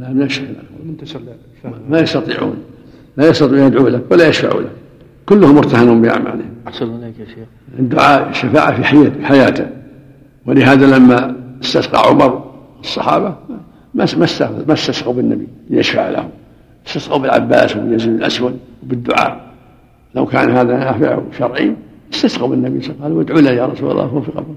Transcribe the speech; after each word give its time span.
لا 0.00 0.08
من 0.12 0.22
الشرك 0.22 0.56
الأكبر 1.64 1.80
ما 1.88 2.00
يستطيعون 2.00 2.56
لا 3.16 3.28
يستطيع 3.28 3.66
يدعو 3.66 3.88
لك 3.88 4.02
ولا 4.10 4.28
يشفع 4.28 4.58
لك 4.58 4.70
كلهم 5.26 5.54
مرتهن 5.54 6.02
بأعمالهم 6.02 6.50
أحسن 6.68 6.84
الله 6.84 7.06
يا 7.06 7.24
شيخ. 7.24 7.48
الدعاء 7.78 8.30
الشفاعة 8.30 8.76
في 8.76 8.84
حياته. 9.24 9.66
ولهذا 10.46 10.86
لما 10.86 11.36
استسقى 11.62 12.08
عمر 12.08 12.50
الصحابة 12.80 13.36
ما 13.94 14.06
ما 14.66 14.72
استسقوا 14.72 15.14
بالنبي 15.14 15.48
ليشفع 15.70 16.08
لهم 16.08 16.30
استسقوا 16.86 17.18
بالعباس 17.18 17.76
وبيزيد 17.76 18.14
الأسود 18.14 18.58
وبالدعاء. 18.82 19.50
لو 20.14 20.26
كان 20.26 20.50
هذا 20.50 20.76
نافع 20.76 21.22
شرعي 21.38 21.76
استسقوا 22.12 22.48
بالنبي 22.48 22.80
صلى 22.80 22.94
الله 22.94 23.04
عليه 23.04 23.14
وسلم. 23.14 23.26
قالوا 23.26 23.40
ادعوا 23.40 23.40
لي 23.40 23.56
يا 23.56 23.66
رسول 23.66 23.90
الله 23.90 24.04
هو 24.04 24.20
في 24.20 24.32
قبره 24.32 24.56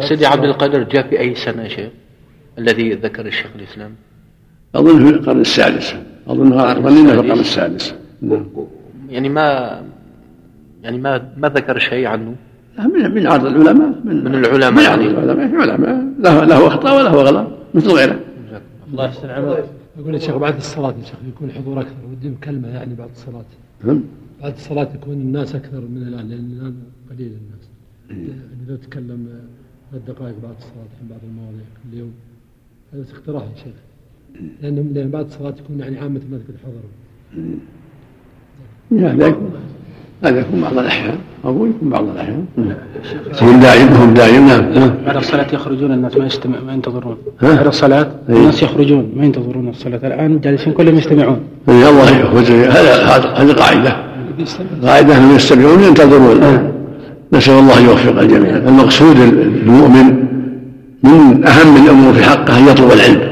سيدي 0.00 0.26
عبد 0.26 0.44
القادر 0.44 0.82
جاء 0.82 1.08
في 1.08 1.20
أي 1.20 1.34
سنة 1.34 1.62
يا 1.62 1.68
شيخ؟ 1.68 1.90
الذي 2.58 2.92
ذكر 2.92 3.26
الشيخ 3.26 3.50
الإسلام. 3.56 3.90
أظن 4.74 5.04
في 5.04 5.10
القرن 5.10 5.40
السادس. 5.40 5.94
أظن 6.26 6.50
ظننا 6.82 7.12
في 7.12 7.20
القرن 7.20 7.40
السادس. 7.40 7.94
نعم. 8.22 8.46
يعني 9.08 9.28
ما 9.28 9.80
يعني 10.82 10.98
ما 10.98 11.32
ما 11.36 11.48
ذكر 11.48 11.78
شيء 11.78 12.06
عنه؟ 12.06 12.34
من 12.78 13.14
من 13.14 13.26
عرض 13.26 13.46
العلماء 13.46 14.00
من, 14.04 14.24
من 14.24 14.34
العلماء. 14.34 14.70
من 14.70 14.82
يعني 14.82 15.06
العلماء 15.06 15.64
العلماء. 15.64 16.04
له 16.18 16.44
له 16.44 16.66
أخطاء 16.66 16.98
وله 16.98 17.10
غلط 17.10 17.48
مثل 17.74 17.90
غيره. 17.90 18.20
الله 18.92 19.04
يحسن 19.04 19.30
عملك 19.30 19.64
يقول 19.98 20.14
يا 20.14 20.18
شيخ 20.18 20.36
بعد 20.36 20.56
الصلاة 20.56 20.94
يا 20.98 21.04
شيخ 21.04 21.18
يكون 21.28 21.50
حضور 21.50 21.80
أكثر. 21.80 21.94
ودي 22.12 22.34
كلمة 22.44 22.68
يعني 22.68 22.94
بعد 22.94 23.10
الصلاة. 23.10 23.44
نعم. 23.84 24.00
بعد 24.42 24.52
الصلاة 24.52 24.88
يكون 24.94 25.14
الناس 25.14 25.54
أكثر 25.54 25.80
من 25.80 26.02
الآن 26.02 26.28
لأن 26.28 26.58
الآن 26.60 26.74
قليل 27.10 27.32
الناس. 27.32 27.68
يعني 28.10 28.68
لو 28.68 28.76
تكلم 28.76 29.28
ثلاث 29.90 30.02
دقائق 30.02 30.34
بعد 30.42 30.54
الصلاة 30.58 30.86
الحين 30.92 31.08
بعض 31.10 31.20
المواضيع 31.30 31.64
كل 31.82 31.98
يوم. 31.98 32.12
هذا 32.92 33.04
اقتراح 33.14 33.42
يا 33.42 33.56
شيخ. 33.56 33.74
لأنهم 34.62 34.90
لأن 34.94 35.10
بعد 35.10 35.24
الصلاة 35.24 35.54
يكون 35.64 35.80
يعني 35.80 35.98
عامة 35.98 36.20
الناس 36.26 36.40
قد 36.48 36.54
حضروا 36.64 36.90
هذا 39.12 39.26
يكون 39.26 39.50
هذا 40.24 40.40
يكون 40.40 40.60
بعض 40.60 40.78
الأحيان. 40.78 41.14
أقول 41.44 41.70
يكون 41.70 41.88
بعض 41.88 42.04
الأحيان. 42.08 42.44
هم 43.42 43.60
داعين 43.60 43.88
هم 43.88 44.14
داعين 44.14 44.46
نعم 44.46 44.90
بعد 45.06 45.16
الصلاة 45.16 45.46
يخرجون 45.52 45.92
الناس 45.92 46.16
ما 46.16 46.26
يستمع 46.26 46.60
ما 46.66 46.72
ينتظرون. 46.72 47.16
بعد 47.42 47.66
الصلاة 47.66 48.10
إيه. 48.28 48.36
الناس 48.36 48.62
يخرجون 48.62 49.12
ما 49.16 49.24
ينتظرون 49.24 49.68
الصلاة. 49.68 50.06
الآن 50.06 50.40
جالسين 50.40 50.72
كلهم 50.72 50.98
يستمعون. 50.98 51.40
اي 51.68 51.88
الله 51.88 52.18
يخرج. 52.20 52.50
هذا 52.50 52.94
هذه 53.36 53.52
قاعدة. 53.52 53.96
قاعدة 54.82 55.18
أنهم 55.18 55.36
يستمعون 55.36 55.82
ينتظرون 55.82 56.42
إيه. 56.42 56.72
نسأل 57.32 57.54
الله 57.54 57.78
أن 57.78 57.84
يوفق 57.84 58.20
الجميع 58.20 58.56
المقصود 58.56 59.16
المؤمن 59.16 60.06
من 61.04 61.46
أهم 61.46 61.84
الأمور 61.84 62.12
في 62.12 62.22
حقه 62.22 62.58
أن 62.58 62.68
يطلب 62.68 62.92
العلم. 62.92 63.29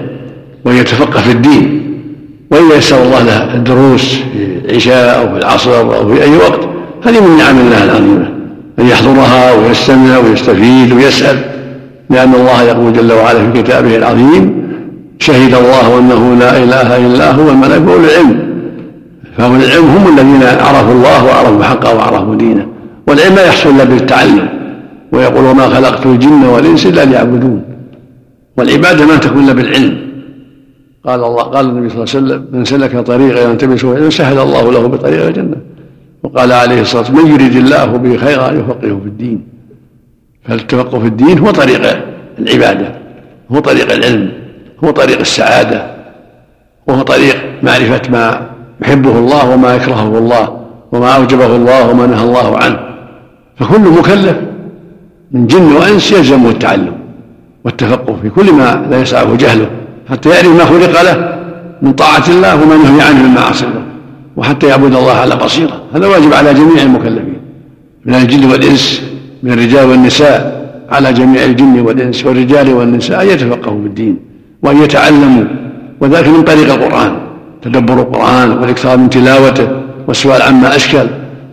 وأن 0.68 0.76
يتفقه 0.76 1.20
في 1.20 1.32
الدين. 1.32 1.82
وإذا 2.50 2.76
يسر 2.76 3.02
الله 3.02 3.22
له 3.22 3.54
الدروس 3.54 4.14
في 4.14 4.70
العشاء 4.70 5.20
أو 5.20 5.32
في 5.32 5.38
العصر 5.38 5.80
أو 5.80 6.14
في 6.14 6.22
أي 6.22 6.36
وقت 6.36 6.60
هذه 7.04 7.20
من 7.20 7.36
نعم 7.38 7.58
الله 7.58 7.84
العظيمة 7.84 8.28
أن 8.78 8.86
يحضرها 8.86 9.52
ويستمع 9.52 10.18
ويستفيد 10.18 10.92
ويسأل. 10.92 11.36
لأن 12.10 12.34
الله 12.34 12.62
يقول 12.62 12.92
جل 12.92 13.12
وعلا 13.12 13.52
في 13.52 13.62
كتابه 13.62 13.96
العظيم 13.96 14.68
شهد 15.18 15.54
الله 15.54 15.98
أنه 15.98 16.34
لا 16.34 16.56
إله 16.56 17.06
إلا 17.06 17.30
هو 17.30 17.50
الملك 17.50 17.88
أولو 17.88 18.04
العلم. 18.04 18.48
فأولو 19.38 19.56
العلم 19.56 19.84
هم 19.84 20.18
الذين 20.18 20.42
عرفوا 20.42 20.92
الله 20.92 21.24
وعرفوا 21.24 21.64
حقه 21.64 21.94
وعرفوا 21.96 22.34
دينه. 22.34 22.66
والعلم 23.06 23.34
لا 23.34 23.46
يحصل 23.46 23.70
إلا 23.70 23.84
بالتعلم. 23.84 24.48
ويقول 25.12 25.44
وما 25.44 25.68
خلقت 25.68 26.06
الجن 26.06 26.44
والإنس 26.44 26.86
إلا 26.86 27.04
ليعبدون. 27.04 27.62
والعبادة 28.56 29.06
ما 29.06 29.16
تكون 29.16 29.44
إلا 29.44 29.52
بالعلم. 29.52 30.07
قال 31.08 31.24
الله 31.24 31.42
قال 31.42 31.66
النبي 31.66 31.88
صلى 31.88 32.04
الله 32.04 32.14
عليه 32.14 32.18
وسلم 32.18 32.40
من 32.52 32.64
سلك 32.64 32.96
طريقا 32.96 33.40
يلتمس 33.40 33.84
علما 33.84 34.10
سهل 34.10 34.38
الله 34.38 34.72
له 34.72 34.86
بطريق 34.86 35.26
الجنة. 35.26 35.56
وقال 36.22 36.52
عليه 36.52 36.80
الصلاة 36.80 37.02
والسلام 37.02 37.24
من 37.24 37.30
يريد 37.34 37.56
الله 37.56 37.86
به 37.86 38.16
خيرا 38.16 38.46
يفقهه 38.52 39.00
في 39.02 39.08
الدين. 39.12 39.38
فالتفقه 40.44 40.98
في 40.98 41.06
الدين 41.06 41.38
هو 41.38 41.50
طريق 41.50 41.82
العبادة 42.38 42.88
هو 43.52 43.58
طريق 43.58 43.92
العلم 43.92 44.32
هو 44.84 44.90
طريق 44.90 45.18
السعادة 45.18 45.80
وهو 46.86 47.02
طريق 47.02 47.36
معرفة 47.62 48.02
ما 48.10 48.50
يحبه 48.82 49.18
الله 49.18 49.50
وما 49.50 49.74
يكرهه 49.76 50.18
الله 50.18 50.44
وما 50.92 51.16
أوجبه 51.16 51.56
الله 51.56 51.90
وما 51.90 52.06
نهى 52.06 52.24
الله 52.24 52.58
عنه. 52.58 52.78
فكل 53.56 53.80
مكلف 53.80 54.36
من 55.32 55.46
جن 55.46 55.72
وإنس 55.72 56.12
يلزمه 56.12 56.50
التعلم 56.50 56.96
والتفقه 57.64 58.16
في 58.22 58.30
كل 58.30 58.52
ما 58.52 58.86
لا 58.90 59.00
يسعه 59.00 59.36
جهله. 59.36 59.70
حتى 60.10 60.28
يعرف 60.28 60.48
ما 60.48 60.64
خلق 60.64 61.02
له 61.02 61.38
من 61.82 61.92
طاعة 61.92 62.24
الله 62.28 62.62
وما 62.62 62.76
نهي 62.76 63.02
عنه 63.02 63.22
من 63.22 63.34
معاصي 63.34 63.64
الله. 63.64 63.82
وحتى 64.36 64.66
يعبد 64.66 64.94
الله 64.94 65.12
على 65.12 65.36
بصيرة. 65.36 65.82
هذا 65.94 66.06
واجب 66.06 66.34
على 66.34 66.54
جميع 66.54 66.82
المكلفين. 66.82 67.40
من 68.04 68.14
الجن 68.14 68.50
والإنس 68.50 69.02
من 69.42 69.52
الرجال 69.52 69.84
والنساء 69.84 70.68
على 70.90 71.12
جميع 71.12 71.44
الجن 71.44 71.80
والإنس 71.80 72.26
والرجال 72.26 72.72
والنساء 72.72 73.22
أن 73.22 73.28
يتفقهوا 73.28 73.80
في 73.80 73.86
الدين 73.86 74.18
وأن 74.62 74.82
يتعلموا. 74.82 75.44
وذلك 76.00 76.28
من 76.28 76.42
طريق 76.42 76.72
القرآن. 76.74 77.16
تدبر 77.62 77.94
القرآن 77.94 78.50
والإكثار 78.50 78.96
من 78.96 79.10
تلاوته 79.10 79.68
والسؤال 80.08 80.42
عما 80.42 80.76
أشكل. 80.76 81.06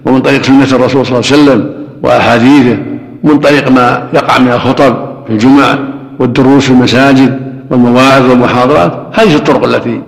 ومن 0.05 0.21
طريق 0.21 0.43
سنة 0.43 0.63
الرسول 0.63 1.05
صلى 1.05 1.19
الله 1.19 1.31
عليه 1.31 1.43
وسلم 1.43 1.69
وأحاديثه. 2.03 2.77
ومن 3.23 3.39
طريق 3.39 3.71
ما 3.71 4.07
يقع 4.13 4.39
من 4.39 4.51
الخطب 4.51 4.95
في 5.27 5.33
الجمع 5.33 5.79
والدروس 6.19 6.63
في 6.63 6.71
المساجد. 6.71 7.44
والمواعظ 7.71 8.29
والمحاضرات 8.29 9.19
هذه 9.19 9.35
الطرق 9.35 9.63
التي 9.63 10.01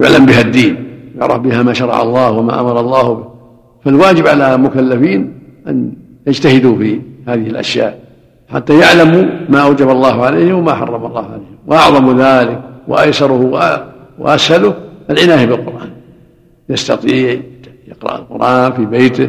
يعلم 0.00 0.26
بها 0.26 0.40
الدين 0.40 0.84
يعرف 1.18 1.38
بها 1.38 1.62
ما 1.62 1.72
شرع 1.72 2.02
الله 2.02 2.30
وما 2.30 2.60
أمر 2.60 2.80
الله 2.80 3.14
به. 3.14 3.24
فالواجب 3.84 4.26
على 4.26 4.54
المكلفين 4.54 5.32
أن 5.68 5.92
يجتهدوا 6.26 6.78
في 6.78 7.00
هذه 7.28 7.46
الأشياء 7.46 7.98
حتى 8.48 8.78
يعلموا 8.78 9.24
ما 9.48 9.60
أوجب 9.60 9.90
الله 9.90 10.24
عليهم 10.24 10.54
وما 10.54 10.74
حرم 10.74 11.06
الله 11.06 11.24
عليهم. 11.24 11.56
وأعظم 11.66 12.20
ذلك 12.20 12.60
وأيسره 12.88 13.70
وأسهله 14.18 14.74
العناية 15.10 15.46
بالقرآن. 15.46 15.90
يستطيع 16.68 17.40
يقرأ 17.88 18.16
القرآن 18.16 18.72
في 18.72 18.86
بيته 18.86 19.28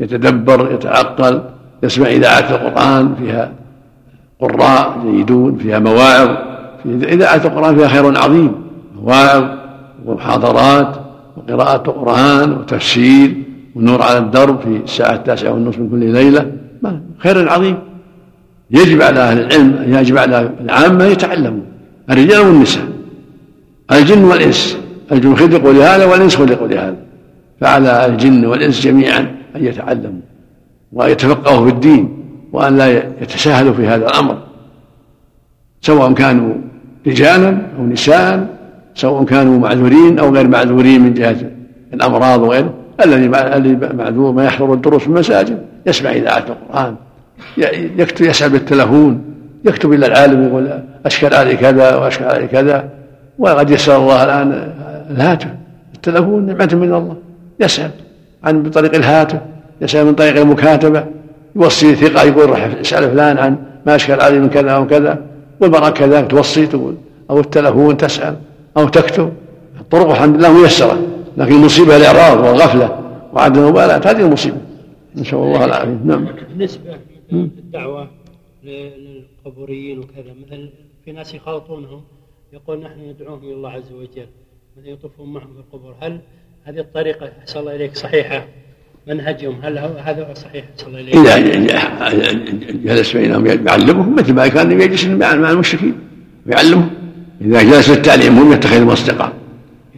يتدبر 0.00 0.72
يتعقل 0.74 1.42
يسمع 1.82 2.06
إذاعة 2.06 2.50
القرآن 2.50 3.14
فيها 3.14 3.52
قراء 4.40 4.98
جيدون 5.04 5.56
فيها 5.56 5.78
مواعظ. 5.78 6.30
إذاعة 6.86 7.36
القرآن 7.44 7.76
فيها 7.76 7.88
خير 7.88 8.18
عظيم 8.18 8.52
مواعظ 9.02 9.44
ومحاضرات 10.04 10.96
وقراءة 11.36 11.76
قرآن 11.76 12.52
وتفسير 12.52 13.34
والنور 13.74 14.02
على 14.02 14.18
الدرب 14.18 14.60
في 14.60 14.80
الساعة 14.84 15.14
التاسعة 15.14 15.52
والنصف 15.52 15.78
من 15.78 15.90
كل 15.90 16.12
ليلة 16.12 16.52
خير 17.18 17.48
عظيم. 17.48 17.78
يجب 18.70 19.02
على 19.02 19.20
أهل 19.20 19.38
العلم 19.38 19.94
يجب 19.94 20.18
على 20.18 20.50
العامة 20.60 21.04
يتعلموا 21.04 21.62
الرجال 22.10 22.40
والنساء 22.40 22.84
الجن 23.92 24.24
والإنس 24.24 24.78
الجن 25.12 25.36
خلقوا 25.36 25.72
لهذا 25.72 26.04
والإنس 26.04 26.36
خلقوا 26.36 26.68
لهذا 26.68 26.96
فعلى 27.60 28.06
الجن 28.06 28.46
والإنس 28.46 28.80
جميعا 28.80 29.20
أن 29.56 29.64
يتعلموا 29.64 30.20
وأن 30.92 31.10
يتفقهوا 31.10 31.66
في 31.66 31.74
الدين 31.74 32.24
وأن 32.52 32.76
لا 32.76 32.88
يتساهلوا 33.22 33.74
في 33.74 33.86
هذا 33.86 34.06
الأمر 34.06 34.38
سواء 35.80 36.12
كانوا 36.12 36.54
رجالا 37.06 37.58
أو 37.78 37.86
نساء 37.86 38.46
سواء 38.94 39.24
كانوا 39.24 39.58
معذورين 39.58 40.18
أو 40.18 40.34
غير 40.34 40.48
معذورين 40.48 41.00
من 41.00 41.14
جهة 41.14 41.36
الأمراض 41.94 42.42
وغيره. 42.42 42.74
الذي 43.04 43.28
معذور 43.96 44.32
ما 44.32 44.44
يحضر 44.44 44.72
الدروس 44.72 45.02
في 45.02 45.08
المساجد 45.08 45.58
يسمع 45.86 46.10
إذاعة 46.10 46.44
القرآن 46.48 46.94
يكتب 47.98 48.24
يسأل 48.24 48.50
بالتلفون 48.50 49.24
يكتب 49.64 49.92
إلى 49.92 50.06
العالم 50.06 50.48
يقول 50.48 50.80
أشكل 51.06 51.34
علي 51.34 51.56
كذا 51.56 51.96
وأشكل 51.96 52.24
علي 52.24 52.46
كذا 52.46 52.84
وقد 53.38 53.70
يسر 53.70 53.96
الله 53.96 54.24
الآن 54.24 54.72
الهاتف 55.10 55.48
التلفون 55.94 56.46
نعمة 56.46 56.70
من 56.72 56.94
الله. 56.94 57.16
يسأل 57.60 57.90
عن 58.44 58.62
بطريق 58.62 58.94
الهاتف 58.94 59.38
يسأل 59.80 60.06
من 60.06 60.14
طريق 60.14 60.40
المكاتبة 60.40 61.04
يوصي 61.56 61.94
ثقة 61.94 62.22
يقول 62.22 62.50
راح 62.50 62.68
يسأل 62.80 63.10
فلان 63.10 63.38
عن 63.38 63.56
ما 63.86 63.94
أشكل 63.94 64.20
علي 64.20 64.38
من 64.38 64.48
كذا 64.48 64.70
أو 64.70 64.86
كذا 64.86 65.18
والمرأة 65.60 65.90
كذلك 65.90 66.30
توصي 66.30 66.66
تقول 66.66 66.96
أو 67.30 67.40
التلفون 67.40 67.96
تسأل 67.96 68.40
أو 68.76 68.88
تكتب 68.88 69.32
الطرق 69.80 70.10
الحمد 70.10 70.36
لله 70.36 70.62
ميسرة 70.62 70.98
لكن 71.36 71.52
المصيبة 71.52 71.96
الإعراض 71.96 72.44
والغفلة 72.44 73.18
وعدم 73.32 73.62
المبالاة 73.62 74.10
هذه 74.10 74.20
المصيبة. 74.20 74.56
نسأل 75.14 75.38
الله 75.38 75.64
العافية. 75.64 75.98
نعم. 76.04 76.28
بالنسبة 76.48 76.98
للدعوة 77.32 78.08
للقبوريين 78.64 79.98
وكذا 79.98 80.34
مثلا 80.46 80.68
في 81.04 81.12
ناس 81.12 81.34
يخالطونهم 81.34 82.00
يقول 82.52 82.80
نحن 82.80 83.00
ندعوهم 83.00 83.42
إلى 83.42 83.52
الله 83.52 83.70
عز 83.70 83.92
وجل 83.92 84.26
مثلا 84.76 84.90
يطوفون 84.90 85.32
معهم 85.32 85.54
في 85.54 85.60
القبور. 85.60 85.94
هل 86.00 86.20
هذه 86.64 86.78
الطريقة 86.78 87.32
أحسن 87.40 87.60
الله 87.60 87.76
إليك 87.76 87.96
صحيحة؟ 87.96 88.46
منهجهم 89.06 89.54
هل 89.62 89.78
هذا 89.78 90.34
صحيح؟ 90.34 90.64
صلى 90.76 91.00
الله 91.00 91.30
عليه 91.32 91.54
إذا 92.10 92.94
جلس 92.94 93.16
بينهم 93.16 93.46
يعلمهم 93.46 94.14
مثل 94.14 94.32
ما 94.32 94.48
كان 94.48 94.80
يجلس 94.80 95.04
مع 95.04 95.32
المشركين 95.32 95.94
يعلمهم. 96.46 96.90
إذا 97.40 97.62
جلس 97.62 97.90
للتعليم 97.90 98.38
هم 98.38 98.52
يتخذهم 98.52 98.88
أصدقاء 98.88 99.32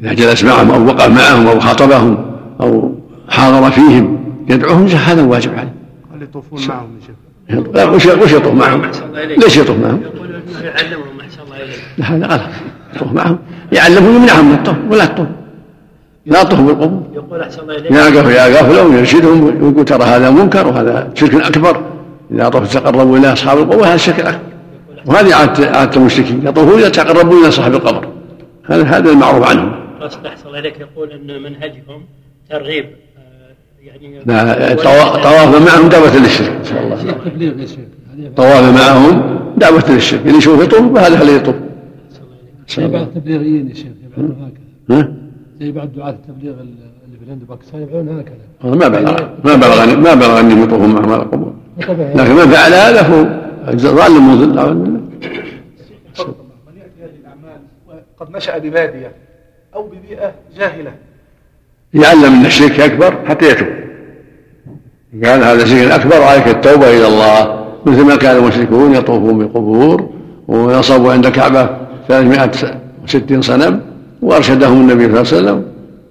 إذا 0.02 0.12
جلس 0.12 0.44
معهم 0.44 0.70
أو 0.70 0.86
وقف 0.86 1.08
معهم 1.08 1.46
أو 1.46 1.60
خاطبهم 1.60 2.36
أو 2.60 2.94
حاضر 3.28 3.70
فيهم 3.70 4.18
يدعوهم 4.48 4.86
هذا 4.86 5.22
واجب 5.22 5.58
عليه 5.58 5.74
هل 6.14 6.22
يطوفون 6.22 6.66
معهم 6.68 6.90
يا 7.00 7.06
شيخ؟ 7.06 7.66
لا 7.74 7.84
وش 7.84 8.06
وش 8.06 8.32
يطوف 8.32 8.54
معهم؟ 8.54 8.90
ليش 9.14 9.56
يطوف 9.56 9.76
معهم؟ 9.76 10.02
يقول 10.02 10.30
يعلمهم 10.64 11.20
أحسن 11.20 11.42
الله 11.42 11.56
إليك. 11.56 11.80
هذا 12.00 12.26
غلط. 12.26 12.50
يطوف 12.96 13.12
معهم 13.12 13.38
يعلمهم 13.72 14.16
يمنعهم 14.16 14.48
من 14.48 14.54
الطوف 14.54 14.76
ولا 14.90 15.04
تطوف. 15.04 15.26
لا 16.26 16.42
تطوف 16.42 16.60
بالقبور 16.60 17.02
يقول 17.14 17.40
أحسن 17.40 17.60
الله 17.62 17.76
إليك. 17.76 17.92
يقف 17.92 18.30
يقف 18.30 18.76
لهم 18.76 18.94
ويرشدهم 18.94 19.44
ويقول 19.44 19.84
ترى 19.84 20.04
هذا 20.04 20.30
منكر 20.30 20.66
وهذا 20.66 21.10
شرك 21.14 21.34
أكبر. 21.34 21.82
إذا 22.30 22.48
طف 22.48 22.74
تقربوا 22.74 23.18
إلى 23.18 23.32
أصحاب 23.32 23.58
القبور 23.58 23.86
هذا 23.86 23.96
شرك 23.96 24.20
أكبر. 24.20 24.40
وهذه 25.06 25.34
عاده 25.34 25.70
عادة 25.70 25.96
المشركين 25.96 26.46
يطوفون 26.46 26.80
يتقربون 26.80 27.42
إلى 27.42 27.50
صاحب 27.50 27.74
القبر. 27.74 28.08
هذا 28.64 28.82
هذا 28.82 29.10
المعروف 29.10 29.48
عنهم. 29.48 29.72
قصد 30.00 30.26
أحسن 30.26 30.46
الله 30.46 30.58
إليك 30.58 30.80
يقول 30.80 31.10
أن 31.10 31.42
منهجهم 31.42 32.02
ترغيب 32.50 32.84
آه، 32.84 33.86
يعني 33.86 34.20
لا 34.26 34.74
طواف 35.14 35.66
معهم 35.66 35.88
دعوة 35.88 36.16
للشرك. 36.16 36.50
إن 36.50 36.64
شاء 36.64 36.82
الله. 36.84 36.96
طواف 38.36 38.80
معهم 38.80 39.38
دعوة 39.56 39.90
للشرك. 39.90 40.20
اللي 40.26 40.38
يشوف 40.38 40.62
يطوف 40.62 40.98
فهذا 40.98 41.18
خليه 41.18 41.32
يطوف. 41.32 41.54
التبليغيين 42.78 43.68
يا 43.68 43.74
شيخ 43.74 43.86
يفعلون 44.12 44.52
هكذا. 44.88 45.00
ها؟ 45.00 45.12
زي 45.60 45.72
بعض 45.72 45.88
دعاة 45.96 46.10
التبليغ 46.10 46.52
اللي 46.52 47.18
في 47.18 47.24
الهند 47.24 47.42
وباكستان 47.42 47.82
يفعلون 47.82 48.08
هكذا 48.08 48.76
ما 48.76 48.88
بلغ 48.88 49.28
ما 49.44 49.54
بلغ 49.54 49.96
ما 49.96 50.14
بلغ 50.14 50.40
انهم 50.40 50.62
يطوفون 50.62 50.94
معهم 50.94 51.12
على 51.12 51.22
القبور 51.22 51.52
لكن 52.14 52.34
من 52.34 52.48
فعل 52.48 52.72
هذا 52.72 53.02
فهو 53.02 53.26
ظالم 53.76 54.34
مضل 54.34 54.46
بالله 54.46 54.72
من 54.72 55.00
يأتي 56.76 57.02
هذه 57.02 57.10
الأعمال 57.20 57.60
وقد 58.18 58.36
نشأ 58.36 58.58
ببادية 58.58 59.12
أو 59.74 59.88
ببيئة 59.88 60.32
جاهلة؟ 60.58 60.92
يعلم 61.94 62.34
أن 62.34 62.46
الشرك 62.46 62.80
أكبر 62.80 63.14
حتى 63.26 63.50
يتوب. 63.50 63.68
قال 65.24 65.44
هذا 65.44 65.64
شرك 65.64 65.90
اكبر 65.90 66.20
وعليك 66.20 66.48
التوبة 66.48 66.90
إلى 66.90 67.06
الله. 67.06 67.64
مثل 67.86 68.04
ما 68.04 68.16
كان 68.16 68.36
المشركون 68.36 68.94
يطوفون 68.94 69.38
بالقبور 69.38 70.10
ونصبوا 70.48 71.12
عند 71.12 71.26
الكعبة 71.26 71.76
360 72.08 73.42
صنم. 73.42 73.87
وارشدهم 74.22 74.80
النبي 74.80 75.04
صلى 75.04 75.38
الله 75.38 75.50
عليه 75.50 75.60
وسلم 75.60 75.64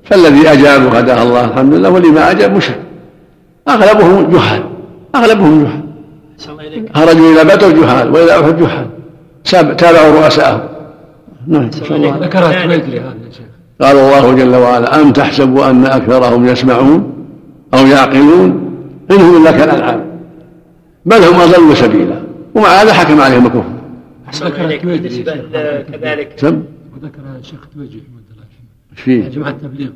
فالذي 0.04 0.50
أجاب 0.50 0.86
وهداه 0.86 1.24
الله 1.24 1.46
الحمد 1.46 1.74
لله 1.74 1.90
واللي 1.90 2.10
ما 2.10 2.32
أجاب 2.32 2.56
مشرك 2.56 2.80
أغلبهم 3.70 4.32
جهال 4.32 4.64
أغلبهم 5.16 5.64
جهال. 5.64 5.82
خرجوا 6.96 7.34
إلى 7.34 7.44
بدر 7.44 7.70
جهال 7.70 8.12
وإلى 8.12 8.40
أحد 8.40 8.58
جهال. 8.58 8.88
تابعوا 9.78 10.22
رؤساءهم. 10.22 10.62
نعم. 11.48 11.70
ذكرها 12.22 12.66
هذا 12.66 12.74
يا 12.74 13.14
شيخ 13.32 13.48
قال 13.82 13.98
الله 13.98 14.34
جل 14.34 14.56
وعلا 14.56 15.02
أم 15.02 15.12
تحسب 15.12 15.58
أن 15.58 15.86
أكثرهم 15.86 16.48
يسمعون 16.48 17.14
أو 17.74 17.88
يعقلون؟ 17.88 18.50
إن 19.12 19.16
هم 19.16 19.42
إلا 19.42 19.52
كالأنعام 19.52 20.06
بل 21.06 21.18
هم 21.18 21.42
أضل 21.42 21.78
سبيلا. 21.78 22.22
ومع 22.56 22.68
هذا 22.68 22.94
حكم 22.94 23.22
عليهم 23.22 23.46
الكفر. 23.46 23.64
كذلك. 25.92 26.36
وذكرها 26.98 27.38
الشيخ 27.40 27.68
تويجري 27.76 28.02
حمد 28.02 28.24
الله 28.32 28.44
يرحمه 28.44 28.92
إيش 28.92 29.02
فيه؟ 29.02 29.28
جماعة 29.28 29.50
التبليغ. 29.50 29.90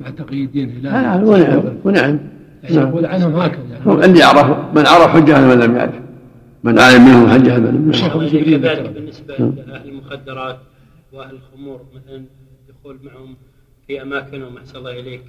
مع 0.00 0.10
تقي 0.10 0.44
الدين 0.44 0.86
آه، 0.86 1.16
هلال 1.16 1.24
ونعم 1.24 1.62
ونعم 1.84 2.18
يعني 2.62 2.76
نعم. 2.76 2.88
يقول 2.88 3.06
عنهم 3.06 3.36
هكذا 3.36 3.62
يعني 3.70 4.04
اللي 4.04 4.18
يعرف 4.18 4.56
من 4.74 4.86
عرف 4.86 5.10
حجة 5.10 5.36
على 5.36 5.46
من 5.46 5.58
لم 5.58 5.76
يعرف 5.76 5.94
من 6.64 6.78
علم 6.78 7.04
منهم 7.04 7.28
حجة 7.28 7.52
على 7.52 7.60
من 7.62 7.68
لم 7.68 7.92
يعرف 7.92 8.16
كذلك 8.16 8.80
ذكر. 8.80 8.90
بالنسبة 8.90 9.34
نعم. 9.38 9.52
لاهل 9.66 9.88
المخدرات 9.88 10.58
وأهل 11.12 11.34
الخمور 11.34 11.80
مثلا 11.94 12.24
يدخل 12.68 12.98
معهم 13.04 13.36
في 13.86 14.02
أماكنهم 14.02 14.56
أحسن 14.56 14.78
الله 14.78 15.00
إليك 15.00 15.22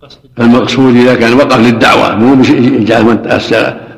بقصد 0.00 0.18
المقصود 0.40 0.96
إذا 0.96 1.14
كان 1.14 1.32
وقف 1.32 1.58
للدعوة 1.58 2.16
مو 2.16 2.42
يجعل 2.54 3.18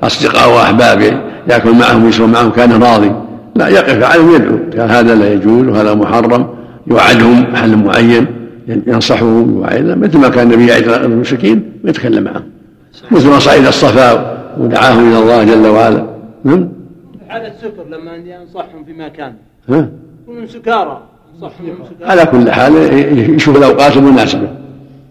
أصدقاء 0.02 0.54
وأحباب 0.54 1.00
يأكل 1.48 1.72
معهم 1.72 2.04
ويشرب 2.04 2.28
معهم 2.28 2.50
كان 2.50 2.82
راضي 2.82 3.29
لا 3.56 3.68
يقف 3.68 4.02
عليهم 4.02 4.34
يدعو 4.34 4.58
قال 4.78 4.90
هذا 4.90 5.14
لا 5.14 5.32
يجوز 5.32 5.68
وهذا 5.68 5.94
محرم. 5.94 6.46
يوعدهم 6.86 7.56
حل 7.56 7.76
معين 7.76 8.26
ينصحهم 8.68 9.56
يوعدهم. 9.56 10.00
مثل 10.00 10.18
ما 10.18 10.28
كان 10.28 10.52
النبي 10.52 10.66
يعد 10.66 10.88
المشركين 10.88 11.72
ويتكلم 11.84 12.24
معهم. 12.24 12.42
مثل 13.10 13.28
ما 13.28 13.38
صعد 13.38 13.66
الصفا 13.66 14.40
ودعاهم 14.58 15.08
إلى 15.08 15.18
الله 15.18 15.44
جل 15.44 15.66
وعلا. 15.66 16.06
نعم 16.44 16.68
حالة 17.28 17.46
السكر 17.48 17.84
لما 17.90 18.14
ينصحهم 18.14 18.84
في 18.86 18.92
مكان 18.92 19.32
ها؟ 19.68 19.88
يكونون 20.22 20.46
سكارى. 20.46 21.02
ينصحهم 21.34 21.66
من 21.66 21.86
سكارى. 21.96 22.10
على 22.10 22.26
كل 22.26 22.50
حال 22.50 22.72
يشوف 23.34 23.56
الأوقات 23.56 23.96
المناسبة. 23.96 24.48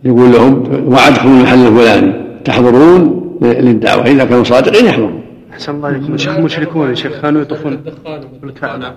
يقول 0.03 0.31
لهم 0.31 0.63
وعدكم 0.87 1.27
المحل 1.27 1.67
الفلاني. 1.67 2.13
تحضرون 2.45 3.29
للدعوة. 3.41 4.05
إذا 4.05 4.25
كانوا 4.25 4.43
صادقين 4.43 4.85
يحضرون. 4.85 5.18
أحسن 5.59 5.75
الله 5.75 5.87
عليكم. 5.87 6.13
الشيخ 6.13 6.35
المشركون 6.37 6.89
يا 6.89 6.95
شيخ 6.95 7.21
كانوا 7.21 7.41
يطوفون. 7.41 7.83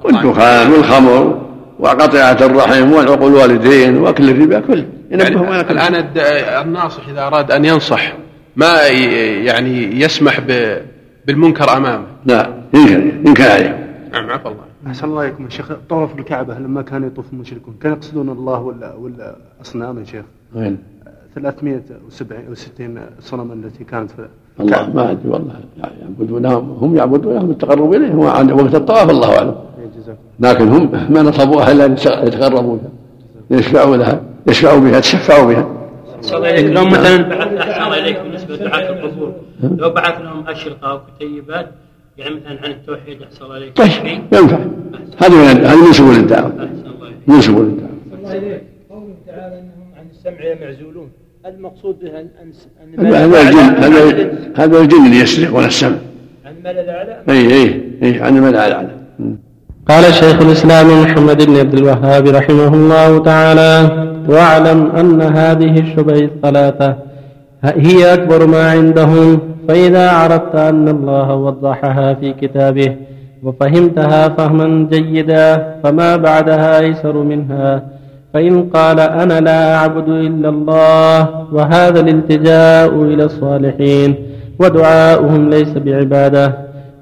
والدخان 0.04 0.70
والخمر 0.72 1.48
وقطيعة 1.78 2.38
الرحم 2.40 2.92
والعقول 2.92 3.32
الوالدين 3.32 3.96
وأكل 3.96 4.30
الربا 4.30 4.60
كله. 4.60 4.86
ينبههم 5.10 5.44
يعني 5.52 5.64
كل 5.64 5.74
الآن 5.74 5.94
الد- 5.94 6.18
الناصح 6.66 7.08
إذا 7.08 7.26
أراد 7.26 7.50
أن 7.50 7.64
ينصح 7.64 8.16
ما 8.56 8.86
يعني 9.46 10.00
يسمح 10.00 10.40
بالمنكر 11.26 11.76
أمامه؟ 11.76 12.06
لا 12.26 12.54
ينكر 12.74 13.00
ينكر 13.28 13.50
عليهم 13.50 13.78
نعم 14.12 14.30
عفى 14.30 14.46
الله. 14.48 14.64
أحسن 14.86 15.04
الله 15.08 15.20
عليكم. 15.22 15.44
يا 15.44 15.48
شيخ 15.50 15.72
طواف 15.88 16.14
بالكعبة 16.14 16.58
لما 16.58 16.82
كانوا 16.82 17.06
يطوف 17.06 17.32
المشركون 17.32 17.74
كانوا 17.82 17.96
يقصدون 17.96 18.28
الله 18.28 18.60
ولا 18.60 18.94
ولا 18.94 19.36
أصنام 19.62 19.98
يا 19.98 20.04
شيخ؟ 20.04 20.24
وين؟ 20.54 20.78
360 21.34 23.00
صنما 23.20 23.54
التي 23.54 23.84
كانت 23.84 24.10
في 24.10 24.28
الله 24.60 24.90
ما 24.94 25.10
أدري 25.10 25.28
والله 25.28 25.54
يعبدونهم 26.02 26.76
هم 26.81 26.96
يعبدونهم 26.96 27.50
التقرب 27.50 27.94
عند 28.25 28.52
وقت 28.52 28.75
الطواف 28.75 29.10
الله 29.10 29.56
جزاكم. 29.96 30.19
لكن 30.40 30.69
هم 30.69 30.90
ما 31.10 31.22
نصبوها 31.22 31.72
إلا 31.72 31.84
يتقربوا 32.26 32.76
بها 32.76 32.90
يشفعوا 33.58 33.96
لها 33.96 34.20
يشفعوا 34.46 34.81
بها 34.81 34.99
يتشفعوا 34.99 35.46
بها. 35.46 35.66
الله 36.34 36.50
إليك. 36.50 36.76
لو 36.76 36.84
مثلا 36.84 37.22
بعث 37.22 37.52
أحسن 37.52 37.82
الله 37.82 37.99
إليك 37.99 38.20
بالنسبة 38.20 38.54
لدعاة 38.54 38.88
القبور. 38.90 39.32
لو 39.62 39.90
بعث 39.90 40.20
لهم 40.20 40.49
اشرطه 40.49 40.94
وكتيبات 40.94 41.69
يعني 42.19 42.34
مثلا 42.34 42.58
عن 42.64 42.70
التوحيد 42.70 43.22
أحسن 43.22 43.44
الله 43.44 43.56
إليك. 43.56 43.76
طيب 43.76 43.90
ينفع. 44.32 44.58
هذه 45.19 45.55
من 45.55 45.64
هذه 45.64 45.87
من 45.87 45.93
سبل 45.93 46.10
الله 46.10 46.38
إليك. 46.38 46.70
من 47.26 47.40
سبل 47.40 47.60
الدعوة. 47.60 47.93
قوله 48.90 49.14
تعالى 49.26 49.58
إنهم 49.58 49.88
عن 49.98 50.06
السمع 50.10 50.67
معزولون 50.67 51.08
المقصود 51.46 51.99
به 51.99 52.20
ان 52.20 52.29
ان 53.01 53.06
هذا 53.06 53.27
هذا 53.27 53.43
الجن 53.43 53.58
هذا 53.58 54.32
هذا 54.56 54.81
الجن 54.81 55.06
اللي 55.06 55.17
يسرق 55.17 55.56
ولا 55.56 55.67
السمع 55.67 55.96
عن 56.46 56.53
الملأ 56.56 56.81
الاعلى 56.81 57.22
اي 57.29 57.55
اي 57.55 57.81
اي 58.03 58.20
عن 58.20 58.34
من 58.34 58.49
الاعلى 58.49 58.91
قال 59.89 60.05
شيخ 60.15 60.41
الإسلام 60.41 61.03
محمد 61.03 61.46
بن 61.46 61.56
عبد 61.56 61.75
الوهاب 61.75 62.27
رحمه 62.27 62.75
الله 62.75 63.19
تعالى 63.19 63.91
واعلم 64.29 64.91
أن 64.91 65.22
هذه 65.22 65.81
الشبه 65.81 66.19
الثلاثة 66.19 66.96
هي 67.65 68.15
أكبر 68.15 68.46
ما 68.46 68.70
عندهم 68.70 69.41
فإذا 69.69 70.11
عرفت 70.11 70.55
أن 70.55 70.89
الله 70.89 71.34
وضحها 71.34 72.15
في 72.15 72.32
كتابه 72.32 72.96
وفهمتها 73.43 74.29
فهما 74.29 74.89
جيدا 74.91 75.77
فما 75.82 76.17
بعدها 76.17 76.81
أيسر 76.81 77.22
منها 77.22 77.92
فإن 78.34 78.62
قال 78.62 79.01
أنا 79.01 79.41
لا 79.41 79.74
أعبد 79.74 80.08
إلا 80.08 80.48
الله 80.48 81.29
وهذا 81.53 82.01
الالتجاء 82.01 83.03
إلى 83.03 83.24
الصالحين 83.24 84.15
ودعاؤهم 84.58 85.51
ليس 85.51 85.69
بعبادة 85.79 86.55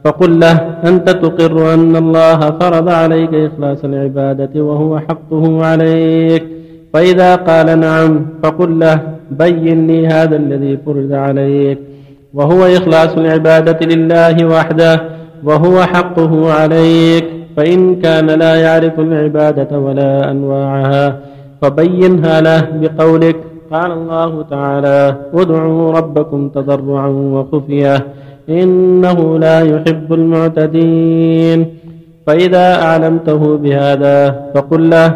فقل 0.04 0.40
له 0.40 0.52
أنت 0.84 1.10
تقر 1.10 1.74
أن 1.74 1.96
الله 1.96 2.38
فرض 2.38 2.88
عليك 2.88 3.34
إخلاص 3.34 3.84
العبادة 3.84 4.62
وهو 4.62 4.98
حقه 4.98 5.64
عليك 5.64 6.46
فإذا 6.92 7.36
قال 7.36 7.80
نعم 7.80 8.26
فقل 8.42 8.78
له 8.78 9.00
بين 9.30 9.86
لي 9.86 10.06
هذا 10.06 10.36
الذي 10.36 10.78
فرض 10.86 11.12
عليك 11.12 11.78
وهو 12.34 12.66
إخلاص 12.66 13.14
العبادة 13.16 13.86
لله 13.86 14.44
وحده 14.46 15.02
وهو 15.44 15.82
حقه 15.82 16.52
عليك 16.52 17.24
فإن 17.56 18.00
كان 18.00 18.26
لا 18.26 18.54
يعرف 18.54 19.00
العبادة 19.00 19.78
ولا 19.78 20.30
أنواعها 20.30 21.16
فبينها 21.62 22.40
له 22.40 22.60
بقولك 22.80 23.36
قال 23.72 23.92
الله 23.92 24.42
تعالى 24.50 25.14
ادعوا 25.34 25.92
ربكم 25.92 26.48
تضرعا 26.48 27.08
وخفية 27.08 27.96
إنه 28.48 29.38
لا 29.38 29.60
يحب 29.60 30.12
المعتدين 30.12 31.66
فإذا 32.26 32.82
أعلمته 32.82 33.56
بهذا 33.56 34.16
فقل 34.54 34.90
له 34.90 35.14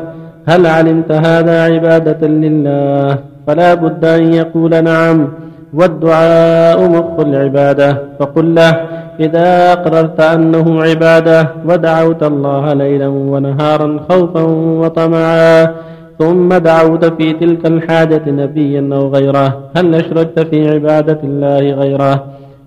هل 0.48 0.66
علمت 0.66 1.12
هذا 1.12 1.64
عبادة 1.64 2.26
لله 2.28 3.18
فلا 3.46 3.74
بد 3.74 4.04
أن 4.04 4.32
يقول 4.34 4.84
نعم 4.84 5.28
والدعاء 5.74 6.88
مخ 6.88 7.20
العبادة 7.20 7.98
فقل 8.18 8.54
له 8.54 8.72
إذا 9.20 9.72
أقررت 9.72 10.20
أنه 10.20 10.82
عبادة 10.82 11.48
ودعوت 11.66 12.22
الله 12.22 12.72
ليلا 12.72 13.08
ونهارا 13.08 14.00
خوفا 14.10 14.42
وطمعا 14.82 15.74
ثم 16.18 16.48
دعوت 16.48 17.04
في 17.04 17.32
تلك 17.32 17.66
الحاجة 17.66 18.22
نبيا 18.26 18.88
أو 18.92 19.08
غيره 19.08 19.58
هل 19.76 19.94
أشركت 19.94 20.40
في 20.40 20.70
عبادة 20.70 21.18
الله 21.24 21.58
غيره؟ 21.58 22.24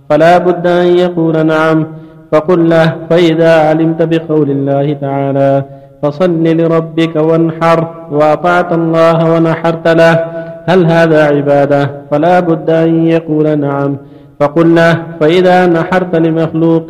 فلا 0.09 0.37
بد 0.37 0.67
أن 0.67 0.97
يقول 0.97 1.45
نعم 1.45 1.87
فقل 2.31 2.69
له 2.69 2.95
فإذا 3.09 3.69
علمت 3.69 4.01
بقول 4.01 4.51
الله 4.51 4.93
تعالى 4.93 5.63
فصل 6.03 6.43
لربك 6.43 7.15
وانحر 7.15 7.87
وأطعت 8.11 8.73
الله 8.73 9.33
ونحرت 9.33 9.87
له 9.87 10.25
هل 10.65 10.85
هذا 10.85 11.25
عبادة؟ 11.25 11.91
فلا 12.11 12.39
بد 12.39 12.69
أن 12.69 13.07
يقول 13.07 13.59
نعم. 13.59 13.97
فقل 14.39 14.75
له 14.75 15.03
فإذا 15.19 15.65
نحرت 15.65 16.15
لمخلوق 16.15 16.89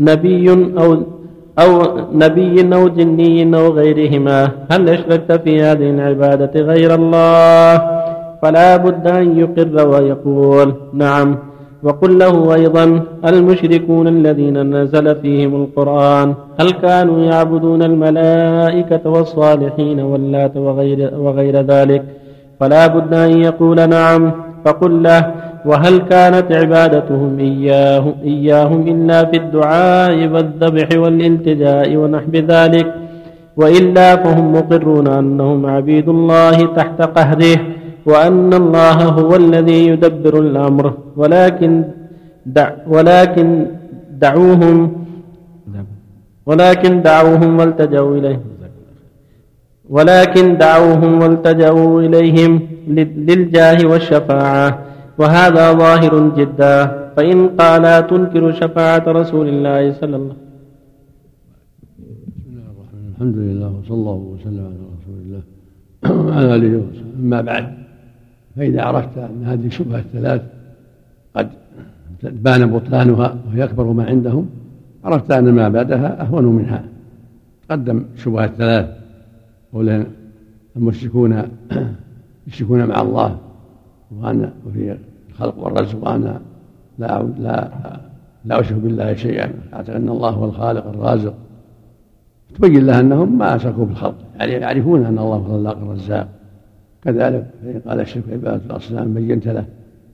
نبي 0.00 0.50
أو 0.82 0.96
أو 1.58 1.70
نبي 2.12 2.74
أو 2.76 2.88
جني 2.88 3.56
أو 3.58 3.66
غيرهما 3.72 4.50
هل 4.70 4.88
أشركت 4.88 5.32
في 5.44 5.62
هذه 5.62 5.90
العبادة 5.90 6.60
غير 6.60 6.94
الله؟ 6.94 7.76
فلا 8.42 8.76
بد 8.76 9.06
أن 9.06 9.38
يقر 9.38 9.88
ويقول 9.88 10.74
نعم. 10.92 11.38
وقل 11.82 12.18
له 12.18 12.54
أيضا 12.54 13.00
المشركون 13.24 14.08
الذين 14.08 14.56
نزل 14.82 15.16
فيهم 15.22 15.62
القرآن 15.62 16.34
هل 16.60 16.70
كانوا 16.70 17.18
يعبدون 17.24 17.82
الملائكة 17.82 19.10
والصالحين 19.10 20.00
واللات 20.00 20.56
وغير, 20.56 21.10
وغير 21.18 21.56
ذلك؟ 21.60 22.02
فلا 22.60 22.86
بد 22.86 23.14
أن 23.14 23.30
يقول 23.44 23.88
نعم. 23.88 24.32
فقل 24.64 25.02
له 25.02 25.34
وهل 25.66 25.98
كانت 25.98 26.52
عبادتهم 26.52 27.38
إياه 27.38 28.14
إياهم 28.24 28.88
إلا 28.88 29.24
في 29.24 29.36
الدعاء 29.36 30.16
والذبح 30.32 30.88
والالتجاء 31.02 31.96
ونحو 31.96 32.30
ذلك 32.54 32.94
وإلا 33.56 34.16
فهم 34.16 34.52
مقرون 34.52 35.06
أنهم 35.08 35.66
عبيد 35.66 36.08
الله 36.08 36.56
تحت 36.78 37.02
قهره 37.02 37.56
وأن 38.06 38.54
الله 38.54 38.98
هو 39.18 39.36
الذي 39.36 39.86
يدبر 39.88 40.34
الأمر. 40.40 40.94
ولكن 41.16 41.84
دع 42.46 42.70
ولكن 42.88 43.66
دعوهم 44.10 44.92
ولكن 46.46 47.02
دعوهم 47.02 47.58
والتجوا 47.58 48.16
إليه. 48.16 48.40
ولكن 49.90 50.56
دعوهم 50.58 51.22
والتجوا 51.22 52.00
إليهم 52.02 52.60
للجاه 53.28 53.78
والشفاعة. 53.86 54.78
وهذا 55.18 55.72
ظاهر 55.72 56.36
جدا. 56.36 57.06
فإن 57.16 57.48
قال 57.48 58.06
تنكر 58.06 58.52
شفاعة 58.52 59.04
رسول 59.06 59.48
الله 59.48 59.92
صلى 59.92 60.16
الله 60.16 60.36
الرحمن 62.46 62.70
الرحيم 62.70 63.12
الحمد 63.14 63.36
لله 63.36 63.68
وصلى 63.78 63.96
الله 63.96 64.14
وسلم 64.14 64.64
على 64.66 64.76
رسول 64.96 65.16
الله 65.24 65.42
وعلى 66.26 66.54
آله 66.54 66.76
وصحبه. 66.78 67.16
أما 67.20 67.40
بعد 67.40 67.64
فإذا 68.56 68.82
عرفت 68.82 69.18
أن 69.18 69.44
هذه 69.44 69.66
الشبهة 69.66 69.98
الثلاث 69.98 70.42
قد 71.36 71.48
بان 72.22 72.70
بطلانها 72.70 73.36
وهي 73.46 73.64
أكبر 73.64 73.84
ما 73.84 74.04
عندهم 74.04 74.48
عرفت 75.04 75.30
أن 75.30 75.52
ما 75.54 75.68
بعدها 75.68 76.22
أهون 76.22 76.44
منها. 76.44 76.84
تقدم 77.68 78.04
الشبهات 78.14 78.50
الثلاث 78.50 78.86
قول 79.72 80.04
المشركون 80.76 81.42
يشركون 82.48 82.84
مع 82.84 83.02
الله. 83.02 83.38
وأنا 84.10 84.52
وفي 84.66 84.96
الخلق 85.30 85.58
والرزق 85.58 86.04
وأنا 86.04 86.40
لا 86.98 87.22
لا 87.38 87.70
لا 88.44 88.60
أشرك 88.60 88.78
بالله 88.78 89.14
شيئا. 89.14 89.52
أعتقد 89.74 89.96
أن 89.96 90.08
الله 90.08 90.30
هو 90.30 90.44
الخالق 90.44 90.86
الرازق. 90.86 91.34
تبين 92.54 92.86
له 92.86 93.00
أنهم 93.00 93.38
ما 93.38 93.56
أشركوا 93.56 93.84
بالخلق. 93.84 94.14
يعني 94.38 94.52
يعرفون 94.52 95.04
أن 95.04 95.18
الله 95.18 95.36
هو 95.36 95.56
الخلاق 95.56 95.78
الرزاق. 95.78 96.28
كذلك 97.04 97.46
فإن 97.62 97.80
قال 97.86 98.00
الشرك 98.00 98.22
عبادة 98.32 98.60
الأصنام 98.66 99.14
بينت 99.14 99.48
له 99.48 99.64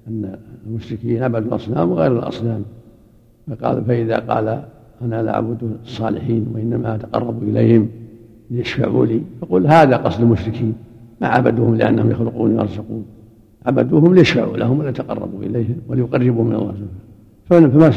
أن 0.08 0.38
المشركين 0.66 1.22
عبدوا 1.22 1.48
الأصنام 1.48 1.90
وغير 1.90 2.18
الأصنام. 2.18 2.64
فقال 3.50 3.84
فإذا 3.84 4.16
قال 4.16 4.62
أنا 5.02 5.22
لا 5.22 5.34
أعبد 5.34 5.76
الصالحين 5.84 6.46
وإنما 6.54 6.94
أتقرب 6.94 7.42
إليهم 7.42 7.88
ليشفعوا 8.50 9.06
لي 9.06 9.22
فقل 9.40 9.66
هذا 9.66 9.96
قصد 9.96 10.20
المشركين. 10.20 10.74
ما 11.20 11.28
عبدوهم 11.28 11.74
لأنهم 11.74 12.10
يخلقون 12.10 12.58
ويرزقون. 12.58 13.04
عبدوهم 13.66 14.14
ليشفعوا 14.14 14.56
لهم 14.56 14.78
وليتقربوا 14.78 15.42
إليهم 15.42 15.76
وليقربوا 15.88 16.44
من 16.44 16.54
الله. 16.54 16.74
سبحانه 17.48 17.92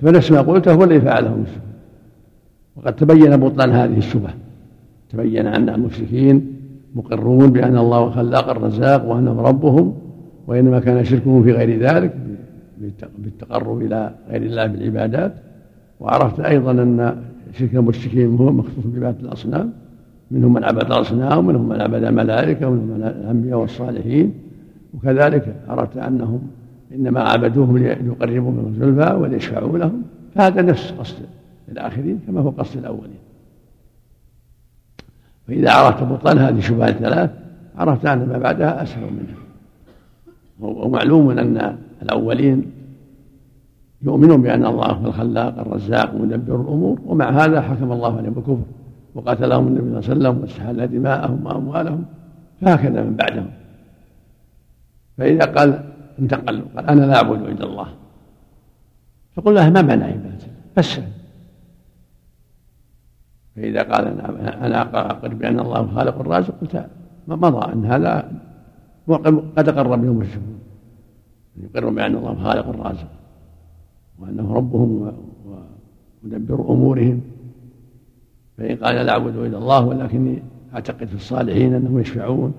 فنفس 0.00 0.32
ما 0.32 0.40
قلته 0.40 0.74
هو 0.74 0.84
الذي 0.84 1.00
فعله 1.00 1.44
وقد 2.76 2.96
تبين 2.96 3.36
بطلان 3.36 3.70
هذه 3.70 3.98
الشبهة 3.98 4.34
تبين 5.10 5.46
أن 5.46 5.68
المشركين 5.68 6.56
مقرون 6.94 7.52
بأن 7.52 7.78
الله 7.78 8.10
خلاق 8.10 8.50
الرزاق 8.50 9.08
وأنه 9.08 9.42
ربهم 9.42 9.94
وإنما 10.46 10.80
كان 10.80 11.04
شركهم 11.04 11.42
في 11.42 11.52
غير 11.52 11.78
ذلك 11.80 12.16
بالتقرب 13.18 13.82
إلى 13.82 14.14
غير 14.30 14.42
الله 14.42 14.66
بالعبادات. 14.66 15.34
وعرفت 16.00 16.40
أيضا 16.40 16.72
أن 16.72 17.16
شرك 17.58 17.74
المشركين 17.74 18.36
هو 18.36 18.52
مخصوص 18.52 18.86
بعبادة 18.86 19.20
الأصنام. 19.20 19.72
منهم 20.30 20.54
من 20.54 20.64
عبد 20.64 20.84
الأصنام 20.92 21.38
ومنهم 21.38 21.68
من 21.68 21.80
عبد 21.80 22.04
الملائكة 22.04 22.68
ومنهم 22.68 22.86
من 22.86 23.02
الأنبياء 23.02 23.58
والصالحين. 23.58 24.32
وكذلك 24.94 25.56
عرفت 25.68 25.96
أنهم 25.96 26.50
إنما 26.94 27.20
عبدوهم 27.20 27.78
ليقربوا 27.78 28.50
من 28.50 28.66
الزلفى 28.68 29.14
وليشفعوا 29.14 29.78
لهم. 29.78 30.02
فهذا 30.34 30.62
نفس 30.62 30.90
قصد 30.90 31.16
الآخرين 31.68 32.20
كما 32.26 32.40
هو 32.40 32.50
قصد 32.50 32.78
الأولين. 32.78 33.18
فإذا 35.48 35.72
عرفت 35.72 36.02
بطلان 36.02 36.38
هذه 36.38 36.58
الشبهات 36.58 36.94
الثلاث 36.94 37.30
عرفت 37.76 38.06
أن 38.06 38.28
ما 38.28 38.38
بعدها 38.38 38.82
أسهل 38.82 39.02
منها. 39.02 39.42
ومعلوم 40.60 41.30
أن 41.30 41.76
الأولين 42.02 42.72
يؤمنون 44.02 44.42
بأن 44.42 44.66
الله 44.66 44.86
هو 44.86 45.06
الخلاق 45.06 45.58
الرزاق 45.58 46.14
مدبر 46.14 46.60
الأمور 46.60 46.98
ومع 47.06 47.30
هذا 47.30 47.60
حكم 47.60 47.92
الله 47.92 48.16
عليهم 48.16 48.32
بالكفر 48.32 48.62
وقاتلهم 49.14 49.66
النبي 49.66 49.80
صلى 49.80 50.12
الله 50.12 50.28
عليه 50.28 50.38
وسلم 50.38 50.42
واستحل 50.42 50.88
دماءهم 50.88 51.46
وأموالهم 51.46 52.04
فهكذا 52.60 53.02
من 53.02 53.16
بعدهم. 53.16 53.46
فإذا 55.18 55.44
قال 55.44 55.92
انتقل 56.18 56.62
قال 56.76 56.86
أنا 56.86 57.00
لا 57.00 57.16
أعبد 57.16 57.42
إلا 57.42 57.64
الله. 57.64 57.88
فقل 59.36 59.54
له 59.54 59.70
ما 59.70 59.82
معنى 59.82 60.04
عبادتك 60.04 60.50
بس. 60.76 61.00
فإذا 63.56 63.82
قال 63.82 64.20
أنا 64.62 65.10
أقر 65.10 65.34
بأن 65.34 65.60
الله 65.60 65.86
خالق 65.94 66.20
الرازق 66.20 66.54
قلت 66.60 66.86
مضى 67.28 67.72
أن 67.72 67.84
هذا 67.84 68.32
قد 69.56 69.68
أقر 69.68 69.96
به 69.96 70.08
المشركون 70.08 70.58
يقر 71.56 71.90
بأن 71.90 72.16
الله 72.16 72.34
خالق 72.34 72.68
الرازق 72.68 73.08
وأنه 74.18 74.54
ربهم 74.54 75.12
ومدبر 76.24 76.60
أمورهم. 76.70 77.20
فإن 78.58 78.76
قال 78.76 79.06
لا 79.06 79.12
أعبد 79.12 79.36
إلا 79.36 79.58
الله 79.58 79.86
ولكني 79.86 80.42
أعتقد 80.74 81.06
في 81.06 81.14
الصالحين 81.14 81.74
أنهم 81.74 81.98
يشفعون 81.98 82.54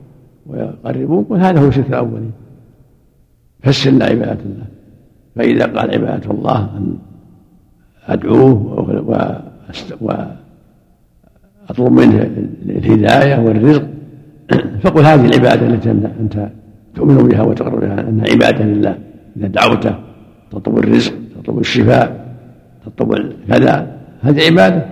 ويقربون 0.45 1.23
قل 1.23 1.37
هذا 1.37 1.59
هو 1.59 1.71
شرك 1.71 1.87
الأولين. 1.87 2.31
فسر 3.63 3.91
عبادة 3.91 4.37
الله. 4.45 4.65
فإذا 5.35 5.65
قال 5.65 5.91
عبادة 5.91 6.31
الله 6.31 6.59
أن 6.77 6.97
أدعوه 8.07 8.87
وأطلب 10.01 11.91
منه 11.91 12.29
الهداية 12.65 13.39
والرزق 13.39 13.87
فقل 14.81 15.01
هذه 15.01 15.25
العبادة 15.25 15.67
التي 15.67 15.91
أنت 15.91 16.49
تؤمن 16.95 17.27
بها 17.27 17.41
وتقر 17.41 17.75
بها 17.79 18.09
أنها 18.09 18.25
عبادة 18.31 18.65
لله. 18.65 18.97
إذا 19.37 19.47
دعوته 19.47 19.95
تطلب 20.51 20.77
الرزق 20.77 21.13
تطلب 21.35 21.59
الشفاء 21.59 22.35
تطلب 22.85 23.33
كذا 23.47 23.97
هذه 24.21 24.45
عبادة. 24.45 24.85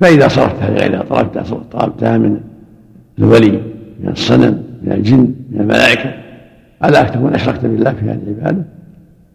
فإذا 0.00 0.28
صرفتها 0.28 0.70
لغيرها 0.70 1.02
طلبتها 1.02 1.42
طلبتها 1.72 2.18
من 2.18 2.40
الولي 3.18 3.60
من 4.00 4.08
الصنم 4.08 4.62
من 4.82 4.92
الجن 4.92 5.34
من 5.50 5.60
الملائكة 5.60 6.25
على 6.82 7.00
أن 7.00 7.06
تكون 7.06 7.34
أشركت 7.34 7.66
بالله 7.66 7.92
في 7.92 8.04
هذه 8.04 8.20
العبادة؟ 8.26 8.62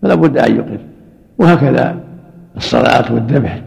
فلا 0.02 0.16
بد 0.16 0.38
أن 0.38 0.56
يقر. 0.56 0.80
وهكذا 1.38 1.96
الصلاة 2.58 3.14
والذبح. 3.14 3.62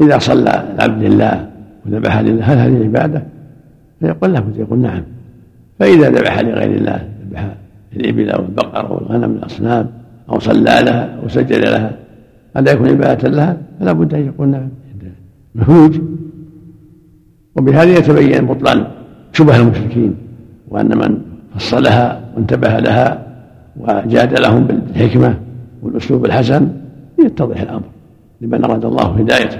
إذا 0.00 0.18
صلى 0.18 0.64
العبد 0.74 1.02
لله 1.02 1.50
وذبح 1.86 2.18
لله 2.18 2.44
هل 2.44 2.58
هذه 2.58 2.84
عبادة؟ 2.84 3.22
فيقول 4.00 4.32
له 4.32 4.44
يقول 4.56 4.78
نعم. 4.78 5.02
فإذا 5.78 6.10
ذبح 6.10 6.40
لغير 6.40 6.70
الله 6.70 7.08
ذبح 7.30 7.54
الإبل 7.96 8.30
أو 8.30 8.40
البقر 8.40 8.88
أو 8.88 8.98
الغنم 8.98 9.32
الأصنام 9.32 9.90
أو 10.30 10.38
صلى 10.38 10.64
لها 10.64 11.18
أو 11.22 11.28
سجد 11.28 11.52
لها 11.52 11.92
ألا 12.56 12.72
يكون 12.72 12.88
عبادة 12.88 13.28
لها؟ 13.28 13.56
فلا 13.80 13.92
بد 13.92 14.14
أن 14.14 14.26
يقول 14.26 14.48
نعم. 14.48 14.68
مهوج 15.54 16.00
وبهذا 17.56 17.98
يتبين 17.98 18.46
بطلان 18.46 18.86
شبه 19.32 19.56
المشركين 19.56 20.14
وأن 20.68 20.98
من 20.98 21.18
فصلها 21.54 22.20
وانتبه 22.38 22.78
لها 22.78 23.26
وجادلهم 23.76 24.64
بالحكمة 24.64 25.38
والأسلوب 25.82 26.24
الحسن 26.24 26.68
يتضح 27.24 27.60
الأمر 27.60 27.88
لمن 28.40 28.64
أراد 28.64 28.84
الله 28.84 29.04
هدايته. 29.04 29.58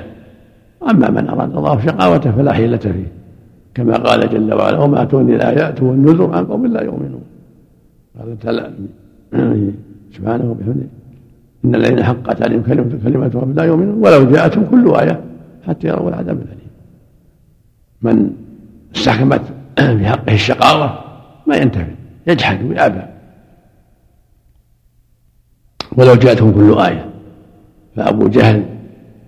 أما 0.91 1.11
من 1.11 1.29
أراد 1.29 1.57
الله 1.57 1.87
شقاوته 1.87 2.31
فلا 2.33 2.53
حيلة 2.53 2.77
فيه. 2.77 3.13
كما 3.75 3.97
قال 3.97 4.31
جل 4.31 4.55
وعلا 4.55 4.79
وما 4.79 5.05
تغني 5.05 5.37
الآيات 5.37 5.83
والنذر 5.83 6.35
عن 6.35 6.47
قوم 6.47 6.67
لا 6.67 6.83
يؤمنون. 6.83 7.23
قال 8.19 8.39
تعالى 8.39 8.71
سبحانه 10.17 10.51
وبحمده. 10.51 10.87
إن 11.65 11.75
الذين 11.75 12.03
حقت 12.05 12.43
عليهم 12.43 12.63
كلمة 12.63 12.99
كلمة 13.05 13.27
ربهم 13.35 13.53
لا 13.53 13.65
يؤمنون. 13.65 13.95
ولو 14.05 14.31
جاءتهم 14.31 14.65
كل 14.71 14.95
آية 14.95 15.21
حتى 15.67 15.89
يروا 15.89 16.09
العذاب 16.09 16.37
الأليم. 16.37 16.71
من 18.03 18.31
استحكمت 18.97 19.43
في 19.99 20.07
حقه 20.07 20.35
الشقاوة 20.35 20.99
ما 21.47 21.57
ينتفع. 21.57 22.08
يجحد 22.29 22.65
ويأبى 22.65 23.03
ولو 25.97 26.15
جاءتهم 26.15 26.53
كل 26.53 26.79
آية 26.79 27.11
فأبو 27.97 28.29
جهل 28.29 28.65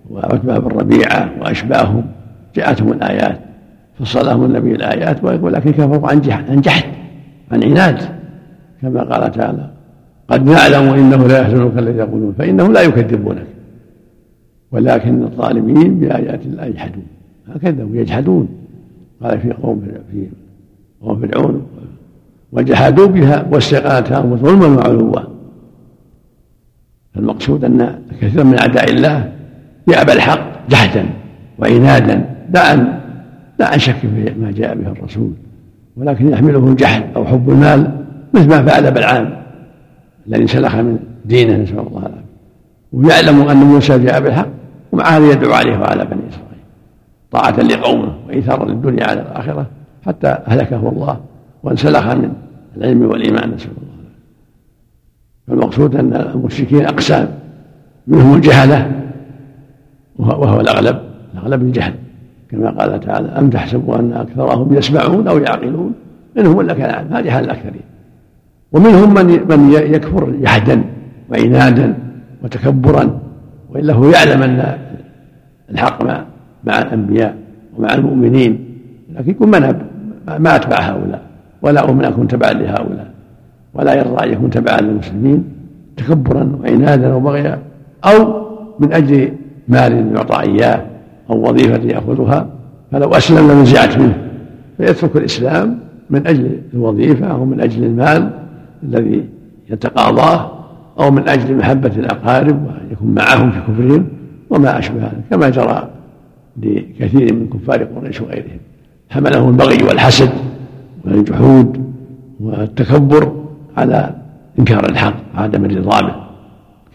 وعتبة 0.09 0.57
بن 0.59 0.77
ربيعة 0.77 1.31
وأشباههم 1.41 2.05
جاءتهم 2.55 2.91
الآيات 2.91 3.39
فصلهم 3.99 4.45
النبي 4.45 4.71
الآيات 4.71 5.23
ولكن 5.23 5.71
كفروا 5.71 6.09
عن 6.09 6.21
عن 6.49 6.61
جحد 6.61 6.83
عن 7.51 7.63
عناد. 7.63 8.21
كما 8.81 9.03
قال 9.03 9.31
تعالى 9.31 9.71
قد 10.27 10.45
نعلم 10.45 10.93
إنه 10.93 11.27
لا 11.27 11.41
يحزنك 11.41 11.77
الذي 11.77 11.97
يقولون 11.97 12.33
فإنهم 12.33 12.73
لا 12.73 12.81
يكذبونك 12.81 13.47
ولكن 14.71 15.23
الظالمين 15.23 15.99
بآيات 15.99 16.45
الله 16.45 16.65
يجحدون. 16.65 17.05
هكذا 17.47 17.83
ويجحدون 17.83 18.47
قال 19.23 19.39
في 19.39 19.51
قوم 19.51 19.81
في 20.11 20.27
قوم 21.01 21.19
فرعون 21.19 21.65
وجحدوا 22.51 23.07
بها 23.07 23.45
واستيقنتها 23.51 24.21
ظلما 24.21 24.67
وعلوا. 24.67 25.19
المقصود 27.17 27.65
أن 27.65 28.01
كثيرا 28.21 28.43
من 28.43 28.59
أعداء 28.59 28.91
الله 28.91 29.31
يأبى 29.87 30.13
الحق 30.13 30.67
جحدا 30.69 31.05
وعنادا 31.59 32.25
لا 32.53 32.59
عن 32.69 32.99
لا 33.59 33.67
عن 33.67 33.79
شك 33.79 33.95
في 33.95 34.33
ما 34.39 34.51
جاء 34.51 34.75
به 34.75 34.91
الرسول 34.91 35.31
ولكن 35.97 36.29
يحمله 36.29 36.67
الجحد 36.67 37.03
أو 37.15 37.25
حب 37.25 37.49
المال 37.49 38.05
مثل 38.33 38.49
ما 38.49 38.65
فعل 38.65 38.91
بلعام 38.91 39.43
الذي 40.27 40.47
سلخ 40.47 40.75
من 40.75 40.99
دينه 41.25 41.57
نسأل 41.57 41.79
الله 41.79 41.99
العافية. 41.99 42.31
ويعلم 42.93 43.49
أن 43.49 43.57
موسى 43.57 43.99
جاء 43.99 44.21
بالحق 44.21 44.47
ومع 44.91 45.05
هذا 45.05 45.31
يدعو 45.31 45.53
عليه 45.53 45.77
وعلى 45.77 46.05
بني 46.05 46.21
إسرائيل 46.29 46.61
طاعة 47.31 47.61
لقومه 47.61 48.13
وإيثارا 48.27 48.65
للدنيا 48.65 49.07
على 49.07 49.21
الآخرة 49.21 49.65
حتى 50.05 50.27
أهلكه 50.27 50.89
الله. 50.89 51.19
وانسلخ 51.63 52.07
من 52.07 52.33
العلم 52.77 53.01
والإيمان 53.01 53.51
نسأل 53.51 53.71
الله. 53.71 53.91
فالمقصود 55.47 55.95
أن 55.95 56.13
المشركين 56.13 56.85
أقسام 56.85 57.27
منهم 58.07 58.35
الجهلة 58.35 58.91
وهو 60.19 60.59
الأغلب 60.59 60.99
الأغلب 61.33 61.61
الجهل. 61.61 61.93
كما 62.49 62.69
قال 62.69 62.99
تعالى 62.99 63.27
أم 63.27 63.49
تحسبوا 63.49 63.99
أن 63.99 64.13
أكثرهم 64.13 64.73
يسمعون 64.73 65.27
أو 65.27 65.37
يعقلون؟ 65.37 65.93
إنهم 66.37 66.59
إلا 66.59 66.73
كلام 66.73 67.07
هذه 67.13 67.29
حال 67.29 67.43
الأكثرين. 67.43 67.81
ومنهم 68.71 69.13
من 69.13 69.25
من 69.25 69.71
يكفر 69.71 70.31
جحدا 70.31 70.83
وعنادا 71.29 71.93
وتكبرا 72.43 73.19
والا 73.69 73.93
هو 73.93 74.09
يعلم 74.09 74.43
أن 74.43 74.77
الحق 75.69 76.03
مع 76.03 76.25
مع 76.63 76.79
الأنبياء 76.79 77.35
ومع 77.77 77.93
المؤمنين. 77.93 78.65
لكن 79.09 79.31
يكون 79.31 79.51
منهب 79.51 79.81
ما 80.39 80.55
أتبع 80.55 80.79
هؤلاء. 80.79 81.30
ولا 81.61 81.81
أؤمن 81.81 82.05
أكون 82.05 82.27
تبعا 82.27 82.53
لهؤلاء 82.53 83.11
ولا 83.73 83.93
يرضى 83.93 84.25
أن 84.25 84.33
يكون 84.33 84.49
تبعا 84.49 84.81
للمسلمين 84.81 85.43
تكبرا 85.97 86.59
وعنادا 86.61 87.13
وبغيا 87.13 87.59
أو 88.05 88.45
من 88.79 88.93
أجل 88.93 89.31
مال 89.67 90.15
يعطى 90.15 90.41
إياه 90.41 90.85
أو 91.29 91.49
وظيفة 91.49 91.83
يأخذها 91.83 92.47
فلو 92.91 93.09
أسلم 93.09 93.51
لنزعت 93.51 93.97
منه. 93.97 94.17
فيترك 94.77 95.15
الإسلام 95.15 95.79
من 96.09 96.27
أجل 96.27 96.59
الوظيفة 96.73 97.27
أو 97.27 97.45
من 97.45 97.61
أجل 97.61 97.83
المال 97.83 98.29
الذي 98.83 99.25
يتقاضاه 99.69 100.51
أو 100.99 101.11
من 101.11 101.29
أجل 101.29 101.57
محبة 101.57 101.91
الأقارب 101.97 102.65
وأن 102.65 102.91
يكون 102.91 103.11
معهم 103.13 103.51
في 103.51 103.59
كفرهم 103.59 104.05
وما 104.49 104.79
أشبه 104.79 105.01
ذلك 105.01 105.23
كما 105.29 105.49
جرى 105.49 105.89
لكثير 106.57 107.33
من 107.33 107.47
كفار 107.47 107.83
قريش 107.83 108.21
وغيرهم. 108.21 108.59
حملهم 109.09 109.49
البغي 109.49 109.83
والحسد. 109.83 110.29
والجحود 111.05 111.93
والتكبر 112.39 113.45
على 113.77 114.15
إنكار 114.59 114.85
الحق 114.89 115.15
وعدم 115.35 115.65
الرضا 115.65 116.01
به 116.01 116.15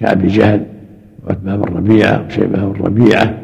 كأبي 0.01 0.27
جهل 0.27 0.67
وعتبة 1.27 1.57
بن 1.57 1.77
ربيعة 1.77 2.27
وشيبة 2.27 2.65
بن 2.65 2.81
ربيعة 2.85 3.39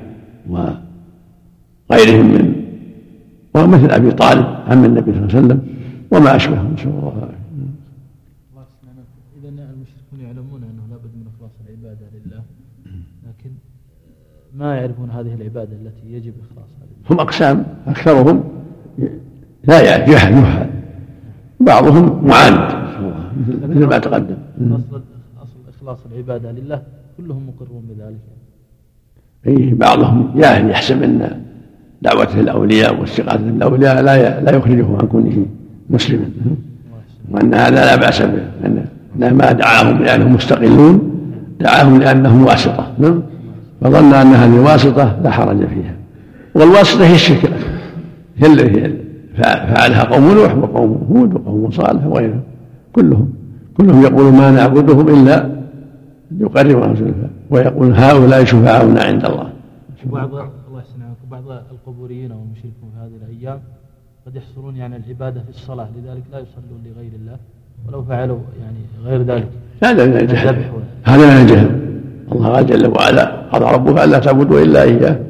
وغيرهم 0.49 2.27
من 2.27 2.63
ومثل 3.55 3.91
أبي 3.91 4.11
طالب 4.11 4.47
عم 4.69 4.85
النبي 4.85 5.13
صلى 5.13 5.21
الله 5.21 5.37
عليه 5.37 5.47
وسلم 5.47 5.61
وما 6.11 6.37
أشبهه 6.37 6.69
نسأل 6.75 6.89
الله. 6.89 7.09
العافية 7.09 7.51
ما 14.55 14.77
يعرفون 14.77 15.11
هذه 15.11 15.35
العبادة 15.35 15.77
التي 15.77 16.13
يجب 16.13 16.33
إخلاصها 16.41 16.83
هم 17.11 17.21
أقسام 17.21 17.67
أكثرهم 17.87 18.45
لا 19.65 19.81
يعرف 19.81 20.11
جهل 20.11 20.33
يهل 20.33 20.67
بعضهم 21.61 22.27
معاند. 22.27 22.83
مثل 23.69 23.87
ما 23.87 23.99
تقدم. 23.99 24.37
أصل 25.43 25.61
إخلاص 25.77 25.99
العبادة 26.13 26.53
لله 26.53 26.83
كلهم 27.17 27.47
مقرون 27.49 27.83
بذلك. 27.89 28.21
أي 29.47 29.75
بعضهم 29.75 30.33
جاهل 30.37 30.71
يحسب 30.71 31.03
أن 31.03 31.43
دعوته 32.03 32.41
الأولياء 32.41 33.01
واستغاثة 33.01 33.37
بالأولياء 33.37 34.03
لا 34.03 34.41
لا 34.41 34.57
يخرجه 34.57 34.87
عن 35.01 35.07
كونه 35.07 35.47
مسلما. 35.91 36.31
وأن 37.31 37.55
هذا 37.55 37.71
لا 37.71 37.97
بأس 37.97 38.23
به. 38.23 38.43
أن 38.67 39.35
ما 39.35 39.53
دعاهم 39.53 40.03
لأنهم 40.03 40.35
مستقلون 40.35 41.13
دعاهم 41.61 41.99
لأنهم 41.99 42.45
واسطة. 42.45 42.93
نعم. 42.99 43.23
فظن 43.81 44.15
أن 44.15 44.27
هذه 44.27 44.61
واسطة 44.61 45.21
لا 45.25 45.31
حرج 45.31 45.57
فيها. 45.57 45.95
والواسطة 46.55 47.07
هي 47.07 47.15
الشرك 47.15 47.53
هي 48.37 48.53
التي 48.53 49.02
فعلها 49.35 50.05
قوم 50.05 50.35
نوح 50.35 50.55
وقوم 50.55 51.07
هود 51.11 51.35
وقوم 51.35 51.71
صالح 51.71 52.07
وغيرهم 52.07 52.41
كلهم. 52.93 53.33
كلهم 53.77 54.03
يقولون 54.03 54.33
ما 54.33 54.51
نعبدهم 54.51 55.09
إلا 55.09 55.63
ليقربنا 56.31 56.95
زلفى 56.95 57.29
ويقول 57.51 57.93
هؤلاء 57.93 58.45
شفعاؤنا 58.45 59.03
عند 59.03 59.25
الله. 59.25 59.49
بعض 60.07 60.35
الله 60.35 60.53
بعض 61.31 61.43
القبوريين 61.73 62.33
أو 62.33 62.39
المشركون 62.39 62.91
في 62.95 62.99
هذه 63.01 63.11
الأيام 63.23 63.59
قد 64.27 64.37
يحصرون 64.37 64.77
يعني 64.77 64.97
العبادة 64.97 65.41
في 65.41 65.51
الصلاة. 65.51 65.89
لذلك 65.97 66.23
لا 66.33 66.39
يصلون 66.39 66.81
لغير 66.85 67.11
الله. 67.21 67.37
ولو 67.89 68.03
فعلوا 68.03 68.39
يعني 68.61 68.79
غير 69.05 69.23
ذلك. 69.23 69.49
هذا 69.85 70.07
من 70.07 70.17
الجهل 70.17 70.57
هذا 71.05 71.35
من 71.35 71.43
الجهل 71.43 71.71
الله 72.33 72.49
قال 72.49 72.67
جل 72.67 72.87
وعلا 72.87 73.25
قال 73.53 73.63
ربك 73.63 74.05
الا 74.05 74.19
تعبدوا 74.19 74.61
إلا 74.61 74.83
إياه. 74.83 75.21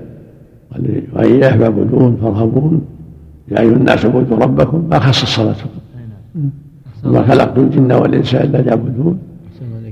قال 0.72 1.02
وإياه 1.12 1.56
فاعبدون 1.56 2.16
فارهبون. 2.22 2.84
يا 3.52 3.60
ايها 3.60 3.76
الناس 3.76 4.04
اعبدوا 4.04 4.36
ربكم 4.36 4.88
ما 4.90 4.98
خص 4.98 5.22
الصلاه 5.22 5.56
وما 7.04 7.22
خلقت 7.22 7.58
الجن 7.58 7.92
والإنس 7.92 8.34
إلا 8.34 8.58
ليعبدون. 8.58 9.18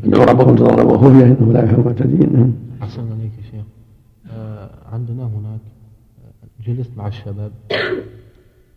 ادعوا 0.05 0.25
ربكم 0.25 0.55
تضرعوا 0.55 0.93
وخفيه 0.93 1.25
إنه 1.25 1.53
لا 1.53 1.65
يحب 1.65 1.81
المعتدين 1.81 2.55
أحسن 2.83 3.03
عليك 3.13 3.33
يا 3.39 3.43
شيخ. 3.51 3.65
آه 4.33 4.71
عندنا 4.93 5.23
هناك 5.23 5.61
جلست 6.67 6.91
مع 6.97 7.07
الشباب. 7.09 7.53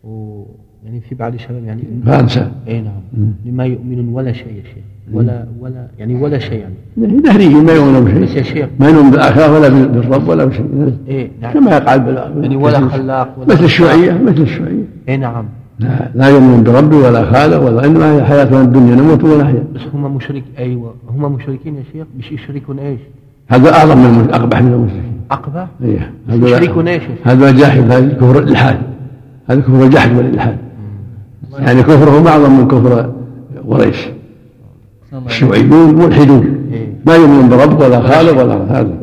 و 0.04 0.42
يعني 0.84 1.00
في 1.00 1.14
بعض 1.14 1.34
الشباب 1.34 1.64
يعني 1.64 1.82
فانسى 2.06 2.50
اي 2.68 2.80
نعم. 2.80 3.02
لما 3.44 3.64
يؤمنون 3.64 4.08
ولا 4.08 4.32
شيء 4.32 4.52
يا 4.52 4.62
شيخ. 4.62 4.84
ولا 5.12 5.44
ولا 5.60 5.86
يعني 5.98 6.14
ولا 6.14 6.38
شيء 6.38 6.64
يعني 6.98 7.20
دهريين 7.20 7.64
ما 7.64 7.72
يؤمنون 7.72 8.04
بشيء. 8.04 8.22
بس 8.22 8.34
يا 8.36 8.42
شيخ. 8.42 8.68
ما 8.80 8.88
يؤمنون 8.88 9.10
بالآخرة 9.10 9.52
ولا 9.52 9.68
بالرب 9.68 10.28
ولا 10.28 10.44
بشيء. 10.44 10.92
إيه 11.08 11.30
نعم. 11.42 11.52
كما 11.52 11.76
يقال 11.76 12.32
يعني 12.40 12.56
ولا 12.56 12.88
خلاق 12.88 13.34
ولا 13.38 13.54
مثل 13.54 13.64
الشيوعيه 13.64 14.12
مثل 14.12 14.42
الشيوعيه 14.42 14.84
اي 15.08 15.16
نعم. 15.16 15.44
لا, 15.78 16.10
لا 16.14 16.28
يؤمنون 16.28 16.62
برب 16.62 16.92
ولا 16.92 17.24
خالق 17.32 17.62
ولا 17.62 17.84
انما 17.84 18.16
هي 18.16 18.24
حياتنا 18.24 18.62
الدنيا 18.62 18.94
نموت 18.94 19.24
ونحيا 19.24 19.64
بس 19.74 19.80
هم 19.94 20.16
مشرك 20.16 20.44
أيوه. 20.58 20.94
هم 21.08 21.32
مشركين 21.32 21.74
يا 21.74 21.82
شيخ؟ 21.92 22.06
مش 22.18 22.32
يشركون 22.32 22.78
إيش؟ 22.78 23.00
هذا 23.48 23.72
أعظم 23.72 23.98
من 23.98 24.28
أقبح 24.32 24.62
من 24.62 24.72
المشركين. 24.72 25.20
أقبح؟ 25.30 25.66
إيه. 25.82 26.10
يشركون 26.28 26.88
إيش؟ 26.88 27.02
هذا 27.24 27.50
جاحد. 27.50 27.92
هذا 27.92 28.08
كفر 28.08 28.38
الإلحاد. 28.38 28.78
هذا 29.46 29.60
كفر 29.60 29.84
الجحد 29.84 30.16
والإلحاد. 30.16 30.56
يعني 31.58 31.82
كفرهم 31.82 32.26
أعظم 32.26 32.58
من 32.58 32.68
كفر 32.68 33.12
قريش. 33.68 34.08
الشيوعيون 35.26 35.94
ملحدون 35.94 36.70
إيه. 36.72 36.94
ما 37.06 37.14
يؤمنون 37.14 37.48
برب 37.48 37.80
ولا 37.80 38.00
خالق 38.00 38.42
ولا 38.42 38.54
هذا. 38.54 38.98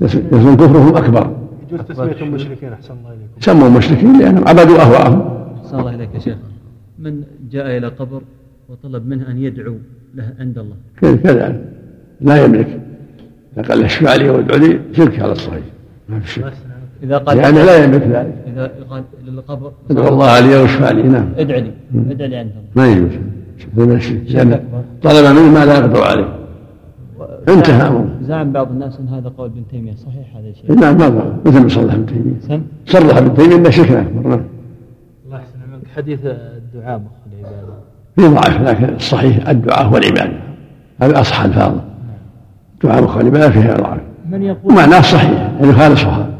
يصير 0.00 0.22
كفرهم 0.30 0.96
أكبر. 0.96 1.36
يجوز 1.68 1.80
تسميتهم 1.80 2.30
مشركين 2.30 2.72
أحسن 2.72 2.94
الله 2.94 3.10
إليكم. 3.10 3.40
سموا 3.40 3.68
مشركين 3.68 4.18
لانهم 4.18 4.48
عبدوا 4.48 4.78
أهواءهم. 4.80 5.20
أحسن 5.64 5.78
الله 5.78 5.94
إليك 5.94 6.14
يا 6.14 6.18
شيخ. 6.18 6.36
من 6.98 7.22
جاء 7.50 7.76
إلى 7.76 7.86
قبر 7.86 8.22
وطلب 8.68 9.06
منه 9.06 9.30
أن 9.30 9.38
يدعو 9.38 9.74
له 10.14 10.28
عند 10.40 10.58
الله؟ 10.58 10.76
كذلك 11.00 11.64
لا 12.20 12.44
يملك. 12.44 12.80
إذا 13.56 13.62
قال 13.68 13.84
اشفع 13.84 14.14
لي 14.14 14.30
وادعو 14.30 14.58
لي 14.58 14.80
شرك 14.92 15.20
على 15.20 15.32
الصحيح. 15.32 15.64
ما 16.08 16.20
في 16.20 16.28
شرك. 16.30 16.52
إذا 17.02 17.18
قال 17.18 17.36
لأنه 17.36 17.64
لا 17.64 17.84
يملك 17.84 18.02
ذلك. 18.02 18.34
إذا 18.46 18.70
قال 18.90 19.02
للقبر 19.26 19.72
ادعو 19.90 20.08
الله 20.08 20.40
لي 20.40 20.56
واشفع 20.56 20.90
لي. 20.90 21.02
نعم. 21.02 21.28
ادع 21.36 21.56
لي. 21.56 21.72
ادع 22.10 22.26
لي 22.26 22.36
عندهم 22.36 22.62
ما 22.74 22.86
يجوز. 22.92 23.10
لأنه 23.76 24.64
طلب 25.02 25.36
منه 25.36 25.52
ما 25.54 25.64
لا 25.64 25.78
يقدر 25.78 26.02
عليه. 26.02 26.38
انتهى. 27.48 27.88
أمره 27.88 28.08
زعم 28.22 28.52
بعض 28.52 28.70
الناس 28.70 29.00
أن 29.00 29.08
هذا 29.08 29.32
قول 29.38 29.50
ابن 29.50 29.62
تيمية. 29.70 29.94
صحيح 29.94 30.36
هذا 30.36 30.48
الشيء 30.48 30.74
نعم 30.74 30.98
ما 30.98 31.08
ضر 31.08 31.36
مثل 31.46 31.62
ما 31.62 31.68
صلح 31.68 31.94
ابن 31.94 32.06
تيمية. 32.06 32.40
سم 32.40 32.62
صرح 32.86 33.16
ابن 33.16 33.34
تيمية 33.34 33.56
انه 33.56 33.70
شرك 33.70 33.90
أكبر. 33.90 34.28
نعم. 34.28 34.44
الله 35.26 35.38
يحسن 35.38 35.58
عملك 35.62 35.86
حديث 35.96 36.20
الدعاء 36.24 36.98
مخ 36.98 37.10
العبادة. 37.32 37.74
في 38.16 38.28
ضعف 38.28 38.60
لكن 38.60 38.94
الصحيح 38.94 39.48
الدعاء 39.48 39.92
والعبادة 39.92 40.40
هذا 41.02 41.20
أصح 41.20 41.44
الفاظ. 41.44 41.74
دعاء 42.84 43.02
مخ 43.02 43.16
العبادة 43.16 43.50
فيها 43.50 43.76
ضعف. 43.76 44.00
من 44.30 44.42
يقول 44.42 44.72
ومعناه 44.72 45.00
صحيح 45.00 45.52
يعني 45.60 45.72
خالصها 45.72 46.30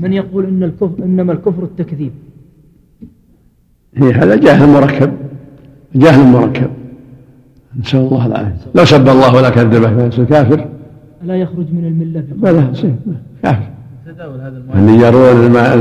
من 0.00 0.12
يقول 0.12 0.44
إن 0.44 0.62
الكفر 0.62 1.04
إنما 1.04 1.32
الكفر 1.32 1.62
التكذيب. 1.62 2.12
هي 3.94 4.12
هذا 4.12 4.36
جاهل 4.36 4.68
مركب. 4.68 5.12
جاهل 5.96 6.26
مركب. 6.26 6.70
نسأل 7.80 8.00
الله 8.00 8.26
العافية. 8.26 8.70
لو 8.74 8.84
سب 8.84 9.08
الله 9.08 9.36
ولا 9.36 9.50
كذبه 9.50 10.08
فيصير 10.08 10.24
كافر 10.24 10.66
لا 11.22 11.36
يخرج 11.36 11.72
من 11.72 11.84
الملة 11.84 12.24
بلى 12.30 12.68
يصير 12.72 12.94
كافر. 13.42 13.70
تداول 14.06 14.40
هذا 14.40 14.56
المؤلف 14.56 14.78
اللي 14.78 15.06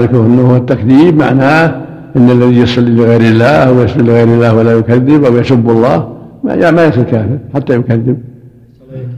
يرون 0.04 0.26
انه 0.26 0.52
هو 0.52 0.56
التكذيب 0.56 1.16
معناه 1.16 1.86
إن 2.16 2.30
الذي 2.30 2.58
يصلي 2.58 2.92
لغير 2.96 3.22
الله 3.22 3.46
أو 3.46 3.82
يصلي 3.82 4.04
لغير 4.04 4.28
الله 4.28 4.56
ولا 4.56 4.74
يكذب 4.74 5.24
أو 5.24 5.38
يسب 5.38 5.70
الله 5.70 6.18
ما 6.44 6.72
ما 6.72 6.86
يصير 6.86 7.04
كافر 7.04 7.40
حتى 7.54 7.76
يكذب. 7.76 8.18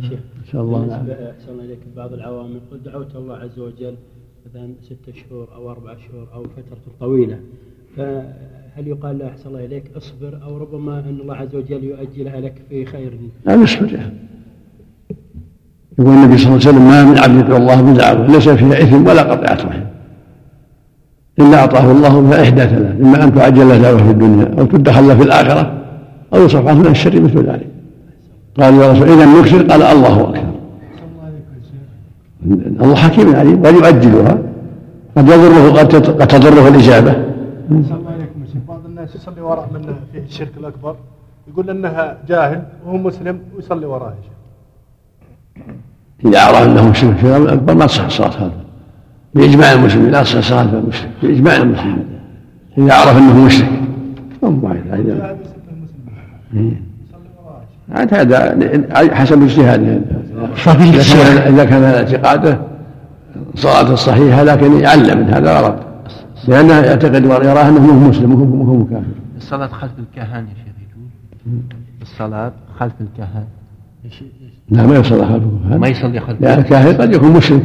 شيخ 0.01 0.19
نسأل 0.47 0.59
الله 0.59 0.83
العافية. 0.85 1.13
أحسن 1.13 1.59
إليك. 1.65 1.79
بعض 1.95 2.13
العوام 2.13 2.45
يقول 2.45 2.83
دعوت 2.85 3.15
الله 3.15 3.35
عز 3.35 3.59
وجل 3.59 3.95
مثلا 4.45 4.73
ستة 4.83 5.13
شهور 5.29 5.47
أو 5.55 5.71
أربع 5.71 5.93
شهور 5.93 6.27
أو 6.33 6.43
فترة 6.43 6.93
طويلة. 6.99 7.37
فهل 8.77 8.87
يقال 8.87 9.19
له 9.19 9.27
أحسن 9.27 9.49
الله 9.49 9.65
إليك 9.65 9.83
أصبر 9.97 10.39
أو 10.43 10.57
ربما 10.57 10.99
أن 10.99 11.17
الله 11.21 11.35
عز 11.35 11.55
وجل 11.55 11.83
يؤجلها 11.83 12.39
لك 12.39 12.53
في 12.69 12.85
خير؟ 12.85 13.19
لا 13.45 13.55
يصبر. 13.55 13.93
يعني. 13.93 14.13
يقول 15.99 16.13
النبي 16.13 16.37
صلى 16.37 16.47
الله 16.47 16.67
عليه 16.67 16.69
وسلم 16.69 16.87
ما 16.87 17.03
من 17.03 17.17
عبد 17.17 17.39
يدعو 17.39 17.57
الله 17.57 17.81
بدعوه 17.81 18.27
ليس 18.27 18.49
فيها 18.49 18.83
إثم 18.83 19.07
ولا 19.07 19.21
قطيعة 19.21 19.69
رحم. 19.69 19.81
إلا 21.39 21.59
أعطاه 21.59 21.91
الله 21.91 22.21
بها 22.21 22.43
إحدى 22.43 22.61
ثلاث 22.61 23.01
إما 23.01 23.23
أن 23.23 23.35
تعجل 23.35 23.69
له 23.69 23.77
دعوه 23.77 23.97
في 23.97 24.11
الدنيا 24.11 24.51
أو 24.59 24.65
تدخل 24.65 25.07
له 25.07 25.15
في 25.15 25.23
الآخرة 25.23 25.73
أو 26.33 26.45
يصرف 26.45 26.67
عنه 26.67 26.79
من 26.79 26.87
الشر 26.87 27.21
مثل 27.21 27.37
ذلك. 27.37 27.67
قالوا 28.59 28.83
يا 28.83 28.91
رسول 28.91 29.09
إذا 29.09 29.25
نكسر 29.25 29.63
قال 29.63 29.81
الله 29.81 30.21
أكبر. 30.21 30.57
الله 32.81 32.95
حكيم 32.95 33.35
عليم 33.35 33.65
قد 33.65 33.73
يؤجلها. 33.73 34.37
قد 35.17 35.27
يضره 35.27 35.71
قد 35.71 36.27
تضره 36.27 36.67
الإجابة. 36.67 37.15
يصلي 39.15 39.41
وراء 39.41 39.69
من 39.73 39.95
فيه 40.11 40.19
الشرك 40.19 40.51
الأكبر. 40.57 40.95
يقول 41.47 41.69
إنها 41.69 42.17
جاهل 42.27 42.63
وهو 42.85 42.97
مسلم 42.97 43.39
ويصلي 43.55 43.85
وراه 43.85 44.09
يا 44.09 44.15
شيخ 44.23 44.31
إذا 46.25 46.41
عرف 46.41 46.67
أنه 46.67 46.89
مشرك 46.89 47.15
في 47.15 47.23
الامر 47.23 47.45
الأكبر 47.45 47.73
ما 47.73 47.85
تصح 47.85 48.05
الصلاه 48.05 48.29
هذا. 48.29 48.51
بإجماع 49.35 49.73
المسلمين 49.73 50.11
لا 50.11 50.23
تصح 50.23 50.37
الصلاه 50.37 50.67
في 50.67 50.73
المشرك 50.73 51.09
بإجماع 51.23 51.55
المسلمين. 51.55 52.19
إذا 52.77 52.93
عرف 52.93 53.17
أنه 53.17 53.45
مشرك. 53.45 53.69
إيه. 56.53 56.81
يصلي 57.09 57.29
وراه 57.45 57.61
يا 57.61 58.07
شيخ 58.07 58.13
عاد 58.13 58.33
هذا 58.33 59.15
حسب 59.15 59.43
اجتهاده 59.43 60.01
فضيلة 60.55 61.01
إذا 61.01 61.23
كان 61.23 61.53
إذا 61.53 61.65
كان 61.65 61.83
هذا 61.83 61.97
اعتقاده 61.97 62.59
صلاته 63.55 63.95
صحيحة 63.95 64.43
لكن 64.43 64.79
يعلم 64.79 65.17
من 65.19 65.29
هذا 65.29 65.59
غلط. 65.59 65.75
لأنه 66.47 66.73
يعتقد 66.73 67.25
ويراه 67.25 67.69
أنه 67.69 67.93
مو 67.93 68.09
مسلم 68.09 68.33
وهو 68.33 68.61
وهو 68.61 68.85
كافر. 68.85 69.05
الصلاة 69.37 69.67
خلف 69.67 69.91
الكهان 69.99 70.43
يا 70.43 70.53
شيخ 70.53 70.73
يجوز 70.81 71.61
الصلاة 72.01 72.51
خلف 72.79 72.93
الكهان. 73.01 73.45
لا 74.69 74.87
ما 74.87 74.95
يصلي 74.95 75.25
خلفه 75.25 75.77
ما 75.77 75.87
يصلي 75.87 76.19
خلف 76.19 76.41
لأن 76.41 76.59
الكاهن 76.59 77.01
قد 77.01 77.13
يكون 77.13 77.31
مشرك. 77.31 77.63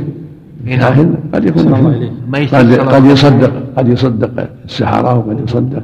إيه 0.67 0.77
نعم. 0.77 0.95
كاهن 0.95 1.15
قد 1.35 1.45
يكون 1.45 1.63
أحسن 1.63 1.75
الله 1.75 1.89
مشرك. 1.89 2.03
إليك. 2.03 2.13
ما 2.29 2.39
يصلي 2.39 2.77
قد 2.77 2.89
قد 2.89 3.05
يصدق 3.05 3.53
قد 3.77 3.89
يصدق 3.89 4.49
السحرة 4.65 5.19
وقد 5.19 5.41
يصدق 5.41 5.83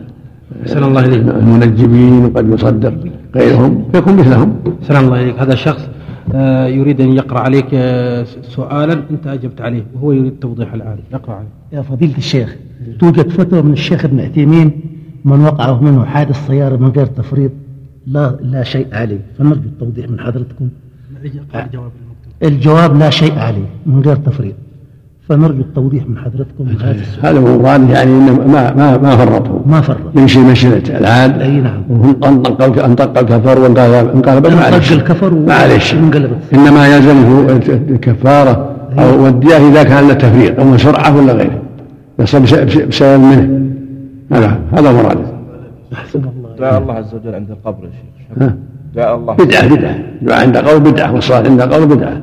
أحسن 0.62 0.84
الله 0.84 1.04
إليك 1.04 1.20
المنجمين 1.20 2.24
وقد 2.24 2.48
يصدق 2.48 2.94
غيرهم. 3.34 3.84
فيكون 3.92 4.16
مثلهم. 4.16 4.54
سلام 4.82 5.04
الله 5.04 5.16
عليك. 5.16 5.38
هذا 5.38 5.54
شخص 5.54 5.82
آه، 5.82 5.87
يريد 6.66 7.00
أن 7.00 7.12
يقرأ 7.12 7.40
عليك 7.40 7.66
آه، 7.72 8.24
سؤالا 8.42 8.92
أنت 9.10 9.26
أجبت 9.26 9.60
عليه 9.60 9.84
وهو 9.94 10.12
يريد 10.12 10.38
توضيح 10.40 10.72
الآن. 10.74 10.98
يقرأ 11.12 11.34
عليه. 11.34 11.48
يا 11.72 11.82
فضيلة 11.82 12.16
الشيخ 12.18 12.56
توجد 13.00 13.28
فتوى 13.28 13.62
من 13.62 13.72
الشيخ 13.72 14.04
ابن 14.04 14.20
عثيمين 14.20 14.80
من 15.24 15.40
وقع 15.40 15.80
منه 15.80 16.04
حادث 16.04 16.46
سيارة 16.46 16.76
من 16.76 16.88
غير 16.88 17.06
تفريط 17.06 17.52
لا 18.06 18.38
لا 18.42 18.62
شيء 18.62 18.86
عليه. 18.92 19.20
فنرجو 19.38 19.60
التوضيح 19.60 20.10
من 20.10 20.20
حضرتكم. 20.20 20.68
الجواب 22.42 22.96
لا 22.96 23.10
شيء 23.10 23.38
عليه 23.38 23.66
من 23.86 24.00
غير 24.00 24.16
تفريط. 24.16 24.54
فنرجو 25.28 25.60
التوضيح 25.60 26.06
من 26.08 26.18
حضرتكم 26.18 26.64
من 26.64 26.76
هذا 26.82 26.90
السؤال. 26.90 27.26
هذا 27.26 27.38
هو 27.38 27.58
مراد 27.62 27.90
يعني 27.90 28.10
إنه 28.10 28.32
ما 28.46 28.74
ما 28.74 28.96
ما 28.98 29.16
فرطوا 29.16 29.58
ما 29.66 29.80
فرط 29.80 29.98
يمشي 30.16 30.38
مشية 30.40 30.82
العاد. 30.88 31.40
أي 31.42 31.50
نعم. 31.60 31.82
وانطق 31.90 32.84
انطق 32.84 33.18
الكفر 33.18 33.60
وانقلب 33.60 34.08
انقلب 34.14 34.46
ما 34.46 34.60
عليه 34.64 34.76
انطق. 34.76 34.92
الكفر 34.92 35.34
ما 35.34 35.54
عليه 35.54 35.78
شيء 35.78 36.00
وانقلبت 36.00 36.38
إنما 36.54 36.86
يلزمه 36.96 37.60
الكفارة 37.90 38.76
أو 38.98 39.24
والدية 39.24 39.56
إذا 39.56 39.82
كان 39.82 40.08
له 40.08 40.14
تفريط 40.14 40.60
أو 40.60 40.76
سرعه 40.76 41.16
ولا 41.16 41.32
غيره. 41.32 41.62
يصل 42.18 42.40
بس- 42.40 42.54
بس- 42.54 42.76
بسبب 42.76 43.20
منه. 43.20 43.60
هذا 44.32 44.58
هذا 44.72 44.92
مراده 44.92 45.20
أحسن 45.92 46.18
الله. 46.18 46.48
دعاء 46.58 46.78
الله 46.82 46.94
عز 46.94 47.14
وجل 47.14 47.34
عند 47.34 47.50
القبر 47.50 47.84
يا 47.84 47.90
شيخ؟ 47.90 48.50
دعاء 48.96 49.16
الله. 49.16 49.34
بدعة 49.34 49.74
بدعة. 49.74 49.96
دعاء 50.22 50.40
عند 50.46 50.56
قول 50.56 50.80
بدعة 50.80 51.14
والصلاه 51.14 51.44
عند 51.50 51.62
قول 51.62 51.86
بدعة. 51.86 52.20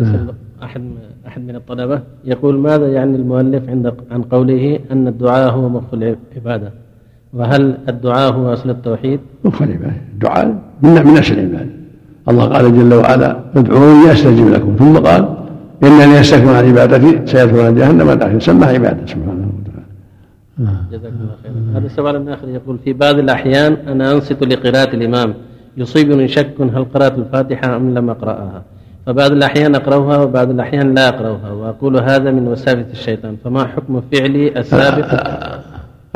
يسأل 0.00 0.34
أحد 0.62 0.82
أحد 1.26 1.40
من 1.48 1.56
الطلبة 1.56 2.00
يقول 2.24 2.58
ماذا 2.58 2.88
يعني 2.88 3.16
المؤلف 3.16 3.68
عند 3.68 3.94
عن 4.10 4.22
قوله 4.22 4.78
أن 4.92 5.08
الدعاء 5.08 5.52
هو 5.52 5.68
مخ 5.68 5.84
العبادة؟ 5.92 6.72
وهل 7.32 7.78
الدعاء 7.88 8.32
هو 8.32 8.52
أصل 8.52 8.70
التوحيد؟ 8.70 9.20
مخ 9.44 9.62
العبادة. 9.62 9.96
الدعاء 10.12 10.46
من 10.82 10.90
من 10.90 11.14
نفس 11.14 11.32
العبادة. 11.32 11.70
الله 12.28 12.44
قال 12.44 12.76
جل 12.78 12.94
وعلا 12.94 13.40
ادعوني 13.56 14.12
استجب 14.12 14.48
لكم. 14.48 14.76
ثم 14.76 14.98
قال 14.98 15.36
إنني 15.82 16.14
يستكبرون 16.14 16.54
عن 16.54 16.64
عبادتي 16.64 17.26
سيدخلون 17.26 17.74
جهنم 17.74 18.12
داخل 18.12 18.42
سمى 18.42 18.64
عبادة 18.64 19.06
سبحانه 19.06 19.48
وتعالى. 19.56 19.86
جزاكم 20.92 21.16
الله 21.16 21.36
خيرا. 21.42 21.78
هذا 21.78 21.88
سؤال 21.88 22.28
آخر 22.28 22.48
يقول 22.48 22.78
في 22.84 22.92
بعض 22.92 23.18
الأحيان 23.18 23.72
أنا 23.72 24.12
أنصت 24.12 24.42
لقراءة 24.42 24.94
الإمام. 24.96 25.34
يصيبني 25.76 26.28
شك 26.28 26.60
هل 26.60 26.84
قرأت 26.94 27.18
الفاتحة 27.18 27.76
أم 27.76 27.94
لم 27.94 28.10
أقرأها؟ 28.10 28.62
فبعض 29.10 29.32
الأحيان 29.32 29.74
أقرأها 29.74 30.18
وبعض 30.18 30.50
الأحيان 30.50 30.94
لا 30.94 31.08
أقرأها 31.08 31.52
وأقول 31.52 31.96
هذا 31.96 32.30
من 32.30 32.48
وساوس 32.48 32.84
الشيطان 32.92 33.36
فما 33.44 33.66
حكم 33.66 34.02
فعلي 34.12 34.58
السابق؟ 34.58 35.22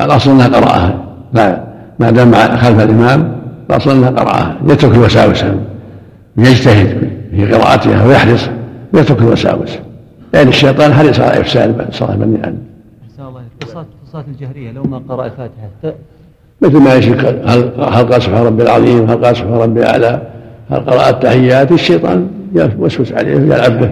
الأصل 0.00 0.30
أنها 0.30 0.48
قراءه 0.48 1.04
لا 1.32 1.64
ما 1.98 2.10
دام 2.10 2.34
خلف 2.34 2.80
الإمام 2.80 3.40
الأصل 3.70 3.90
أنها 3.90 4.10
قراءه 4.10 4.56
يترك 4.64 4.94
الوساوس 4.94 5.44
يجتهد 6.36 7.10
في 7.30 7.52
قراءتها 7.52 8.06
ويحرص 8.06 8.48
ويترك 8.92 9.18
الوساوس. 9.18 9.78
لأن 10.34 10.48
الشيطان 10.48 10.92
حريص 10.92 11.20
على 11.20 11.40
إفساد 11.40 11.86
صلاه 11.90 12.14
بني 12.16 12.54
الصلاة 13.62 13.86
الصلاة 14.02 14.24
الجهرية 14.28 14.72
لو 14.72 14.82
ما 14.82 15.02
قرأ 15.08 15.26
الفاتحة. 15.26 15.94
مثل 16.60 16.78
ما 16.78 16.94
يشك 16.94 17.24
هل 17.24 17.70
هل 17.78 18.12
قال 18.12 18.22
سبحان 18.22 18.46
ربي 18.46 18.62
العظيم 18.62 19.10
هل 19.10 19.24
قال 19.24 19.36
سبحان 19.36 19.54
ربي 19.54 19.80
الأعلى؟ 19.80 20.33
هل 20.70 20.80
قرأ 20.80 21.10
التحيات 21.10 21.72
الشيطان؟ 21.72 22.28
يوسوس 22.54 23.12
عليه 23.12 23.36
ويلعب 23.36 23.80
به 23.80 23.90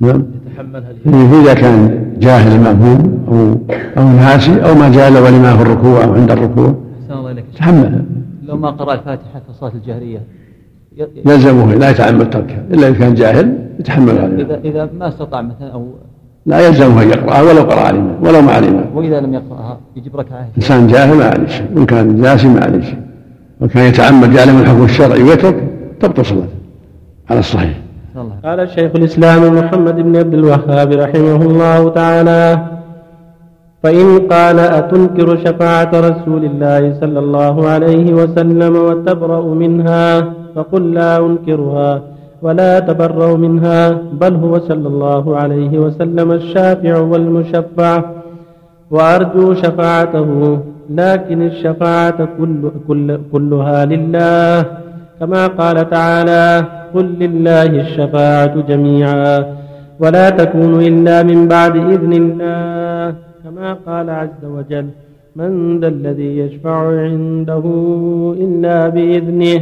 نعم. 0.00 0.24
يتحملها 0.46 0.90
الإمام. 1.06 1.42
إذا 1.42 1.54
كان 1.54 2.04
جاهل 2.18 2.56
المأموم 2.56 3.24
أو 3.28 3.58
أو 4.02 4.08
ناسي 4.08 4.64
أو 4.64 4.74
ما 4.74 4.88
جاء 4.88 5.10
له 5.10 5.22
ولما 5.22 5.56
في 5.56 5.62
الركوع 5.62 6.04
أو 6.04 6.14
عند 6.14 6.30
الركوع 6.30 6.74
تحملها 7.56 8.02
لو 8.42 8.56
ما 8.56 8.70
قرأ 8.70 8.94
الفاتحة 8.94 9.40
في 9.44 9.48
الصلاة 9.50 9.72
الجهرية 9.74 10.20
يلزمه 11.26 11.74
لا 11.74 11.90
يتعمد 11.90 12.30
تركها. 12.30 12.64
إلا 12.70 12.88
إذا 12.88 12.98
كان 12.98 13.14
جاهل 13.14 13.58
يتحمل 13.78 14.18
هذا 14.18 14.34
إذا 14.34 14.60
إذا 14.64 14.90
ما 14.98 15.08
استطاع 15.08 15.42
مثلا 15.42 15.72
أو 15.72 15.86
لا 16.46 16.66
يلزمه 16.66 17.02
أن 17.02 17.08
يقرأها 17.08 17.42
ولو 17.42 17.62
قرأ 17.62 17.80
علما 17.80 18.18
ولو 18.22 18.42
ما 18.42 18.52
علما 18.52 18.84
وإذا 18.94 19.20
لم 19.20 19.34
يقرأها 19.34 19.78
يجب 19.96 20.16
ركعة. 20.16 20.48
إنسان 20.56 20.86
جاهل 20.86 21.16
ما 21.16 21.24
عليه 21.24 21.46
شيء 21.46 21.66
وإن 21.74 21.86
كان 21.86 22.22
جاسي 22.22 22.48
ما 22.48 22.60
عليه 22.60 22.80
شيء. 22.80 22.98
وإن 23.60 23.68
كان 23.68 23.84
يتعمد 23.88 24.32
يعلم 24.34 24.58
الحكم 24.60 24.84
الشرعي 24.84 25.22
ويترك 25.22 25.56
تبطل 26.00 26.24
صلاته 26.24 26.56
على 27.30 27.40
الصحيح. 27.40 27.76
قال 28.44 28.68
شيخ 28.68 28.90
الإسلام 28.94 29.54
محمد 29.58 29.96
بن 29.96 30.16
عبد 30.16 30.34
الوهاب 30.34 30.92
رحمه 30.92 31.40
الله 31.42 31.90
تعالى 31.90 32.58
فإن 33.82 34.18
قال 34.18 34.58
أتنكر 34.60 35.36
شفاعة 35.44 35.90
رسول 35.94 36.44
الله 36.44 37.00
صلى 37.00 37.18
الله 37.18 37.68
عليه 37.68 38.14
وسلم 38.14 38.76
وتبرأ 38.76 39.54
منها 39.54 40.32
فقل 40.54 40.94
لا 40.94 41.26
أنكرها 41.26 42.02
ولا 42.42 42.78
أتبرأ 42.78 43.36
منها 43.36 43.90
بل 44.20 44.34
هو 44.34 44.58
صلى 44.58 44.88
الله 44.88 45.36
عليه 45.36 45.78
وسلم 45.78 46.32
الشافع 46.32 46.98
والمشفع 46.98 48.02
وأرجو 48.90 49.54
شفاعته 49.54 50.58
لكن 50.90 51.42
الشفاعة 51.42 52.28
كل 52.38 52.70
كل 52.88 53.18
كلها 53.32 53.84
لله. 53.84 54.64
كما 55.20 55.46
قال 55.46 55.90
تعالى 55.90 56.64
قل 56.94 57.06
لله 57.20 57.62
الشفاعة 57.62 58.54
جميعا 58.68 59.46
ولا 60.00 60.30
تكون 60.30 60.80
إلا 60.80 61.22
من 61.22 61.48
بعد 61.48 61.76
إذن 61.76 62.12
الله. 62.12 63.14
كما 63.44 63.76
قال 63.86 64.10
عز 64.10 64.42
وجل 64.44 64.86
من 65.36 65.80
ذا 65.80 65.88
الذي 65.88 66.38
يشفع 66.38 66.76
عنده 67.02 67.64
إلا 68.40 68.88
بإذنه 68.88 69.60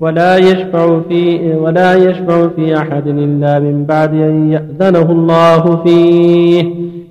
ولا 0.00 0.36
يشفع 0.36 1.00
في 1.08 1.54
ولا 1.54 1.94
يشفع 1.94 2.48
في 2.56 2.76
أحد 2.76 3.06
إلا 3.06 3.58
من 3.58 3.84
بعد 3.84 4.14
أن 4.14 4.52
يأذنه 4.52 5.12
الله 5.12 5.76
فيه. 5.84 6.64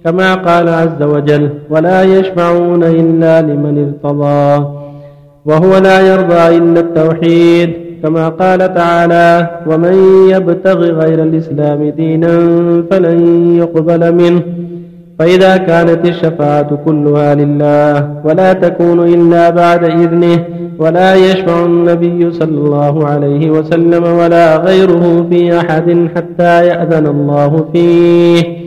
كما 0.06 0.36
قال 0.36 0.70
عز 0.70 1.02
وجل 1.02 1.50
ولا 1.70 2.04
يشفعون 2.04 2.84
إلا 2.84 3.42
لمن 3.42 3.76
ارتضى 3.86 4.66
وهو 5.46 5.78
لا 5.78 6.00
يرضى 6.14 6.58
إلا 6.58 6.80
التوحيد 6.80 7.70
كما 8.04 8.30
قال 8.30 8.74
تعالى 8.74 9.50
ومن 9.68 9.94
يبتغ 10.30 10.80
غير 10.80 11.24
الإسلام 11.24 11.90
دينا 11.90 12.40
فلن 12.92 13.20
يقبل 13.58 14.16
منه. 14.16 14.42
فإذا 15.20 15.58
كانت 15.58 16.08
الشفاعة 16.08 16.80
كلها 16.86 17.36
لله 17.36 18.10
ولا 18.24 18.54
تكون 18.54 19.00
إلا 19.00 19.50
بعد 19.50 19.84
إذنه 19.84 20.44
ولا 20.80 21.16
يشفع 21.16 21.66
النبي 21.66 22.32
صلى 22.32 22.58
الله 22.58 23.08
عليه 23.08 23.50
وسلم 23.50 24.04
ولا 24.04 24.58
غيره 24.58 25.28
في 25.30 25.60
أحد 25.60 26.08
حتى 26.16 26.68
يأذن 26.68 27.08
الله 27.08 27.66
فيه. 27.74 28.65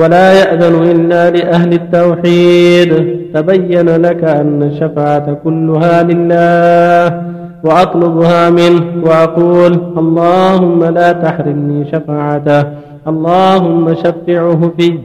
ولا 0.00 0.32
يأذن 0.32 0.82
إلا 0.90 1.30
لأهل 1.30 1.72
التوحيد. 1.72 3.20
تبين 3.34 3.88
لك 3.88 4.24
أن 4.24 4.62
الشفاعة 4.62 5.36
كلها 5.44 6.02
لله 6.02 7.22
وأطلبها 7.64 8.50
منه 8.50 8.82
وأقول 9.04 9.80
اللهم 9.98 10.84
لا 10.84 11.12
تحرمني 11.12 11.84
شفاعته 11.92 12.64
اللهم 13.08 13.94
شفعه 13.94 14.72
في 14.78 14.98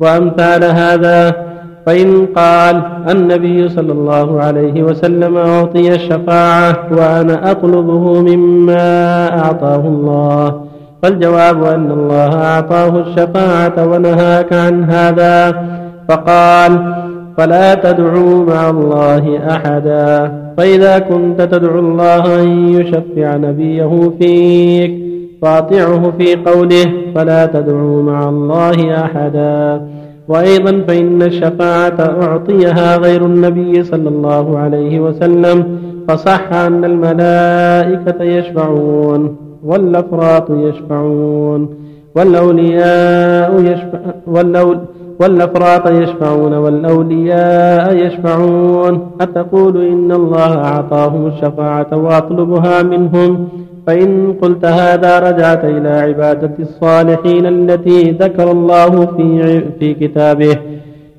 وأمثال 0.00 0.64
هذا. 0.64 1.52
فإن 1.86 2.26
قال 2.26 2.82
النبي 3.10 3.68
صلى 3.68 3.92
الله 3.92 4.40
عليه 4.40 4.82
وسلم 4.82 5.36
أعطي 5.36 5.94
الشفاعة 5.94 6.76
وأنا 6.90 7.50
أطلبه 7.50 8.22
مما 8.22 9.28
أعطاه 9.38 9.76
الله. 9.76 10.71
فالجواب 11.02 11.64
أن 11.64 11.90
الله 11.90 12.42
أعطاه 12.42 13.00
الشفاعة 13.00 13.86
ونهاك 13.86 14.52
عن 14.52 14.84
هذا. 14.84 15.62
فقال 16.08 16.94
فلا 17.36 17.74
تدعوا 17.74 18.44
مع 18.44 18.70
الله 18.70 19.38
أحدا. 19.50 20.32
فإذا 20.58 20.98
كنت 20.98 21.42
تدعو 21.42 21.78
الله 21.78 22.42
أن 22.42 22.68
يشفع 22.68 23.36
نبيه 23.36 24.12
فيك 24.20 24.94
فاطعه 25.42 26.12
في 26.18 26.34
قوله 26.34 26.84
فلا 27.14 27.46
تدعوا 27.46 28.02
مع 28.02 28.28
الله 28.28 29.04
أحدا. 29.04 29.82
وأيضا 30.28 30.84
فإن 30.88 31.22
الشفاعة 31.22 31.96
أعطيها 32.22 32.96
غير 32.96 33.26
النبي 33.26 33.82
صلى 33.82 34.08
الله 34.08 34.58
عليه 34.58 35.00
وسلم 35.00 35.78
فصح 36.08 36.52
أن 36.52 36.84
الملائكة 36.84 38.22
يشفعون. 38.22 39.51
والأفراط 39.64 40.50
يشفعون 40.50 41.74
والأولياء 42.16 43.60
يشفع 43.60 44.00
والأول 44.26 44.78
والأفراط 45.20 45.88
يشفعون 45.88 46.54
والأولياء 46.54 47.96
يشفعون. 48.06 49.10
أتقول 49.20 49.86
إن 49.86 50.12
الله 50.12 50.64
أعطاهم 50.64 51.26
الشفاعة 51.26 51.96
وأطلبها 51.96 52.82
منهم؟ 52.82 53.48
فإن 53.86 54.32
قلت 54.42 54.64
هذا 54.64 55.18
رجعت 55.18 55.64
إلى 55.64 55.88
عبادة 55.88 56.52
الصالحين 56.60 57.46
التي 57.46 58.10
ذكر 58.10 58.50
الله 58.50 59.06
في 59.06 59.60
في 59.78 59.94
كتابه. 59.94 60.56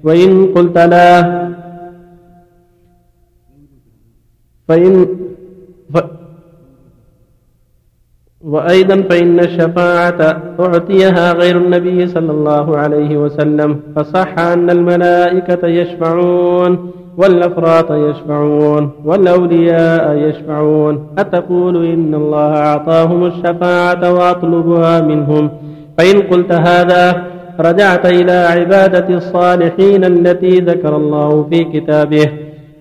وإن 0.04 0.46
قلت 0.56 0.78
لا 0.78 1.44
فإن 4.68 5.06
ف 5.94 5.98
وأيضا 8.46 9.02
فإن 9.10 9.40
الشفاعة 9.40 10.42
أعطيها 10.60 11.34
غير 11.34 11.58
النبي 11.58 12.08
صلى 12.08 12.32
الله 12.32 12.78
عليه 12.78 13.18
وسلم 13.18 13.80
فصح 13.96 14.40
أن 14.40 14.70
الملائكة 14.70 15.68
يشفعون 15.68 16.92
والأفراط 17.18 17.92
يشفعون 17.92 18.90
والأولياء 19.06 20.18
يشفعون. 20.18 21.08
أتقول 21.18 21.86
إن 21.86 22.16
الله 22.16 22.56
أعطاهم 22.56 23.26
الشفاعة 23.26 24.14
وأطلبها 24.14 25.02
منهم. 25.02 25.50
فإن 25.98 26.22
قلت 26.22 26.52
هذا 26.52 27.24
رجعت 27.60 28.06
إلى 28.06 28.32
عبادة 28.32 29.16
الصالحين 29.16 30.04
التي 30.04 30.60
ذكر 30.60 30.96
الله 30.96 31.48
في 31.50 31.64
كتابه. 31.64 32.30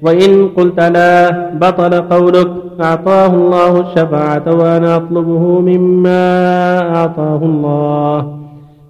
وإن 0.03 0.49
قلت 0.49 0.81
لا 0.81 1.31
بطل 1.55 2.01
قولك. 2.01 2.62
أعطاه 2.81 3.27
الله 3.27 3.81
الشفاعة 3.81 4.47
وأنا 4.47 4.97
أطلبه 4.97 5.61
مما 5.61 6.25
أعطاه 6.97 7.41
الله. 7.43 8.39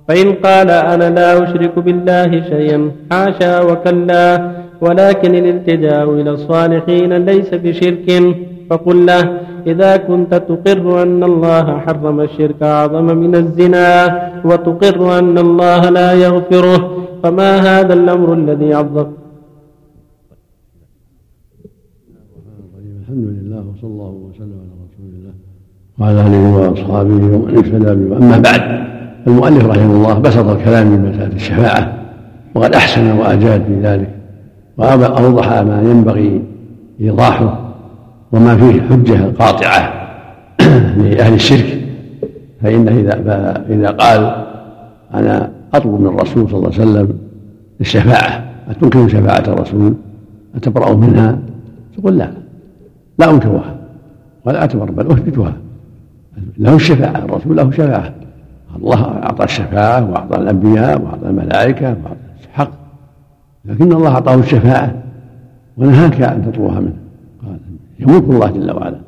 فإن 0.08 0.32
قال 0.32 0.70
أنا 0.70 1.10
لا 1.10 1.42
أشرك 1.42 1.78
بالله 1.78 2.30
شيئا 2.30 2.90
حاشا 3.12 3.60
وكلا 3.60 4.50
ولكن 4.80 5.34
الالتجاء 5.34 6.10
إلى 6.10 6.30
الصالحين 6.30 7.12
ليس 7.12 7.54
بشرك. 7.54 8.08
فقل 8.70 9.06
له 9.06 9.24
إذا 9.66 9.96
كنت 9.96 10.34
تقر 10.34 11.02
أن 11.02 11.24
الله 11.24 11.78
حرم 11.86 12.20
الشرك 12.20 12.62
أعظم 12.62 13.04
من 13.04 13.34
الزنا 13.36 13.88
وتقر 14.44 15.18
أن 15.18 15.38
الله 15.38 15.90
لا 15.90 16.12
يغفره 16.12 16.90
فما 17.22 17.50
هذا 17.56 17.94
الأمر 17.94 18.32
الذي 18.32 18.74
عظم 18.74 19.06
الحمد 23.12 23.28
لله 23.28 23.56
وصلى 23.56 23.90
الله 23.90 24.10
وسلم 24.10 24.58
على 24.62 24.74
رسول 24.88 25.10
الله. 25.18 25.34
وعلى 25.98 26.20
آله 26.26 26.56
وأصحابه 26.56 27.36
ومن 27.36 27.56
اهتدى 27.56 27.94
به. 27.94 28.16
أما 28.16 28.38
بعد 28.38 28.62
المؤلف 29.26 29.64
رحمه 29.66 29.94
الله 29.94 30.18
بسط 30.18 30.46
الكلام 30.46 30.86
من 30.86 31.10
مسألة 31.10 31.34
الشفاعة 31.34 31.92
وقد 32.54 32.74
أحسن 32.74 33.18
وأجاد 33.18 33.64
في 33.64 33.80
ذلك 33.80 34.08
وأوضح 34.76 35.48
ما 35.52 35.82
ينبغي 35.82 36.42
إيضاحه 37.00 37.74
وما 38.32 38.56
فيه 38.56 38.82
حجة 38.82 39.32
قاطعة 39.38 39.92
لأهل 41.02 41.34
الشرك. 41.34 41.88
فانه 42.62 42.90
إذا 42.90 43.14
إذا 43.70 43.88
قال 43.88 44.46
أنا 45.14 45.50
أطلب 45.74 46.00
من 46.00 46.06
الرسول 46.06 46.48
صلى 46.48 46.58
الله 46.58 46.72
عليه 46.80 46.90
وسلم 46.90 47.18
الشفاعة 47.80 48.44
اتنكر 48.68 49.08
شفاعة 49.08 49.44
الرسول؟ 49.48 49.94
أتبرأ 50.56 50.94
منها؟ 50.94 51.38
تقول 51.96 52.18
لا. 52.18 52.41
لا 53.22 53.30
أنكرها 53.30 53.76
ولا 54.44 54.60
أعتبر 54.60 54.90
بل 54.90 55.10
أثبتها. 55.10 55.52
له 56.58 56.74
الشفاعة 56.74 57.24
الرسول 57.24 57.56
له 57.56 57.70
شفاعة. 57.70 58.14
الله 58.76 59.04
أعطى 59.04 59.44
الشفاعة 59.44 60.10
وأعطى 60.10 60.38
الأنبياء 60.38 61.02
وأعطى 61.02 61.28
الملائكة 61.28 61.88
وأعطى 61.88 62.16
حق 62.52 62.70
لكن 63.64 63.92
الله 63.92 64.08
أعطاه 64.08 64.34
الشفاعة 64.34 65.02
ونهاك 65.76 66.22
أن 66.22 66.52
تطلبها 66.52 66.80
منه. 66.80 66.96
قال 67.42 67.58
يملك 67.98 68.24
الله 68.24 68.50
جل 68.50 68.70
وعلا. 68.70 68.98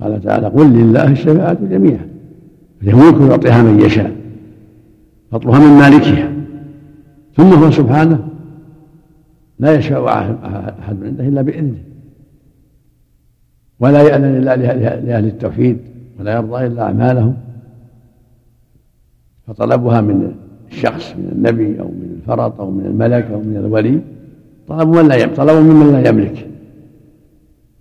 قال 0.00 0.22
تعالى 0.22 0.46
قل 0.46 0.66
لله 0.66 1.10
الشفاعة 1.10 1.58
جميعا. 1.70 2.06
يملك 2.82 3.30
يعطيها 3.30 3.62
من 3.62 3.80
يشاء. 3.80 4.12
فاطلبها 5.32 5.58
من 5.58 5.78
مالكها. 5.78 6.32
ثم 7.36 7.52
هو 7.52 7.70
سبحانه 7.70 8.28
لا 9.58 9.74
يشاء 9.74 10.08
أحد 10.08 10.96
عنده 11.04 11.28
إلا 11.28 11.42
بإذنه. 11.42 11.95
ولا 13.80 14.02
يأذن 14.02 14.24
إلا 14.24 14.56
لأهل 15.00 15.26
التوحيد 15.26 15.78
ولا 16.20 16.34
يرضى 16.34 16.66
إلا 16.66 16.82
أعمالهم. 16.82 17.34
فطلبها 19.46 20.00
من 20.00 20.32
الشخص 20.70 21.14
من 21.16 21.28
النبي 21.32 21.80
أو 21.80 21.84
من 21.84 22.16
الفرط 22.16 22.60
أو 22.60 22.70
من 22.70 22.86
الملك 22.86 23.24
أو 23.24 23.40
من 23.40 23.56
الولي. 23.56 24.00
طلب 24.68 24.88
من 24.88 25.08
لا 25.08 25.14
يملك 25.14 25.36
طلب 25.36 25.66
ممن 25.66 25.92
لا 25.92 26.08
يملك. 26.08 26.46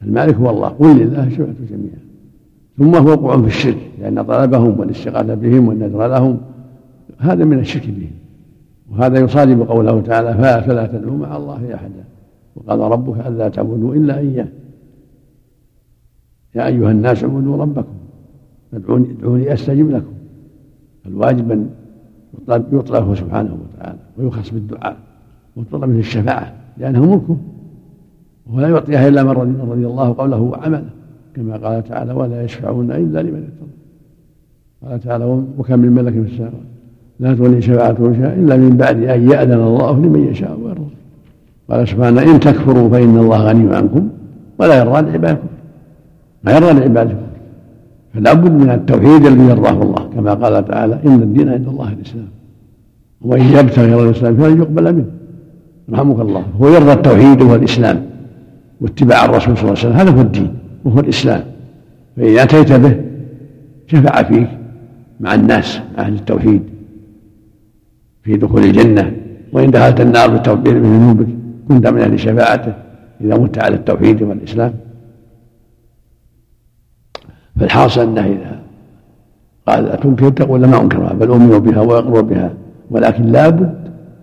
المالك 0.02 0.36
هو 0.36 0.50
الله. 0.50 0.68
قل 0.68 0.98
لله 0.98 1.28
الشفعة 1.28 1.56
جميعا. 1.70 2.06
ثم 2.78 2.96
هو 2.96 3.12
وقوع 3.12 3.42
في 3.42 3.48
الشرك 3.48 3.78
لأن 4.02 4.22
طلبهم 4.24 4.80
والاستغاثة 4.80 5.34
بهم 5.34 5.68
والنذر 5.68 6.08
لهم. 6.08 6.38
هذا 7.20 7.46
من 7.46 7.60
الشرك 7.60 7.88
بهم 7.88 8.12
وهذا 8.92 9.20
يصادم 9.20 9.64
قوله 9.64 10.02
تعالى 10.02 10.62
فلا 10.62 10.88
تدعوا 10.88 11.18
مع 11.18 11.38
الله 11.38 11.76
أحدا. 11.76 12.04
وقال 12.56 12.80
ربك 12.80 13.28
ألا 13.28 13.50
تعبدوا 13.50 13.96
إلا 13.96 14.18
إياه. 14.18 14.48
يا 16.56 16.68
أيها 16.68 16.92
الناس 16.92 17.24
اعبدوا 17.24 17.58
ربكم. 17.58 17.94
فادعوني 18.72 19.12
ادعوني 19.12 19.54
أستجب 19.54 19.92
لكم. 19.92 20.16
الواجب 21.06 21.52
أن 21.52 21.70
يطلب 22.50 23.16
سبحانه 23.16 23.58
وتعالى 23.64 24.00
ويخص 24.18 24.50
بالدعاء 24.50 24.98
ويطلب 25.56 25.84
منه 25.84 26.00
الشفاعة 26.00 26.54
لأنه 26.78 27.06
ملكه 27.06 27.38
ولا 28.54 28.70
يعطيها 28.70 29.08
إلا 29.08 29.24
من 29.24 29.30
رضي, 29.30 29.86
الله 29.86 30.16
قوله 30.18 30.42
وعمله 30.42 30.90
كما 31.36 31.58
قال 31.58 31.84
تعالى 31.84 32.14
ولا 32.14 32.44
يشفعون 32.44 32.92
إلا 32.92 33.22
لمن 33.22 33.44
ارتضى 33.44 33.72
قال 34.84 35.00
تعالى 35.00 35.44
وكم 35.58 35.80
من 35.80 35.92
ملك 35.92 36.14
في 36.14 36.20
السماوات 36.20 36.54
لا 37.20 37.34
تغني 37.34 37.62
شفاعتهم 37.62 38.14
شيئا 38.14 38.34
إلا 38.34 38.58
من 38.58 38.78
بعد 38.78 39.04
أن 39.04 39.32
يأذن 39.32 39.62
الله 39.62 40.00
لمن 40.00 40.28
يشاء 40.28 40.60
ويرضى. 40.60 40.90
قال 41.70 41.88
سبحانه 41.88 42.22
إن 42.22 42.40
تكفروا 42.40 42.90
فإن 42.90 43.18
الله 43.18 43.38
غني 43.38 43.76
عنكم 43.76 44.10
ولا 44.60 44.80
يرضى 44.80 45.02
لعبادكم 45.02 45.48
ما 46.46 46.52
يرضى 46.52 46.80
لعبادكم 46.80 47.26
فلا 48.14 48.34
بد 48.34 48.52
من 48.52 48.70
التوحيد 48.70 49.26
الذي 49.26 49.44
يرضاه 49.44 49.82
الله 49.82 50.10
كما 50.16 50.34
قال 50.34 50.66
تعالى 50.66 51.00
إن 51.06 51.22
الدين 51.24 51.50
عند 51.50 51.68
الله 51.68 51.94
الإسلام. 51.94 52.28
ومن 53.22 53.42
يبتغي 53.42 53.94
غير 53.94 54.10
الإسلام 54.10 54.38
فلن 54.38 54.58
يقبل 54.62 54.96
منه. 54.96 55.06
رحمك 55.94 56.20
الله. 56.20 56.44
هو 56.60 56.68
يرضى 56.68 56.94
التوحيد 56.94 57.42
وهو 57.42 57.56
الإسلام 57.56 58.06
واتباع 58.82 59.26
الرسول 59.26 59.58
صلى 59.58 59.64
الله 59.64 59.80
عليه 59.80 59.88
وسلم. 59.90 59.94
هذا 59.94 60.12
هو 60.18 60.22
الدين 60.22 60.54
وهو 60.86 61.00
الإسلام. 61.00 61.44
فاذا 62.18 62.44
أتيت 62.44 62.72
به 62.74 62.96
شفع 63.88 64.24
فيك 64.24 64.48
مع 65.20 65.34
الناس 65.34 65.80
أهل 65.98 66.14
التوحيد 66.14 66.62
في 68.24 68.38
دخول 68.38 68.64
الجنة. 68.64 69.12
وإن 69.54 69.72
دخلت 69.72 70.02
النار 70.02 70.28
بذنوبك 70.56 71.28
كنت 71.68 71.88
من 71.88 72.02
أهل 72.02 72.20
شفاعته. 72.20 72.74
إذا 73.22 73.38
مت 73.38 73.58
على 73.58 73.76
التوحيد 73.76 74.22
والإسلام. 74.22 74.74
فالحاصل 77.60 78.02
أنه 78.02 78.26
إذا 78.26 78.60
قال 79.68 79.90
اتنكر 79.90 80.30
تقول 80.30 80.66
ما 80.66 80.82
أنكرها؟ 80.82 81.14
بل 81.14 81.28
اؤمن 81.28 81.60
بها 81.60 81.82
واقر 81.82 82.22
بها. 82.22 82.54
ولكن 82.92 83.24
لابد 83.24 83.76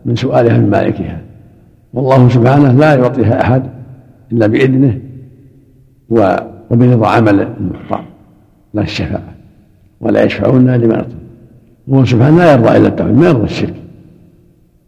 من 0.05 0.16
سؤالها 0.16 0.59
من 0.59 0.71
مالكها. 0.71 1.21
والله 1.95 2.29
سبحانه 2.29 2.73
لا 2.73 2.95
يعطيها 2.95 3.40
أحد 3.40 3.62
إلا 4.33 4.47
بإذنه 4.47 4.99
وبرضا 6.11 7.09
عمل 7.09 7.40
المعطى 7.40 8.05
لا 8.75 8.83
الشفاعة. 8.83 9.35
ولا 10.01 10.23
يشفعون 10.23 10.71
لمن 10.71 10.92
ارتضى 10.92 11.14
وهو 11.88 12.05
سبحانه 12.05 12.37
لا 12.37 12.53
يرضى 12.53 12.77
إلا 12.77 12.88
التوحيد 12.88 13.16
ما 13.16 13.27
يرضى 13.27 13.45
الشرك. 13.45 13.75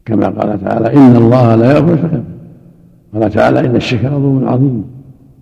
كما 0.05 0.27
قال 0.29 0.65
تعالى 0.65 0.97
ان 0.97 1.17
الله 1.17 1.55
لا 1.55 1.77
يغفر 1.77 1.95
الشرك 1.95 2.23
قال 3.15 3.31
تعالى 3.31 3.61
ان 3.61 3.77
الشرك 3.77 4.05
لظلم 4.05 4.49
عظيم. 4.49 4.94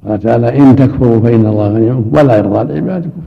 قال 0.09 0.21
تعالى 0.21 0.59
إن 0.59 0.77
تكفروا 0.77 1.21
فإن 1.21 1.47
الله 1.47 1.69
غني 1.69 1.91
عنكم 1.91 2.11
ولا 2.12 2.38
يرضى 2.38 2.73
لعبادكم 2.73 3.23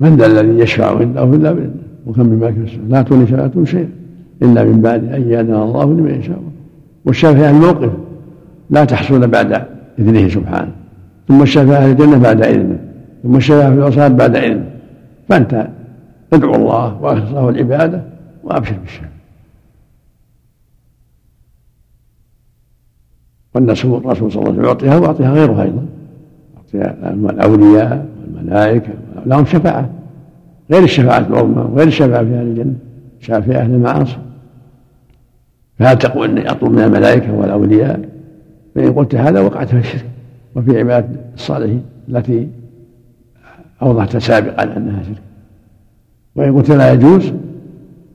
من 0.00 0.16
ذا 0.16 0.26
الذي 0.26 0.58
يشفع 0.58 0.98
عنده 0.98 1.24
إلا 1.24 1.52
بإذنه؟ 1.52 1.82
وكم 2.06 2.26
من 2.26 2.38
ملك 2.38 2.80
لا 2.88 3.02
تغني 3.02 3.26
شفاعتهم 3.26 3.64
شيئا 3.64 3.88
إلا 4.42 4.64
من 4.64 4.80
بعد 4.80 5.04
أن 5.04 5.30
ياذن 5.30 5.54
الله 5.54 5.84
لمن 5.84 6.14
يشاء. 6.20 6.42
والشافعه 7.04 7.50
الموقف 7.50 7.90
لا 8.70 8.84
تحصل 8.84 9.26
بعد 9.26 9.62
إذنه 9.98 10.28
سبحانه. 10.28 10.72
ثم 11.28 11.42
الشفاعه 11.42 11.84
في 11.84 11.90
الجنة 11.92 12.18
بعد 12.18 12.42
إذنه. 12.42 12.78
ثم 13.22 13.36
الشفاعه 13.36 13.70
في 13.70 13.76
العصاه 13.76 14.08
بعد 14.08 14.36
إذنه. 14.36 14.70
فأنت 15.28 15.68
ادعو 16.32 16.54
الله 16.54 17.02
واخلص 17.02 17.32
له 17.32 17.48
العبادة 17.48 18.02
وأبشر 18.44 18.76
بالشفاعه 23.60 23.92
والرسول 23.92 24.32
صلى 24.32 24.42
الله 24.42 24.52
عليه 24.52 24.60
وسلم 24.60 24.64
يعطيها 24.64 24.98
ويعطيها 24.98 25.32
غيرها 25.32 25.62
أيضا. 25.62 25.86
يعطيها 26.74 27.14
الأولياء 27.30 28.06
والملائكه 28.22 28.92
لهم 29.26 29.44
شفاعة. 29.44 29.90
غير 30.70 30.82
الشفاعة 30.82 31.18
العظمى 31.18 31.70
وغير 31.72 31.86
الشفاعة 31.86 32.24
في 32.24 32.34
أهل 32.34 32.46
الجنة 32.46 32.74
شفاعه 33.20 33.40
في 33.40 33.56
أهل 33.56 33.74
المعاصي. 33.74 34.16
فهل 35.78 35.98
تقول 35.98 36.30
إني 36.30 36.50
أطلب 36.50 36.70
من 36.70 36.78
الملائكة 36.78 37.34
والأولياء؟ 37.34 38.00
فإن 38.74 38.92
قلت 38.92 39.14
هذا 39.14 39.40
وقعت 39.40 39.68
في 39.68 39.78
الشرك 39.78 40.04
وفي 40.54 40.78
عبادة 40.78 41.08
الصالحين 41.34 41.82
التي 42.08 42.48
أوضحت 43.82 44.16
سابقا 44.16 44.62
أنها 44.76 45.02
شرك. 45.02 45.22
وإن 46.36 46.56
قلت 46.56 46.70
لا 46.70 46.92
يجوز 46.92 47.32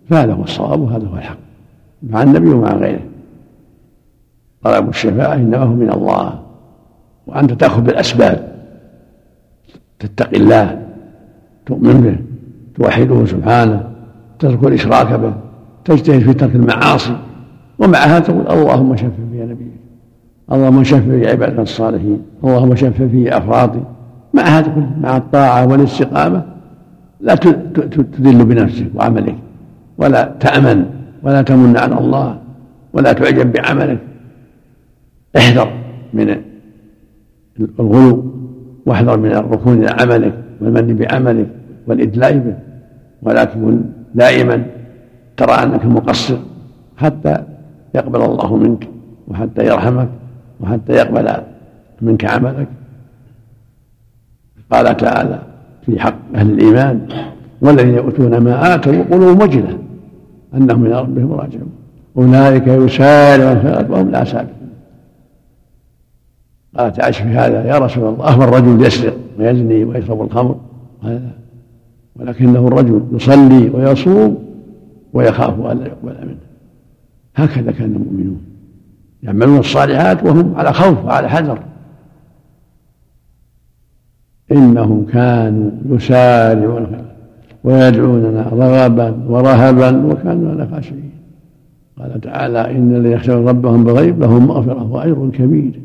فهذا 0.09 0.33
هو 0.33 0.43
الصواب 0.43 0.81
وهذا 0.81 1.07
هو 1.07 1.15
الحق 1.15 1.37
مع 2.09 2.23
النبي 2.23 2.49
ومع 2.49 2.73
غيره. 2.73 3.10
طلب 4.63 4.89
الشفاعة 4.89 5.33
إنما 5.33 5.57
هو 5.57 5.73
من 5.73 5.91
الله. 5.91 6.39
وأنت 7.27 7.53
تأخذ 7.53 7.81
بالأسباب. 7.81 8.51
تتقي 9.99 10.37
الله. 10.37 10.81
تؤمن 11.65 12.01
به. 12.01 12.17
توحده 12.75 13.25
سبحانه. 13.25 13.83
تترك 14.39 14.63
الإشراك 14.63 15.13
به. 15.13 15.33
تجتهد 15.85 16.19
في 16.19 16.33
ترك 16.33 16.55
المعاصي. 16.55 17.17
ومع 17.79 17.99
هذا 17.99 18.19
تقول 18.19 18.47
اللهم 18.47 18.95
شفع 18.95 19.09
في 19.31 19.43
نبيك 19.43 19.67
اللهم 20.51 20.83
شفع 20.83 20.99
في 20.99 21.29
عبادك 21.29 21.59
الصالحين. 21.59 22.21
اللهم 22.43 22.75
شفع 22.75 23.07
في 23.07 23.37
أفرادي 23.37 23.79
مع 24.33 24.43
هذا 24.43 24.67
كله 24.67 24.91
مع 25.01 25.17
الطاعة 25.17 25.67
والاستقامة. 25.67 26.43
لا 27.21 27.35
تذل 27.35 28.45
بنفسك 28.45 28.87
وعملك. 28.95 29.35
ولا 29.97 30.31
تأمن. 30.39 30.85
ولا 31.23 31.41
تمن 31.41 31.77
على 31.77 31.97
الله. 31.97 32.37
ولا 32.93 33.13
تعجب 33.13 33.53
بعملك. 33.53 33.99
احذر 35.37 35.71
من 36.13 36.35
الغلو 37.79 38.31
واحذر 38.85 39.17
من 39.17 39.31
الركون 39.31 39.77
إلى 39.77 39.89
عملك 40.01 40.33
والمن 40.61 40.95
بعملك 40.95 41.47
والإدلاء 41.87 42.37
به. 42.37 42.55
ولكن 43.21 43.61
كن 43.61 43.81
دائما 44.15 44.65
ترى 45.37 45.51
أنك 45.51 45.85
مقصر 45.85 46.37
حتى 46.97 47.43
يقبل 47.95 48.21
الله 48.21 48.55
منك 48.55 48.87
وحتى 49.27 49.65
يرحمك 49.65 50.09
وحتى 50.59 50.93
يقبل 50.93 51.29
منك 52.01 52.25
عملك. 52.25 52.67
قال 54.71 54.97
تعالى 54.97 55.39
في 55.85 55.99
حق 55.99 56.15
أهل 56.35 56.49
الإيمان 56.49 57.07
والذين 57.61 57.95
يؤتون 57.95 58.37
ما 58.37 58.75
آتوا 58.75 58.93
وقلوبهم 58.93 59.41
وجلة 59.41 59.77
أنهم 60.53 60.85
إلى 60.85 61.01
ربهم 61.01 61.31
راجعون. 61.31 61.71
أولئك 62.17 62.67
يسارعون 62.67 63.59
في 63.59 63.85
وهم 63.89 64.11
لا 64.11 64.23
سابقون. 64.23 64.60
قالت 66.77 67.01
في 67.01 67.23
هذا. 67.23 67.65
يا 67.65 67.77
رسول 67.77 68.13
الله 68.13 68.27
أهو 68.27 68.43
الرجل 68.43 68.85
يسرق 68.85 69.17
ويزني 69.39 69.83
ويشرب 69.83 70.21
الخمر. 70.21 70.59
لا 71.03 71.21
ولكنه 72.15 72.67
الرجل 72.67 73.03
يصلي 73.11 73.69
ويصوم 73.69 74.37
ويخاف 75.13 75.59
ألا 75.59 75.85
يقبل 75.85 76.27
منه. 76.27 76.37
هكذا 77.35 77.71
كان 77.71 77.95
المؤمنون. 77.95 78.41
يعملون 79.23 79.59
الصالحات 79.59 80.23
وهم 80.23 80.55
على 80.55 80.73
خوف 80.73 81.05
وعلى 81.05 81.29
حذر. 81.29 81.59
إنهم 84.51 85.05
كانوا 85.05 85.71
يسارعون 85.89 86.87
ويدعوننا 87.63 88.49
رغبا 88.51 89.25
ورهبا 89.27 90.05
وكانوا 90.05 90.53
لنا 90.53 90.67
خاشعين. 90.71 91.11
قال 91.99 92.21
تعالى 92.21 92.71
إن 92.71 92.95
الذين 92.95 93.11
يخشون 93.11 93.47
ربهم 93.47 93.83
بغيب 93.83 94.19
لهم 94.19 94.47
مغفرة 94.47 94.91
وأجر 94.91 95.29
كبير. 95.33 95.79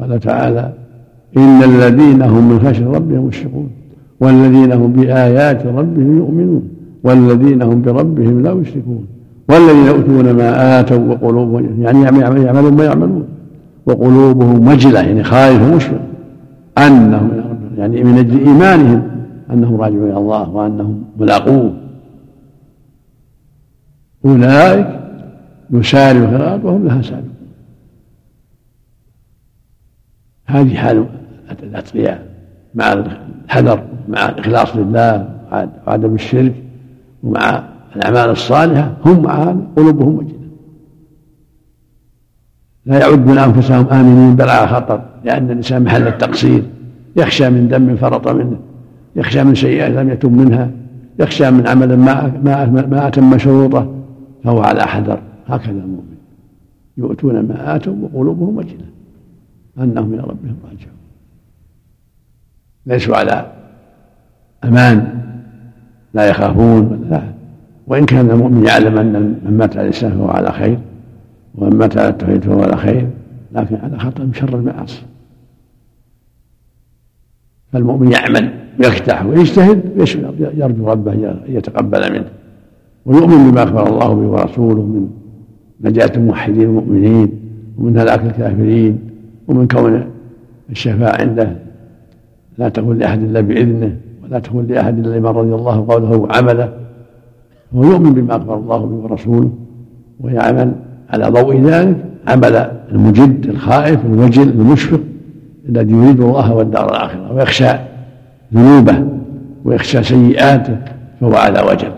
قال 0.00 0.20
تعالى 0.20 0.72
إن 1.36 1.62
الذين 1.62 2.22
هم 2.22 2.48
من 2.48 2.60
خشية 2.60 2.86
ربهم 2.86 3.26
مشفقون 3.26 3.70
والذين 4.20 4.72
هم 4.72 4.92
بآيات 4.92 5.66
ربهم 5.66 6.16
يؤمنون 6.18 6.68
والذين 7.04 7.62
هم 7.62 7.82
بربهم 7.82 8.42
لا 8.42 8.52
يشركون 8.52 9.06
والذين 9.48 9.86
يؤتون 9.86 10.32
ما 10.32 10.80
آتوا 10.80 10.98
وقلوبهم 10.98 11.82
يعني 11.82 12.02
يعملون 12.20 12.74
ما 12.74 12.84
يعملون 12.84 13.24
وقلوبهم 13.86 14.68
وجلة 14.68 15.00
يعني 15.00 15.24
خائف 15.24 15.62
ومشفق 15.62 16.00
أنهم 16.78 17.30
يعني 17.76 18.04
من 18.04 18.18
أجل 18.18 18.38
إيمانهم 18.38 19.02
أنهم 19.52 19.80
راجعون 19.80 20.10
إلى 20.10 20.18
الله 20.18 20.50
وأنهم 20.50 21.02
ملاقوه. 21.20 21.72
أولئك 24.24 24.86
يسارع 25.70 26.20
الخيرات 26.20 26.64
وهم 26.64 26.84
لها 26.84 27.02
سابقون 27.02 27.37
هذه 30.48 30.74
حال 30.74 31.06
الأتقياء 31.62 32.26
مع 32.74 32.92
الحذر 32.92 33.82
مع 34.08 34.28
الإخلاص 34.28 34.76
لله 34.76 35.28
وعدم 35.86 36.14
الشرك 36.14 36.54
ومع 37.22 37.62
الأعمال 37.96 38.30
الصالحة 38.30 38.92
هم 39.04 39.22
مع 39.22 39.56
قلوبهم 39.76 40.16
وجلة 40.16 40.38
لا 42.86 42.98
يعدون 42.98 43.38
أنفسهم 43.38 43.86
آمنين 43.86 44.36
بل 44.36 44.48
على 44.48 44.68
خطر 44.68 45.00
لأن 45.24 45.50
الإنسان 45.50 45.82
محل 45.82 46.06
التقصير. 46.06 46.62
يخشى 47.16 47.50
من 47.50 47.68
دم 47.68 47.96
فرط 47.96 48.28
منه 48.28 48.56
يخشى 49.16 49.44
من 49.44 49.54
سيئات 49.54 49.92
لم 49.92 50.10
يتم 50.10 50.32
منها 50.32 50.70
يخشى 51.18 51.50
من 51.50 51.66
عمل 51.66 51.96
ما 51.96 52.40
ما 52.44 52.86
ما 52.86 53.08
أتم 53.08 53.38
شروطه 53.38 53.94
فهو 54.44 54.60
على 54.60 54.82
حذر. 54.82 55.18
هكذا 55.46 55.70
المؤمن. 55.70 56.16
يؤتون 56.96 57.40
ما 57.40 57.76
آتوا 57.76 57.94
وقلوبهم 58.02 58.56
وجلة 58.56 58.97
أنهم 59.80 60.14
إلى 60.14 60.22
ربهم 60.22 60.56
راجعون. 60.64 60.98
ليسوا 62.86 63.16
على 63.16 63.52
أمان 64.64 65.20
لا 66.14 66.28
يخافون 66.28 67.06
لا. 67.10 67.22
وإن 67.86 68.06
كان 68.06 68.30
المؤمن 68.30 68.66
يعلم 68.66 68.98
أن 68.98 69.38
من 69.44 69.56
مات 69.58 69.76
على 69.76 69.88
الإسلام 69.88 70.12
فهو 70.12 70.28
على 70.28 70.52
خير 70.52 70.78
ومن 71.54 71.76
مات 71.76 71.98
على 71.98 72.08
التوحيد 72.08 72.44
فهو 72.44 72.62
على 72.62 72.76
خير 72.76 73.08
لكن 73.52 73.76
على 73.76 73.98
خطر 73.98 74.24
من 74.24 74.34
شر 74.34 74.56
المعاصي. 74.56 75.02
فالمؤمن 77.72 78.12
يعمل 78.12 78.52
ويفتح 78.78 79.26
ويجتهد 79.26 79.82
يرجو 80.38 80.88
ربه 80.88 81.12
أن 81.12 81.40
يتقبل 81.46 82.12
منه. 82.12 82.30
ويؤمن 83.04 83.50
بما 83.50 83.62
أخبر 83.62 83.86
الله 83.86 84.14
به 84.14 84.26
ورسوله 84.26 84.82
من 84.82 85.10
نجاة 85.80 86.12
الموحدين 86.16 86.62
المؤمنين 86.62 87.32
ومن 87.78 87.98
هلاك 87.98 88.24
الكافرين. 88.24 89.07
ومن 89.48 89.68
كون 89.68 90.04
الشفاعة 90.70 91.20
عنده 91.20 91.56
لا 92.58 92.68
تكون 92.68 92.98
لأحد 92.98 93.22
إلا 93.22 93.40
بإذنه 93.40 93.96
ولا 94.24 94.38
تكون 94.38 94.66
لأحد 94.66 94.98
إلا 94.98 95.16
لمن 95.16 95.26
رضي 95.26 95.54
الله 95.54 95.86
قوله 95.88 96.16
وعمله 96.16 96.72
هو 97.74 97.84
يؤمن 97.84 98.12
بما 98.14 98.36
أخبر 98.36 98.54
الله 98.54 98.78
به 98.78 98.94
ورسوله 98.94 99.50
ويعمل 100.20 100.72
على 101.10 101.30
ضوء 101.30 101.60
ذلك 101.60 101.96
عمل 102.28 102.70
المجد 102.92 103.46
الخائف 103.46 104.04
الوجل 104.04 104.48
المشفق 104.48 105.00
الذي 105.68 105.92
يريد 105.92 106.20
الله 106.20 106.54
والدار 106.54 106.90
الآخرة 106.90 107.32
ويخشى 107.32 107.68
ذنوبه 108.54 109.08
ويخشى 109.64 110.02
سيئاته 110.02 110.78
فهو 111.20 111.34
على 111.34 111.60
وجل. 111.60 111.92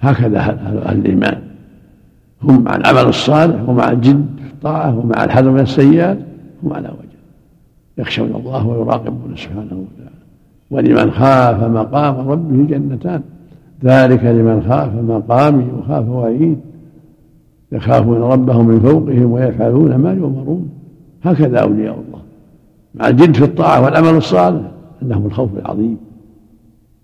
هكذا 0.00 0.38
أهل 0.38 0.98
الإيمان. 0.98 1.38
هم 2.42 2.64
مع 2.64 2.76
العمل 2.76 3.08
الصالح 3.08 3.68
ومع 3.68 3.90
الجد 3.90 4.26
الطاعة 4.66 4.98
ومع 4.98 5.24
الحذر 5.24 5.50
من 5.50 5.60
السيئات 5.60 6.18
هم 6.62 6.72
على 6.72 6.88
وجل 6.88 7.18
يخشون 7.98 8.34
الله 8.34 8.66
ويراقبون 8.66 9.36
سبحانه 9.36 9.62
وتعالى. 9.62 10.16
ولمن 10.70 11.10
خاف 11.10 11.62
مقام 11.62 12.28
ربه 12.28 12.66
جنتان. 12.66 13.22
ذلك 13.84 14.24
لمن 14.24 14.62
خاف 14.68 14.94
مقامي 14.94 15.66
وخاف 15.78 16.08
وعيد 16.08 16.58
يخافون 17.72 18.22
ربهم 18.22 18.66
من 18.66 18.80
فوقهم 18.80 19.32
ويفعلون 19.32 19.94
ما 19.94 20.12
يؤمرون. 20.12 20.68
هكذا 21.22 21.58
أولياء 21.58 21.94
الله. 21.94 22.20
مع 22.94 23.08
الجد 23.08 23.34
في 23.34 23.44
الطاعة 23.44 23.84
والعمل 23.84 24.16
الصالح 24.16 24.70
عندهم 25.02 25.26
الخوف 25.26 25.50
العظيم 25.58 25.96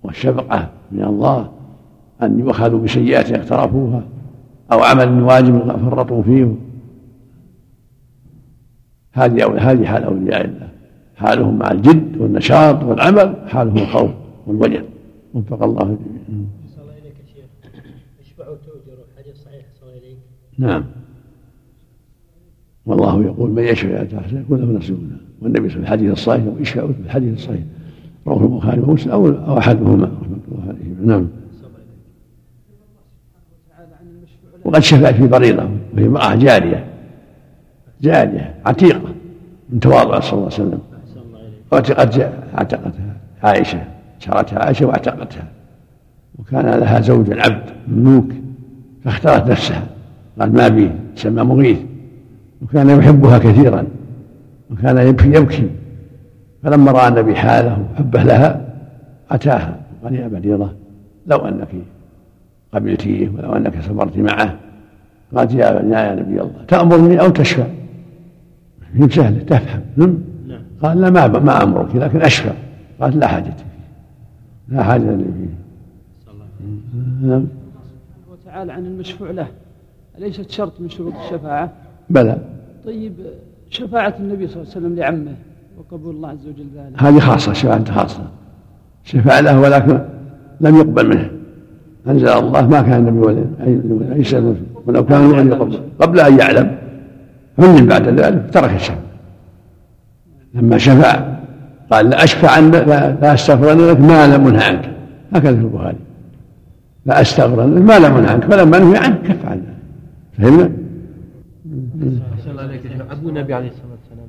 والشفقة 0.03 0.69
من 0.93 1.05
الله 1.05 1.49
أن 2.23 2.41
يؤخذوا 2.41 2.81
بسيئات 2.81 3.33
اقترفوها 3.33 4.03
أو 4.73 4.81
عمل 4.81 5.23
واجب 5.23 5.59
فرطوا 5.91 6.23
فيه 6.23 6.55
هذه 9.13 9.71
هذه 9.71 9.85
حال 9.85 10.05
أولياء 10.05 10.45
الله. 10.45 10.69
حالهم 11.17 11.59
مع 11.59 11.71
الجد 11.71 12.17
والنشاط 12.17 12.85
والعمل 12.85 13.37
حالهم 13.47 13.79
الخوف 13.79 14.11
والوجل 14.47 14.85
وفق 15.35 15.63
الله 15.63 15.83
إليك 15.83 16.23
نعم. 20.59 20.85
والله 22.87 23.25
يقول 23.25 23.51
من 23.51 23.63
يشفع 23.63 24.05
تحت 24.05 24.33
يكون 24.33 24.61
له 24.61 24.79
نصيب 24.79 24.99
والنبي 25.43 25.69
صلى 25.69 25.77
الله 25.77 25.89
عليه 25.89 26.03
وسلم 26.09 26.13
الحديث 26.13 26.13
الصحيح 26.13 26.45
ويشفع 26.45 26.87
في 26.87 27.01
الحديث 27.05 27.35
الصحيح. 27.35 27.61
رواه 28.27 28.43
البخاري 28.43 28.81
ومسلم 28.81 29.13
أو 29.13 29.29
أو 29.29 29.59
أحدهما. 29.59 30.11
رحمة 30.23 30.39
الله 30.49 30.69
عليه. 30.69 31.07
نعم. 31.07 31.29
وقد 34.65 34.81
شفع 34.81 35.13
في 35.13 35.27
بريضه 35.27 35.69
وهي 35.95 36.07
امرأة 36.07 36.35
جارية. 36.35 36.92
جاريه 38.03 38.55
عتيقة 38.67 39.15
من 39.71 39.81
تواضع 39.81 40.21
صلى 40.21 40.33
الله 40.33 40.45
عليه 40.45 40.55
وسلم. 40.55 40.79
واعتقت 41.73 42.33
اعتقتها 42.59 43.17
عائشة 43.43 43.85
شرتها 44.19 44.59
عائشة 44.59 44.87
وأعتقتها. 44.87 45.45
وكان 46.39 46.81
لها 46.81 47.01
زوج 47.01 47.33
عبد 47.33 47.65
مملوك 47.89 48.33
فاختارت 49.05 49.51
نفسها. 49.51 49.83
قال 50.41 50.53
ما 50.53 50.69
بي 50.69 50.91
سمى 51.15 51.43
مغيث. 51.43 51.79
وكان 52.63 52.91
يحبها 52.91 53.39
كثيرا. 53.39 53.85
وكان 54.71 54.99
يبكي 54.99 55.29
يبكي. 55.29 55.71
فلما 56.63 56.93
رأى 56.93 57.09
النبي 57.09 57.35
حاله 57.35 57.87
وحبه 57.95 58.23
لها 58.23 58.61
أتاها. 59.31 59.77
قال 60.05 60.15
يا 60.15 60.29
بريضه 60.29 60.73
لو 61.27 61.39
أنك 61.39 61.69
قبلتيه 62.75 63.29
ولو 63.29 63.53
أنك 63.53 63.83
صبرت 63.83 64.17
معه. 64.17 64.57
قالت 65.37 65.55
يا 65.55 66.15
نبي 66.15 66.41
الله 66.41 66.65
تأمرني 66.69 67.21
أو 67.21 67.29
تشفع 67.29 67.65
هي 68.95 69.09
سهله 69.09 69.43
تفهم 69.43 69.83
نعم. 69.97 70.19
قال 70.83 71.01
لا 71.01 71.11
ما 71.11 71.27
ما 71.27 71.63
أمرك 71.63 71.97
لكن 71.97 72.23
اشفع 72.23 72.53
قالت 73.01 73.17
لا 73.17 73.27
حاجة 73.27 73.43
فيه. 73.43 73.73
لا 74.69 74.83
حاجة 74.83 75.03
لي 75.03 75.25
فيه. 75.25 75.63
نعم. 77.23 77.47
وتعالى 78.33 78.73
عن 78.73 78.87
المشفوع 78.87 79.31
له. 79.31 79.47
أليست 80.19 80.51
شرط 80.51 80.81
من 80.81 80.89
شروط 80.89 81.13
الشفاعة؟ 81.25 81.73
بلى. 82.11 82.39
طيب 82.85 83.13
شفاعة 83.71 84.15
النبي 84.21 84.47
صلى 84.47 84.63
الله 84.63 84.73
عليه 84.75 84.87
وسلم 84.87 84.97
لعمه 84.97 85.35
وقبول 85.79 86.15
الله 86.15 86.29
عز 86.29 86.47
وجل 86.47 86.67
ذلك. 86.77 87.03
هذه 87.03 87.19
خاصة 87.19 87.53
شفاعة 87.53 87.93
خاصة. 87.93 88.31
شفاعة 89.05 89.41
له 89.41 89.61
ولكن 89.61 89.99
لم 90.61 90.77
يقبل 90.77 91.09
منه. 91.09 91.31
أنزل 92.07 92.29
الله 92.29 92.69
ما 92.69 92.83
كان 92.83 93.09
النبي 93.09 93.19
ولا 93.19 93.45
أي 94.15 94.25
سبب 94.25 94.57
ولو 94.87 95.05
كان 95.05 95.25
الولي 95.31 95.55
قبل. 95.55 95.81
قبل 96.01 96.21
أن 96.21 96.39
يعلم. 96.39 96.82
علم 97.59 97.87
بعد 97.87 98.09
ذلك 98.09 98.51
ترك 98.53 98.71
الشفاعة. 98.75 98.99
لما 100.55 100.79
شفع 100.79 101.25
قال 101.91 102.11
لا 102.11 102.25
أشفع 102.25 102.59
لا, 102.59 103.11
لا 103.11 103.35
أستغفر 103.35 103.91
لك 103.91 104.01
ما 104.01 104.37
لم 104.37 104.47
أنهى 104.47 104.65
عنك. 104.65 104.91
هكذا 105.33 105.57
في 105.57 105.61
البخاري. 105.61 105.97
لا 107.07 107.21
لك 107.67 107.83
ما 107.83 107.99
لم 107.99 108.17
أنهى 108.17 108.31
عنك 108.31 108.45
فلما 108.45 108.79
نهي 108.79 108.97
عنك 108.97 109.23
كف 109.23 109.47
عنه 109.47 109.63
فهمنا؟ 110.39 110.71
أبو 113.11 113.29
النبي 113.29 113.55
عليه 113.55 113.69
الصلاة 113.69 113.93
والسلام. 113.93 114.29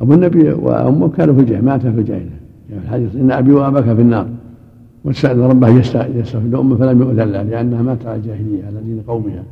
أبو 0.00 0.14
النبي 0.14 0.50
وأمه 0.50 1.08
كانوا 1.08 1.34
في 1.34 1.40
الجاهلية 1.40 1.64
مات 1.64 1.80
في 1.80 1.88
الجاهلية. 1.88 2.40
يعني 2.70 2.82
الحديث 2.84 3.14
إن 3.16 3.30
أبي 3.30 3.52
وأباك 3.52 3.84
في 3.84 3.90
النار. 3.90 4.26
واستأذن 5.04 5.40
ربه 5.40 5.68
يستغفر 5.68 6.46
لأمه 6.52 6.76
فلم 6.76 7.00
يؤذن 7.00 7.32
لها 7.32 7.42
لأنها 7.42 7.82
ماتت 7.82 8.06
على 8.06 8.16
الجاهلية 8.16 8.66
على 8.66 8.80
دين 8.84 9.02
قومها. 9.06 9.42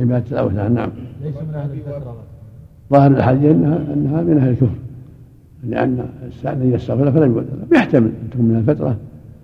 عبادة 0.00 0.24
الأوثان 0.32 0.74
نعم. 0.74 0.90
ليس 1.24 1.36
من 1.36 1.54
أهل 1.54 1.70
الفترة 1.70 2.16
ظاهر 2.92 3.10
الحديث 3.10 3.50
أنها 3.50 3.76
أنها 3.76 4.22
من 4.22 4.38
أهل 4.38 4.48
الكفر. 4.48 4.74
لأن 5.64 6.08
استأذن 6.28 6.72
يستغفر 6.74 7.12
فلم 7.12 7.32
يؤذن 7.32 7.76
يحتمل 7.76 8.06
أن 8.22 8.30
تكون 8.30 8.44
من 8.44 8.56
الفترة. 8.56 8.96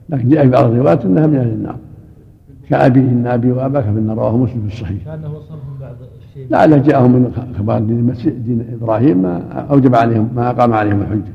لكن 0.09 0.29
جاء 0.29 0.45
في 0.45 0.51
بعض 0.51 0.65
الروايات 0.65 1.05
أنها 1.05 1.27
من 1.27 1.37
أهل 1.37 1.49
النار. 1.49 1.77
كأبي 2.69 3.01
إن 3.01 3.27
أبي 3.27 3.53
وأباك 3.53 3.85
في 3.85 3.91
النار 3.91 4.17
رواه 4.17 4.37
مسلم 4.37 4.69
في 4.69 4.75
الصحيح. 4.75 5.05
كأنه 5.05 5.35
وصلهم 5.35 5.79
بعض 5.81 5.95
الشيء. 6.29 6.47
لعله 6.51 6.77
جاءهم 6.77 7.13
من 7.13 7.53
أخبار 7.55 7.79
دين 7.79 8.15
دين 8.25 8.67
إبراهيم 8.73 9.23
ما 9.23 9.39
أوجب 9.71 9.95
عليهم 9.95 10.31
ما 10.35 10.51
أقام 10.51 10.73
عليهم 10.73 11.01
الحجة. 11.01 11.33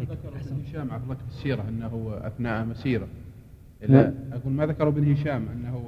ذكر 0.00 0.28
ابن 0.28 0.62
هشام 0.68 0.86
الله 0.86 1.14
في 1.14 1.36
السيرة 1.38 1.62
أنه 1.68 2.10
أثناء 2.26 2.64
مسيرة. 2.64 3.06
إلا 3.82 4.12
أقول 4.32 4.52
ما 4.52 4.66
ذكر 4.66 4.88
ابن 4.88 5.12
هشام 5.12 5.42
أنه 5.56 5.80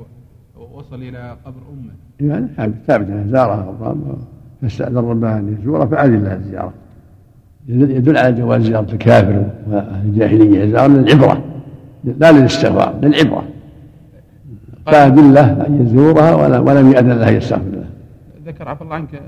وصل 0.57 1.03
إلى 1.03 1.37
قبر 1.45 1.61
أمه. 1.73 2.31
يعني 2.31 2.75
ثابت 2.87 3.07
انه 3.07 3.27
زارها 3.31 3.63
قبرها 3.63 4.19
فاستأذن 4.63 4.97
ربها 4.97 5.39
ان 5.39 5.57
يزوره 5.61 5.85
فاذن 5.85 6.25
لها 6.25 6.37
الزيارة. 6.37 6.73
يدل 7.69 8.17
على 8.19 8.33
جواز 8.33 8.63
زيارة 8.63 8.93
الكافر 8.93 9.47
واهل 9.71 10.07
الجاهليه 10.07 10.67
زيارة 10.67 10.87
للعبرة 10.87 11.45
لا 12.05 12.33
للاستغفار 12.33 12.99
للعبرة. 13.03 13.45
فأدلة 14.87 15.67
أن 15.67 15.87
يزورها 15.87 16.59
ولم 16.59 16.93
يأذن 16.93 17.13
لها 17.13 17.31
يستغفر 17.31 17.71
لها 17.71 17.91
ذكر 18.47 18.69
عفى 18.69 18.83
الله 18.83 18.95
عنك 18.95 19.21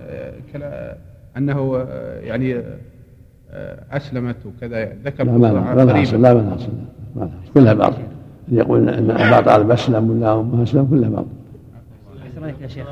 كلا 0.53 0.97
أنه 1.37 1.87
يعني 2.23 2.63
أسلمت 3.91 4.37
وكذا 4.47 4.93
ذكر 5.05 5.25
لا 5.25 5.33
ما 5.33 5.75
لا 5.75 5.85
لا 5.85 6.35
ما 6.35 6.55
حصل 6.55 6.73
ما 7.17 7.31
كلها 7.55 7.75
باطل 7.75 8.03
يقول 8.53 8.89
أن 8.89 9.11
أبا 9.11 9.41
طالب 9.41 9.71
أسلم 9.71 10.11
ولا 10.11 10.41
أمه 10.41 10.63
أسلم 10.63 10.87
كلها 10.91 11.09
باطل 11.09 11.27
أحسن 12.23 12.63
يا 12.63 12.69
شيخ. 12.69 12.87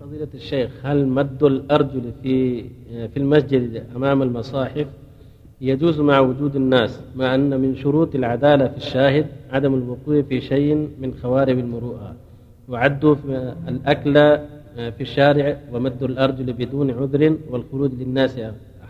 فضيلة 0.00 0.28
الشيخ 0.34 0.70
هل 0.82 1.06
مد 1.06 1.42
الأرجل 1.42 2.02
في 2.22 2.62
في 2.90 3.16
المسجد 3.16 3.84
أمام 3.96 4.22
المصاحف 4.22 4.86
يجوز 5.60 6.00
مع 6.00 6.20
وجود 6.20 6.56
الناس 6.56 7.00
مع 7.16 7.34
أن 7.34 7.60
من 7.60 7.76
شروط 7.76 8.14
العدالة 8.14 8.68
في 8.68 8.76
الشاهد 8.76 9.26
عدم 9.52 9.74
الوقوع 9.74 10.22
في 10.22 10.40
شيء 10.40 10.88
من 11.00 11.14
خوارب 11.22 11.58
المروءة؟ 11.58 12.14
وعدوا 12.68 13.14
في 13.14 13.54
الأكل 13.68 14.14
في 14.74 15.00
الشارع 15.00 15.56
ومد 15.72 16.02
الأرجل 16.02 16.52
بدون 16.52 16.90
عذر 16.90 17.36
والخروج 17.50 17.90
للناس 17.94 18.40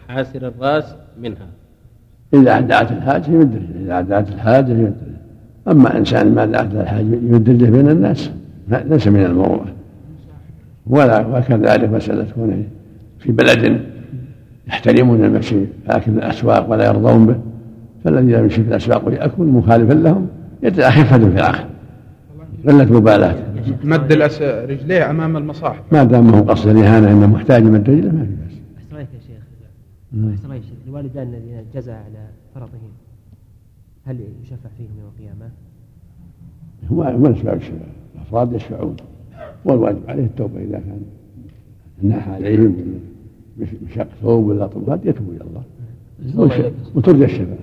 حاسر 0.08 0.48
الرأس 0.48 0.94
منها. 1.20 1.48
إذا 2.34 2.60
دعت 2.60 2.92
الحاجة 2.92 3.30
يمد 3.30 3.62
إذا 3.84 4.00
دعت 4.00 4.28
الحاجة 4.28 4.72
يمد 4.72 4.96
أما 5.68 5.98
إنسان 5.98 6.34
ما 6.34 6.44
دعت 6.44 6.74
الحاجة 6.74 7.00
يمد 7.00 7.50
بين 7.50 7.88
الناس 7.88 8.30
ليس 8.68 9.08
من 9.08 9.24
المروءة 9.24 9.66
ولا 10.86 11.26
وكذلك 11.26 11.88
مسألة 11.92 12.26
كونه 12.34 12.62
في 13.18 13.32
بلد 13.32 13.80
يحترمون 14.68 15.24
المشي 15.24 15.56
أكل 15.88 16.12
الأسواق 16.12 16.70
ولا 16.70 16.86
يرضون 16.86 17.26
به. 17.26 17.36
فالذي 18.04 18.32
لم 18.32 18.42
يمشي 18.42 18.62
في 18.62 18.68
الأسواق 18.68 19.08
ويأكل 19.08 19.42
مخالفا 19.42 19.92
لهم 19.92 20.26
خفة 20.64 21.18
في 21.18 21.34
العقل 21.34 21.64
قلة 22.68 22.92
مبالاة. 22.92 23.34
مد. 23.84 24.12
رجليه 24.42 25.10
أمام 25.10 25.36
المصاحف. 25.36 25.82
ما 25.92 26.04
دام 26.04 26.30
هو 26.30 26.42
قصد 26.42 26.68
الإهانة 26.68 27.12
إنه 27.12 27.26
محتاج 27.26 27.64
مد 27.64 27.90
رجله 27.90 28.12
ما 28.12 28.24
في 28.24 28.30
بأس 28.30 28.60
أحسن 28.78 28.96
رايك 28.96 29.08
يا 29.14 29.20
شيخ 29.20 29.30
نعم. 29.60 29.70
أحسن 30.14 30.60
الوالدان 30.86 31.28
الذين 31.28 31.64
جزع 31.74 31.96
على 31.96 32.28
فرطهم 32.54 32.90
هل 34.04 34.20
يشفع 34.42 34.68
فيهم 34.78 34.88
يوم 34.98 35.10
القيامة؟ 35.16 35.50
هو 36.92 37.18
من 37.18 37.36
أسباب 37.36 37.56
الشفاعة 37.56 37.90
الأفراد 38.14 38.52
يشفعون. 38.52 38.96
والواجب 39.64 40.00
عليه 40.08 40.24
التوبة 40.24 40.62
إذا 40.64 40.78
كان 40.78 41.00
ناح 42.02 42.28
عليهم 42.28 42.76
بشق 43.58 44.08
ثوب 44.22 44.46
ولا 44.46 44.66
طماط 44.66 45.06
يتوب 45.06 45.30
إلى 45.30 45.44
الله. 45.44 45.62
وترجى 46.94 47.24
الشفاعة. 47.24 47.58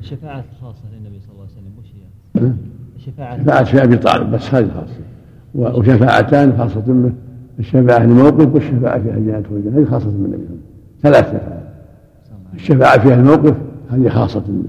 الشفاعة 0.00 0.44
الخاصة 0.52 0.84
للنبي 0.92 1.20
صلى 1.20 1.32
الله 1.32 1.44
عليه 1.44 1.52
وسلم 1.52 1.72
وش 1.78 1.86
هي؟ 1.94 2.52
الشفاعة 2.96 3.42
شفاعة 3.42 3.64
في 3.64 3.82
أبي 3.82 3.96
طالب 3.96 4.30
بس 4.30 4.54
هذه 4.54 4.68
خاصة. 4.68 5.00
وشفاعتان 5.54 6.58
خاصة 6.58 6.92
منه 6.92 7.12
الشفاعة 7.58 7.98
في 7.98 8.04
الموقف 8.04 8.54
والشفاعة 8.54 9.02
في 9.02 9.10
الجنة 9.10 9.44
والجنة 9.50 9.78
هذه 9.78 9.84
خاصة 9.84 10.10
من 10.10 10.24
النبي 10.24 10.44
ثلاث 11.02 11.24
شفاعات. 11.24 11.67
الشفاعة 12.54 12.98
في 12.98 13.14
الموقف 13.14 13.54
هذه 13.90 14.08
خاصة 14.08 14.44
منه 14.48 14.68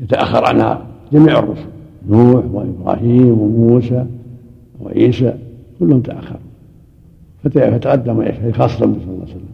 يتأخر 0.00 0.44
عنها 0.44 0.86
جميع 1.12 1.38
الرسل 1.38 1.66
نوح 2.08 2.44
وإبراهيم 2.52 3.38
وموسى 3.38 4.06
وعيسى 4.80 5.34
كلهم 5.78 6.00
تأخروا. 6.00 6.40
فتقدم 7.44 8.20
هذه 8.20 8.52
خاصة 8.52 8.84
النبي 8.84 9.00
صلى 9.00 9.10
الله 9.10 9.22
عليه 9.22 9.34
وسلم. 9.34 9.48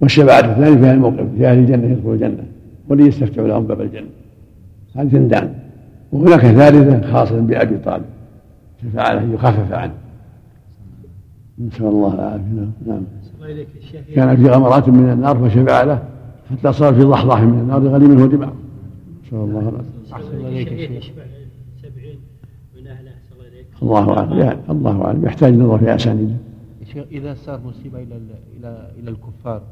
والشفاعة 0.00 0.40
الثانية 0.40 0.76
في 0.80 0.90
الموقف 0.90 1.26
في 1.36 1.46
أهل 1.46 1.58
الجنة 1.58 1.86
يدخلوا 1.86 2.14
الجنة 2.14 2.44
وليستفتح 2.88 3.42
لهم 3.42 3.66
باب 3.66 3.80
الجنة. 3.80 4.06
هذه 4.96 5.08
ثنتان. 5.08 5.54
وهناك 6.12 6.40
ثالثة 6.40 7.12
خاصة 7.12 7.40
بأبي 7.40 7.76
طالب. 7.76 8.04
شفاعة 8.82 9.14
له 9.14 9.34
يخفف 9.34 9.72
عنه. 9.72 9.92
نسأل 11.58 11.86
الله 11.86 12.14
العافية. 12.14 12.68
نعم. 12.86 13.02
كان 14.14 14.36
في 14.36 14.48
غمرات 14.48 14.88
من 14.88 15.12
النار 15.12 15.48
فشفع 15.48 15.82
له. 15.82 16.13
حتى 16.50 16.72
صار 16.72 16.94
في 16.94 17.00
ضحضاح 17.00 17.42
من 17.42 17.58
النار 17.58 17.84
يغلي 17.84 18.06
منه 18.06 18.26
دماغه 18.26 18.56
نسأل 19.26 19.38
الله. 19.38 19.68
العافية 23.82 23.82
الله 23.82 24.18
أعلم. 24.18 24.60
الله 24.70 25.04
أعلم. 25.04 25.24
يحتاج 25.24 25.54
نظر 25.54 25.78
في 25.78 25.94
أسانيده 25.94 26.34
إذا 27.12 27.34
صار 27.34 27.60
مصيبة 27.66 28.02
إلى 28.02 28.16
إلى 28.58 28.90
إلى 28.98 29.10
الكفار. 29.10 29.62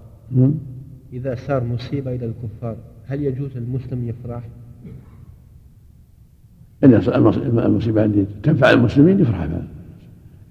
إذا 1.13 1.35
صار 1.35 1.65
مصيبة 1.65 2.15
إلى 2.15 2.27
الكفار 2.27 2.77
هل 3.07 3.23
يجوز 3.23 3.51
للمسلم 3.57 4.09
يفرح؟ 4.09 4.43
إذا 6.85 7.17
المصيبة 7.67 8.05
التي 8.05 8.27
تنفع 8.43 8.71
المسلمين 8.71 9.21
يفرح 9.21 9.47
بها. 9.47 9.67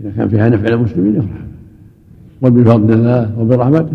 إذا 0.02 0.12
كان 0.12 0.30
فيها 0.30 0.50
نفع 0.50 0.74
للمسلمين 0.74 1.16
يفرح 1.16 1.42
بها. 1.42 1.48
وبفضل 2.42 2.94
الله 2.94 3.40
وبرحمته. 3.40 3.94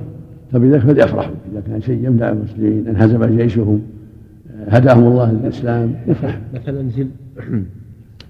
فبذلك 0.52 0.80
فليفرحوا 0.80 1.34
إذا 1.56 1.64
كان 1.66 1.80
شيء 1.82 2.04
يمنع 2.06 2.28
المسلمين 2.28 2.88
انهزم 2.88 3.24
جيشهم 3.24 3.82
هداهم 4.68 5.06
الله 5.06 5.32
للإسلام. 5.32 5.94
يفرح. 6.06 6.40
مثلا 6.54 6.90
زل 6.90 7.08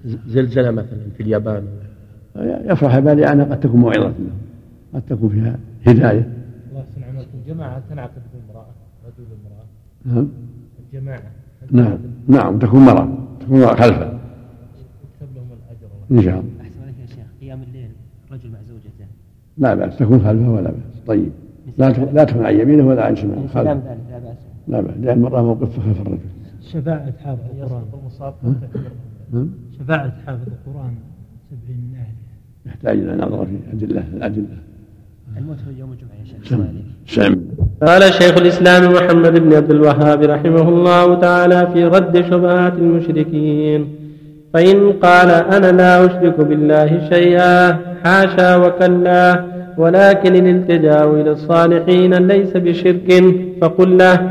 زلزلة 0.33 0.71
مثلا 0.71 0.99
في 1.17 1.23
اليابان. 1.23 1.63
يفرح 2.65 2.99
بها 2.99 3.13
لأنها 3.13 3.45
قد 3.45 3.59
تكون 3.59 3.79
موعظة 3.79 3.99
لهم 4.07 4.29
قد 4.93 5.01
تكون 5.09 5.29
فيها 5.29 5.59
هداية. 5.87 6.29
الله 6.69 6.79
يحسن 6.81 7.03
عملكم 7.03 7.37
جماعة 7.47 7.81
تنعقد 7.89 8.21
بامرأة 8.33 8.65
رجل 9.05 9.23
وامرأة. 9.31 9.65
نعم. 10.05 10.27
الجماعة. 10.93 11.21
نعم. 11.71 11.97
نعم 12.27 12.59
تكون 12.59 12.79
مرأة 12.79 13.09
تكون 13.39 13.59
مرأة 13.59 13.75
خلفه 13.75 14.05
يكتب 14.05 15.35
لهم 15.35 15.47
الأجر. 15.51 15.89
إن 16.11 16.21
شاء 16.21 16.39
الله. 16.39 16.51
أحسن 16.61 16.81
عليك 16.83 16.95
يا 17.01 17.05
شيخ 17.05 17.25
قيام 17.41 17.61
الليل 17.63 17.89
رجل 18.31 18.49
مع 18.49 18.57
زوجته. 18.67 19.05
لا 19.57 19.73
بأس 19.73 19.97
تكون 19.97 20.19
خلفه 20.19 20.49
ولا 20.51 20.71
بأس. 20.71 21.01
طيب. 21.07 21.31
لا 21.77 21.89
لا 22.13 22.23
تكون 22.23 22.45
عن 22.45 22.59
يمينه 22.59 22.87
ولا 22.87 23.05
عن 23.05 23.15
شماله. 23.15 23.41
لا 23.55 23.63
بأس. 23.63 23.77
لا 24.67 24.81
بأس. 24.81 24.93
لأن 25.01 25.17
المرأة 25.17 25.41
موقفها 25.41 25.83
خلف 25.83 26.01
الرجل 26.01 26.19
شفاعة 26.73 27.13
حافظ 27.25 27.39
القرآن. 27.61 27.83
نعم 29.33 29.49
شفاعة 29.79 30.11
حافظ 30.25 30.41
القرآن 30.47 30.93
سبعين 31.49 31.81
من 31.91 31.95
أهله. 31.95 32.07
يحتاج 32.65 32.99
إلى 32.99 33.15
نظر 33.25 33.45
في 33.45 33.57
أدلة 33.73 34.03
الأدلة. 34.13 34.57
الموت 35.37 35.57
يوم 35.79 35.91
الجمعة 35.91 36.11
يا 36.19 36.25
شيخ. 36.25 36.59
سم 37.05 37.37
قال 37.87 38.13
شيخ 38.13 38.37
الإسلام 38.37 38.93
محمد 38.93 39.39
بن 39.39 39.53
عبد 39.53 39.71
الوهاب 39.71 40.21
رحمه 40.21 40.69
الله 40.69 41.19
تعالى 41.19 41.67
في 41.73 41.83
رد 41.83 42.21
شبهات 42.21 42.73
المشركين 42.73 43.87
فإن 44.53 44.91
قال 44.91 45.29
أنا 45.29 45.71
لا 45.71 46.05
أشرك 46.05 46.39
بالله 46.39 47.09
شيئا 47.09 47.73
حاشا 48.03 48.55
وكلا 48.55 49.56
ولكن 49.77 50.35
الالتجاء 50.35 51.13
إلى 51.13 51.31
الصالحين 51.31 52.13
ليس 52.13 52.51
بشرك. 52.57 53.23
فقل 53.61 53.97
له 53.97 54.29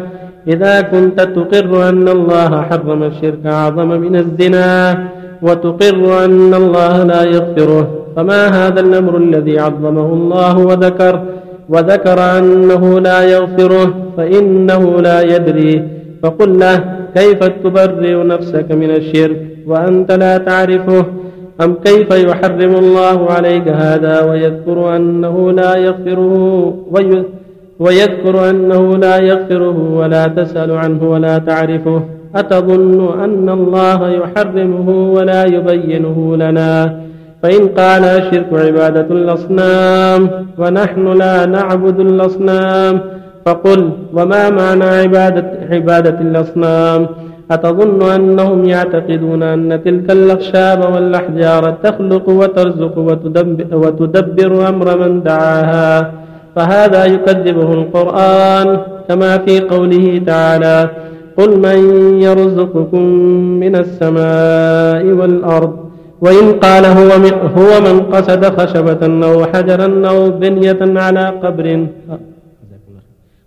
إذا 0.48 0.80
كنت 0.80 1.20
تقر 1.20 1.88
أن 1.88 2.08
الله 2.08 2.62
حرم 2.62 3.02
الشرك 3.02 3.46
أعظم 3.46 3.88
من 3.88 4.16
الزنا 4.16 4.98
وتقر 5.42 6.24
أن 6.24 6.54
الله 6.54 7.02
لا 7.02 7.22
يغفره 7.24 7.84
فما 8.16 8.46
هذا 8.46 8.80
الأمر 8.80 9.16
الذي 9.16 9.58
عظمه 9.58 10.12
الله 10.12 10.58
وذكر؟ 10.58 11.22
وذكر 11.68 12.38
أنه 12.38 13.00
لا 13.00 13.22
يغفره 13.22 13.94
فإنه 14.16 15.00
لا 15.00 15.18
يدري. 15.22 15.82
فقل 16.22 16.58
له 16.58 16.84
كيف 17.14 17.40
تبرئ 17.44 18.16
نفسك 18.24 18.72
من 18.72 18.90
الشرك 18.90 19.40
وأنت 19.66 20.12
لا 20.12 20.38
تعرفه؟ 20.38 21.04
أم 21.64 21.74
كيف 21.84 22.10
يحرم 22.10 22.74
الله 22.74 23.30
عليك 23.30 23.68
هذا 23.68 24.22
ويذكر 24.22 24.96
أنه 24.96 25.52
لا 25.52 25.76
يغفره 25.76 26.74
ويذكر 27.78 28.50
أنه 28.50 28.96
لا 28.96 29.16
يغفره 29.16 29.94
ولا 29.98 30.26
تسأل 30.26 30.70
عنه 30.72 31.10
ولا 31.10 31.38
تعرفه؟ 31.38 32.02
أتظن 32.34 33.22
أن 33.24 33.48
الله 33.48 34.10
يحرمه 34.10 35.12
ولا 35.12 35.44
يبينه 35.44 36.36
لنا؟ 36.36 37.00
فإن 37.42 37.68
قال 37.68 38.04
الشرك 38.04 38.52
عبادة 38.52 39.06
الأصنام 39.10 40.30
ونحن 40.58 41.12
لا 41.12 41.46
نعبد 41.46 42.00
الأصنام 42.00 43.00
فقل 43.46 43.90
وما 44.12 44.50
معنى 44.50 44.84
عبادة, 44.84 45.50
عبادة 45.70 46.20
الأصنام؟ 46.20 47.06
أتظن 47.50 48.02
أنهم 48.02 48.64
يعتقدون 48.64 49.42
أن 49.42 49.80
تلك 49.84 50.10
الأخشاب 50.10 50.94
والأحجار 50.94 51.70
تخلق 51.70 52.28
وترزق 52.28 52.98
وتدبر, 52.98 53.76
وتدبر 53.76 54.68
أمر 54.68 54.98
من 54.98 55.22
دعاها 55.22 56.12
فهذا 56.56 57.04
يكذبه 57.04 57.72
القرآن 57.72 58.78
كما 59.08 59.38
في 59.38 59.60
قوله 59.60 60.22
تعالى 60.26 60.90
قل 61.36 61.50
من 61.58 61.78
يرزقكم 62.20 63.02
من 63.62 63.76
السماء 63.76 65.04
والأرض 65.18 65.76
وإن 66.20 66.52
قال 66.52 66.84
هو 66.84 67.18
من, 67.18 67.32
هو 67.58 67.70
من 67.80 68.00
قصد 68.00 68.44
خشبة 68.60 69.26
أو 69.26 69.44
حجرا 69.44 70.08
أو 70.08 70.30
بنية 70.30 70.78
على 70.82 71.24
قبر 71.42 71.86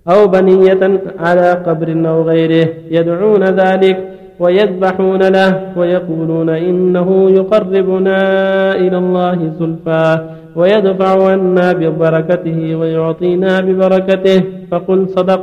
أو 0.10 0.28
بنية 0.28 1.01
على 1.20 1.51
قبر 1.51 2.10
أو 2.10 2.22
غيره 2.22 2.68
يدعون 2.91 3.43
ذلك 3.43 3.97
ويذبحون 4.39 5.22
له 5.24 5.62
ويقولون 5.76 6.49
إنه 6.49 7.30
يقربنا 7.32 8.18
إلى 8.76 8.97
الله 8.97 9.51
زلفى 9.60 10.20
ويدفع 10.55 11.32
عنا 11.32 11.74
ببركته 11.74 12.76
ويعطينا 12.76 13.60
ببركته 13.62 14.43
فقل 14.72 15.10
صدق 15.10 15.41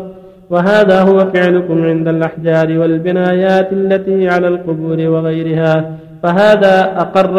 وهذا 0.50 1.00
هو 1.02 1.18
فعلكم 1.34 1.84
عند 1.84 2.08
الأحجار 2.08 2.78
والبنايات 2.78 3.72
التي 3.72 4.28
على 4.28 4.48
القبور 4.48 5.08
وغيرها 5.08 5.98
فهذا 6.22 7.00
أقر 7.00 7.36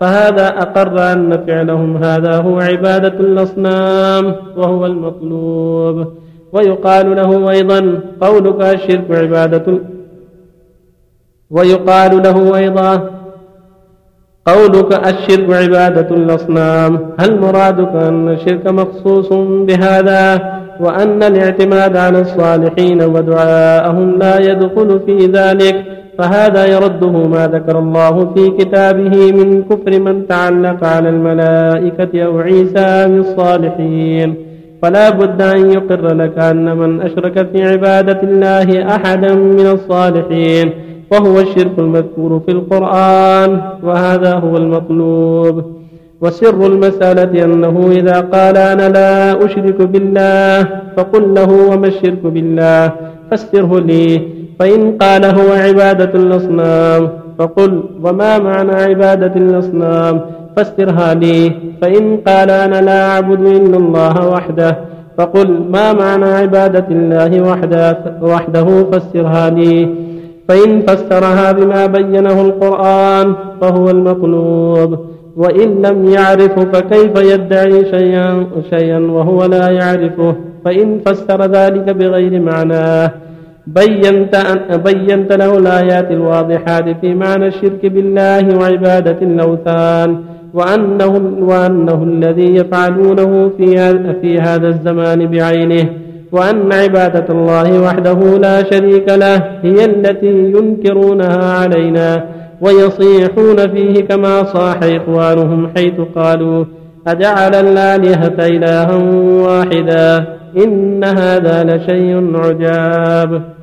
فهذا 0.00 0.48
أقر 0.48 1.12
أن 1.12 1.44
فعلهم 1.46 1.96
هذا 1.96 2.36
هو 2.36 2.58
عبادة 2.58 3.20
الأصنام 3.20 4.34
وهو 4.56 4.86
المطلوب 4.86 6.06
ويقال 6.54 7.16
له 7.16 7.50
أيضا 7.50 8.00
قولك 8.20 8.60
الشرك 8.74 9.10
عبادة. 9.10 9.78
ويقال 11.50 12.22
له 12.22 12.56
أيضا 12.56 13.10
قولك 14.46 15.06
الشرك 15.06 15.52
عبادة 15.52 16.16
الأصنام. 16.16 16.98
هل 17.20 17.40
مرادك 17.40 17.92
أن 17.94 18.28
الشرك 18.28 18.66
مخصوص 18.66 19.32
بهذا؟ 19.68 20.54
وأن 20.80 21.22
الاعتماد 21.22 21.96
على 21.96 22.20
الصالحين 22.20 23.02
ودعاءهم 23.02 24.18
لا 24.18 24.40
يدخل 24.50 25.00
في 25.06 25.16
ذلك. 25.26 25.84
فهذا 26.18 26.66
يرده 26.66 27.10
ما 27.10 27.46
ذكر 27.46 27.78
الله 27.78 28.34
في 28.34 28.50
كتابه 28.50 29.32
من 29.32 29.62
كفر 29.62 30.00
من 30.00 30.26
تعلق 30.26 30.84
على 30.84 31.08
الملائكة 31.08 32.24
أو 32.26 32.38
عيسى 32.38 33.08
بالصالحين 33.08 34.53
فلا 34.84 35.10
بد 35.10 35.42
أن 35.42 35.70
يقر 35.70 36.14
لك 36.14 36.38
أن 36.38 36.76
من 36.76 37.00
أشرك 37.00 37.48
في 37.52 37.64
عبادة 37.64 38.20
الله 38.22 38.68
أحدا 38.96 39.34
من 39.34 39.66
الصالحين 39.66 40.70
وهو 41.12 41.40
الشرك 41.40 41.78
المذكور 41.78 42.40
في 42.46 42.52
القرآن 42.52 43.60
وهذا 43.82 44.34
هو 44.34 44.56
المطلوب. 44.56 45.64
وسر 46.20 46.66
المسألة 46.66 47.44
أنه 47.44 47.90
إذا 47.92 48.20
قال 48.20 48.56
أنا 48.56 48.88
لا 48.88 49.44
أشرك 49.44 49.82
بالله 49.82 50.68
فقل 50.96 51.34
له 51.34 51.50
وما 51.70 51.86
الشرك 51.86 52.22
بالله 52.24 52.92
فسره 53.30 53.78
لي 53.78 54.20
فإن 54.58 54.98
قال 55.00 55.24
هو 55.24 55.52
عبادة 55.52 56.12
الأصنام. 56.20 57.23
فقل 57.38 57.82
وما 58.02 58.38
معنى 58.38 58.72
عبادة 58.72 59.32
الأصنام؟ 59.36 60.20
فسرها 60.56 61.14
لي 61.14 61.52
فإن 61.82 62.16
قال 62.26 62.50
أنا 62.50 62.80
لا 62.80 63.10
أعبد 63.10 63.46
إلا 63.46 63.76
الله 63.76 64.28
وحده. 64.28 64.78
فقل 65.18 65.60
ما 65.70 65.92
معنى 65.92 66.24
عبادة 66.24 66.86
الله 66.90 67.40
وحده, 67.40 67.98
وحده؟ 68.22 68.90
لي 69.50 69.88
فإن 70.48 70.80
فسرها 70.80 71.52
بما 71.52 71.86
بينه 71.86 72.40
القرآن 72.40 73.34
فهو 73.60 73.90
المطلوب 73.90 74.98
وإن 75.36 75.82
لم 75.82 76.04
يعرفه 76.04 76.64
فكيف 76.64 77.32
يدعي 77.32 77.84
شيئا, 77.90 78.46
شيئا 78.70 78.98
وهو 78.98 79.44
لا 79.44 79.70
يعرفه؟ 79.70 80.34
فإن 80.64 81.00
فسر 81.06 81.42
ذلك 81.42 81.90
بغير 81.90 82.40
معناه. 82.40 83.10
بينت, 83.66 84.34
أن 84.34 84.76
بينت 84.76 85.32
له 85.32 85.58
الآيات 85.58 86.10
الواضحات 86.10 86.84
في 87.00 87.14
معنى 87.14 87.46
الشرك 87.46 87.86
بالله 87.86 88.58
وعبادة 88.58 89.18
الأوثان 89.22 90.18
وأنه, 90.54 91.34
وأنه 91.40 92.02
الذي 92.02 92.54
يفعلونه 92.54 93.50
في, 93.58 93.76
في 94.20 94.38
هذا 94.40 94.68
الزمان 94.68 95.26
بعينه 95.26 95.88
وأن 96.32 96.72
عبادة 96.72 97.26
الله 97.30 97.82
وحده 97.82 98.38
لا 98.38 98.64
شريك 98.70 99.08
له 99.08 99.36
هي 99.62 99.84
التي 99.84 100.52
ينكرونها 100.56 101.44
علينا 101.44 102.24
ويصيحون 102.60 103.56
فيه 103.56 104.04
كما 104.04 104.44
صاح 104.44 104.80
إخوانهم 104.82 105.70
حيث 105.76 106.00
قالوا 106.16 106.64
أجعل 107.06 107.54
الآلهة 107.54 108.46
إلها 108.46 108.94
واحدا 109.46 110.26
إن 110.64 111.04
هذا 111.04 111.64
لشيء 111.64 112.36
عجاب. 112.36 113.53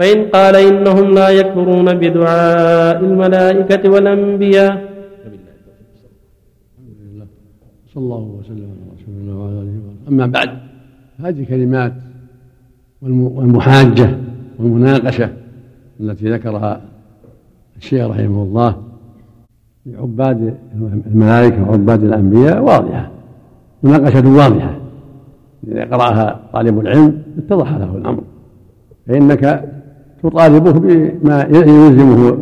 فإن 0.00 0.24
قال 0.24 0.56
إنهم 0.56 1.14
لا 1.14 1.28
يكفرون 1.28 1.84
بدعاء 1.94 3.00
الملائكة 3.04 3.90
والأنبياء. 3.90 4.90
صلى 7.94 8.04
الله 8.04 8.18
وسلم 8.40 8.68
على 8.70 8.82
رسول 8.96 9.14
الله 9.20 9.34
وعلى 9.34 9.52
آله 9.52 9.78
وصحبه. 9.88 10.08
أما 10.08 10.26
بعد 10.26 10.50
هذه 11.18 11.44
كلمات 11.44 11.92
والمحاجة 13.02 14.16
والمناقشة 14.58 15.30
التي 16.00 16.30
ذكرها 16.30 16.80
الشيخ 17.76 18.06
رحمه 18.06 18.42
الله 18.42 18.82
لعباد 19.86 20.54
الملائكة 21.06 21.70
وعباد 21.70 22.04
الأنبياء 22.04 22.62
واضحة 22.62 23.10
مناقشة 23.82 24.28
واضحة. 24.28 24.80
إذا 25.68 25.84
قرأها 25.84 26.40
طالب 26.52 26.80
العلم 26.80 27.22
اتضح 27.38 27.72
له 27.76 27.96
الأمر. 27.96 28.22
فإنك 29.06 29.70
تطالبه 30.22 30.72
بما 30.72 31.42
يلزمه 31.42 32.38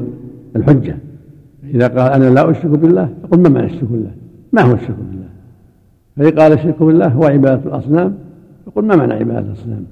الحجة. 0.56 0.96
إذا 1.74 1.88
قال 1.88 2.12
أنا 2.12 2.30
لا 2.30 2.50
أشرك 2.50 2.66
بالله 2.66 3.08
فقل 3.22 3.40
ما 3.40 3.48
معنى 3.48 3.66
الشرك 3.66 3.84
بالله؟ 3.84 4.10
ما 4.52 4.62
هو 4.62 4.74
الشرك 4.74 4.96
بالله؟ 5.10 5.28
فإن 6.16 6.40
قال 6.40 6.52
الشرك 6.52 6.82
بالله 6.82 7.08
هو 7.08 7.24
عبادة 7.24 7.60
الأصنام 7.66 8.14
يقول 8.66 8.84
ما 8.84 8.96
معنى 8.96 9.12
عبادة 9.12 9.46
الأصنام؟ 9.46 9.84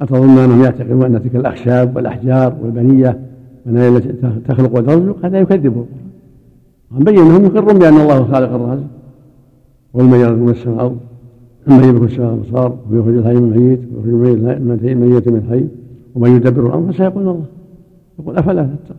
أتظن 0.00 0.38
أنهم 0.38 0.64
يعتقدون 0.64 1.04
أن 1.04 1.22
تلك 1.22 1.36
الأخشاب 1.36 1.96
والأحجار 1.96 2.56
والبنية 2.62 3.18
والنار 3.66 3.96
التي 3.96 4.12
تخلق 4.48 4.78
وترزق 4.78 5.24
هذا 5.24 5.38
يكذب. 5.38 5.86
بين 6.90 7.18
أنهم 7.18 7.44
يقرون 7.44 7.78
بأن 7.78 8.00
الله 8.00 8.24
خالق 8.24 8.52
الرازق 8.54 8.86
والمن 9.94 10.20
يرزق 10.20 10.36
من 10.36 10.48
السماء 10.48 10.74
والأرض 10.74 10.96
أما 11.68 11.82
يملك 11.86 12.10
السماء 12.10 12.30
والأبصار 12.30 12.76
ويخرج 12.90 13.16
الحي 13.16 13.34
من 13.34 13.52
الميت 13.52 13.80
ويخرج 13.94 14.14
الميت 14.84 15.28
من 15.28 15.36
الحي 15.36 15.64
ومن 16.14 16.36
يدبر 16.36 16.66
الأمر 16.66 16.92
فسيقول 16.92 17.22
الله. 17.22 17.44
يقول 18.18 18.36
أفلا 18.36 18.62
تتقون. 18.62 18.96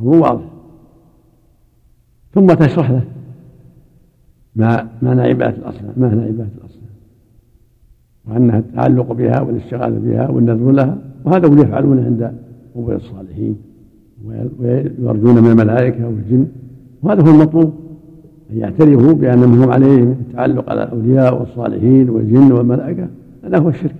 أمر 0.00 0.16
واضح. 0.16 0.44
ثم 2.34 2.46
تشرح 2.46 2.90
له 2.90 3.04
ما 4.56 4.88
معنى 5.02 5.20
عبادة 5.20 5.56
الأصنام 5.56 5.92
معنى 5.96 6.22
عبادة 6.22 6.50
الأصنام. 6.58 6.86
وأنها 8.28 8.58
التعلق 8.58 9.12
بها 9.12 9.40
والاشتغال 9.40 9.98
بها 9.98 10.28
والنذر 10.28 10.70
لها 10.72 10.98
وهذا 11.24 11.48
هم 11.48 11.58
يفعلونه 11.58 12.04
عند 12.04 12.32
قبور 12.74 12.94
الصالحين. 12.94 13.56
ويرجون 14.58 15.42
من 15.42 15.50
الملائكة 15.50 16.06
والجن. 16.06 16.46
وهذا 17.02 17.22
هو 17.22 17.30
المطلوب. 17.30 17.74
أن 18.50 18.58
يعترفوا 18.58 19.12
بأن 19.12 19.38
منهم 19.38 19.70
عليهم 19.70 20.10
التعلق 20.10 20.70
على 20.70 20.82
الأولياء 20.82 21.40
والصالحين 21.40 22.10
والجن 22.10 22.52
والملائكة. 22.52 23.08
هذا 23.44 23.58
هو 23.58 23.68
الشرك. 23.68 23.94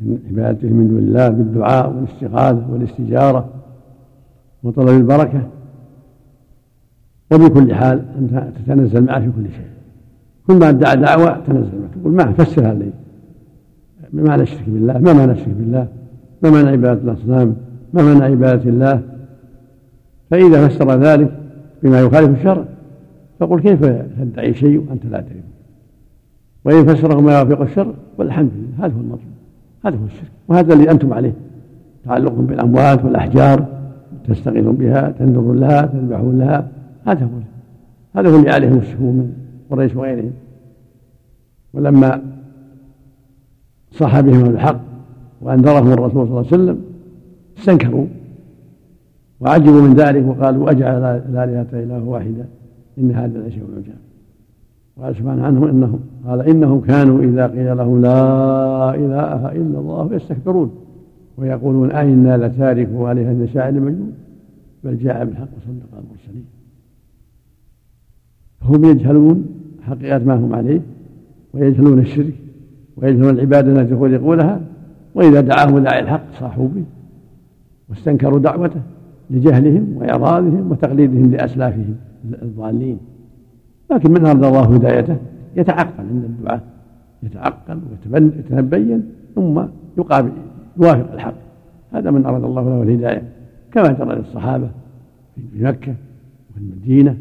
من 0.00 0.18
عبادتهم 0.30 0.72
من 0.72 0.88
دون 0.88 0.98
الله 0.98 1.28
بالدعاء 1.28 1.92
والاستغاثة 1.92 2.72
والاستجارة 2.72 3.48
وطلب 4.62 4.88
البركة. 4.88 5.42
وبكل 7.32 7.74
حال 7.74 8.04
أن 8.18 8.52
تتنزل 8.54 9.04
معه 9.04 9.20
في 9.20 9.30
كل 9.36 9.50
شيء. 9.50 9.70
كل 10.46 10.54
ما 10.54 10.68
ادعى 10.68 10.96
دعوة 10.96 11.40
تنزل 11.46 11.80
معه. 11.80 12.00
تقول 12.00 12.12
ما 12.12 12.32
فسرها 12.32 12.74
لي 12.74 12.90
ما 14.12 14.22
معنى 14.22 14.42
الشرك 14.42 14.68
بالله 14.68 14.98
ما 14.98 15.12
معنى 15.12 15.32
الشرك 15.32 15.48
بالله؟ 15.48 15.88
ما 16.42 16.50
معنى 16.50 16.68
عبادة 16.68 17.12
الأصنام؟ 17.12 17.56
ما 17.92 18.02
معنى 18.02 18.24
عبادة 18.24 18.70
الله؟ 18.70 19.02
فإذا 20.30 20.68
فسر 20.68 21.00
ذلك 21.00 21.40
بما 21.82 22.00
يخالف 22.00 22.38
الشرع 22.38 22.64
فقل 23.40 23.60
كيف 23.60 23.84
تدعي 24.20 24.54
شيء 24.54 24.86
وأنت 24.88 25.06
لا 25.06 25.20
تدري. 25.20 25.42
وإن 26.64 26.86
فسره 26.86 27.20
ما 27.20 27.32
يوافق 27.32 27.60
الشرع 27.60 27.92
والحمد 28.18 28.50
لله 28.54 28.86
هذا 28.86 28.94
هو 28.94 29.00
المطلوب. 29.00 29.37
هذا 29.84 29.96
هو 29.96 30.04
الشرك. 30.04 30.30
وهذا 30.48 30.74
الذي 30.74 30.90
أنتم 30.90 31.12
عليه 31.12 31.32
تعلق 32.04 32.32
بالأموات 32.32 33.04
والأحجار 33.04 33.66
تستغيثون 34.28 34.76
بها 34.76 35.10
تنذرون 35.10 35.60
لها 35.60 35.86
تذبحون 35.86 36.38
لها. 36.38 36.68
هذا 37.06 37.24
هو 37.24 37.28
هذا 38.16 38.30
هو 38.30 38.36
اللي 38.36 38.50
عليه 38.50 38.68
المشركون 38.68 39.14
من 39.14 39.32
قريش 39.70 39.96
وغيرهم. 39.96 40.32
ولما 41.74 42.22
صح 43.90 44.20
بهم 44.20 44.46
الحق 44.46 44.80
وأنذرهم 45.42 45.92
الرسول 45.92 46.12
صلى 46.12 46.22
الله 46.24 46.36
عليه 46.36 46.46
وسلم 46.46 46.82
استنكروا 47.58 48.06
وعجبوا 49.40 49.80
من 49.80 49.94
ذلك 49.94 50.26
وقالوا 50.26 50.70
أجعل 50.70 51.02
الآلهة 51.04 51.66
إله 51.72 52.04
واحدا 52.04 52.46
إن 52.98 53.10
هذا 53.10 53.48
لشيء 53.48 53.62
عجاب. 53.76 54.07
قال 55.02 55.16
سبحانه 55.16 55.46
عنهم 55.46 55.64
إنهم 55.64 56.00
قال 56.26 56.40
إنهم 56.40 56.80
كانوا 56.80 57.22
إذا 57.22 57.46
قيل 57.46 57.76
لهم 57.76 58.00
لا 58.02 58.94
إله 58.94 59.52
إلا 59.52 59.78
الله 59.78 60.14
يستكبرون 60.14 60.70
ويقولون 61.36 61.90
أئنا 61.90 62.36
لتاركوا 62.36 63.12
آلهة 63.12 63.32
لشاعر 63.32 63.72
مجنون 63.72 64.12
بل 64.84 64.98
جاء 64.98 65.24
بالحق 65.24 65.48
وصدق 65.56 65.98
المرسلين. 65.98 66.44
هم 68.62 68.84
يجهلون 68.84 69.46
حقيقة 69.82 70.18
ما 70.18 70.34
هم 70.34 70.54
عليه 70.54 70.80
ويجهلون 71.54 71.98
الشرك 71.98 72.34
ويجهلون 72.96 73.30
العبادة 73.30 73.80
التي 73.80 73.96
خلقوا 73.96 74.58
وإذا 75.14 75.40
دعاهم 75.40 75.78
داعي 75.78 76.00
الحق 76.00 76.24
صاحوا 76.40 76.68
به 76.68 76.84
واستنكروا 77.88 78.38
دعوته 78.38 78.80
لجهلهم 79.30 79.96
وإعراضهم 79.96 80.70
وتقليدهم 80.70 81.30
لأسلافهم. 81.30 81.96
الضالين. 82.42 82.98
لكن 83.90 84.10
من 84.10 84.26
أراد 84.26 84.44
الله 84.44 84.74
هدايته؟ 84.74 85.16
يتعقل 85.56 86.04
عند 86.10 86.24
الدعاء 86.24 86.60
يتعقل 87.22 87.80
ويتبين 88.12 89.02
ثم 89.34 89.62
يقابل 89.98 90.30
يوافق 90.76 91.12
الحق. 91.12 91.34
هذا 91.92 92.10
من 92.10 92.26
أراد 92.26 92.44
الله 92.44 92.62
له 92.62 92.82
الهداية. 92.82 93.22
كما 93.72 93.92
جرى 93.92 94.14
للصحابة 94.14 94.68
في 95.34 95.64
مكة 95.64 95.94
وفي 96.50 96.60
المدينة 96.60 97.16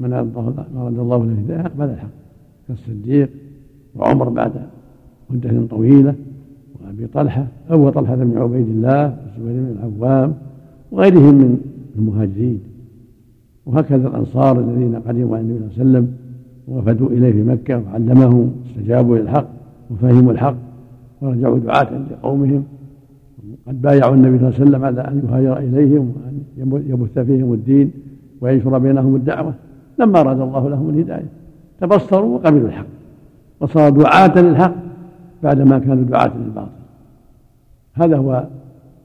من 0.00 0.12
أراد 0.12 0.36
الله 0.76 0.90
له 0.90 1.22
الهداية 1.22 1.60
أقبل 1.60 1.84
الحق. 1.84 2.08
كالصديق 2.68 3.30
وعمر 3.96 4.28
بعد 4.28 4.52
مدة 5.30 5.66
طويلة 5.70 6.14
وأبي 6.74 7.06
طلحة 7.06 7.46
أبو 7.70 7.90
طلحة 7.90 8.14
بن 8.14 8.38
عبيد 8.38 8.68
الله 8.68 9.04
والزبير 9.04 9.62
بن 9.62 9.76
العوام 9.78 10.34
وغيرهم 10.90 11.34
من 11.34 11.60
المهاجرين. 11.98 12.60
وهكذا 13.66 14.08
الأنصار 14.08 14.60
الذين 14.60 14.96
قدموا 14.96 15.36
على 15.36 15.44
النبي 15.46 15.58
صلى 15.58 15.82
الله 15.82 15.98
عليه 15.98 16.08
وسلم 16.08 16.14
ووفدوا 16.68 17.08
إليه 17.08 17.32
في 17.32 17.42
مكة 17.42 17.82
وعلمهم 17.86 18.52
واستجابوا 18.62 19.18
للحق 19.18 19.46
وفهموا 19.90 20.32
الحق 20.32 20.54
ورجعوا 21.20 21.58
دعاة 21.58 21.88
لقومهم. 22.10 22.64
قد 23.66 23.82
بايعوا 23.82 24.14
النبي 24.14 24.38
صلى 24.38 24.48
الله 24.48 24.58
عليه 24.58 24.64
وسلم 24.64 24.84
على 24.84 25.00
أن 25.00 25.22
يهاجر 25.28 25.58
إليهم 25.58 26.12
وأن 26.16 26.84
يبث 26.86 27.18
فيهم 27.18 27.52
الدين 27.52 27.90
وينشر 28.40 28.78
بينهم 28.78 29.16
الدعوة. 29.16 29.54
لما 29.98 30.20
أراد 30.20 30.40
الله 30.40 30.68
لهم 30.68 30.90
الهداية 30.90 31.28
تبصروا 31.80 32.34
وقبلوا 32.34 32.68
الحق 32.68 32.86
وصاروا 33.60 34.02
دعاة 34.02 34.40
للحق 34.40 34.74
بعدما 35.42 35.78
كانوا 35.78 36.04
دعاة 36.04 36.32
للباطل. 36.38 36.70
هذا 37.94 38.16
هو 38.16 38.44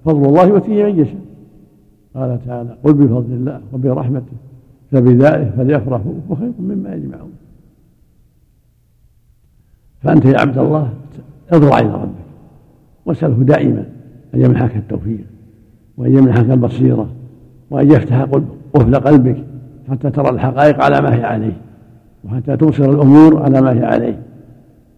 فضل 0.06 0.26
الله 0.26 0.46
يؤتيه 0.46 0.84
من 0.84 1.00
يشاء. 1.00 1.22
قال 2.16 2.40
تعالى 2.46 2.78
قل 2.84 2.94
بفضل 2.94 3.34
الله 3.34 3.62
وبرحمته 3.74 4.34
فبذلك 4.92 5.54
فليفرحوا 5.58 6.14
هو 6.30 6.36
خير 6.36 6.52
مما 6.60 6.96
يجمعون. 6.96 7.32
فأنت 10.02 10.26
يا 10.26 10.40
عبد 10.40 10.58
الله 10.58 10.94
اضرع 11.52 11.80
إلى 11.80 11.94
ربك 11.94 12.28
واسأله 13.06 13.44
دائما 13.44 13.86
أن 14.34 14.42
يمنحك 14.42 14.76
التوفيق 14.76 15.26
وأن 15.98 16.18
يمنحك 16.18 16.50
البصيرة 16.50 17.10
وأن 17.70 17.92
يفتح 17.92 18.28
قفل 18.74 18.96
قلبك 18.96 19.44
حتى 19.90 20.10
ترى 20.10 20.30
الحقائق 20.30 20.84
على 20.84 21.02
ما 21.02 21.16
هي 21.16 21.24
عليه 21.24 21.58
وحتى 22.24 22.58
تبصر 22.58 22.90
الأمور 22.90 23.44
على 23.44 23.62
ما 23.62 23.74
هي 23.74 23.86
عليه. 23.86 24.20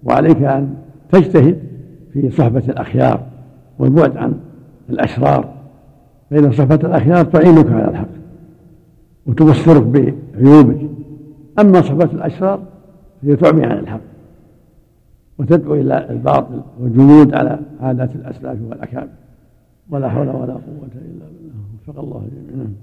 وعليك 0.03 0.41
أن 0.41 0.73
تجتهد 1.11 1.59
في 2.13 2.31
صحبة 2.31 2.63
الأخيار 2.69 3.23
والبعد 3.79 4.17
عن 4.17 4.33
الأشرار 4.89 5.53
فإن 6.29 6.51
صحبة 6.51 6.75
الأخيار 6.75 7.25
تعينك 7.25 7.71
على 7.71 7.87
الحق. 7.87 8.18
وتبصرك 9.30 9.84
بعيوبك. 9.84 10.89
أما 11.59 11.82
صحبة 11.82 12.11
الأشرار 12.13 12.67
فهي 13.21 13.36
تعمي 13.36 13.65
عن 13.65 13.80
الحق 13.80 14.01
وتدعو 15.38 15.75
إلى 15.75 16.09
الباطل 16.09 16.61
والجمود 16.80 17.34
على 17.34 17.59
عادات 17.80 18.15
الأسلاف 18.15 18.57
والأكابر. 18.61 19.09
ولا 19.89 20.09
حول 20.09 20.27
ولا 20.27 20.53
قوة 20.53 20.89
إلا 20.95 21.25
بالله. 21.25 21.53
وفق 21.88 21.99
الله 21.99 22.27
جميعا. 22.32 22.57
نعم. 22.57 22.73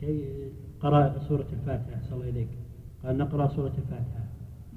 شيء 0.00 0.52
قرأ 0.80 1.18
سورة 1.28 1.46
الفاتحة. 1.52 2.00
صلى 2.10 2.14
الله 2.14 2.28
إليك 2.28 2.48
قال 3.04 3.18
نقرأ 3.18 3.48
سورة 3.48 3.72
الفاتحة. 3.78 4.23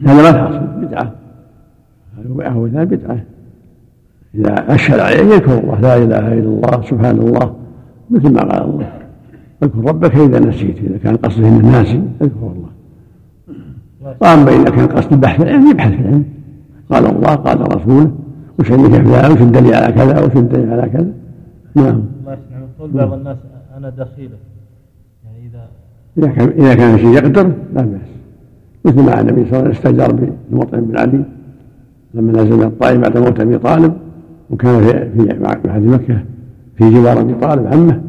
هذا 0.06 0.22
ما 0.22 0.32
تحصل 0.32 0.68
بدعة. 0.86 1.12
هذا 2.18 2.84
بدعة. 2.84 3.20
إذا 4.36 4.76
أشهد 4.76 5.00
عليه 5.00 5.18
يذكر 5.18 5.60
الله 5.60 5.80
لا 5.80 5.98
إله 5.98 6.34
إلا 6.34 6.50
الله 6.50 6.82
سبحان 6.82 7.18
الله 7.18 7.56
مثل 8.10 8.34
ما 8.34 8.41
قال 8.41 8.64
الله. 8.64 8.91
اذكر 9.64 9.80
ربك 9.80 10.16
إذا 10.16 10.39
نسيت 10.39 10.78
إذا 10.78 10.98
كان 10.98 11.16
قصده 11.16 11.48
أنه 11.48 11.72
ناسي 11.72 12.04
اذكر 12.22 12.54
الله. 12.56 12.70
وأما 14.22 14.52
إذا 14.52 14.70
كان 14.70 14.88
قصد 14.88 15.14
البحث 15.14 15.41
العلم 15.41 15.72
يبحث 15.72 15.91
في 15.91 16.00
العلم. 16.00 16.26
قال 16.91 17.06
الله 17.06 17.36
قال 17.36 17.76
رسوله 17.76 18.12
وش 18.60 18.72
عندك 18.72 18.89
فلان 18.89 19.32
وش 19.32 19.41
الدليل 19.41 19.74
على 19.74 19.93
كذا 19.93 20.26
وش 20.26 20.36
الدليل 20.36 20.72
على 20.72 20.89
كذا. 20.89 21.12
نعم. 21.76 22.04
الله 22.20 22.34
يسلمك. 22.34 22.70
يقول 22.80 22.91
بعض 22.91 23.14
الناس 23.14 23.38
أنا 23.78 23.89
دخيلة. 23.89 24.38
يعني 25.26 25.48
إذا 25.48 25.68
إذا 26.18 26.28
كان 26.28 26.50
إذا 26.50 26.76
كان 26.76 26.98
شيء 26.98 27.14
يقدر 27.14 27.52
لا 27.74 27.82
بأس. 27.82 28.16
مثل 28.88 29.02
ما 29.02 29.22
النبي 29.22 29.46
صلى 29.46 29.60
الله 29.60 29.60
عليه 29.60 29.70
وسلم 29.70 29.72
استجار 29.72 30.34
بمطعم 30.52 30.86
بن 30.86 30.98
علي 30.98 31.24
لما 32.14 32.32
نزل 32.32 32.58
من 32.58 32.64
الطائف 32.64 33.00
بعد 33.00 33.18
موت 33.18 33.40
أبي 33.40 33.58
طالب 33.58 33.94
وكان 34.50 34.82
في 34.82 35.10
في 35.10 35.40
معهد 35.40 35.84
مكة 35.84 36.24
في 36.76 36.90
جوار 36.90 37.22
أبي 37.22 37.34
طالب 37.34 37.68
عمه 37.68 38.02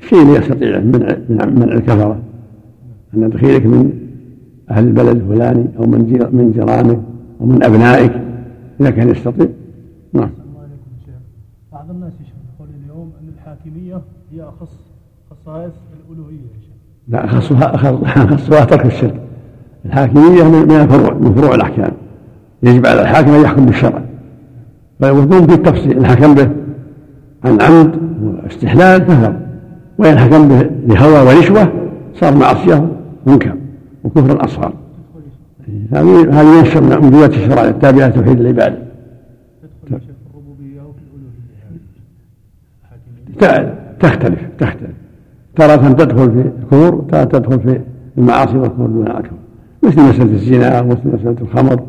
شيء 0.00 0.38
يستطيع 0.38 0.80
منع 0.80 1.16
منع 1.30 1.74
الكفرة. 1.74 2.22
أن 3.14 3.30
دخيلك 3.30 3.66
من 3.66 3.90
أهل 4.70 4.86
البلد 4.86 5.16
الفلاني 5.16 5.66
أو 5.78 5.86
من 5.86 6.28
من 6.32 6.52
جيرانك 6.52 7.00
أو 7.40 7.46
من 7.46 7.62
أبنائك 7.62 8.12
إذا 8.80 8.90
كان 8.90 9.08
يستطيع. 9.08 9.48
نعم. 10.12 10.30
بعض 11.72 11.90
الناس 11.90 12.12
يقول 12.12 12.68
اليوم 12.84 13.12
أن 13.20 13.28
الحاكمية 13.28 14.00
هي 14.32 14.42
أخص 14.42 14.76
خصائص 15.30 15.72
الألوهية 16.10 16.36
يا 16.36 16.60
شيخ. 16.60 16.74
لا 17.08 17.24
أخصها 17.24 17.74
أخصها 18.34 18.64
ترك 18.64 18.86
الشرك. 18.86 19.25
الحاكمية 19.86 20.44
من 20.44 20.80
الفروع 20.80 21.14
من 21.14 21.34
فروع 21.34 21.54
الأحكام. 21.54 21.92
يجب 22.62 22.86
على 22.86 23.02
الحاكم 23.02 23.30
أن 23.30 23.40
يحكم 23.40 23.66
بالشرع. 23.66 24.02
فيكون 25.00 25.46
في 25.46 25.54
التفصيل 25.54 25.98
إن 25.98 26.06
حكم 26.06 26.34
به 26.34 26.48
عن 27.44 27.60
عمد 27.60 27.90
واستحلال 28.22 29.04
فهو 29.04 29.32
وإن 29.98 30.18
حكم 30.18 30.48
به 30.48 30.70
لهوى 30.86 31.26
ورشوة 31.26 31.72
صار 32.14 32.36
معصية 32.36 32.88
منكر 33.26 33.56
وكفر 34.04 34.44
أصغر 34.44 34.72
هذه 35.92 36.40
هذه 36.40 36.58
ينشر 36.58 36.82
من 36.82 37.06
وجوهات 37.06 37.34
الشرع 37.34 37.64
التابعة 37.64 38.08
لتوحيد 38.08 38.40
العبادة 38.40 38.78
تختلف 44.00 44.40
تختلف. 44.58 44.90
تارة 45.56 45.92
تدخل 45.92 46.30
في 46.30 46.50
الكفر 46.62 47.04
تارة 47.10 47.24
تدخل 47.24 47.60
في 47.60 47.80
المعاصي 48.18 48.56
والكفر 48.56 48.86
دون 48.86 49.06
الأكبر. 49.06 49.36
مثل 49.86 50.00
مسألة 50.00 50.32
الزنا 50.32 50.80
ومثل 50.80 51.08
مسألة 51.08 51.36
الخمر. 51.40 51.82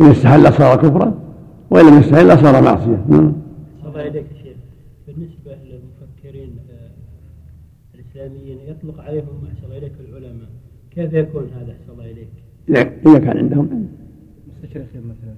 إن 0.00 0.06
استحل 0.06 0.52
صار 0.52 0.76
كفرا 0.76 1.14
وإن 1.70 1.86
لم 1.86 1.98
يستحل 1.98 2.38
صار 2.38 2.62
معصية. 2.62 3.04
نعم. 3.08 3.32
الله 3.86 4.02
يا 4.02 4.12
شيخ. 4.12 4.56
بالنسبة 5.06 5.52
للمفكرين 5.64 6.50
الإسلاميين 7.94 8.58
يطلق 8.68 9.00
عليهم 9.00 9.24
أحسن 9.48 9.72
إليك 9.76 9.92
العلماء. 10.08 10.48
كيف 10.94 11.12
يكون 11.12 11.42
هذا 11.42 11.72
أحسن 11.72 11.92
الله 11.92 12.04
إليك؟ 12.10 12.28
إذا 13.06 13.18
كان 13.18 13.36
عندهم 13.36 13.68
علم. 13.70 13.88
مستشرقين 14.48 15.02
مثلا. 15.04 15.34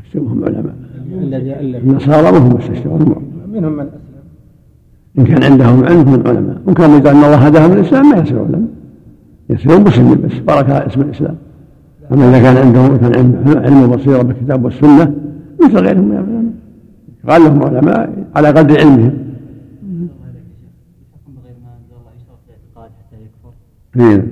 يحسبهم 0.00 0.44
علماء 0.44 0.74
الذي 1.22 1.52
ألف. 1.60 1.84
النصارى 1.84 2.32
ما 2.32 2.38
هم 2.38 2.56
مستشرقون 2.56 3.32
منهم 3.52 3.72
من 3.72 3.86
أسلم. 3.86 4.24
إن 5.18 5.24
كان 5.24 5.42
عندهم 5.42 5.84
علم 5.84 6.08
هم 6.08 6.26
علماء 6.26 6.62
وإن 6.66 6.74
كان 6.74 6.90
إذا 6.90 7.10
أن 7.10 7.16
الله 7.16 7.34
هداهم 7.34 7.72
الإسلام 7.72 8.10
ما 8.10 8.16
يصيرون 8.18 8.46
علماء. 8.46 8.63
يصيرون 9.50 9.80
مسلمين 9.80 10.20
بس 10.20 10.38
بارك 10.38 10.70
اسم 10.70 11.00
الإسلام. 11.00 11.36
أما 12.12 12.28
إذا 12.28 12.42
كان 12.42 12.56
عندهم 12.56 12.96
كان 12.96 13.14
علم 13.64 13.82
وبصيرة 13.82 14.22
بالكتاب 14.22 14.64
والسنة 14.64 15.14
مثل 15.62 15.78
غيرهم 15.78 16.04
من 16.04 16.12
العلماء 16.12 16.44
قال 17.28 17.42
لهم 17.42 17.62
علماء 17.62 18.26
على 18.36 18.48
قدر 18.48 18.78
علمهم. 18.78 19.24
نعم 23.96 24.22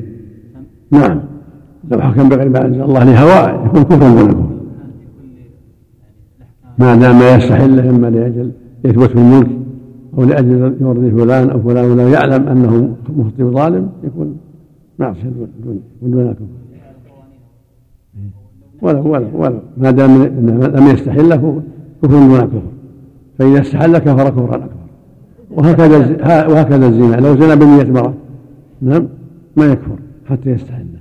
نعم. 0.90 1.20
لو 1.90 2.00
حكم 2.00 2.28
بغير 2.28 2.48
ما 2.48 2.66
أنزل 2.66 2.82
الله 2.82 3.04
لهواه 3.04 3.64
يكون 3.66 3.82
كفرا 3.82 4.08
دون 4.08 4.28
كفر 4.28 4.52
ما 6.78 6.94
دام 6.94 7.18
ما 7.18 7.34
يستحله 7.34 7.90
اما 7.90 8.06
لأجل 8.06 8.50
يثبت 8.84 9.10
في 9.10 9.16
الملك 9.16 9.50
أو 10.18 10.24
لأجل 10.24 10.76
يرضي 10.80 11.10
فلان 11.10 11.50
أو 11.50 11.62
فلان 11.62 11.90
ولو 11.90 12.08
يعلم 12.08 12.48
أنه 12.48 12.96
مخطئ 13.16 13.44
ظالم 13.44 13.88
يكون 14.04 14.36
معصيه 15.02 15.30
دون 15.64 15.80
دون 16.02 16.32
كفر 16.32 16.44
ولو 18.82 19.12
ولو 19.12 19.26
ولو 19.34 19.58
ما 19.76 19.90
دام 19.90 20.12
لم 20.78 20.86
يستحله 20.86 21.62
كفر 22.02 22.18
دون 22.28 22.40
كفر 22.40 22.62
فإذا 23.38 23.60
استحل 23.60 23.98
كفر 23.98 24.30
كفرا 24.30 24.56
أكبر 24.56 24.82
وهكذا 25.50 25.98
وهكذا 26.48 26.86
الزنا. 26.86 27.16
لو 27.16 27.36
زنى 27.40 27.56
بمية 27.56 27.92
مرة 27.92 28.14
نعم 28.80 29.08
ما 29.56 29.64
يكفر 29.66 29.96
حتى 30.28 30.50
يستحله 30.50 31.00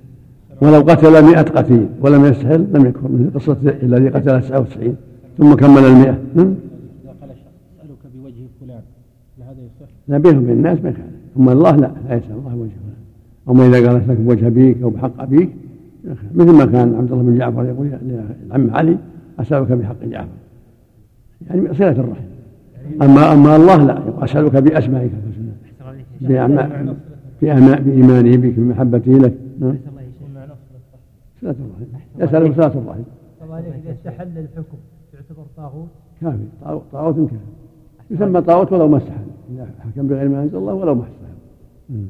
ولو 0.61 0.79
قتل 0.79 1.25
مئة 1.25 1.41
قتيل 1.41 1.87
ولم 2.01 2.25
يستحل 2.25 2.67
لم 2.73 2.85
يكفر. 2.85 3.09
مثل 3.11 3.33
قصة 3.35 3.57
الذي 3.83 4.09
قتل 4.09 4.41
99 4.41 4.95
ثم 5.37 5.53
كمل 5.53 5.83
المئة. 5.83 6.17
نعم. 6.35 6.55
أسألك 7.05 8.03
بوجه 8.15 8.45
فلان. 8.61 8.81
هذا 9.39 9.61
يصح؟ 9.61 9.91
لا 10.07 10.17
بينهم 10.17 10.43
وبين 10.43 10.57
الناس 10.57 10.77
ما 10.83 10.89
يخالف 10.89 11.05
أما 11.37 11.51
الله 11.51 11.75
لا 11.75 11.91
لا 12.09 12.15
يسأل 12.15 12.31
الله 12.31 12.55
وجه 12.55 12.69
فلان. 12.69 12.90
أما 13.49 13.67
إذا 13.67 13.87
قال 13.87 14.09
لك 14.09 14.17
بوجه 14.17 14.47
أبيك 14.47 14.81
أو 14.81 14.89
بحق 14.89 15.21
أبيك 15.21 15.49
مثل 16.35 16.51
ما 16.51 16.65
كان 16.65 16.95
عبد 16.95 17.11
الله 17.11 17.23
بن 17.23 17.37
جعفر 17.37 17.65
يقول 17.65 17.91
لعم 18.49 18.71
علي 18.71 18.97
أسألك 19.39 19.71
بحق 19.71 20.03
جعفر. 20.03 20.27
يعني 21.49 21.73
صلة 21.73 21.89
الرحم. 21.89 22.23
أما 23.01 23.33
أما 23.33 23.55
الله 23.55 23.83
لا 23.85 24.23
أسألك 24.23 24.55
بأسمائك. 24.55 25.11
الحسنى 26.21 26.95
بإيمانه 27.81 28.37
بك 28.37 28.53
بمحبته 28.53 29.11
لك. 29.11 29.33
نعم. 29.59 29.75
صلة 31.41 31.51
الرحم. 31.51 31.83
يسألك 32.19 32.55
صلة 32.55 32.81
الرحم. 32.81 33.03
إذا 33.51 33.91
استحل 33.91 34.37
الحكم 34.37 34.77
يعتبر 35.13 35.45
طاغوت؟ 35.57 35.87
كافي. 36.21 36.45
طاغوت 36.91 37.15
كافي. 37.15 37.35
يسمى 38.11 38.41
طاغوت 38.41 38.71
ولو 38.71 38.87
ما 38.87 38.97
استحل. 38.97 39.27
إذا 39.53 39.67
حكم 39.79 40.07
بغير 40.07 40.29
ما 40.29 40.43
أنزل 40.43 40.57
الله 40.57 40.73
ولو 40.73 40.95
ما 40.95 41.03
استحل. 41.03 42.05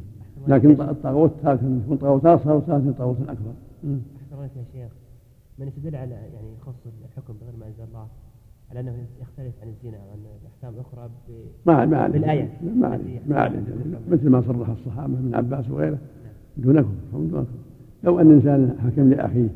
لكن 0.47 0.81
الطاغوت 0.81 1.31
يكون 1.43 1.97
طاغوت 1.97 2.25
أصغر 2.25 2.55
وثالث 2.55 2.97
طاغوت 2.97 3.17
أكبر. 3.21 3.53
يا 4.41 4.63
شيخ. 4.73 4.91
من 5.59 5.67
يستدل 5.67 5.95
على 5.95 6.11
يعني 6.11 6.47
يخص 6.61 6.75
الحكم 7.05 7.33
بغير 7.41 7.53
ما 7.59 7.67
أنزل 7.67 7.83
الله 7.83 8.07
على 8.71 8.79
أنه 8.79 8.95
يختلف 9.21 9.53
عن 9.61 9.67
الزنا 9.67 9.97
وان 9.97 10.19
الأحكام 10.41 10.73
الأخرى 10.73 11.09
ما 11.65 11.85
ما 11.85 12.07
بالآية. 12.07 12.59
ما 12.75 12.87
عليه 12.87 13.19
ما 13.27 13.39
عليه 13.39 13.59
مثل 14.09 14.29
ما 14.29 14.41
صرح 14.41 14.69
الصحابة 14.69 15.13
من 15.13 15.35
عباس 15.35 15.69
وغيره 15.69 15.97
دونكم 16.57 16.95
هم 17.13 17.27
دونكم. 17.27 17.55
لو 18.03 18.19
أن 18.19 18.31
إنسان 18.31 18.75
حكم 18.79 19.09
لأخيه 19.09 19.49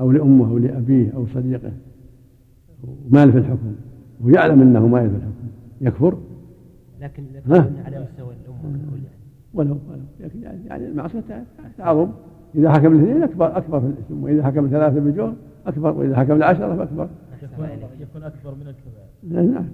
أو 0.00 0.10
لأمه 0.12 0.50
أو 0.50 0.58
لأبيه 0.58 1.12
أو 1.16 1.26
صديقه 1.26 1.72
ومال 2.84 3.32
في 3.32 3.38
الحكم؟ 3.38 3.74
ويعلم 4.24 4.60
أنه 4.60 4.86
مال 4.86 5.10
في 5.10 5.16
الحكم. 5.16 5.48
يكفر؟ 5.80 6.18
لكن 7.00 7.24
على 7.84 8.06
مستوى 8.10 8.34
يعني 8.34 9.15
ولو 9.56 9.70
ولو 9.70 10.00
لكن 10.20 10.42
يعني, 10.42 10.58
يعني 10.66 10.86
المعصية 10.86 11.44
تعظم. 11.78 12.10
إذا 12.54 12.72
حكم 12.72 12.92
الاثنين 12.96 13.22
أكبر 13.22 13.56
أكبر 13.56 13.80
في 13.80 13.86
الإثم 13.86 14.24
وإذا 14.24 14.42
حكم 14.44 14.68
ثلاثة 14.68 15.00
بجور 15.00 15.34
أكبر 15.66 15.98
وإذا 15.98 16.16
حكم 16.16 16.32
العشرة 16.32 16.76
فأكبر. 16.76 17.08
يكون 17.42 17.66
يكون 18.00 18.22
أكبر 18.22 18.54
من 18.54 18.66
الكبائر. 18.68 19.52
نعم 19.52 19.64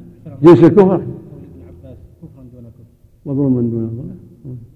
جنس 0.43 0.65
الكفر. 0.65 1.03
كفرا 2.23 2.45
دون 2.53 2.63
كفر 2.63 2.85
وظلما 3.25 3.61
دون 3.61 3.89
ظلم 3.89 4.19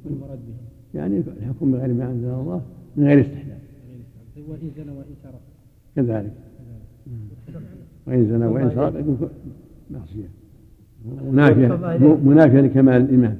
والمراد 0.05 0.39
به 0.39 0.99
يعني 1.01 1.23
الحكم 1.41 1.73
بغير 1.73 1.95
ما 1.95 2.11
أنزل 2.11 2.29
الله 2.29 2.61
من 2.97 3.05
غير 3.07 3.21
استحلال. 3.21 3.59
وإن 4.49 4.71
زنى 4.77 4.91
وإن 4.91 5.15
سرق 5.23 5.41
كذلك. 5.97 6.33
وإن 8.07 8.27
زنى 8.27 8.47
وإن 8.47 8.71
سرق 8.71 9.01
يكون 9.01 9.29
معصية. 9.91 10.29
منافية 11.31 11.69
منافية 12.25 12.61
لكمال 12.61 13.03
الإيمان. 13.03 13.37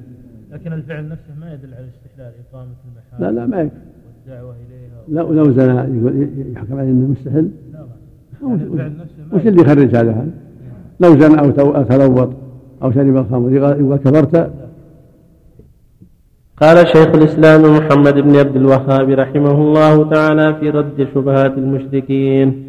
لكن 0.51 0.73
الفعل 0.73 1.09
نفسه 1.09 1.33
ما 1.39 1.53
يدل 1.53 1.73
على 1.73 1.83
الاستحلال 1.85 2.31
إقامة 2.51 2.71
المحال 2.87 3.35
لا 3.35 3.39
لا 3.39 3.45
ما 3.47 3.61
يكفي 3.61 3.75
والدعوة 4.27 4.55
إليها 4.69 5.23
لو 5.23 5.33
لو 5.33 5.51
زنى 5.51 5.73
يقول 5.99 6.29
يحكم 6.55 6.79
عليه 6.79 6.89
إنه 6.89 7.07
مستحل 7.07 7.49
لا 7.73 7.77
لا 8.41 8.47
وش- 8.47 8.59
يعني 8.61 8.63
الفعل 8.73 8.91
نفسه 8.91 9.23
ما 9.31 9.37
وش 9.37 9.47
اللي 9.47 9.61
يخرج 9.61 9.95
هذا؟ 9.95 10.11
هذا؟ 10.11 10.29
لو 10.99 11.19
زنى 11.19 11.39
أو 11.39 11.51
تلوط 11.83 12.29
أو 12.83 12.91
شرب 12.91 13.17
الخمر 13.17 13.51
يقال 13.51 13.97
كفرت. 14.03 14.51
قال 16.61 16.87
شيخ 16.87 17.07
الإسلام 17.07 17.61
محمد 17.77 18.13
بن 18.13 18.35
عبد 18.35 18.55
الوهاب 18.55 19.09
رحمه 19.09 19.51
الله 19.61 20.09
تعالى 20.09 20.55
في 20.59 20.69
رد 20.69 21.07
شبهات 21.15 21.57
المشركين 21.57 22.63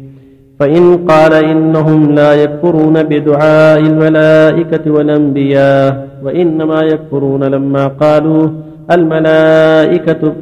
فإن 0.59 0.97
قال 1.07 1.33
إنهم 1.33 2.11
لا 2.11 2.33
يكفرون 2.43 3.03
بدعاء 3.03 3.79
الملائكة 3.79 4.91
والأنبياء 4.91 6.08
وإنما 6.23 6.79
يكفرون 6.81 7.43
لما 7.43 7.87
قالوا 7.87 8.49
الملائكة. 8.91 10.33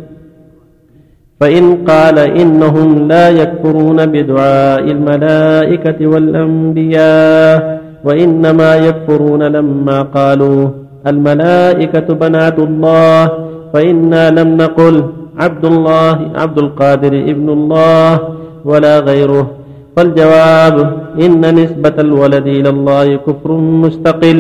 فإن 1.40 1.64
قال 1.86 2.20
إنهم 2.20 3.08
لا 3.08 3.30
يكفرون 3.30 4.06
بدعاء 4.06 4.84
الملائكة 4.92 6.08
والأنبياء 6.08 7.82
وإنما 8.04 8.76
يكفرون 8.76 9.44
لما 9.44 10.02
قالوا 10.02 10.70
الملائكة 11.08 12.08
بنات 12.14 12.60
الله. 12.60 13.32
فإنا 13.74 14.24
لم 14.30 14.58
نقل 14.58 15.04
عبد 15.38 15.66
الله 15.66 16.32
عبد 16.36 16.58
القادر 16.58 17.14
ابن 17.34 17.50
الله 17.50 18.20
ولا 18.66 19.00
غيره. 19.00 19.52
فالجواب 19.96 20.76
إن 21.22 21.42
نسبة 21.56 21.96
الولد 22.00 22.48
إلى 22.48 22.70
الله 22.70 23.16
كفر 23.16 23.52
مستقل. 23.58 24.40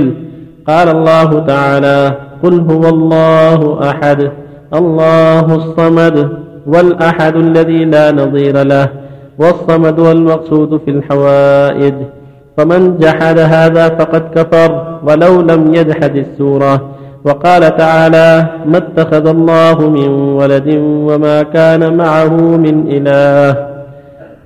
قال 0.67 0.89
الله 0.89 1.45
تعالى 1.47 2.11
قل 2.43 2.59
هو 2.71 2.89
الله 2.89 3.89
أحد 3.89 4.31
الله 4.73 5.55
الصمد 5.55 6.29
والأحد 6.67 7.35
الذي 7.35 7.85
لا 7.85 8.11
نظير 8.11 8.63
له 8.63 8.87
والصمد 9.39 9.99
والمقصود 9.99 10.81
في 10.85 10.91
الحوائج. 10.91 11.93
فمن 12.57 12.97
جحد 12.97 13.39
هذا 13.39 13.89
فقد 13.89 14.23
كفر 14.35 14.99
ولو 15.03 15.41
لم 15.41 15.73
يجحد 15.73 16.15
السورة. 16.15 16.81
وقال 17.25 17.77
تعالى 17.77 18.45
ما 18.65 18.77
اتخذ 18.77 19.27
الله 19.27 19.89
من 19.89 20.09
ولد 20.09 20.67
وما 20.79 21.43
كان 21.43 21.97
معه 21.97 22.33
من 22.37 22.87
إله. 22.87 23.76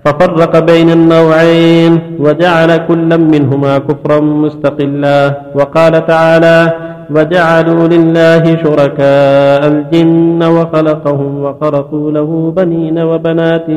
ففرق 0.05 0.59
بين 0.59 0.89
النوعين 0.89 1.99
وجعل 2.19 2.77
كلا 2.77 3.17
منهما 3.17 3.77
كفرا 3.77 4.19
مستقلا. 4.19 5.19
وقال 5.55 6.05
تعالى 6.07 6.73
وجعلوا 7.11 7.87
لله 7.87 8.43
شركاء 8.63 9.67
الجن 9.67 10.43
وخلقهم 10.43 11.43
وخرقوا 11.43 12.11
له 12.11 12.53
بنين 12.57 12.99
وبنات 12.99 13.67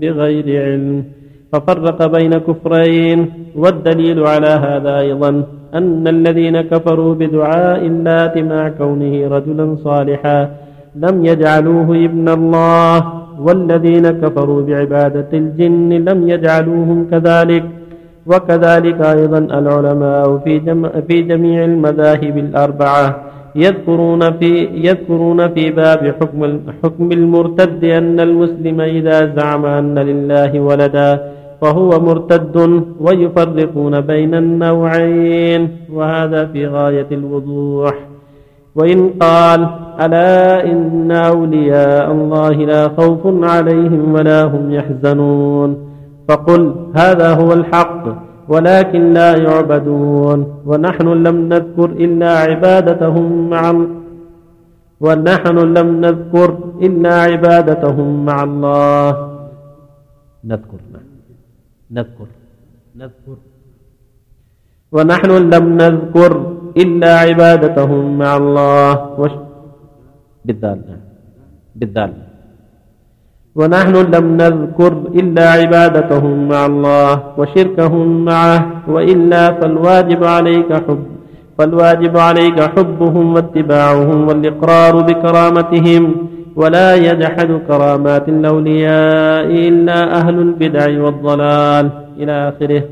بغير 0.00 0.46
علم. 0.62 1.04
ففرق 1.52 2.06
بين 2.06 2.32
كفرين. 2.38 3.18
والدليل 3.56 4.26
على 4.26 4.48
هذا 4.48 4.98
أيضا 4.98 5.44
أن 5.74 6.08
الذين 6.08 6.60
كفروا 6.60 7.14
بدعاء 7.14 7.86
اللات 7.86 8.38
مع 8.38 8.68
كونه 8.68 9.28
رجلا 9.28 9.76
صالحا 9.84 10.48
لم 10.96 11.24
يجعلوه 11.24 11.88
ابن 12.04 12.28
الله. 12.28 13.21
والذين 13.40 14.10
كفروا 14.10 14.62
بعبادة 14.62 15.28
الجن 15.32 15.88
لم 15.92 16.28
يجعلوهم 16.28 17.06
كذلك 17.10 17.64
وكذلك 18.26 19.00
أيضا 19.00 19.38
العلماء 19.38 20.38
في, 20.44 20.58
جم 20.58 20.88
في 21.08 21.22
جميع 21.22 21.64
المذاهب 21.64 22.38
الأربعة 22.38 23.22
يذكرون 23.56 24.32
في 24.32 24.64
يذكرون 24.64 25.48
في 25.54 25.70
باب 25.70 26.14
حكم 26.20 26.60
حكم 26.82 27.12
المرتد 27.12 27.84
أن 27.84 28.20
المسلم 28.20 28.80
إذا 28.80 29.34
زعم 29.36 29.66
أن 29.66 29.98
لله 29.98 30.60
ولدا 30.60 31.32
فهو 31.60 31.90
مرتد 32.00 32.84
ويفرقون 33.00 34.00
بين 34.00 34.34
النوعين 34.34 35.68
وهذا 35.92 36.46
في 36.46 36.66
غاية 36.66 37.06
الوضوح. 37.12 37.94
وإن 38.74 39.08
قال 39.20 39.60
ألا 40.00 40.64
إن 40.72 41.10
أولياء 41.12 42.12
الله 42.12 42.50
لا 42.50 42.88
خوف 42.88 43.44
عليهم 43.44 44.14
ولا 44.14 44.44
هم 44.44 44.70
يحزنون 44.70 45.70
فقل 46.28 46.74
هذا 46.94 47.34
هو 47.34 47.52
الحق 47.52 48.04
ولكن 48.48 49.12
لا 49.12 49.36
يعبدون 49.36 50.38
ونحن 50.66 51.08
لم 51.08 51.36
نذكر 51.48 51.90
إلا 51.90 52.38
عبادتهم 52.38 53.50
مع 53.50 53.62
ونحن 55.00 55.56
لم 55.78 55.88
نذكر 56.00 56.50
إلا 56.82 57.14
عبادتهم 57.22 58.24
مع 58.24 58.42
الله. 58.42 59.10
نذكر. 60.44 60.80
نذكر. 61.90 62.28
نذكر. 62.96 63.36
ونحن 64.92 65.30
لم 65.54 65.64
نذكر 65.82 66.32
إلا 66.76 67.18
عبادتهم 67.18 68.18
مع 68.18 68.36
الله 68.36 69.20
وش 69.20 69.30
بالذال. 70.44 70.80
بالذال. 71.76 72.12
ونحن 73.54 73.94
لم 73.96 74.36
نذكر 74.36 74.92
إلا 74.92 75.50
عبادتهم 75.50 76.48
مع 76.48 76.66
الله 76.66 77.22
وشركهم 77.38 78.24
معه 78.24 78.66
وإلا 78.88 79.52
فالواجب 79.52 80.24
عليك 80.24 80.72
حب 80.72 81.04
فالواجب 81.58 82.16
عليك 82.16 82.60
حبهم 82.60 83.34
واتباعهم 83.34 84.28
والإقرار 84.28 85.00
بكرامتهم. 85.02 86.16
ولا 86.56 86.94
يجحد 86.94 87.60
كرامات 87.68 88.28
الأولياء 88.28 89.46
إلا 89.68 90.20
أهل 90.20 90.38
البدع 90.38 91.02
والضلال. 91.04 91.90
إلى 92.18 92.48
آخره. 92.48 92.82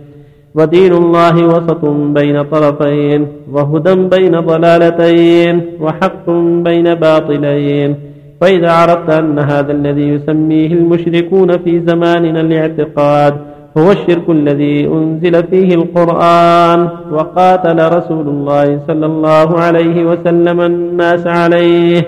ودين 0.54 0.92
الله 0.92 1.46
وسط 1.46 1.84
بين 2.18 2.42
طرفين 2.42 3.26
وهدى 3.52 3.94
بين 3.94 4.40
ضلالتين 4.40 5.54
وحق 5.80 6.30
بين 6.66 6.94
باطلين. 6.94 7.94
فإذا 8.40 8.70
عرفت 8.72 9.10
أن 9.10 9.38
هذا 9.38 9.72
الذي 9.72 10.08
يسميه 10.08 10.72
المشركون 10.72 11.58
في 11.58 11.80
زماننا 11.80 12.40
الاعتقاد 12.40 13.34
هو 13.78 13.90
الشرك 13.92 14.26
الذي 14.28 14.86
أنزل 14.86 15.34
فيه 15.50 15.74
القرآن 15.74 16.88
وقاتل 17.12 17.78
رسول 17.96 18.28
الله 18.28 18.80
صلى 18.88 19.06
الله 19.06 19.48
عليه 19.60 20.04
وسلم 20.04 20.60
الناس 20.60 21.26
عليه. 21.26 22.06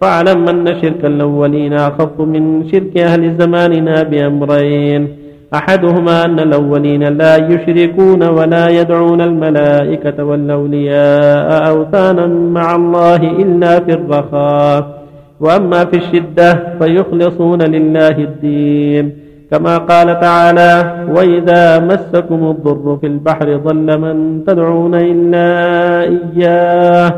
فاعلم 0.00 0.48
أن 0.48 0.66
شرك 0.82 1.04
الأولين 1.04 1.72
أخف 1.72 2.20
من 2.20 2.68
شرك 2.72 2.96
أهل 2.96 3.22
زماننا 3.40 4.02
بأمرين. 4.02 5.23
أحدهما 5.54 6.24
أن 6.24 6.40
الأولين 6.40 7.02
لا 7.02 7.36
يشركون 7.36 8.22
ولا 8.22 8.68
يدعون 8.68 9.20
الملائكة 9.20 10.24
والأولياء 10.24 11.68
أوثانا 11.68 12.26
مع 12.26 12.76
الله 12.76 13.16
إلا 13.16 13.80
في 13.80 13.92
الرخاء. 13.92 15.04
وأما 15.40 15.84
في 15.84 15.96
الشدة 15.96 16.78
فيخلصون 16.78 17.62
لله 17.62 18.08
الدين. 18.08 19.12
كما 19.50 19.78
قال 19.78 20.20
تعالى 20.20 21.04
وإذا 21.16 21.78
مسكم 21.78 22.50
الضر 22.50 22.98
في 23.00 23.06
البحر 23.06 23.56
ضل 23.56 23.98
من 23.98 24.44
تدعون 24.44 24.94
إلا 24.94 25.48
إياه. 26.02 27.12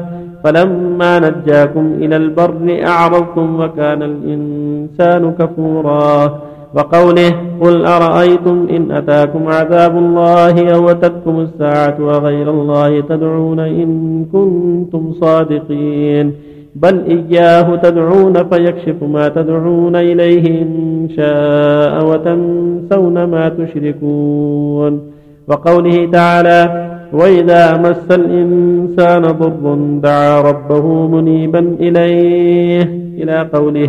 فلما 0.45 1.19
نجاكم 1.19 1.95
إلى 1.99 2.17
البر 2.17 2.83
أعرضتم 2.87 3.61
وكان 3.61 4.03
الإنسان 4.03 5.33
كفورا. 5.39 6.39
وقوله 6.75 7.31
قل 7.61 7.87
أرأيتم 7.87 8.67
إن 8.71 8.91
أتاكم 8.91 9.49
عذاب 9.49 9.97
الله 9.97 10.75
أو 10.75 10.91
أتتكم 10.91 11.41
الساعة 11.41 11.97
وغير 12.01 12.51
الله 12.51 13.01
تدعون 13.01 13.61
إن 13.61 14.25
كنتم 14.33 15.13
صادقين. 15.21 16.33
بل 16.75 17.05
إياه 17.05 17.77
تدعون 17.77 18.35
فيكشف 18.49 19.03
ما 19.03 19.29
تدعون 19.29 19.97
إليه 19.97 20.63
إن 20.63 21.09
شاء 21.17 22.05
وتنسون 22.05 23.25
ما 23.25 23.49
تشركون. 23.49 25.01
وقوله 25.49 26.11
تعالى 26.13 26.87
وإذا 27.13 27.77
مس 27.77 28.11
الإنسان 28.11 29.23
ضر 29.23 29.75
دعا 30.03 30.41
ربه 30.41 31.07
منيبا 31.07 31.77
إليه 31.81 32.83
إلى 33.23 33.49
قوله 33.55 33.89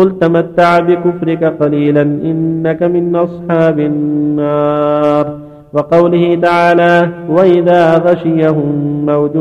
قل 0.00 0.18
تمتع 0.18 0.78
بكفرك 0.78 1.44
قليلا 1.44 2.02
إنك 2.02 2.82
من 2.82 3.16
أصحاب 3.16 3.78
النار. 3.78 5.26
وقوله 5.72 6.34
تعالى 6.34 7.08
وإذا 7.28 7.98
غشيهم 7.98 9.06
موج 9.06 9.34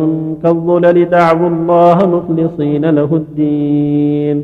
كالظلل 0.44 1.10
دعوا 1.10 1.50
الله 1.50 1.98
مخلصين 2.16 2.86
له 2.86 3.10
الدين. 3.16 4.44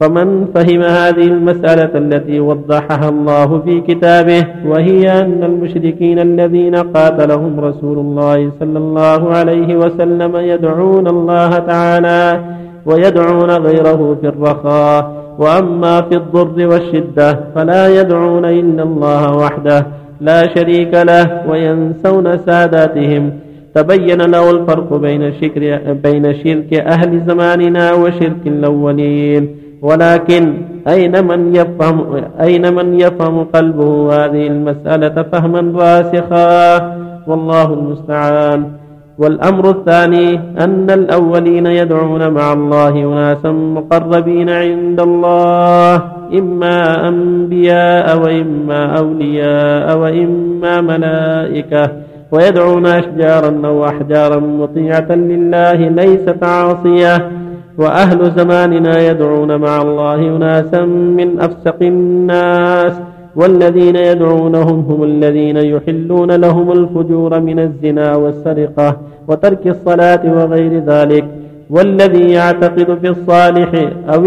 فمن 0.00 0.46
فهم 0.54 0.82
هذه 0.82 1.26
المسألة 1.26 1.92
التي 1.94 2.40
وضحها 2.40 3.08
الله 3.08 3.58
في 3.58 3.80
كتابه 3.80 4.46
وهي 4.66 5.20
أن 5.20 5.44
المشركين 5.44 6.18
الذين 6.18 6.76
قاتلهم 6.76 7.60
رسول 7.60 7.98
الله 7.98 8.50
صلى 8.60 8.78
الله 8.78 9.28
عليه 9.28 9.76
وسلم 9.76 10.36
يدعون 10.36 11.06
الله 11.06 11.50
تعالى 11.58 12.40
ويدعون 12.86 13.50
غيره 13.50 14.16
في 14.20 14.28
الرخاء. 14.28 15.24
وأما 15.38 16.00
في 16.00 16.16
الضر 16.16 16.66
والشدة 16.66 17.40
فلا 17.54 18.00
يدعون 18.00 18.44
إلا 18.44 18.82
الله 18.82 19.36
وحده 19.36 19.86
لا 20.20 20.54
شريك 20.54 20.94
له 20.94 21.42
وينسون 21.50 22.38
ساداتهم. 22.38 23.30
تبين 23.74 24.20
له 24.22 24.50
الفرق 24.50 24.96
بين 24.96 25.32
شرك 25.40 25.58
بين 26.04 26.34
شرك 26.34 26.74
أهل 26.74 27.10
زماننا 27.26 27.92
وشرك 27.92 28.42
الأولين. 28.46 29.48
ولكن 29.82 30.54
أين 30.88 31.24
من 31.26 31.56
يفهم 31.56 31.96
أين 32.40 32.74
من 32.74 33.00
يفهم 33.00 33.44
قلبه 33.44 33.90
هذه 34.12 34.46
المسألة 34.46 35.22
فهما 35.22 35.62
راسخا؟ 35.80 36.78
والله 37.26 37.68
المستعان. 37.74 38.83
والأمر 39.18 39.70
الثاني 39.70 40.40
أن 40.60 40.90
الأولين 40.90 41.66
يدعون 41.66 42.28
مع 42.28 42.52
الله 42.52 42.88
أناسا 42.88 43.50
مقربين 43.50 44.50
عند 44.50 45.00
الله 45.00 46.02
إما 46.38 47.08
أنبياء 47.08 48.18
وإما 48.18 48.98
أولياء 48.98 49.98
وإما 49.98 50.80
ملائكة 50.80 51.90
ويدعون 52.32 52.86
أشجارا 52.86 53.60
أو 53.64 53.84
أحجارا 53.84 54.40
مطيعة 54.40 55.12
لله 55.12 55.88
ليست 55.88 56.44
عاصية 56.44 57.30
وأهل 57.78 58.30
زماننا 58.30 59.10
يدعون 59.10 59.56
مع 59.56 59.82
الله 59.82 60.36
أناسا 60.36 60.84
من 60.84 61.40
أفسق 61.40 61.76
الناس 61.82 62.92
والذين 63.36 63.96
يدعونهم 63.96 64.78
هم 64.90 65.00
الذين 65.04 65.56
يحلون 65.56 66.30
لهم 66.44 66.72
الفجور 66.72 67.40
من 67.40 67.58
الزنا 67.58 68.16
والسرقة 68.16 68.88
وترك 69.28 69.66
الصلاة 69.66 70.22
وغير 70.36 70.72
ذلك. 70.92 71.24
والذي 71.70 72.32
يعتقد 72.32 72.98
في 72.98 73.08
الصالح 73.08 73.70
أو 74.14 74.26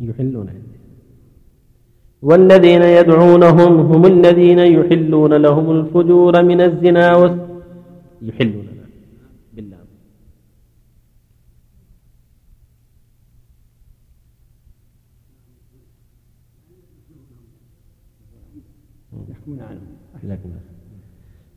يحلون 0.00 0.48
والذين 2.22 2.82
يدعونهم 2.82 3.72
هم 3.80 4.06
الذين 4.06 4.58
يحلون 4.58 5.32
لهم 5.34 5.70
الفجور 5.70 6.42
من 6.42 6.60
الزنا 6.60 7.16
والسرقة 7.16 7.48
يحلون 8.22 8.66
بالله 9.54 9.78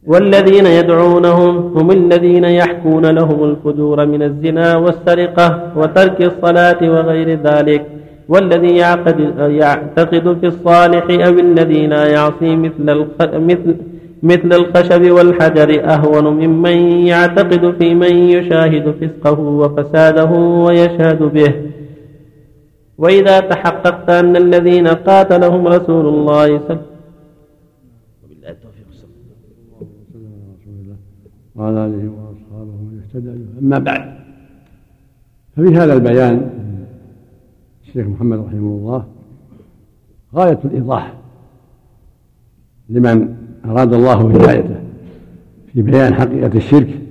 والذين 0.07 0.65
يدعونهم 0.65 1.77
هم 1.77 1.91
الذين 1.91 2.43
يحكون 2.43 3.05
لهم 3.05 3.43
الفجور 3.43 4.05
من 4.05 4.21
الزنا 4.23 4.77
والسرقة 4.77 5.47
وترك 5.75 6.21
الصلاة 6.21 6.77
وغير 6.81 7.39
ذلك 7.43 7.85
والذي 8.29 8.75
يعقد 8.77 9.19
يعتقد 9.39 10.37
في 10.41 10.47
الصالح 10.47 11.05
أو 11.27 11.33
الذي 11.47 11.87
لا 11.87 12.07
يعصي 12.07 12.55
مثل 12.55 13.05
مثل 13.21 13.75
مثل 14.23 14.53
الخشب 14.53 15.11
والحجر 15.11 15.69
أهون 15.93 16.25
ممن 16.25 16.77
يعتقد 17.11 17.73
في 17.79 17.93
من 17.93 18.13
يشاهد 18.35 18.95
فسقه 19.01 19.39
وفساده 19.39 20.31
ويشهد 20.65 21.23
به. 21.23 21.53
وإذا 22.97 23.39
تحققت 23.39 24.09
أن 24.09 24.35
الذين 24.35 24.87
قاتلهم 24.87 25.67
رسول 25.67 26.05
الله 26.07 26.47
صلى 26.67 26.96
وعلى 31.57 31.85
آله 31.85 32.09
وأصحابه 32.09 32.71
من 32.71 33.01
اهتدى 33.03 33.31
أما 33.61 33.79
بعد 33.79 34.17
ففي 35.55 35.75
هذا 35.75 35.93
البيان 35.93 36.49
الشيخ 37.87 38.07
محمد 38.07 38.39
رحمه 38.39 38.59
الله 38.59 39.05
غاية 40.35 40.59
الإيضاح 40.65 41.13
لمن 42.89 43.35
أراد 43.65 43.93
الله 43.93 44.29
هدايته 44.31 44.75
في 45.73 45.81
بيان 45.81 46.13
حقيقة 46.13 46.57
الشرك 46.57 47.01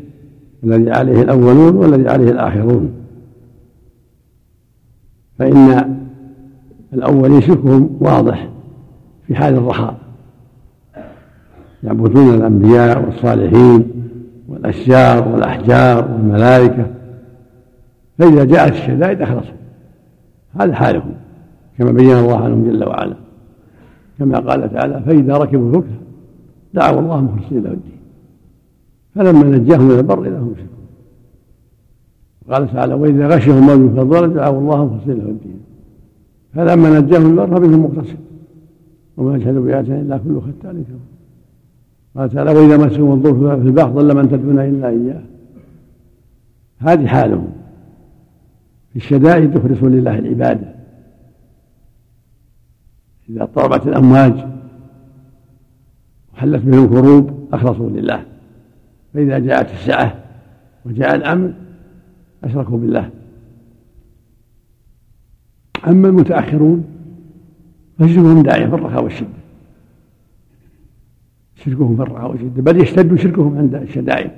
الذي 0.65 0.91
عليه 0.91 1.23
الأولون 1.23 1.77
والذي 1.77 2.09
عليه 2.09 2.31
الآخرون. 2.31 2.93
فإن 5.39 5.97
الأولين 6.93 7.41
شركهم 7.41 7.97
واضح 8.01 8.49
في 9.27 9.35
حال 9.35 9.55
الرخاء 9.55 9.99
يعبدون 11.83 12.35
الأنبياء 12.35 13.05
والصالحين 13.05 13.96
والأشجار 14.49 15.29
والأحجار 15.29 16.13
والملائكة. 16.13 16.87
فإذا 18.19 18.45
جاءت 18.45 18.73
الشدائد 18.73 19.23
أخلصوا 19.23 19.55
هذا 20.61 20.75
حالهم. 20.75 21.15
كما 21.79 21.93
بين 21.93 22.17
الله 22.17 22.37
عنهم 22.37 22.65
جل 22.65 22.85
وعلا. 22.85 23.17
كما 24.19 24.39
قال 24.39 24.73
تعالى 24.73 25.03
فإذا 25.07 25.37
ركبوا 25.37 25.69
الفلك 25.69 25.85
دعوا 26.75 27.01
الله 27.01 27.21
مخلصين 27.21 27.63
له 27.63 27.71
الدين. 27.71 27.99
فلما 29.15 29.57
نجاهم 29.59 29.89
من 29.89 29.99
البر 29.99 30.23
إذا 30.25 30.39
هم 30.39 30.53
يشركون. 30.53 30.87
قال 32.51 32.73
تعالى 32.73 32.95
وإذا 32.95 33.29
غشهم 33.29 33.67
موج 33.67 33.99
الضلال 33.99 34.35
دعوا 34.35 34.61
الله 34.61 34.85
مخلصين 34.85 35.15
له 35.15 35.29
الدين. 35.29 35.61
فلما 36.55 37.01
نجاهم 37.01 37.23
من 37.23 37.39
البر 37.39 37.57
فمنهم 37.57 37.85
مقتصد. 37.85 38.17
وما 39.17 39.37
يشهد 39.37 39.55
بآياتنا 39.55 40.01
إلا 40.01 40.19
كل 40.19 40.41
ختان 40.41 40.85
كفر 40.85 41.16
قال 42.17 42.31
تعالى 42.31 42.51
وإذا 42.51 42.77
مسهم 42.77 43.13
الضر 43.13 43.61
في 43.61 43.67
البحر 43.67 43.89
ضل 43.89 44.17
من 44.17 44.29
تدعون 44.29 44.59
إلا 44.59 44.89
إياه. 44.89 45.23
هذه 46.79 47.07
حالهم. 47.07 47.53
في 48.91 48.97
الشدائد 48.97 49.55
يخلصون 49.57 49.93
لله 49.93 50.19
العبادة. 50.19 50.75
إذا 53.31 53.43
اضطربت 53.43 53.87
الأمواج 53.87 54.47
وحلت 56.35 56.63
بهم 56.63 56.85
الكروب 56.85 57.49
أخلصوا 57.53 57.91
لله. 57.91 58.25
فإذا 59.15 59.39
جاءت 59.39 59.71
السعة 59.71 60.25
وجاء 60.85 61.15
الأمن 61.15 61.55
أشركوا 62.45 62.79
بالله. 62.79 63.11
أما 65.87 66.09
المتأخرون 66.09 66.85
فشركهم 67.99 68.43
داعية 68.43 68.67
في 68.67 68.75
الرخاء 68.75 69.05
والشدة. 69.05 69.46
شركهم 71.67 72.03
الرخاء 72.03 72.31
والشدة 72.31 72.63
بل 72.63 72.81
يشتد 72.81 73.15
شركهم 73.15 73.59
عند 73.59 73.75
الشدائد. 73.75 74.31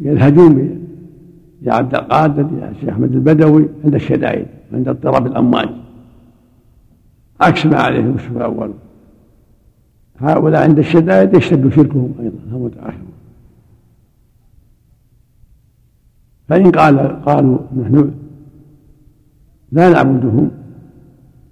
يلهجون 0.00 0.82
يا 1.62 1.72
عبد 1.72 1.94
القادر 1.94 2.48
يا 2.60 2.72
شيخ 2.80 2.88
أحمد 2.88 3.12
البدوي 3.12 3.68
عند 3.84 3.94
الشدائد 3.94 4.46
عند 4.72 4.88
اضطراب 4.88 5.26
الأمواج 5.26 5.68
عكس 7.40 7.66
ما 7.66 7.76
عليه 7.76 8.00
المشرك 8.00 8.36
الأول. 8.36 8.70
هؤلاء 10.18 10.62
عند 10.62 10.78
الشدائد 10.78 11.34
يشتد 11.34 11.68
شركهم 11.68 12.14
أيضا 12.20 12.38
هم 12.52 12.64
متأخرون. 12.64 13.12
فإن 16.48 16.70
قال 16.70 16.98
قالوا 17.22 17.58
نحن 17.76 18.14
لا 19.72 19.88
نعبدهم 19.88 20.50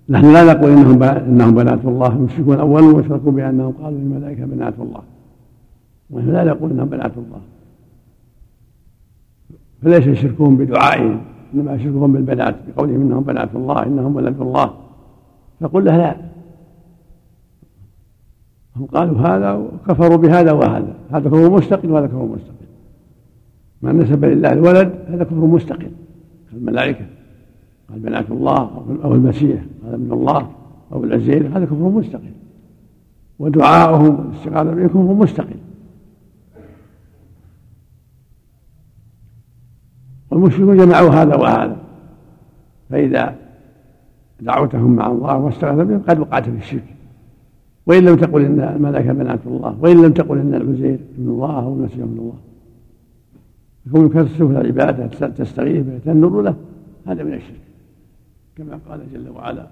نحن 0.08 0.32
لا 0.32 0.52
نقول 0.52 0.70
إنهم 0.70 1.02
إنهم 1.02 1.54
بنات 1.54 1.84
الله 1.84 2.08
المشركون 2.08 2.54
الاولون 2.54 2.94
واشركوا 2.94 3.32
بأنهم 3.32 3.72
قالوا 3.72 3.98
الملائكه 3.98 4.44
بنات 4.44 4.74
الله. 4.78 5.02
ونحن 6.10 6.30
لا 6.30 6.44
نقول 6.44 6.70
إنهم 6.70 6.88
بنات 6.88 7.12
الله. 7.16 7.40
فليس 9.82 10.18
شركهم 10.18 10.56
بدعائهم 10.56 11.20
إنما 11.54 11.78
شركهم 11.78 12.12
بالبنات 12.12 12.54
بقولهم 12.66 13.00
إنهم 13.00 13.22
بنات 13.22 13.48
الله 13.54 13.82
إنهم 13.82 14.16
ولد 14.16 14.40
الله. 14.40 14.74
فقل 15.60 15.84
له 15.84 15.96
لا. 15.96 16.16
هم 18.76 18.86
قالوا 18.86 19.18
هذا 19.18 19.52
وكفروا 19.52 20.16
بهذا 20.16 20.52
وهذا. 20.52 20.94
هذا 21.10 21.28
كفر 21.28 21.50
مستقل 21.50 21.90
وهذا 21.90 22.06
كفر 22.06 22.24
مستقل. 22.24 22.66
من 23.82 23.98
نسب 23.98 24.24
لله 24.24 24.52
الولد 24.52 24.92
هذا 25.08 25.24
كفر 25.24 25.34
مستقل. 25.34 25.90
الملائكة. 26.52 27.06
قال 27.90 27.98
بنات 27.98 28.30
الله 28.30 28.84
أو 29.04 29.14
المسيح 29.14 29.62
هذا 29.86 29.96
من 29.96 30.12
الله 30.12 30.50
أو 30.92 31.04
العزير 31.04 31.48
هذا 31.48 31.64
كفر 31.64 31.74
مستقل. 31.74 32.32
ودعاؤهم 33.38 34.18
والاستغاثة 34.18 34.74
بكم 34.74 34.98
هو 34.98 35.14
مستقل. 35.14 35.56
والمشركون 40.30 40.76
جمعوا 40.76 41.10
هذا 41.10 41.36
وهذا. 41.36 41.76
فإذا 42.90 43.36
دعوتهم 44.40 44.96
مع 44.96 45.06
الله 45.06 45.36
واستغاث 45.36 45.86
بهم 45.86 46.02
قد 46.08 46.18
وقعت 46.18 46.44
في 46.44 46.56
الشرك. 46.56 46.94
وإن 47.86 48.04
لم 48.04 48.16
تقل 48.16 48.44
إن 48.44 48.60
الملائكة 48.60 49.12
بنات 49.12 49.46
الله 49.46 49.76
وإن 49.80 50.02
لم 50.02 50.12
تقل 50.12 50.38
إن 50.38 50.54
العزير 50.54 50.98
ابن 51.18 51.28
الله 51.28 51.62
أو 51.62 51.74
المسيح 51.74 51.98
ابن 51.98 52.18
الله. 52.18 52.38
يكون 53.86 54.08
كسر 54.08 54.60
العبادة 54.60 55.06
تستغيث 55.28 55.86
به 55.86 55.98
تنظر 55.98 56.42
له. 56.42 56.54
هذا 57.06 57.22
من 57.22 57.34
الشرك. 57.34 57.63
كما 58.56 58.78
قال 58.88 59.00
جل 59.12 59.28
وعلا 59.36 59.66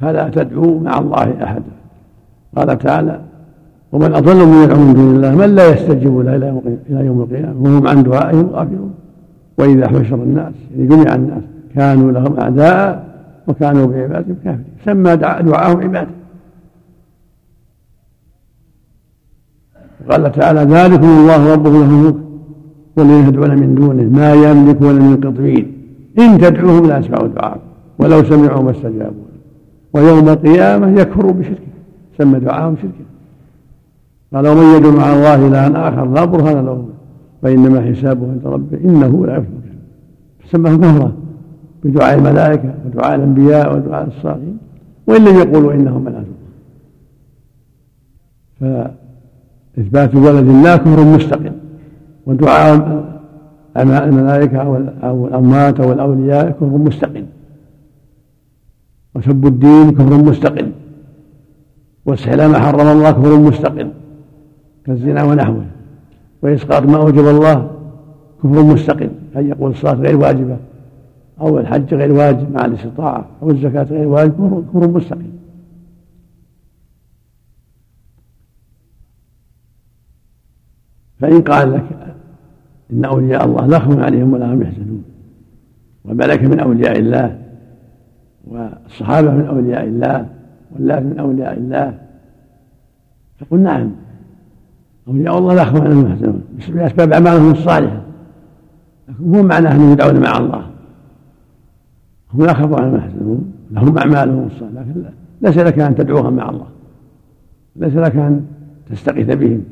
فلا 0.00 0.28
تدعوا 0.28 0.80
مع 0.80 0.98
الله 0.98 1.44
أحدا. 1.44 1.72
قال 2.56 2.78
تعالى 2.78 3.20
ومن 3.92 4.14
أضل 4.14 4.46
من 4.46 4.62
يدعو 4.62 4.80
من 4.80 4.94
دون 4.94 5.16
الله 5.16 5.34
من 5.34 5.54
لا 5.54 5.72
يستجيب 5.72 6.18
له 6.18 6.62
إلى 6.90 7.06
يوم 7.06 7.20
القيامة 7.20 7.62
وهم 7.62 7.86
عن 7.86 8.02
دعائهم 8.02 8.46
غافلون. 8.50 8.94
وإذا 9.58 9.88
حشر 9.88 10.14
الناس 10.14 10.54
يعني 10.76 10.86
جمع 10.86 11.14
الناس 11.14 11.42
كانوا 11.74 12.12
لهم 12.12 12.40
أعداء 12.40 13.08
وكانوا 13.46 13.86
بعبادهم 13.86 14.36
كافرين. 14.44 14.64
سمى 14.84 15.16
دعاءهم 15.16 15.80
عبادة. 15.80 16.10
قال 20.10 20.32
تعالى 20.32 20.60
ذلكم 20.60 21.06
الله 21.06 21.52
ربكم 21.52 21.74
له 21.74 21.84
الملك 21.84 22.16
والذين 22.96 23.28
يدعون 23.28 23.58
من 23.58 23.74
دونه 23.74 24.02
ما 24.02 24.32
يملكون 24.32 24.94
من 24.94 25.16
قطمين 25.16 25.77
إن 26.18 26.38
تدعوهم 26.38 26.86
لا 26.86 26.98
يسمعوا 26.98 27.28
دعاءكم 27.28 27.60
ولو 27.98 28.24
سمعوا 28.24 28.62
ما 28.62 28.70
استجابوا 28.70 29.24
ويوم 29.92 30.28
القيامة 30.28 31.00
يكفروا 31.00 31.32
بشركه 31.32 31.60
سمى 32.18 32.40
دعاءهم 32.40 32.76
شركا. 32.76 33.04
قال 34.34 34.48
ومن 34.48 34.76
يدعو 34.76 34.92
مع 34.92 35.12
الله 35.12 35.48
إلها 35.48 35.88
آخر 35.88 36.04
لا 36.04 36.24
برهان 36.24 36.66
له 36.66 36.88
فإنما 37.42 37.80
حسابه 37.80 38.30
عند 38.30 38.46
ربه 38.46 38.78
إنه 38.84 39.26
لا 39.26 39.32
يفلح. 39.32 39.68
سماه 40.52 40.76
كفرا 40.76 41.12
بدعاء 41.84 42.18
الملائكة 42.18 42.74
ودعاء 42.86 43.14
الأنبياء 43.14 43.76
ودعاء 43.76 44.08
الصالحين 44.08 44.58
وإن 45.06 45.24
لم 45.24 45.36
يقولوا 45.36 45.72
إنهم 45.72 46.08
الله 46.08 46.24
فإثبات 48.60 50.14
ولد 50.14 50.48
الله 50.48 50.76
كفر 50.76 51.04
مستقل 51.04 51.52
ودعاء 52.26 53.04
الملائكة 53.76 54.58
أو 55.02 55.26
الأموات 55.26 55.80
أو 55.80 55.92
الأولياء 55.92 56.50
كفر 56.50 56.66
مستقل. 56.66 57.26
وسب 59.14 59.46
الدين 59.46 59.90
كفر 59.90 60.14
مستقل. 60.14 60.72
واستحلال 62.06 62.50
ما 62.50 62.58
حرم 62.58 62.88
الله 62.88 63.10
كفر 63.10 63.38
مستقل. 63.38 63.90
كالزنا 64.86 65.22
ونحوه. 65.24 65.66
وإسقاط 66.42 66.82
ما 66.82 66.96
أوجب 66.96 67.28
الله 67.28 67.70
كفر 68.42 68.62
مستقل. 68.62 69.10
أن 69.36 69.48
يقول 69.48 69.70
الصلاة 69.70 69.94
غير 69.94 70.16
واجبة. 70.16 70.56
أو 71.40 71.58
الحج 71.58 71.94
غير 71.94 72.12
واجب. 72.12 72.52
مع 72.52 72.64
الاستطاعة. 72.64 73.26
أو 73.42 73.50
الزكاة 73.50 73.82
غير 73.82 74.08
واجب. 74.08 74.64
كفر 74.74 74.88
مستقل. 74.88 75.30
فإن 81.20 81.42
قال 81.42 81.72
لك 81.72 81.84
إن 82.92 83.04
أولياء 83.04 83.44
الله 83.44 83.66
لا 83.66 83.78
خوف 83.78 83.98
عليهم 83.98 84.32
ولا 84.32 84.54
هم 84.54 84.62
يحزنون. 84.62 85.02
والملائكة 86.04 86.48
من 86.48 86.60
أولياء 86.60 86.98
الله 86.98 87.38
والصحابة 88.44 89.30
من 89.30 89.44
أولياء 89.44 89.84
الله 89.84 90.26
والله 90.72 91.00
من 91.00 91.18
أولياء 91.18 91.52
الله. 91.58 91.98
تقول 93.40 93.60
نعم 93.60 93.90
أولياء 95.08 95.38
الله 95.38 95.54
لا 95.54 95.64
خوف 95.64 95.80
عليهم 95.80 95.98
ولا 95.98 96.10
يحزنون. 96.10 96.42
بأسباب 96.68 97.12
أعمالهم 97.12 97.50
الصالحة. 97.50 98.02
لكن 99.08 99.24
مو 99.24 99.42
معناه 99.42 99.72
أنهم 99.76 99.92
يدعون 99.92 100.20
مع 100.20 100.38
الله. 100.38 100.66
هم 102.34 102.46
لا 102.46 102.54
خوف 102.54 102.80
عليهم 102.80 102.96
يحزنون. 102.96 103.52
لهم 103.70 103.98
أعمالهم 103.98 104.46
الصالحة 104.46 104.84
لكن 104.84 105.04
ليس 105.42 105.58
لك 105.58 105.78
أن 105.78 105.94
تدعوهم 105.94 106.32
مع 106.32 106.50
الله. 106.50 106.66
ليس 107.76 107.94
لك 107.94 108.16
أن 108.16 108.44
تستغيث 108.90 109.30
بهم. 109.36 109.64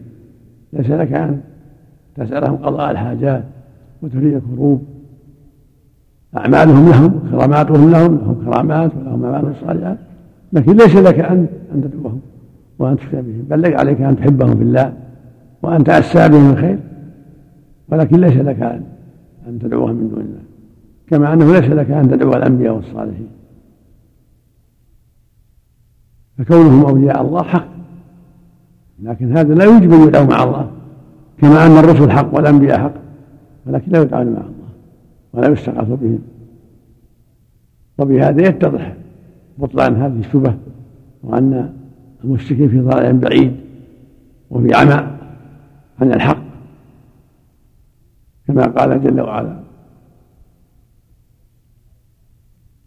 ليس 0.73 0.91
لك 0.91 1.13
أن 1.13 1.41
تسألهم 2.17 2.57
قضاء 2.57 2.91
الحاجات 2.91 3.45
وتفريج 4.03 4.35
الكروب 4.35 4.83
أعمالهم 6.37 6.89
لهم 6.89 7.31
كراماتهم 7.31 7.91
لهم 7.91 8.17
لهم 8.17 8.45
كرامات 8.45 8.91
ولهم 8.97 9.25
أعمال 9.25 9.55
صالحات. 9.67 9.99
لكن 10.53 10.77
ليس 10.77 10.97
لك 10.97 11.19
أن 11.19 11.47
أن 11.75 11.83
تدعوهم 11.83 12.21
وأن 12.79 12.97
تشفى 12.97 13.23
بهم 13.23 13.43
بل 13.51 13.63
لك 13.63 13.81
عليك 13.81 14.01
أن 14.01 14.17
تحبهم 14.17 14.57
في 14.57 14.63
الله 14.63 14.93
وأن 15.63 15.85
تأسى 15.85 16.29
بهم 16.29 16.51
الخير. 16.51 16.79
ولكن 17.89 18.21
ليس 18.21 18.37
لك 18.37 18.63
أن 18.63 18.83
أن 19.49 19.59
تدعوهم 19.59 19.97
من 19.97 20.09
دون 20.09 20.21
الله 20.21 20.43
كما 21.11 21.33
أنه 21.33 21.53
ليس 21.53 21.71
لك 21.71 21.91
أن 21.91 22.11
تدعو 22.11 22.33
الأنبياء 22.33 22.75
والصالحين. 22.75 23.29
فكونهم 26.39 26.85
أولياء 26.85 27.23
الله 27.23 27.43
حق 27.43 27.69
لكن 29.03 29.37
هذا 29.37 29.55
لا 29.55 29.65
يوجب 29.65 29.93
أن 29.93 30.09
يدعوا 30.09 30.27
مع 30.27 30.45
الله. 30.45 30.76
كما 31.41 31.67
أن 31.67 31.77
الرسل 31.77 32.11
حق 32.11 32.35
والأنبياء 32.35 32.79
حق 32.79 32.95
ولكن 33.67 33.93
لا 33.93 34.03
يدعون 34.03 34.27
مع 34.27 34.41
الله 34.41 34.69
ولا 35.33 35.49
يستغاث 35.49 35.89
بهم. 35.89 36.19
وبهذا 37.99 38.49
يتضح 38.49 38.97
بطلان 39.59 39.97
هذه 39.97 40.19
الشبه 40.19 40.55
وأن 41.23 41.73
المشركين 42.25 42.69
في 42.69 42.81
ضلال 42.81 43.19
بعيد 43.19 43.57
وفي 44.51 44.75
عمى 44.75 45.17
عن 46.01 46.13
الحق 46.13 46.39
كما 48.49 48.67
قال 48.67 49.03
جل 49.03 49.21
وعلا 49.21 49.57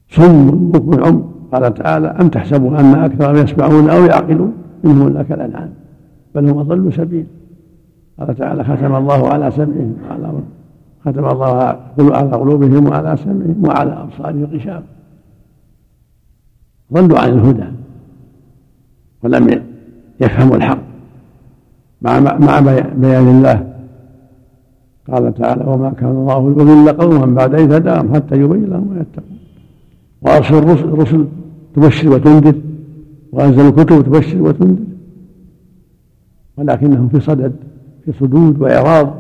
صم 0.10 0.72
بكم 0.72 1.04
عم 1.04 1.32
قال 1.52 1.74
تعالى 1.74 2.08
أم 2.08 2.30
تحسبوا 2.30 2.80
أن 2.80 2.86
أكثرهم 2.86 3.36
يسمعون 3.36 3.90
أو 3.90 4.06
يعقلون؟ 4.06 4.54
إنهم 4.86 5.08
إلا 5.08 5.24
كالأنعام 5.24 5.74
بل 6.36 6.50
هم 6.50 6.58
أضل 6.58 6.94
سبيل. 6.94 7.26
قال 8.20 8.36
تعالى 8.36 8.64
ختم 8.64 8.96
الله 8.96 9.28
على 9.28 9.52
سمعهم 9.52 9.96
وعلى 10.10 10.34
ختم 11.06 11.26
الله 11.26 11.78
على 12.00 12.32
قلوبهم 12.32 12.88
وعلى 12.88 13.18
سمعهم 13.18 13.64
وعلى 13.66 13.92
أبصارهم 13.92 14.48
غشاوة 14.54 14.84
ضلوا 16.94 17.20
عن 17.20 17.30
الهدى 17.30 17.66
ولم 19.24 19.62
يفهموا 20.22 20.56
الحق. 20.56 20.80
مع 22.02 22.20
مع 22.20 22.60
بيان 22.96 23.28
الله. 23.28 23.74
قال 25.12 25.34
تعالى 25.34 25.64
وما 25.68 25.90
كان 25.90 26.10
الله 26.10 26.50
ليضل 26.50 26.94
قوما 26.94 27.26
بعد 27.26 27.54
إذ 27.56 27.74
هداهم 27.74 28.16
حتى 28.16 28.36
يبين 28.36 28.66
لهم 28.66 28.88
ما 28.88 29.02
يتقون. 29.02 29.38
وأرسل 30.22 30.58
الرسل, 30.58 30.84
الرسل 30.84 31.28
تبشر 31.76 32.10
وتنذر. 32.10 32.56
وأنزل 33.32 33.68
الكتب 33.68 34.02
تبشر 34.02 34.42
وتنذر. 34.42 34.86
ولكنهم 36.58 37.10
في 37.10 37.20
صدد. 37.20 37.56
في 38.12 38.20
صدود 38.20 38.62
وإعراض 38.62 39.16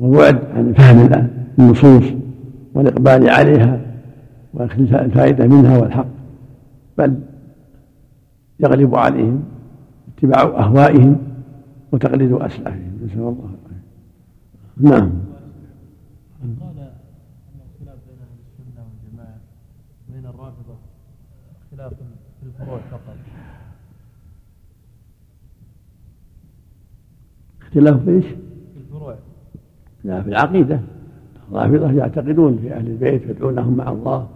وبعد 0.00 0.44
عن 0.54 0.72
فهم 0.72 1.28
النصوص 1.58 2.04
والإقبال 2.74 3.30
عليها 3.30 3.80
وأخذ 4.54 4.94
الفائدة 4.94 5.46
منها 5.46 5.78
والحق. 5.78 6.06
بل 6.98 7.20
يغلب 8.60 8.94
عليهم 8.94 9.44
اتباع 10.16 10.42
أهوائهم 10.42 11.18
وتقليد 11.92 12.32
أسلافهم. 12.32 12.98
نسأل 13.04 13.18
الله 13.18 13.30
العافية. 13.38 13.84
نعم 14.80 15.12
قال 16.60 16.78
أن 16.78 16.90
الخلاف 17.80 17.98
بين 18.08 18.18
أهل 18.18 18.38
السنة 18.46 18.84
والجماعة 18.84 19.38
بين 20.08 20.26
الرافضة 20.26 20.76
خلاف 21.70 21.92
في 22.40 22.46
الفروع 22.46 22.78
فقط 22.90 23.16
اختلاف 27.74 28.04
في 28.04 28.10
إيش؟ 28.10 28.24
في 28.24 28.80
الفروع. 28.80 29.14
لا 30.04 30.22
في 30.22 30.28
العقيدة. 30.28 30.80
الرافضة 31.52 31.92
يعتقدون 31.92 32.58
في 32.58 32.72
أهل 32.72 32.86
البيت 32.86 33.22
يدعونهم 33.28 33.76
مع 33.76 33.90
الله 33.90 34.28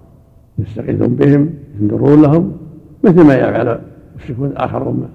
يستغيثون 0.59 1.15
بهم 1.15 1.55
ينذرون 1.81 2.23
لهم 2.23 2.57
مثل 3.05 3.27
ما 3.27 3.35
يفعل 3.35 3.81
المشركون 4.13 4.49
الآخرون 4.49 5.09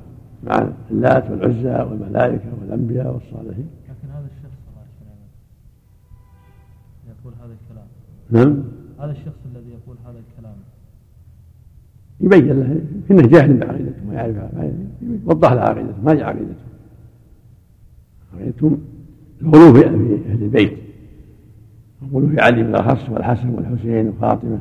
مع 0.43 0.69
اللات 0.91 1.29
والعزى 1.31 1.89
والملائكة 1.89 2.49
والأنبياء 2.61 3.13
والصالحين. 3.13 3.67
لكن 3.89 4.13
هذا 4.13 4.25
الشخص 4.25 4.59
الله 4.69 4.85
يقول 7.07 7.33
هذا 7.43 7.53
الكلام. 7.53 7.87
نعم. 8.29 8.63
هذا 8.99 9.11
الشخص 9.11 9.39
الذي 9.55 9.69
يقول 9.69 9.97
هذا 10.05 10.19
الكلام. 10.19 10.55
يبين 12.21 12.59
له 12.59 12.81
إنه 13.11 13.27
جاهل 13.27 13.57
بعقيدته 13.57 14.05
ما 14.07 14.13
يعرفها 14.13 14.71
يوضح 15.01 15.51
له 15.53 15.61
عقيدته 15.61 16.01
ما 16.03 16.13
هي 16.13 16.23
عقيدته. 16.23 16.62
عقيدتهم 18.35 18.77
الغلو 19.41 19.73
في 19.73 19.87
أهل 19.87 20.43
البيت. 20.43 20.77
الغلو 22.01 22.27
في 22.29 22.41
علي 22.41 22.63
بالاخص 22.63 23.09
والحسن 23.09 23.49
والحسين 23.49 24.07
وفاطمة 24.07 24.59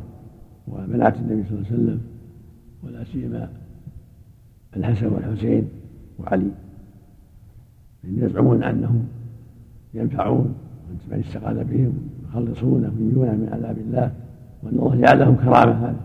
وبنات 0.69 1.17
النبي 1.17 1.49
صلى 1.49 1.59
الله 1.59 1.67
عليه 1.71 1.75
وسلم 1.75 2.01
ولا 2.83 3.05
سيما 3.05 3.49
الحسن 4.77 5.07
والحسين 5.07 5.69
وعلي. 6.19 6.51
يزعمون 8.05 8.63
أنهم 8.63 9.05
ينفعون 9.95 10.55
من 11.11 11.25
استغاث 11.27 11.67
بهم 11.67 11.93
يخلصونه 12.29 12.93
وينجونه 12.99 13.33
من 13.33 13.49
عذاب 13.53 13.79
الله 13.79 14.13
وأن 14.63 14.79
الله 14.79 14.97
جعل 14.97 15.19
لهم 15.19 15.35
كرامة 15.35 15.73
هذا 15.73 16.01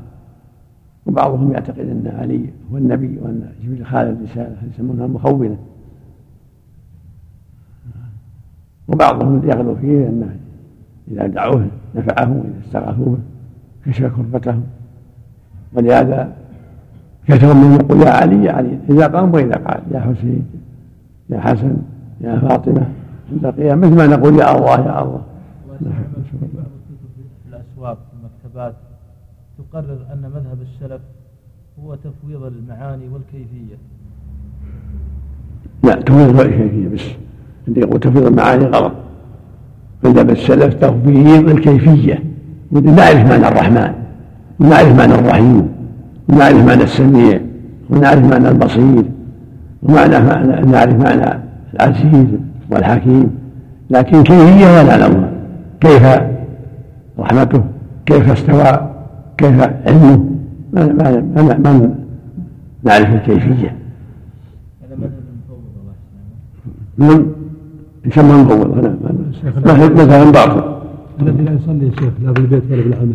وبعضهم 1.06 1.52
يعتقد 1.52 1.80
أن 1.80 2.08
علي 2.08 2.50
هو 2.72 2.78
النبي 2.78 3.18
وأن 3.22 3.52
جبريل 3.64 3.86
خالد 3.86 4.18
الرسالة 4.18 4.58
يسمونها 4.74 5.06
المخونة. 5.06 5.58
وبعضهم 8.88 9.42
يغلو 9.50 9.76
فيه 9.76 10.10
أنه 10.10 10.36
إذا 11.12 11.28
دعوه 11.28 11.68
نفعهم 11.96 12.38
وإذا 12.38 12.60
استغاثوا 12.66 13.06
به 13.06 13.18
كشف 13.86 14.16
كربتهم 14.16 14.64
ولهذا 15.74 16.34
كثر 17.28 17.54
من 17.54 17.74
يقول 17.76 18.02
يا 18.02 18.10
علي 18.10 18.44
يا 18.44 18.52
علي 18.52 18.80
إذا 18.90 19.08
قام 19.08 19.34
وإذا 19.34 19.56
قال 19.56 19.82
يا 19.92 20.00
حسين 20.00 20.46
يا 21.30 21.40
حسن 21.40 21.78
يا 22.22 22.40
فاطمة 22.40 22.88
عند 23.32 23.46
القيامة 23.46 23.88
مثل 23.88 23.96
ما 23.98 24.08
نقول 24.08 24.40
يا 24.40 24.58
الله 24.58 24.80
يا 24.86 25.02
الله. 25.04 25.22
في 27.44 27.50
الأسواق 27.50 27.98
في 27.98 28.14
المكتبات. 28.18 28.76
تقرر 29.58 30.00
أن 30.14 30.22
مذهب 30.22 30.58
السلف 30.62 31.02
هو 31.84 31.96
تفويض 31.96 32.44
المعاني 32.44 33.10
والكيفية. 33.10 33.76
لا 35.84 35.96
تفويض 35.96 36.40
الكيفية 36.40 36.88
بس. 36.88 37.27
اللي 37.68 37.82
يقول 37.82 38.00
تفويض 38.00 38.26
المعاني 38.26 38.66
غلط. 38.66 38.92
مذهب 40.04 40.30
السلف 40.30 40.74
تفويض 40.74 41.50
الكيفية 41.50 42.24
نعرف 42.72 43.30
معنى 43.30 43.48
الرحمن 43.48 43.92
ونعرف 44.60 44.98
معنى 44.98 45.16
الرحيم 45.16 45.68
ونعرف 46.30 46.66
معنى 46.66 46.84
السميع 46.84 47.40
ونعرف 47.90 48.24
معنى 48.24 48.50
البصير 48.50 49.04
ومعنى 49.84 50.20
نعرف 50.72 50.96
معنى 50.96 51.40
العزيز 51.74 52.28
والحكيم. 52.72 53.32
لكن 53.90 54.24
كيفية 54.24 54.66
ولا 54.66 54.84
نعلمها 54.84 55.32
كيف 55.82 56.04
رحمته؟ 57.20 57.64
كيف 58.06 58.32
استوى؟ 58.32 58.90
كيف 59.38 59.62
علمه؟ 59.62 60.26
ما, 60.74 60.86
ما, 60.86 61.24
ما, 61.36 61.58
ما 61.58 61.96
نعرف 62.84 63.10
الكيفية. 63.10 63.76
من؟ 66.98 67.37
يسمى 68.08 68.34
مفوض 68.34 68.84
نعم 68.84 68.96
مثلا 69.96 70.32
باطل 70.32 70.78
الذي 71.22 71.44
لا 71.44 71.52
يصلي 71.52 71.92
شيخ 72.00 72.14
لا 72.24 72.32
بالبيت 72.32 72.64
ولا 72.72 72.82
بالعمل. 72.82 73.14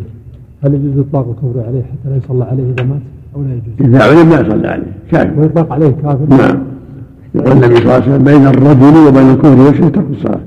هل 0.65 0.75
يجوز 0.75 0.99
اطلاق 0.99 1.29
الكفر 1.29 1.67
عليه 1.69 1.83
حتى 1.83 2.11
لا 2.11 2.17
يصلى 2.17 2.45
عليه 2.45 2.63
إذا 2.73 2.85
مات؟ 2.85 3.01
أو 3.37 3.43
لا 3.43 3.53
يجوز؟ 3.55 3.75
إذا 3.81 4.03
علم 4.05 4.31
لا 4.31 4.41
يصلى 4.41 4.69
عليه. 4.69 4.93
كافر 5.11 5.41
ويطلق 5.41 5.73
عليه 5.73 5.91
كافر؟ 5.91 6.27
نعم. 6.29 6.63
يقول 7.35 7.53
النبي 7.53 7.77
صلى 7.77 7.83
الله 7.83 7.93
عليه 7.93 8.05
وسلم 8.05 8.25
بين 8.25 8.47
الرجل 8.47 9.07
وبين 9.09 9.31
الكفر 9.31 9.61
والشرك 9.61 9.95
ترك 9.95 10.07
الصلاة؟ 10.11 10.41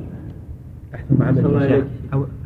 أحسن 0.95 1.15
معاملة 1.19 1.83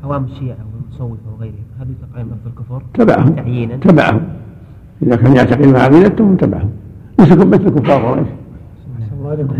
عوام 0.03 0.23
الشيعة 0.23 0.57
والمصوفة 0.73 1.29
وغيرهم 1.37 1.55
هل 1.79 1.87
يطلق 1.91 2.15
عليهم 2.15 2.27
لفظ 2.27 2.47
الكفر؟ 2.47 2.81
تبعهم. 2.93 3.35
تعيينا 3.35 3.77
تبعهم. 3.77 4.21
إذا 5.03 5.15
كان 5.15 5.35
يعتقد 5.35 5.67
مع 5.67 5.79
عقيدتهم 5.79 6.35
تبعهم 6.35 6.69
مثل 7.19 7.47
مثل 7.47 7.69
كفار 7.69 8.01
قريش. 8.05 8.27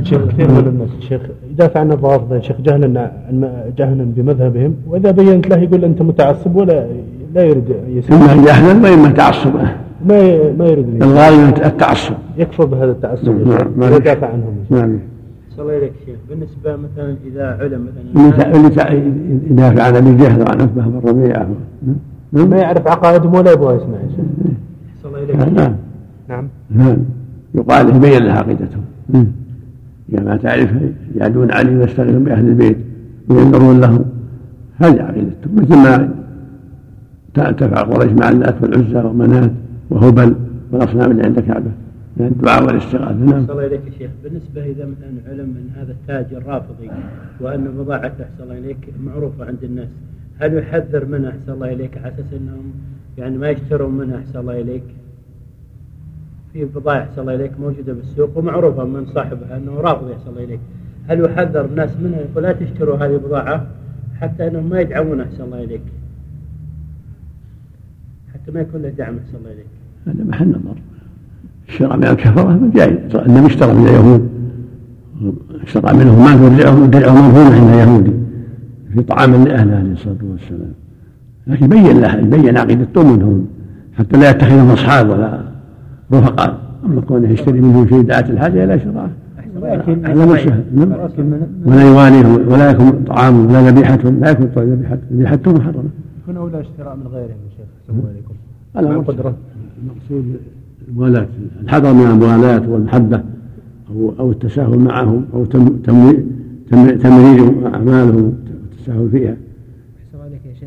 شيخ 0.04 0.26
كثير 0.26 0.52
من 0.52 0.68
الناس 0.68 0.90
شيخ 1.00 1.22
يدافع 1.52 1.80
عن 1.80 1.92
الرافضه 1.92 2.36
يا 2.36 2.42
شيخ 2.42 2.62
جهلا 2.62 3.12
جهلا 3.78 4.04
بمذهبهم 4.04 4.76
وإذا 4.88 5.12
بينت 5.12 5.48
له 5.50 5.58
يقول 5.58 5.84
أنت 5.84 6.02
متعصب 6.02 6.56
ولا 6.56 6.88
لا 7.34 7.44
يريد 7.44 7.76
يسمع 7.88 8.18
اما 8.18 8.46
جهلا 8.46 8.90
واما 8.90 9.10
تعصبا 9.10 9.68
ما 10.06 10.52
ما 10.52 10.66
يريد 10.66 11.04
الغالب 11.04 11.58
التعصب. 11.58 12.16
يكفر 12.38 12.66
بهذا 12.66 12.92
التعصب. 12.92 13.48
نعم 13.48 13.92
ويدافع 13.92 14.28
عنهم. 14.28 14.56
نعم. 14.70 15.00
الله 15.60 15.78
إليك 15.78 15.94
شيخ. 16.06 16.16
بالنسبة 16.30 16.76
مثلا 16.76 17.16
إذا 17.28 17.58
علم 17.62 17.88
مثلا 17.88 18.56
اللي 18.56 18.68
يدافع 19.52 19.84
عن 19.84 19.96
أبي 19.96 20.16
جهل 20.16 20.42
وعن 20.42 20.62
عتبة 20.62 20.82
بن 20.82 21.10
ربيعة 21.10 21.48
ما 22.34 22.58
يعرف 22.58 22.88
عقائدهم 22.88 23.34
ولا 23.34 23.52
يبغى 23.52 23.76
يسمع. 23.76 23.98
يا 23.98 24.10
شيخ 24.16 25.06
الله 25.06 25.24
إليك 25.24 25.36
نعم. 25.36 25.76
نعم. 26.30 26.48
نعم. 26.70 26.98
يقال 27.56 27.96
يبين 27.96 28.24
له 28.24 28.32
عقيدتهم 28.32 28.84
إذا 30.14 30.24
ما 30.24 30.38
تعرف 30.38 30.70
يعدون 31.16 31.52
علي 31.52 31.78
ويستغلون 31.78 32.24
بأهل 32.24 32.48
البيت 32.48 32.78
وينظرون 33.30 33.82
لهم 33.82 34.06
هذه 34.78 35.02
عقيدتهم 35.02 35.56
مثل 35.56 35.76
ما 35.76 36.10
تفعل 37.52 37.84
قريش 37.84 38.12
مع 38.12 38.30
اللات 38.30 38.56
والعزى 38.62 39.08
ومنات 39.08 39.52
وهبل 39.90 40.36
والأصنام 40.72 41.12
اللي 41.12 41.24
عند 41.24 41.40
كعبة 41.40 41.72
من 42.18 42.26
الدعاء 42.26 42.66
والاستغاثة. 42.66 43.26
نعم. 43.26 43.46
الله 43.50 43.66
إليك 43.66 43.82
يا 43.86 43.98
شيخ. 43.98 44.12
بالنسبة 44.24 44.66
إذا 44.66 44.86
مثلا 44.86 45.32
علم 45.32 45.50
من 45.50 45.70
هذا 45.76 45.92
التاجر 45.92 46.44
رافضي 46.46 46.90
وأن 47.42 47.64
بضاعته 47.64 48.24
أحسن 48.24 48.44
الله 48.44 48.58
إليك 48.58 48.78
معروفة 49.06 49.46
عند 49.46 49.64
الناس 49.64 49.88
هل 50.40 50.54
يحذر 50.54 51.06
منها 51.06 51.30
أحسن 51.30 51.52
الله 51.52 51.74
إليك 51.74 51.98
على 51.98 52.14
أساس 52.14 52.34
أنهم 52.34 52.72
يعني 53.18 53.38
ما 53.38 53.50
يشترون 53.50 53.98
منها 53.98 54.18
أحسن 54.18 54.40
الله 54.40 54.62
إليك؟ 54.62 54.84
في 56.54 56.66
بضائع 56.66 57.04
أحسن 57.04 57.22
الله 57.22 57.36
إليك 57.36 57.52
موجودة 57.60 57.94
بالسوق 57.94 58.38
ومعروفة 58.38 58.84
من 58.84 59.06
صاحبها 59.06 59.58
أنه 59.58 59.72
رافض 59.72 60.12
أحسن 60.12 60.30
الله 60.30 60.44
إليك. 60.44 60.60
هل 61.08 61.26
يحذر 61.26 61.66
الناس 61.66 61.90
منها؟ 62.04 62.20
يقول 62.20 62.44
لا 62.44 62.52
تشتروا 62.52 62.98
هذه 62.98 63.14
البضاعة 63.14 63.66
حتى 64.22 64.48
أنهم 64.48 64.70
ما 64.70 64.80
يدعمون 64.80 65.22
أحسن 65.22 65.44
الله 65.44 65.64
إليك. 65.64 65.82
حتى 68.34 68.52
ما 68.52 68.60
يكون 68.60 68.82
له 68.82 68.90
دعم 68.90 69.18
أحسن 69.18 69.38
الله 69.38 69.52
إليك. 69.52 69.66
هذا 70.08 70.24
محل 70.24 70.50
نظر. 70.50 70.76
الشراء 71.68 71.98
من 71.98 72.04
الكفرة 72.04 72.72
جائز 72.76 73.16
النبي 73.16 73.48
اشترى 73.48 73.74
من 73.74 73.88
اليهود. 73.88 74.30
اشترى 75.64 75.98
منهم 75.98 76.26
ما 76.26 76.50
درعه 76.50 76.86
درعه 76.86 77.14
مرهون 77.14 77.54
عند 77.54 77.76
يهودي 77.80 78.14
في 78.94 79.04
طعام 79.04 79.46
لأهله 79.46 79.76
عليه 79.76 79.92
الصلاة 79.92 80.18
والسلام. 80.24 80.74
لكن 81.48 81.68
بين 81.68 82.02
له 82.02 82.16
يبين 82.18 82.58
عقيدتهم 82.58 83.18
منهم. 83.18 83.48
حتى 83.98 84.18
لا 84.18 84.30
يتخذهم 84.30 84.70
أصحاب 84.70 85.10
ولا 85.10 85.49
رفقاء 86.14 86.60
أما 86.86 87.02
كونه 87.02 87.30
يشتري 87.30 87.62
منهم 87.62 87.88
شيء 87.88 88.02
دعت 88.02 88.30
الحاجة 88.30 88.64
إلى 88.64 88.80
شراءه 88.80 89.12
هذا 90.04 90.26
مشهد 90.26 90.64
ولا 91.66 91.84
يواليهم 91.88 92.48
ولا 92.52 92.72
يكون 92.72 93.04
طعام 93.08 93.46
ولا 93.46 93.70
ذبيحتهم 93.70 94.20
لا 94.20 94.30
يكون 94.30 94.48
ذبيحتهم 95.12 95.54
محرمة. 95.54 95.90
يكون 96.24 96.38
أولى 96.38 96.60
اشتراء 96.60 96.96
من 96.96 97.08
غيرهم 97.08 97.30
يا 97.30 97.50
شيخ 97.58 97.68
السلام 97.90 98.04
عليكم. 98.76 99.00
القدرة 99.00 99.36
المقصود 99.84 100.40
الموالاة 100.88 101.28
الحذر 101.64 101.94
من 101.94 102.06
الموالاة 102.06 102.70
والمحبة 102.70 103.22
أو 103.90 104.14
أو 104.20 104.32
التساهل 104.32 104.80
معهم 104.80 105.26
أو 105.34 105.46
تمرير 107.04 107.68
أعمالهم 107.74 108.24
والتساهل 108.24 109.10
فيها. 109.12 109.36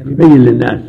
يبين 0.07 0.45
للناس 0.45 0.81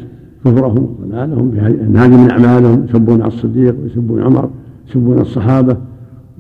كفرهم 0.46 0.96
وضلالهم 1.00 1.58
أن 1.58 1.98
هذه 1.98 2.18
من 2.18 2.32
أعمالهم 2.32 2.86
يسبون 2.90 3.22
على 3.22 3.28
الصديق 3.28 3.76
ويسبون 3.84 4.24
عمر 4.24 4.50
يسبون 4.90 5.20
الصحابة 5.20 5.78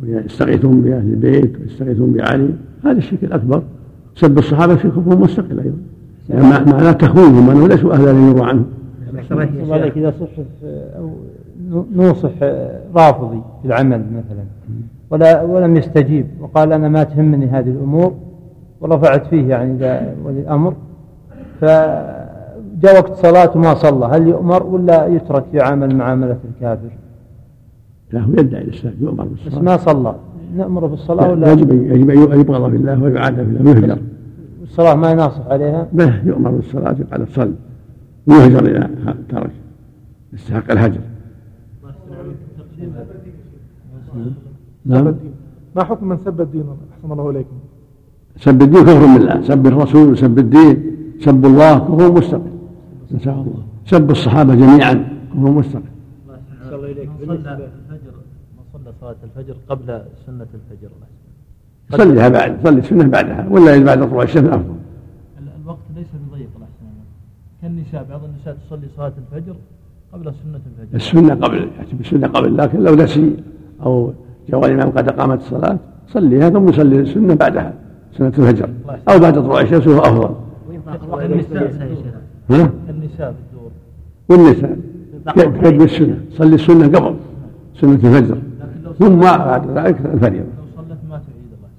ويستغيثون 0.03 0.81
بأهل 0.81 1.07
البيت 1.07 1.59
ويستغيثون 1.61 2.13
بعلي. 2.13 2.49
هذا 2.85 2.97
الشرك 2.97 3.23
الأكبر. 3.23 3.63
سب 4.15 4.37
الصحابة 4.37 4.75
في 4.75 4.89
كفر 4.89 5.17
مستقل 5.17 5.59
أيضا. 5.59 5.77
يعني 6.29 6.71
معناه 6.71 6.91
تخوينهم 6.91 7.49
أنه 7.49 7.67
ليسوا 7.67 7.93
أهلا 7.93 8.11
يروى 8.11 8.49
عنهم. 8.49 8.65
إذا 9.95 10.13
صح 10.19 10.27
أو 10.97 11.09
نوصح 11.95 12.31
رافضي 12.95 13.41
في 13.61 13.67
العمل 13.67 14.03
مثلا. 14.11 14.43
ولا 15.09 15.41
ولم 15.41 15.77
يستجيب. 15.77 16.25
وقال 16.39 16.73
أنا 16.73 16.89
ما 16.89 17.03
تهمني 17.03 17.45
هذه 17.45 17.69
الأمور 17.69 18.13
ورفعت 18.81 19.25
فيه 19.25 19.47
يعني 19.47 19.73
ولي 20.25 20.39
الأمر. 20.39 20.73
فجاء 22.83 22.99
وقت 22.99 23.15
صلاة 23.15 23.51
وما 23.55 23.73
صلى. 23.73 24.05
هل 24.05 24.27
يؤمر 24.27 24.63
ولا 24.63 25.07
يترك 25.07 25.45
يعامل 25.53 25.95
معاملة 25.95 26.37
الكافر؟ 26.55 26.89
لا 28.11 28.21
هو 28.21 28.31
يدعي 28.31 28.61
الاسلام 28.61 28.93
يؤمر 29.01 29.25
بالصلاة. 29.25 29.55
بس 29.55 29.63
ما 29.63 29.77
صلى. 29.77 30.15
نأمره 30.55 30.87
بالصلاة 30.87 31.31
ولا؟ 31.31 31.51
يجب 31.51 31.71
يجب 31.71 32.09
أن 32.09 32.39
يبغض 32.39 32.69
في 32.69 32.75
الله 32.75 33.03
ويعاد 33.03 33.35
في 33.35 33.41
الله 33.41 33.71
ويهجر. 33.71 33.97
الصلاة 34.63 34.95
ما 34.95 35.11
يناصح 35.11 35.47
عليها؟ 35.47 35.87
به 35.93 36.23
يؤمر 36.25 36.51
بالصلاة 36.51 36.95
يقال 36.99 37.27
صل 37.27 37.53
ويهجر 38.27 38.65
إذا 38.65 38.89
ترك 39.29 39.51
يستحق 40.33 40.71
الهجر. 40.71 41.01
نعم. 44.85 45.15
ما 45.75 45.83
حكم 45.83 46.09
من 46.09 46.17
سب 46.25 46.41
الدين؟ 46.41 46.63
أحسن 46.97 47.11
الله 47.11 47.29
إليكم. 47.29 47.55
سب 48.37 48.61
الدين 48.61 48.83
كفر 48.83 49.05
بالله. 49.17 49.41
سب 49.41 49.67
الرسول 49.67 50.11
وسب 50.11 50.39
الدين 50.39 50.83
سب 51.19 51.45
الله 51.45 51.79
كفر 51.79 52.52
مستقل 53.13 53.31
نسأل 53.31 53.31
الله. 53.31 53.63
سب 53.85 54.11
الصحابة 54.11 54.55
جميعا. 54.55 54.93
كفر 55.33 55.51
مستقل 55.51 55.81
الله 56.69 56.89
الفجر 56.89 58.13
من 58.57 58.63
صلى 58.73 58.93
صلاة 59.01 59.15
الفجر 59.23 59.55
قبل 59.69 60.01
سنة 60.25 60.47
الفجر 60.53 60.89
صليها 61.91 62.29
بعد 62.29 62.57
صلي 62.63 62.79
السنة 62.79 63.07
بعدها. 63.07 63.47
ولا 63.49 63.83
بعد 63.83 64.09
طلوع 64.09 64.23
الشمس 64.23 64.49
أفضل 64.49 64.75
الوقت 65.63 65.77
ليس 65.95 66.07
بضيق 66.31 66.49
الله 66.55 66.67
كالنساء 67.61 68.05
بعض 68.09 68.21
النساء 68.23 68.57
تصلي 68.67 68.87
صلاة 68.97 69.13
الفجر 69.17 69.55
قبل 70.13 70.23
سنة 70.23 70.59
الفجر. 70.81 70.95
السنة 70.95 71.33
قبل 71.45 71.57
يعني 71.57 71.99
السنة 71.99 72.27
قبل 72.27 72.57
لكن 72.57 72.83
لو 72.83 72.95
نسي 72.95 73.35
أو 73.85 74.13
جاء 74.49 74.65
الإمام 74.65 74.89
قد 74.89 75.07
أقامت 75.07 75.39
الصلاة 75.39 75.77
صليها 76.07 76.49
ثم 76.49 76.69
يصلي 76.69 76.99
السنة 76.99 77.35
بعدها 77.35 77.73
سنة 78.17 78.27
الفجر. 78.27 78.69
أو 79.09 79.19
بعد 79.19 79.33
طلوع 79.33 79.61
الشمس 79.61 79.87
وهو 79.87 79.99
أفضل. 79.99 80.35
ها؟ 82.49 82.69
النساء 83.13 83.35
بالدور 83.37 83.71
والنساء. 84.29 84.77
السنة. 85.83 86.17
صلي 86.31 86.55
السنة 86.55 86.87
قبل 86.87 87.15
سنة 87.81 87.93
الفجر. 87.93 88.37
ثم 88.99 89.19
بعد 89.19 89.77
ذلك 89.77 90.05
الفريضة. 90.05 90.45
لو 90.45 90.65
صلت 90.75 90.97
ما 91.09 91.17
تعيد 91.17 91.51
الله. 91.57 91.69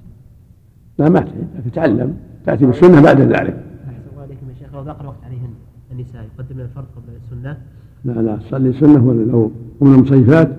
لا 0.98 1.09
ما 1.09 1.20
تعيد 1.20 1.47
لكن 1.59 1.70
تتعلم 1.70 2.16
تأتي 2.47 2.66
بالسنة 2.66 3.01
بعد 3.02 3.20
ذلك. 3.20 3.35
أحسن 3.35 4.19
عليكم 4.19 4.48
يا 4.48 4.55
شيخ. 4.59 4.74
لو 4.74 4.82
ضاق 4.82 5.01
الوقت 5.01 5.24
عليهن 5.24 5.51
النساء 5.93 6.27
يقدمن 6.39 6.61
الفرض 6.61 6.85
قبل 6.97 7.16
السنة. 7.24 7.56
لا 8.05 8.23
لا. 8.23 8.39
صلي 8.51 8.69
السنة 8.69 9.06
ولا 9.06 9.23
لو 9.23 9.51
من 9.81 9.94
المصيفات 9.94 10.51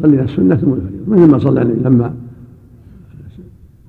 صلي 0.00 0.22
السنة 0.22 0.56
ثم 0.56 0.72
الفريضة. 0.72 1.04
مثل 1.06 1.30
ما 1.30 1.38
صلى 1.38 1.60
عليه 1.60 1.74
لما 1.74 2.14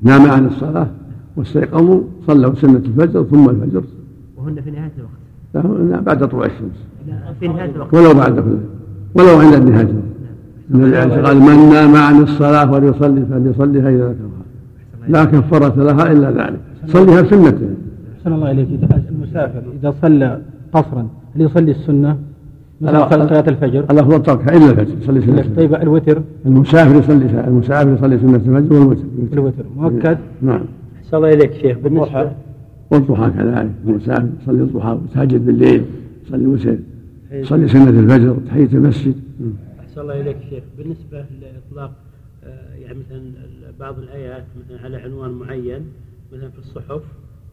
نام 0.02 0.32
عن 0.32 0.46
الصلاة 0.46 0.88
واستيقظوا 1.36 2.02
صلوا 2.28 2.56
سنة 2.56 2.78
الفجر 2.78 3.24
ثم 3.24 3.50
الفجر. 3.50 3.84
وهن 4.38 4.62
في 4.62 4.72
نهاية 4.72 4.92
الوقت. 4.98 5.23
بعد 6.06 6.28
طلوع 6.28 6.46
الشمس. 6.46 6.78
في 7.40 7.48
نهاية 7.48 7.72
الوقت. 7.76 7.94
ولو 7.94 8.14
بعد 8.14 8.40
كل 8.40 8.58
ولو 9.16 9.38
عند 9.40 9.70
نهاية 9.70 9.82
الوقت 9.82 10.04
النبي 10.72 10.98
عليه 10.98 11.22
قال 11.22 11.40
من 11.40 11.70
نام 11.70 11.96
عن 11.96 12.22
الصلاة 12.22 12.66
فليصلي 12.66 13.26
فليصليها 13.26 13.90
إذا 13.90 14.08
ذكرها 14.10 14.44
لا 15.08 15.26
كفارة 15.26 15.84
لها 15.84 16.12
إلا 16.12 16.32
ذلك. 16.32 16.60
صليها 16.88 17.24
سنة 17.24 17.58
أحسن 18.18 18.34
الله 18.34 18.52
إليك. 18.52 18.68
إذا 18.68 19.04
المسافر 19.10 19.62
إذا 19.82 19.94
صلى 20.02 20.40
قصرا 20.74 21.08
هل 21.36 21.42
يصلي 21.42 21.72
السنة؟ 21.72 22.18
مثلا 22.82 22.98
لا. 22.98 23.10
صلاة 23.10 23.46
الفجر. 23.48 23.80
الأفضل 23.80 24.24
تركها 24.24 24.58
إلا 24.58 24.70
الفجر 24.72 24.98
يصلي 25.02 25.22
سنة 25.22 25.46
طيب 25.58 25.76
الوتر؟ 25.76 26.22
المسافر 26.46 26.96
يصلي 26.96 27.46
المسافر 27.48 27.94
يصلي 27.94 28.20
سنة 28.20 28.36
الفجر 28.36 28.74
والوتر. 28.74 29.04
الوتر. 29.34 29.64
مؤكد؟ 29.78 30.18
نعم. 30.42 30.62
أحسن 31.06 31.18
الله 31.18 31.34
إليك 31.34 31.54
شيخ. 31.54 31.78
بالنسبة 31.84 32.32
والضحى 32.92 33.32
كذلك 33.32 33.72
المسافر 33.86 34.30
يصلي 34.42 34.64
الضحى 34.64 35.00
ويتهجد 35.02 35.46
بالليل 35.46 35.86
يصلي 36.26 36.44
الوتر 36.44 36.78
يصلي 37.32 37.68
سنة 37.68 37.90
الفجر 37.90 38.38
تحية 38.48 38.70
المسجد. 38.74 39.16
أحسن 39.80 40.02
الله 40.02 40.22
إليك 40.22 40.38
شيخ. 40.50 40.64
بالنسبة 40.78 41.26
لإطلاق 41.42 41.92
آه، 42.44 42.76
يعني 42.76 42.98
مثلا 43.00 43.22
بعض 43.80 44.00
الآيات 44.00 44.44
مثلا 44.66 44.86
على 44.86 44.98
عنوان 44.98 45.32
معين 45.32 45.82
مثلا 46.34 46.50
في 46.50 46.60
الصحف 46.60 47.02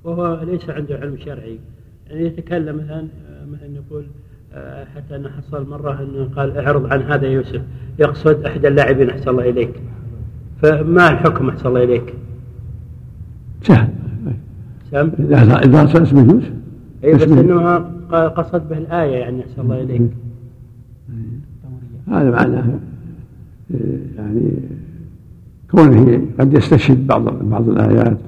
وهو 0.05 0.43
ليس 0.43 0.71
عنده 0.71 0.97
علم 0.97 1.17
شرعي. 1.17 1.59
يعني 2.11 2.27
يتكلم 2.27 2.77
مثلا 2.77 3.01
آه، 3.01 3.47
مثلا 3.47 3.69
يقول 3.75 4.05
آه، 4.55 4.85
حتى 4.85 5.17
أنا 5.17 5.31
حصل 5.31 5.69
مرة 5.69 6.03
أنه 6.03 6.25
قال 6.37 6.59
أعرض 6.59 6.93
عن 6.93 7.03
هذا 7.03 7.27
يوسف 7.27 7.63
يقصد 7.99 8.45
أحد 8.45 8.67
اللاعبين 8.67 9.11
أحسن 9.11 9.31
الله 9.31 9.49
إليك. 9.51 9.81
فما 10.63 11.11
الحكم 11.11 11.49
أحسن 11.49 11.69
الله 11.69 11.85
إليك؟ 11.85 12.15
سهل 13.63 14.00
سم 14.91 15.11
إذا 15.65 15.87
صار 15.87 16.03
اسمه 16.03 16.33
يوسف 16.35 16.53
أي 17.05 17.15
بس 17.15 17.23
ق- 18.13 18.15
قصد 18.15 18.69
به 18.69 18.79
الآية 18.79 19.17
يعني 19.17 19.41
أحسن 19.43 19.63
الله 19.63 19.81
إليك. 19.83 20.03
هذا 22.09 22.31
معناه 22.31 22.65
آه، 23.75 23.77
يعني 24.17 24.51
كونه 25.71 26.23
قد 26.41 26.55
يستشهد 26.55 27.07
بعض 27.07 27.45
بعض 27.49 27.69
الآيات. 27.69 28.19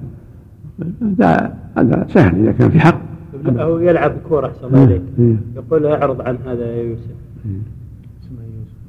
هذا 1.02 1.54
هذا 1.76 2.06
سهل 2.08 2.40
إذا 2.42 2.52
كان 2.52 2.70
في 2.70 2.80
حق. 2.80 3.00
أو 3.46 3.78
يلعب 3.78 4.12
كورة 4.28 4.46
أحسن 4.46 4.66
الله 4.66 4.84
إليك. 4.84 5.02
إيه. 5.18 5.36
يقول 5.56 5.86
اعرض 5.86 6.20
عن 6.20 6.38
هذا 6.46 6.64
يا 6.66 6.82
يوسف. 6.82 7.14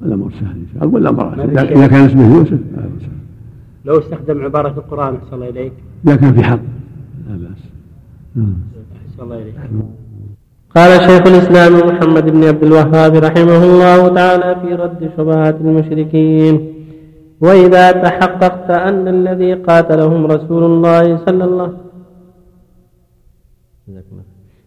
الأمر 0.02 0.32
سهل 0.40 0.56
إن 0.56 0.66
شاء 0.74 0.84
الله. 0.84 1.36
شيء. 1.36 1.78
إذا 1.78 1.88
كان 1.88 2.06
اسمه 2.06 2.36
يوسف. 2.38 2.60
لو 3.86 4.00
استخدم 4.00 4.42
عبارة 4.44 4.68
القرآن 4.68 5.16
أحسن 5.16 5.36
الله 5.36 5.50
إليك. 5.50 5.72
إذا 6.08 6.16
كان 6.16 6.34
في 6.34 6.44
حق. 6.44 6.60
لا 7.28 7.36
بأس. 7.42 7.62
قال 10.76 10.92
شيخ 11.10 11.24
الإسلام 11.28 11.74
محمد 11.90 12.26
بن 12.30 12.44
عبد 12.44 12.64
الوهاب 12.64 13.14
رحمه 13.16 13.64
الله 13.64 14.08
تعالى 14.08 14.56
في 14.62 14.76
رد 14.76 15.12
شبهات 15.18 15.56
المشركين 15.62 16.74
وإذا 17.42 17.92
تحققت 17.92 18.70
أن 18.70 19.08
الذي 19.08 19.54
قاتلهم 19.54 20.26
رسول 20.26 20.64
الله 20.64 21.18
صلى 21.26 21.44
الله 21.44 21.74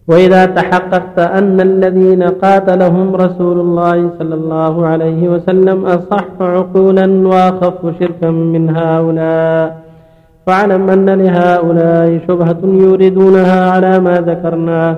وإذا 0.08 0.46
تحققت 0.46 1.18
أن 1.18 1.60
الذين 1.60 2.22
قاتلهم 2.22 3.16
رسول 3.16 3.60
الله 3.60 4.10
صلى 4.18 4.34
الله 4.34 4.86
عليه 4.86 5.28
وسلم 5.28 5.86
أصح 5.86 6.26
عقولا 6.40 7.06
وأخف 7.28 7.98
شركا 8.00 8.30
من 8.30 8.76
هؤلاء 8.76 9.85
فاعلم 10.47 10.90
أن 10.90 11.10
لهؤلاء 11.10 12.20
شبهة 12.28 12.59
يوردونها 12.64 13.70
على 13.70 14.01
ما 14.01 14.20
ذكرناه 14.20 14.97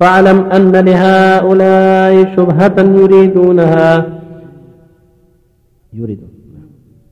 فاعلم 0.00 0.38
أن 0.52 0.72
لهؤلاء 0.72 2.36
شبهة 2.36 2.78
يريدونها. 2.78 4.06
يريد 5.92 6.20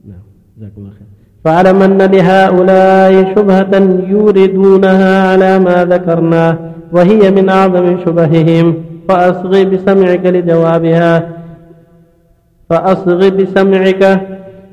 نعم. 0.09 0.19
جزاكم 0.59 0.79
الله 0.79 0.91
خير. 0.91 1.07
فاعلم 1.45 1.83
أن 1.83 1.99
لهؤلاء 1.99 3.35
شبهة 3.35 3.75
يوردونها 4.09 5.29
على 5.31 5.59
ما 5.59 5.85
ذكرناه 5.85 6.59
وهي 6.93 7.31
من 7.31 7.49
أعظم 7.49 7.99
شبههم. 8.05 8.75
فأصغ 9.09 9.63
بسمعك 9.63 10.27
لجوابها. 10.27 11.29
فأصغ 12.71 13.29
بسمعك 13.29 14.21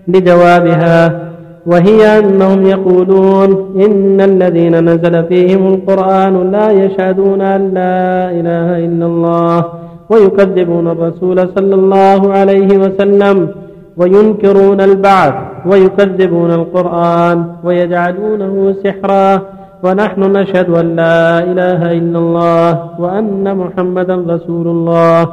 لجوابها. 0.08 1.31
وهي 1.66 2.20
أنهم 2.20 2.66
يقولون 2.66 3.50
إن 3.86 4.22
الذين 4.22 4.90
نزل 4.90 5.24
فيهم 5.24 5.74
القرآن 5.74 6.52
لا 6.52 6.72
يشهدون 6.72 7.42
أن 7.42 7.62
لا 7.74 8.32
إله 8.32 8.86
إلا 8.86 9.06
الله 9.06 9.66
ويكذبون 10.10 10.88
الرسول 10.88 11.50
صلى 11.56 11.76
الله 11.76 12.34
عليه 12.34 12.78
وسلم 12.78 13.50
وينكرون 13.98 14.82
البعث 14.82 15.34
ويكذبون 15.66 16.52
القرآن 16.52 17.46
ويجعلونه 17.64 18.76
سحرا 18.84 19.42
ونحن 19.84 20.22
نشهد 20.22 20.70
أن 20.70 20.96
لا 20.96 21.40
إله 21.40 21.92
إلا 21.92 22.20
الله 22.20 22.90
وأن 23.00 23.58
محمدا 23.58 24.16
رسول 24.16 24.68
الله 24.68 25.30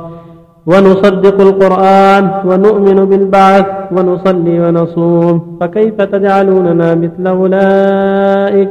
ونصدق 0.71 1.37
القرآن 1.49 2.25
ونؤمن 2.49 2.99
بالبعث 3.11 3.67
ونصلي 3.95 4.57
ونصوم. 4.61 5.35
فكيف 5.61 5.97
تجعلوننا 6.15 6.89
مثل 6.95 7.25
أولئك؟ 7.27 8.71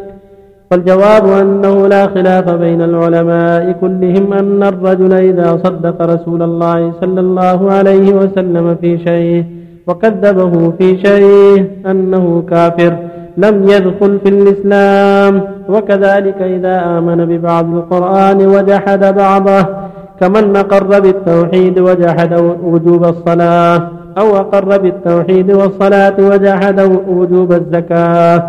فالجواب 0.71 1.25
أنه 1.41 1.75
لا 1.87 2.03
خلاف 2.07 2.45
بين 2.49 2.81
العلماء 2.81 3.63
كلهم 3.81 4.33
أن 4.33 4.63
الرجل 4.63 5.13
إذا 5.13 5.47
صدق 5.65 5.97
رسول 6.13 6.41
الله 6.49 6.79
صلى 7.01 7.19
الله 7.19 7.59
عليه 7.71 8.07
وسلم 8.19 8.75
في 8.81 8.97
شيء 9.07 9.43
وكذبه 9.87 10.53
في 10.77 10.87
شيء 11.05 11.65
أنه 11.91 12.43
كافر 12.51 12.93
لم 13.37 13.55
يدخل 13.63 14.11
في 14.23 14.29
الإسلام. 14.29 15.33
وكذلك 15.69 16.39
إذا 16.41 16.75
آمن 16.97 17.19
ببعض 17.25 17.65
القرآن 17.75 18.47
وجحد 18.47 19.15
بعضه 19.15 19.86
كمن 20.19 20.55
أقر 20.55 20.99
بالتوحيد 20.99 21.79
وجحد 21.79 22.33
وجوب 22.63 23.03
الصلاة 23.05 23.89
أو 24.17 24.37
أقر 24.37 24.77
بالتوحيد 24.77 25.51
والصلاة 25.51 26.17
وجحد 26.19 26.79
وجوب 27.07 27.51
الزكاة 27.51 28.43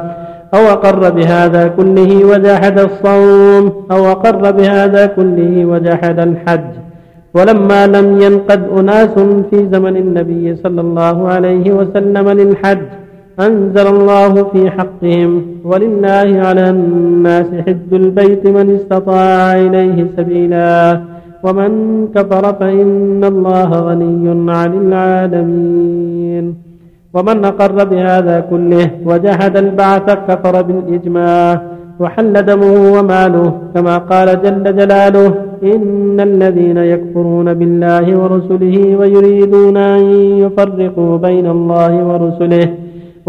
أو 0.54 0.62
أقر 0.76 1.10
بهذا 1.10 1.68
كله 1.68 2.24
وجحد 2.24 2.78
الصوم 2.78 3.72
أو 3.90 4.00
أقر 4.14 4.50
بهذا 4.50 5.06
كله 5.06 5.64
وجحد 5.64 6.18
الحج. 6.18 6.70
ولما 7.34 7.86
لم 7.86 8.20
ينقد 8.22 8.62
أناس 8.78 9.14
في 9.50 9.68
زمن 9.72 9.96
النبي 9.96 10.56
صلى 10.56 10.80
الله 10.80 11.28
عليه 11.28 11.72
وسلم 11.72 12.28
للحج 12.28 12.78
أنزل 13.40 13.86
الله 13.86 14.32
في 14.52 14.70
حقهم 14.70 15.42
ولله 15.64 16.28
على 16.48 16.70
الناس 16.70 17.46
حج 17.66 17.90
البيت 17.92 18.46
من 18.46 18.66
استطاع 18.76 19.56
إليه 19.56 20.06
سبيلا. 20.16 21.00
ومن 21.44 21.70
كفر 22.14 22.44
فإن 22.60 23.24
الله 23.24 23.70
غني 23.88 24.24
عن 24.60 24.72
العالمين. 24.84 26.68
ومن 27.14 27.44
أقر 27.44 27.84
بهذا 27.84 28.36
كله 28.50 28.86
وجحد 29.08 29.56
البعث 29.56 30.06
كفر 30.28 30.54
بالإجماع 30.62 31.62
وحل 32.00 32.34
دمه 32.50 32.74
وماله 32.96 33.52
كما 33.74 33.98
قال 33.98 34.28
جل 34.42 34.64
جلاله 34.76 35.34
إن 35.62 36.20
الذين 36.20 36.78
يكفرون 36.92 37.54
بالله 37.54 38.06
ورسله 38.20 38.76
ويريدون 38.98 39.76
أن 39.76 40.02
يفرقوا 40.44 41.12
بين 41.26 41.46
الله 41.56 41.92
ورسله 42.08 42.66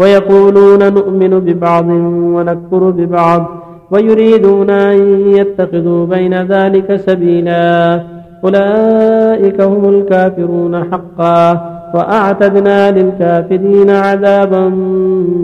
ويقولون 0.00 0.82
نؤمن 0.98 1.32
ببعض 1.46 1.88
ونكفر 2.34 2.82
ببعض 2.98 3.42
ويريدون 3.90 4.70
أن 4.70 4.98
يتخذوا 5.30 6.06
بين 6.06 6.42
ذلك 6.42 6.96
سبيلا. 6.96 8.00
أولئك 8.44 9.60
هم 9.60 9.88
الكافرون 9.88 10.84
حقا. 10.84 11.70
وأعتدنا 11.94 12.90
للكافرين 12.90 13.90
عذابا 13.90 14.68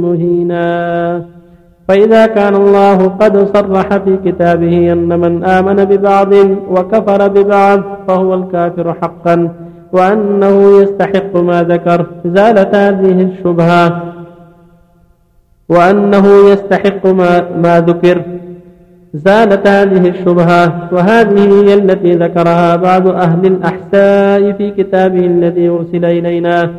مهينا. 0.02 1.22
فإذا 1.88 2.26
كان 2.26 2.54
الله 2.54 3.08
قد 3.08 3.56
صرح 3.56 3.96
في 3.96 4.18
كتابه 4.24 4.92
أن 4.92 5.20
من 5.20 5.44
آمن 5.44 5.84
ببعض 5.84 6.32
وكفر 6.70 7.28
ببعض 7.28 7.80
فهو 8.08 8.34
الكافر 8.34 8.94
حقا. 9.02 9.48
وأنه 9.92 10.80
يستحق 10.82 11.36
ما 11.36 11.62
ذكر. 11.62 12.06
زالت 12.24 12.74
هذه 12.74 13.22
الشبهة. 13.22 14.02
وأنه 15.68 16.26
يستحق 16.50 17.06
ما, 17.06 17.50
ما 17.62 17.80
ذكر. 17.80 18.22
زالت 19.14 19.66
هذه 19.66 20.08
الشبهة 20.08 20.88
وهذه 20.92 21.38
هي 21.62 21.74
التي 21.74 22.12
ذكرها 22.14 22.76
بعض 22.76 23.08
أهل 23.08 23.46
الأحساء 23.46 24.52
في 24.52 24.70
كتابه 24.70 25.26
الذي 25.26 25.68
أرسل 25.68 26.04
إلينا. 26.04 26.70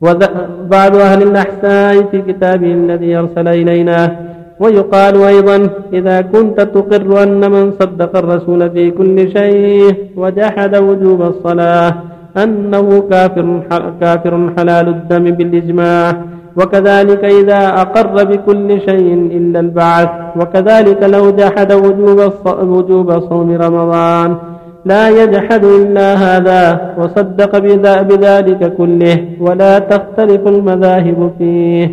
وبعض 0.00 0.96
أهل 0.96 1.22
الأحساء 1.22 2.02
في 2.10 2.22
كتابه 2.22 2.72
الذي 2.72 3.16
أرسل 3.16 3.48
إلينا. 3.48 4.16
ويقال 4.60 5.22
أيضا 5.22 5.68
إذا 5.92 6.20
كنت 6.20 6.60
تقر 6.60 7.22
أن 7.22 7.50
من 7.50 7.72
صدق 7.80 8.16
الرسول 8.16 8.70
في 8.70 8.90
كل 8.90 9.32
شيء 9.32 9.94
وجحد 10.16 10.76
وجوب 10.76 11.22
الصلاة 11.22 11.94
أنه 12.36 13.08
كافر 13.10 13.62
كافر 14.00 14.52
حلال 14.56 14.88
الدم 14.88 15.24
بالإجماع. 15.30 16.24
وكذلك 16.56 17.24
إذا 17.24 17.80
أقر 17.82 18.24
بكل 18.24 18.80
شيء 18.80 19.08
إلا 19.38 19.60
البعث 19.60 20.08
وكذلك 20.40 21.02
لو 21.02 21.30
جحد 21.30 21.72
وجوب 21.72 22.32
وجوب 22.46 23.08
صوم 23.28 23.48
رمضان 23.52 24.36
لا 24.84 25.08
يجحد 25.08 25.64
إلا 25.64 26.14
هذا 26.14 26.94
وصدق 26.98 27.58
بذلك 28.02 28.76
كله 28.76 29.16
ولا 29.40 29.78
تختلف 29.78 30.48
المذاهب 30.48 31.30
فيه. 31.38 31.86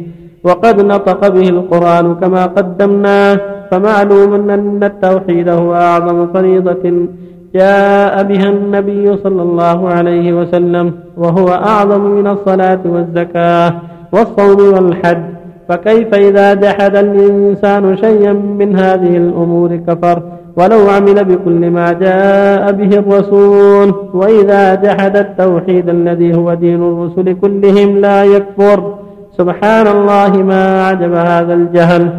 وقد 0.43 0.85
نطق 0.85 1.27
به 1.27 1.49
القرآن 1.49 2.15
كما 2.15 2.45
قدمناه 2.45 3.39
فمعلوم 3.71 4.49
أن 4.49 4.83
التوحيد 4.83 5.49
هو 5.49 5.75
أعظم 5.75 6.27
فريضة 6.33 7.07
جاء 7.55 8.23
بها 8.23 8.49
النبي 8.49 9.17
صلى 9.17 9.41
الله 9.41 9.89
عليه 9.89 10.33
وسلم 10.33 10.93
وهو 11.17 11.47
أعظم 11.47 12.01
من 12.01 12.27
الصلاة 12.27 12.79
والزكاة. 12.85 13.73
والصوم 14.13 14.73
والحج 14.73 15.23
فكيف 15.69 16.13
إذا 16.13 16.53
جحد 16.53 16.95
الإنسان 16.95 17.97
شيئا 17.97 18.33
من 18.33 18.75
هذه 18.75 19.17
الأمور 19.17 19.75
كفر؟ 19.75 20.23
ولو 20.57 20.89
عمل 20.89 21.23
بكل 21.23 21.69
ما 21.69 21.91
جاء 21.91 22.71
به 22.71 22.97
الرسول 22.99 23.93
وإذا 24.13 24.75
جحد 24.75 25.17
التوحيد 25.17 25.89
الذي 25.89 26.35
هو 26.35 26.53
دين 26.53 26.83
الرسل 26.83 27.33
كلهم 27.41 27.97
لا 27.97 28.23
يكفر. 28.23 28.93
سبحان 29.37 29.87
الله 29.87 30.31
ما 30.43 30.87
عجب 30.87 31.13
هذا 31.13 31.53
الجهل. 31.53 32.09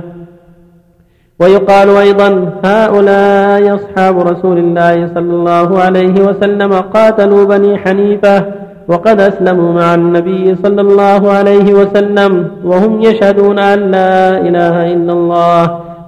ويقال 1.41 1.89
أيضا 1.89 2.51
هؤلاء 2.65 3.75
أصحاب 3.75 4.19
رسول 4.19 4.59
الله 4.59 5.11
صلى 5.15 5.33
الله 5.33 5.79
عليه 5.79 6.15
وسلم 6.29 6.73
قاتلوا 6.73 7.45
بني 7.45 7.79
حنيفة 7.79 8.64
وقد 8.89 9.21
أسلموا 9.21 9.73
مع 9.73 9.95
النبي 9.95 10.55
صلى 10.63 10.81
الله 10.81 11.31
عليه 11.31 11.75
وسلم 11.75 12.33
وهم 12.65 12.93
يشهدون 13.01 13.59
أن 13.59 13.79
لا 13.91 14.41
إله 14.49 14.93
إلا 14.93 15.13
الله 15.13 15.63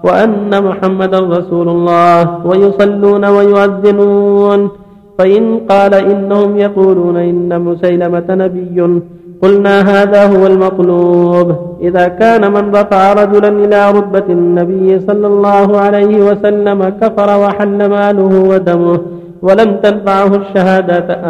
وأن 0.05 0.65
محمدا 0.65 1.21
رسول 1.21 1.69
الله 1.69 2.47
ويصلون 2.47 3.25
ويؤذنون. 3.25 4.71
فإن 5.19 5.61
قال 5.71 5.95
إنهم 5.95 6.59
يقولون 6.59 7.17
إن 7.17 7.61
مسيلمة 7.61 8.29
نبي 8.31 9.01
قلنا 9.43 9.75
هذا 9.81 10.23
هو 10.27 10.47
المطلوب. 10.47 11.49
إذا 11.81 12.09
كان 12.09 12.53
من 12.53 12.65
رفع 12.75 13.13
رجلا 13.13 13.49
إلى 13.49 13.91
رتبة 13.91 14.27
النبي 14.29 15.01
صلى 15.01 15.27
الله 15.27 15.69
عليه 15.79 16.17
وسلم 16.29 16.93
كفر 17.01 17.29
وحل 17.43 17.79
ماله 17.89 18.33
ودمه 18.51 19.01
ولم 19.43 19.77
تنفعه 19.83 20.31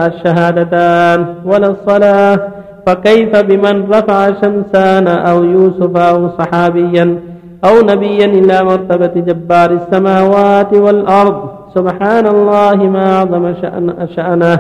الشهادتان 0.07 1.27
ولا 1.45 1.69
الصلاة. 1.71 2.41
فكيف 2.87 3.37
بمن 3.37 3.91
رفع 3.91 4.33
شمسان 4.43 5.09
أو 5.09 5.45
يوسف 5.45 5.97
أو 5.97 6.29
صحابيا 6.39 7.19
أو 7.65 7.75
نبيا 7.83 8.25
إلى 8.27 8.63
مرتبة 8.65 9.15
جبار 9.27 9.71
السماوات 9.71 10.75
والأرض؟ 10.75 11.37
سبحان 11.75 12.27
الله 12.27 12.77
ما 12.77 13.17
أعظم 13.17 13.55
شأن 13.63 14.09
شأنه. 14.17 14.59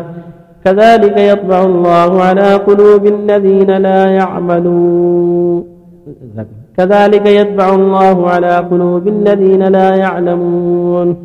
كذلك 0.64 1.16
يطبع 1.18 1.64
الله 1.64 2.22
على 2.22 2.54
قلوب 2.54 3.06
الذين 3.06 3.70
لا 3.70 4.06
يعملون. 4.06 5.64
كذلك 6.76 7.26
يطبع 7.26 7.74
الله 7.74 8.30
على 8.30 8.56
قلوب 8.56 9.08
الذين 9.08 9.62
لا 9.62 9.94
يعلمون. 9.94 11.16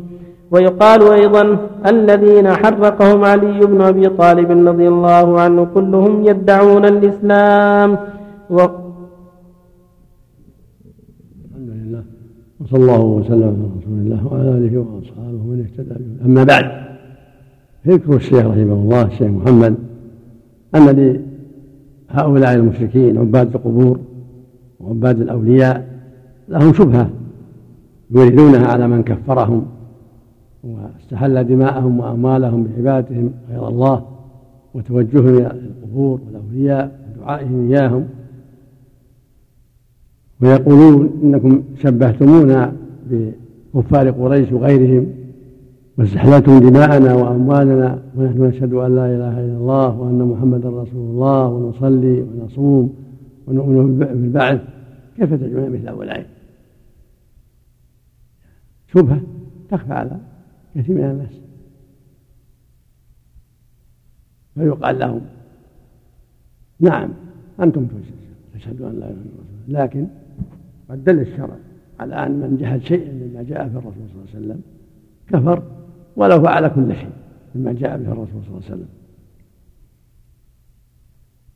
ويقال 0.52 1.02
أيضا 1.02 1.68
الذين 1.86 2.46
حرقهم 2.48 3.24
علي 3.24 3.58
بن 3.66 3.80
أبي 3.80 4.08
طالب 4.08 4.68
رضي 4.68 4.88
الله 4.88 5.40
عنه 5.40 5.64
كلهم 5.64 6.24
يدعون 6.24 6.84
الإسلام. 6.84 7.90
و... 8.50 8.58
الحمد 11.46 11.68
لله. 11.68 12.02
وصلى 12.60 12.80
الله 12.80 13.00
وسلم 13.00 13.42
على 13.42 13.68
رسول 13.78 13.98
الله 13.98 14.26
وعلى 14.26 14.48
آله 14.58 14.78
وأصحابه 14.78 15.40
ومن 15.44 15.66
اهتدى 15.66 15.94
أما 16.24 16.44
بعد 16.44 16.66
يذكر 17.86 18.16
الشيخ 18.16 18.46
رحمه 18.46 18.78
الله 18.84 19.02
الشيخ 19.02 19.30
محمد 19.30 19.74
أن 20.74 20.86
لهؤلاء 22.10 22.54
المشركين 22.54 23.18
عباد 23.18 23.54
القبور 23.54 23.98
وعباد 24.80 25.20
الأولياء 25.20 25.86
لهم 26.48 26.72
شبهة 26.72 27.10
يريدونها 28.10 28.66
على 28.66 28.88
من 28.88 29.02
كفرهم. 29.02 29.66
واستحل 30.64 31.44
دماءهم 31.44 32.00
وأموالهم 32.00 32.64
بعبادتهم 32.64 33.30
غير 33.50 33.68
الله 33.68 34.06
وتوجههم 34.74 35.28
إلى 35.28 35.46
القبور 35.46 36.20
والأولياء 36.26 37.00
ودعائهم 37.16 37.70
إياهم. 37.70 38.04
ويقولون 40.40 41.20
إنكم 41.22 41.62
شبهتمونا 41.82 42.72
بكفار 43.74 44.10
قريش 44.10 44.52
وغيرهم 44.52 45.06
واستحللتم 45.98 46.58
دماءنا 46.58 47.14
وأموالنا 47.14 48.02
ونحن 48.16 48.42
نشهد 48.42 48.72
أن 48.74 48.94
لا 48.94 49.06
إله 49.06 49.40
إلا 49.40 49.56
الله 49.56 49.98
وأن 49.98 50.18
محمدا 50.18 50.68
رسول 50.68 51.10
الله 51.10 51.48
ونصلي 51.48 52.22
ونصوم 52.22 52.94
ونؤمن 53.46 53.98
بالبعث. 53.98 54.60
كيف 55.16 55.34
تجمعون 55.34 55.70
مثل 55.70 55.88
هؤلاء 55.88 56.26
شبهة 58.94 59.20
تخفى 59.70 59.92
على 59.92 60.16
كثير 60.74 60.96
من 60.96 61.04
الناس. 61.04 61.32
فيقال 64.54 64.98
لهم 64.98 65.20
نعم 66.80 67.10
أنتم 67.60 67.88
تشهدون 68.54 68.88
أن 68.88 69.00
لا 69.00 69.06
إله 69.06 69.12
إلا 69.12 69.20
الله. 69.20 69.82
لكن 69.84 70.06
قد 70.90 71.04
دل 71.04 71.20
الشرع 71.20 71.56
على 72.00 72.14
أن 72.14 72.30
من 72.30 72.56
جحد 72.56 72.80
شيئا 72.80 73.12
مما 73.12 73.42
جاء 73.42 73.68
في 73.68 73.76
الرسول 73.76 73.92
صلى 73.94 74.14
الله 74.14 74.26
عليه 74.34 74.38
وسلم 74.38 74.62
كفر 75.28 75.62
ولو 76.16 76.42
فعل 76.42 76.68
كل 76.68 76.94
شيء 76.94 77.12
مما 77.54 77.72
جاء 77.72 77.98
به 77.98 78.12
الرسول 78.12 78.42
صلى 78.44 78.48
الله 78.48 78.62
عليه 78.64 78.74
وسلم. 78.74 78.88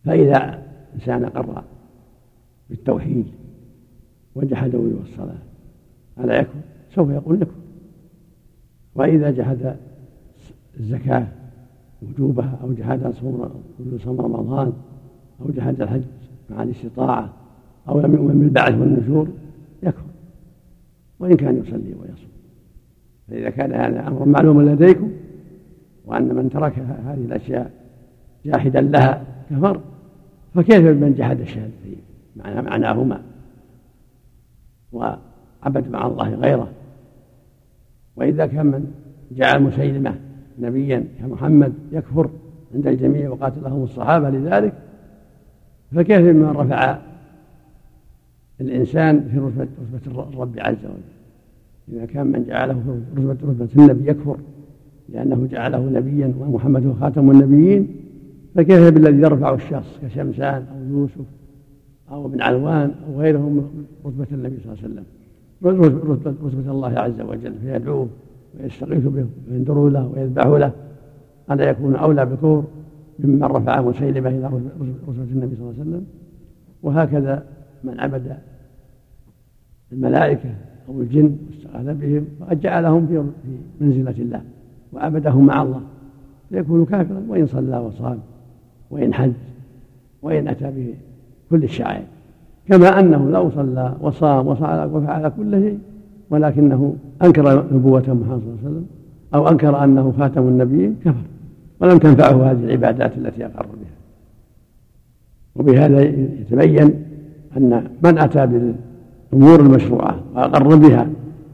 فإذا 0.04 0.62
إنسان 0.94 1.24
أقر 1.24 1.64
بالتوحيد 2.70 3.26
وجحد 4.34 4.74
وجوب 4.74 5.02
الصلاة 5.12 5.38
على 6.18 6.34
يكفر؟ 6.34 6.60
سوف 6.94 7.10
يقول 7.10 7.40
لكم 7.40 7.65
وإذا 8.96 9.30
جحد 9.30 9.76
الزكاة 10.80 11.26
وجوبها 12.02 12.58
أو 12.62 12.72
جحد 12.72 13.12
صوم 14.04 14.20
رمضان 14.20 14.72
أو 15.40 15.50
جحد 15.50 15.82
الحج 15.82 16.02
مع 16.50 16.62
الاستطاعة 16.62 17.32
أو 17.88 18.00
لم 18.00 18.14
يؤمن 18.14 18.38
بالبعث 18.38 18.74
والنشور 18.74 19.28
يكفر. 19.82 20.06
وإن 21.18 21.36
كان 21.36 21.56
يصلي 21.56 21.94
ويصوم. 21.94 22.30
فإذا 23.28 23.50
كان 23.50 23.72
هذا 23.72 24.08
أمر 24.08 24.24
معلوم 24.24 24.62
لديكم 24.62 25.10
وأن 26.04 26.34
من 26.34 26.50
ترك 26.50 26.78
هذه 26.78 27.24
الأشياء 27.24 27.70
جاحدا 28.44 28.80
لها 28.80 29.24
كفر 29.50 29.80
فكيف 30.54 30.80
بمن 30.80 31.14
جحد 31.14 31.40
الشهادتين 31.40 31.98
معناهما. 32.36 33.22
وعبد 34.92 35.88
مع 35.88 36.06
الله 36.06 36.34
غيره. 36.34 36.68
وإذا 38.16 38.46
كان 38.46 38.66
من 38.66 38.86
جعل 39.32 39.62
مسيلمة 39.62 40.14
نبيا 40.58 41.04
كمحمد 41.18 41.72
يكفر 41.92 42.30
عند 42.74 42.86
الجميع 42.86 43.30
وقاتلهم 43.30 43.82
الصحابة 43.82 44.30
لذلك 44.30 44.72
فكيف 45.92 46.20
من 46.20 46.44
رفع 46.44 46.98
الإنسان 48.60 49.28
في 49.28 49.38
رتبة 49.38 49.68
رتبة 49.94 50.30
الرب 50.34 50.58
عز 50.58 50.84
وجل؟ 50.84 51.16
إذا 51.92 52.06
كان 52.06 52.26
من 52.26 52.44
جعله 52.44 53.00
في 53.14 53.20
رتبة 53.20 53.50
رتبة 53.50 53.68
النبي 53.76 54.10
يكفر 54.10 54.36
لأنه 55.08 55.46
جعله 55.46 55.90
نبيا 55.90 56.34
ومحمد 56.38 56.86
هو 56.86 56.94
خاتم 56.94 57.30
النبيين 57.30 57.88
فكيف 58.54 58.88
بالذي 58.88 59.22
يرفع 59.22 59.54
الشخص 59.54 60.00
كشمسان 60.02 60.66
أو 60.72 60.98
يوسف 60.98 61.24
أو 62.10 62.26
ابن 62.26 62.42
علوان 62.42 62.94
أو 63.06 63.20
غيرهم 63.20 63.52
من 63.52 63.84
رتبة 64.04 64.26
النبي 64.32 64.56
صلى 64.56 64.72
الله 64.72 64.82
عليه 64.82 64.92
وسلم؟ 64.92 65.04
رتبة, 65.64 66.70
الله 66.70 66.98
عز 66.98 67.20
وجل 67.20 67.54
فيدعوه 67.54 68.08
ويستغيث 68.60 69.06
به 69.06 69.26
وينذر 69.50 69.88
له 69.88 70.06
ويذبح 70.06 70.46
له. 70.46 70.72
هذا 71.50 71.70
يكون 71.70 71.96
أولى 71.96 72.26
بكور 72.26 72.64
ممن 73.18 73.44
رفع 73.44 73.80
مسيلمة 73.80 74.28
إلى 74.28 74.46
رتبة 74.46 75.22
النبي 75.22 75.56
صلى 75.56 75.70
الله 75.70 75.80
عليه 75.80 75.90
وسلم. 75.90 76.06
وهكذا 76.82 77.44
من 77.84 78.00
عبد 78.00 78.36
الملائكة 79.92 80.54
أو 80.88 81.00
الجن 81.00 81.36
واستغاث 81.46 81.96
بهم 81.96 82.26
فقد 82.40 82.60
جعلهم 82.60 83.06
في 83.06 83.24
منزلة 83.80 84.14
الله 84.18 84.42
وعبدهم 84.92 85.46
مع 85.46 85.62
الله. 85.62 85.80
فيكون 86.48 86.84
كافرا 86.84 87.22
وإن 87.28 87.46
صلى 87.46 87.78
وصام 87.78 88.18
وإن 88.90 89.14
حج 89.14 89.32
وإن 90.22 90.48
أتى 90.48 90.94
بكل 91.50 91.64
الشعائر. 91.64 92.04
كما 92.68 93.00
أنه 93.00 93.30
لو 93.30 93.50
صلى 93.50 93.94
وصام 94.00 94.46
وفعل 94.46 95.28
كل 95.28 95.60
شيء 95.60 95.78
ولكنه 96.30 96.96
أنكر 97.24 97.64
نبوة 97.72 98.00
محمد 98.00 98.26
صلى 98.26 98.36
الله 98.36 98.58
عليه 98.64 98.68
وسلم 98.68 98.86
أو 99.34 99.48
أنكر 99.48 99.84
أنه 99.84 100.12
خاتم 100.18 100.48
النبيين 100.48 100.96
كفر. 101.04 101.24
ولم 101.80 101.98
تنفعه 101.98 102.50
هذه 102.50 102.64
العبادات 102.64 103.18
التي 103.18 103.46
أقر 103.46 103.66
بها. 103.66 103.96
وبهذا 105.56 106.00
يتبين 106.02 106.94
أن 107.56 107.84
من 108.04 108.18
أتى 108.18 108.46
بالأمور 108.46 109.60
المشروعة 109.60 110.20
وأقر 110.34 110.76
بها 110.76 111.06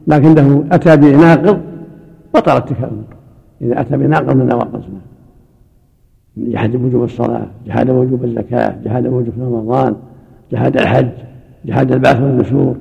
لكنه 0.07 0.65
أتى 0.73 0.97
بناقض 0.97 1.61
بطلت 2.35 2.69
تلك 2.69 2.79
الأمور 2.79 3.05
إذا 3.63 3.81
أتى 3.81 3.97
بناقض 3.97 4.37
من 4.37 4.47
نواقض 4.47 4.83
جحد 6.37 6.77
وجوب 6.77 7.05
الصلاة 7.05 7.47
جحد 7.67 7.91
وجوب 7.91 8.25
الزكاة 8.25 8.75
جحد 8.85 9.07
وجوب 9.07 9.35
رمضان 9.41 9.95
جحد 10.53 10.77
الحج 10.77 11.09
جحد 11.65 11.93
البعث 11.93 12.21
والنشور 12.21 12.77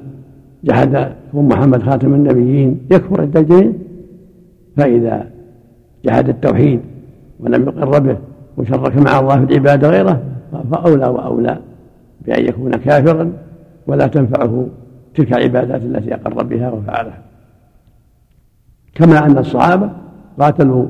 جحد 0.63 1.13
كون 1.31 1.47
محمد 1.47 1.83
خاتم 1.83 2.13
النبيين 2.13 2.79
يكفر 2.91 3.23
الجميع 3.23 3.71
فإذا 4.77 5.27
جحد 6.05 6.29
التوحيد 6.29 6.79
ولم 7.39 7.63
يقر 7.63 7.99
به 7.99 8.17
وشرك 8.57 8.97
مع 8.97 9.19
الله 9.19 9.45
في 9.45 9.51
العبادة 9.53 9.89
غيره 9.89 10.21
فأولى 10.71 11.07
وأولى 11.07 11.59
بأن 12.25 12.45
يكون 12.45 12.71
كافرا 12.71 13.31
ولا 13.87 14.07
تنفعه 14.07 14.67
تلك 15.15 15.33
العبادات 15.33 15.81
التي 15.81 16.15
أقر 16.15 16.43
بها 16.43 16.71
وفعلها. 16.71 17.17
كما 18.95 19.25
أن 19.25 19.37
الصحابة 19.37 19.89
قاتلوا 20.39 20.85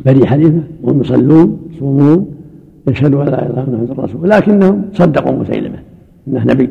بني 0.00 0.26
حنيفة 0.26 0.62
وهم 0.82 1.00
يصلون 1.00 1.68
يصومون 1.70 2.39
يشهدوا 2.88 3.22
أن 3.22 3.28
لا 3.28 3.46
إله 3.46 3.64
إلا 3.64 3.92
الله 3.92 4.04
محمد 4.04 4.26
لكنهم 4.26 4.84
صدقوا 4.92 5.32
مسيلمة 5.32 5.78
إنه 6.28 6.44
نبي. 6.44 6.70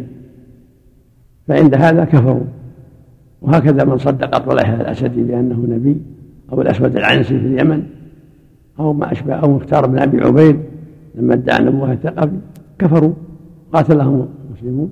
فعند 1.47 1.75
هذا 1.75 2.05
كفروا. 2.05 2.43
وهكذا 3.41 3.83
من 3.83 3.97
صدق 3.97 4.37
طليحة 4.37 4.81
الأسدي 4.81 5.23
بأنه 5.23 5.65
نبي 5.69 6.01
أو 6.51 6.61
الأسود 6.61 6.95
العنسي 6.95 7.39
في 7.39 7.45
اليمن 7.45 7.83
أو 8.79 8.93
ما 8.93 9.11
أشبه 9.11 9.33
أو 9.33 9.55
مختار 9.55 9.87
بن 9.87 9.99
أبي 9.99 10.21
عبيد 10.21 10.59
لما 11.15 11.33
ادعى 11.33 11.65
نبوة 11.65 11.91
الثقفي 11.91 12.39
كفروا 12.79 13.13
قاتلهم 13.73 14.27
المسلمون. 14.47 14.91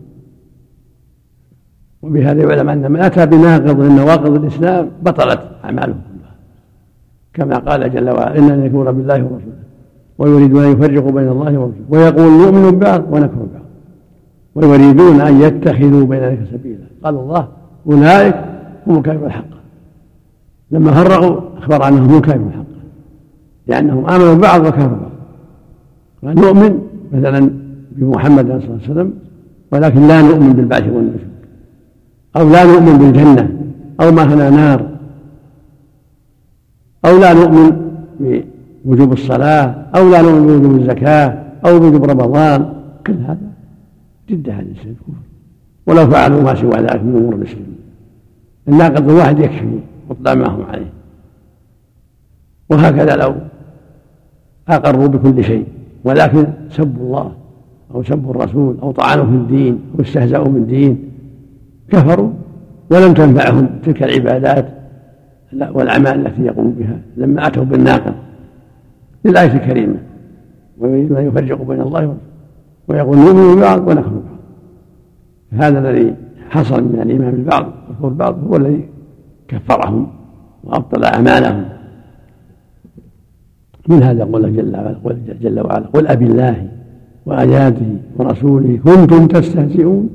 وبهذا 2.02 2.44
يعلم 2.44 2.70
أن 2.70 2.92
من 2.92 3.00
أتى 3.00 3.26
بناقض 3.26 3.80
من 3.80 3.96
نواقض 3.96 4.36
الإسلام 4.36 4.92
بطلت 5.02 5.42
أعماله 5.64 5.94
كلها. 5.94 6.36
كما 7.34 7.58
قال 7.58 7.94
جل 7.94 8.10
وعلا 8.10 8.38
إنا 8.38 8.56
نكفر 8.56 8.92
بالله 8.92 9.24
ورسوله. 9.24 9.58
ويريدون 10.18 10.64
أن 10.64 10.72
يفرقوا 10.72 11.12
بين 11.12 11.30
الله 11.30 11.58
ورسوله 11.60 11.86
ويقول 11.90 12.32
نؤمن 12.32 12.72
ببعض 12.72 13.04
ونكفر 13.12 13.36
ببعض 13.36 13.68
ويريدون 14.56 15.22
أن 15.22 15.42
يتخذوا 15.42 16.06
بين 16.06 16.20
ذلك 16.20 16.48
سبيلا. 16.52 16.86
قال 17.04 17.16
الله 17.16 17.48
أولئك 17.88 18.36
هم 18.88 18.98
الكافرون 18.98 19.26
الحق. 19.26 19.44
لما 20.72 20.92
فرقوا 20.92 21.40
أخبر 21.58 21.88
أنهم 21.88 22.10
هم 22.10 22.18
الكافرون 22.18 22.48
الحق. 22.48 22.64
لأنهم 23.68 24.10
آمنوا 24.10 24.34
ببعض 24.34 24.62
وكفروا 24.62 24.98
بعض 24.98 25.12
قال 26.24 26.36
نؤمن 26.36 26.80
مثلا 27.14 27.52
بمحمد 27.92 28.46
صلى 28.46 28.56
الله 28.56 28.80
عليه 28.84 28.92
وسلم 28.92 29.14
ولكن 29.72 30.08
لا 30.08 30.22
نؤمن 30.22 30.54
بالبعث 30.54 30.84
والنشور 30.84 31.28
أو 32.38 32.50
لا 32.50 32.64
نؤمن 32.66 32.98
بالجنة. 32.98 33.50
أو 34.02 34.12
ما 34.12 34.24
هنا 34.24 34.50
نار. 34.50 34.90
أو 37.06 37.18
لا 37.18 37.34
نؤمن 37.34 37.72
بوجوب 38.88 39.14
الصلاة 39.14 39.76
أو 39.96 40.10
لا 40.10 40.22
نؤمن 40.22 40.48
بوجوب 40.48 40.80
الزكاة 40.80 41.44
أو 41.66 41.80
بوجوب 41.80 42.04
رمضان 42.04 42.74
كل 43.08 43.14
هذا 43.14 43.48
جد 44.30 44.48
الشيء. 44.50 44.94
كفر 44.94 45.24
ولو 45.88 46.08
فعلوا 46.12 46.42
ما 46.42 46.56
سوى 46.56 46.78
ذلك 46.80 47.04
من 47.04 47.16
أمور 47.16 47.36
المسلمين. 47.36 47.78
الناقض 48.68 49.10
الواحد 49.10 49.40
يكفي 49.40 49.80
مطلع 50.10 50.34
ما 50.34 50.48
هم 50.48 50.62
عليه. 50.62 50.92
وهكذا 52.70 53.16
لو 53.16 53.36
أقروا 54.68 55.08
بكل 55.08 55.44
شيء 55.44 55.66
ولكن 56.04 56.48
سبوا 56.70 57.06
الله 57.06 57.32
أو 57.96 58.04
سبوا 58.04 58.32
الرسول 58.32 58.78
أو 58.82 58.92
طعنوا 58.92 59.26
في 59.26 59.32
الدين 59.32 59.80
أو 59.96 60.02
استهزأوا 60.02 60.48
بالدين 60.48 61.12
كفروا 61.90 62.32
ولم 62.90 63.14
تنفعهم 63.14 63.70
تلك 63.84 64.04
العبادات 64.04 64.68
والأعمال 65.72 66.28
التي 66.28 66.42
يقوم 66.42 66.72
بها. 66.80 67.00
لما 67.18 67.48
أتوا 67.48 67.64
بالناقض 67.64 68.14
للآية 69.26 69.54
الكريمة. 69.54 69.98
ويريدون 70.78 71.18
أن 71.18 71.28
يفرقوا 71.28 71.66
بين 71.66 71.82
الله 71.82 72.18
ويقول 72.88 73.18
نؤمن 73.18 73.56
ببعض 73.56 73.88
ونكفر 73.88 74.10
ببعض 74.10 74.38
هذا 75.52 75.80
الذي 75.80 76.16
حصل 76.50 76.84
من 76.84 77.00
الإيمان 77.02 77.32
بالبعض 77.32 77.66
والكفر 77.66 78.08
بالبعض 78.08 78.44
هو 78.44 78.56
الذي 78.56 78.90
كفرهم 79.48 80.08
وأبطل 80.64 81.04
أعمالهم. 81.04 81.66
من 83.88 84.04
هذا 84.04 84.24
قول 84.24 84.56
جل, 84.56 84.96
جل 85.42 85.60
وعلا 85.60 85.86
قل 85.86 86.08
أبي 86.08 86.26
الله 86.26 86.68
وآياته 87.26 87.98
ورسوله 88.18 88.80
كنتم 88.84 89.28
تستهزئون 89.28 90.10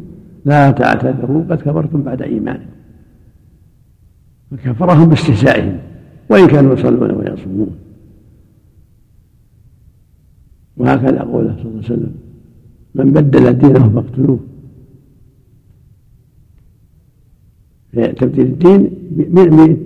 لا 0.44 0.70
تعتذروا 0.70 1.44
قد 1.50 1.60
كفرتم 1.60 2.02
بعد 2.02 2.22
إيمانكم. 2.22 2.72
فكفرهم 4.50 5.08
باستهزائهم 5.08 5.78
وإن 6.30 6.46
كانوا 6.46 6.74
يصلون 6.74 7.10
ويصومون. 7.10 7.76
وهكذا 10.82 11.20
قوله 11.32 11.52
صلى 11.56 11.68
الله 11.68 11.82
عليه 11.84 11.92
وسلم. 11.92 12.14
من 12.94 13.06
بدل 13.16 13.44
دينه 13.62 13.84
فاقتلوه 13.94 14.40
تبديل 18.20 18.46
الدين 18.46 18.80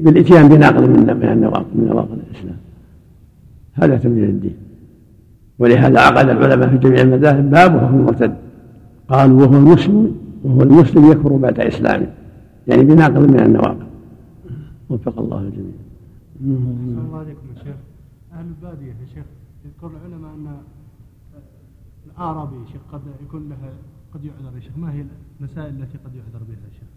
بالإتيان 0.02 0.48
بناقض 0.48 0.82
من 0.82 1.16
من 1.20 1.28
النواقض 1.34 1.70
من 1.74 1.84
نواقض 1.90 2.18
الإسلام. 2.26 2.56
هذا 3.80 3.96
تبديل 3.96 4.24
الدين. 4.24 4.56
ولهذا 5.58 5.98
عقد 6.00 6.28
العلماء 6.28 6.68
في 6.70 6.78
جميع 6.78 7.00
المذاهب 7.00 7.50
باب 7.50 7.70
حكم 7.78 7.96
المرتد. 8.00 8.34
قالوا 9.08 9.40
وهو 9.40 9.56
المسلم 9.56 10.16
وهو 10.44 10.62
المسلم 10.62 11.02
يكفر 11.10 11.36
بعد 11.36 11.60
إسلامه. 11.60 12.10
يعني 12.68 12.84
بناقض 12.84 13.30
من 13.32 13.40
النواقض. 13.40 13.86
وفق 14.90 15.18
الله 15.18 15.40
الجميع. 15.40 15.78
الله 16.40 17.18
عليكم 17.18 17.46
يا 17.56 17.58
شيخ. 17.64 17.76
أهل 18.32 18.46
البادية 18.52 18.94
يا 19.02 19.06
شيخ 19.14 19.26
يذكر 19.64 19.90
العلماء 19.96 20.30
أن 20.34 20.46
الاعرابي 22.16 22.56
يا 22.56 22.66
شيخ 22.72 22.80
قد 22.92 23.00
يكون 23.22 23.48
له 23.48 23.56
قد 24.14 24.24
يعذر 24.24 24.56
يا 24.56 24.60
شيخ. 24.60 24.72
ما 24.76 24.92
هي 24.92 25.04
المسائل 25.40 25.68
التي 25.68 25.98
قد 26.04 26.14
يعذر 26.14 26.44
بها 26.48 26.56
يا 26.56 26.72
شيخ؟ 26.72 26.88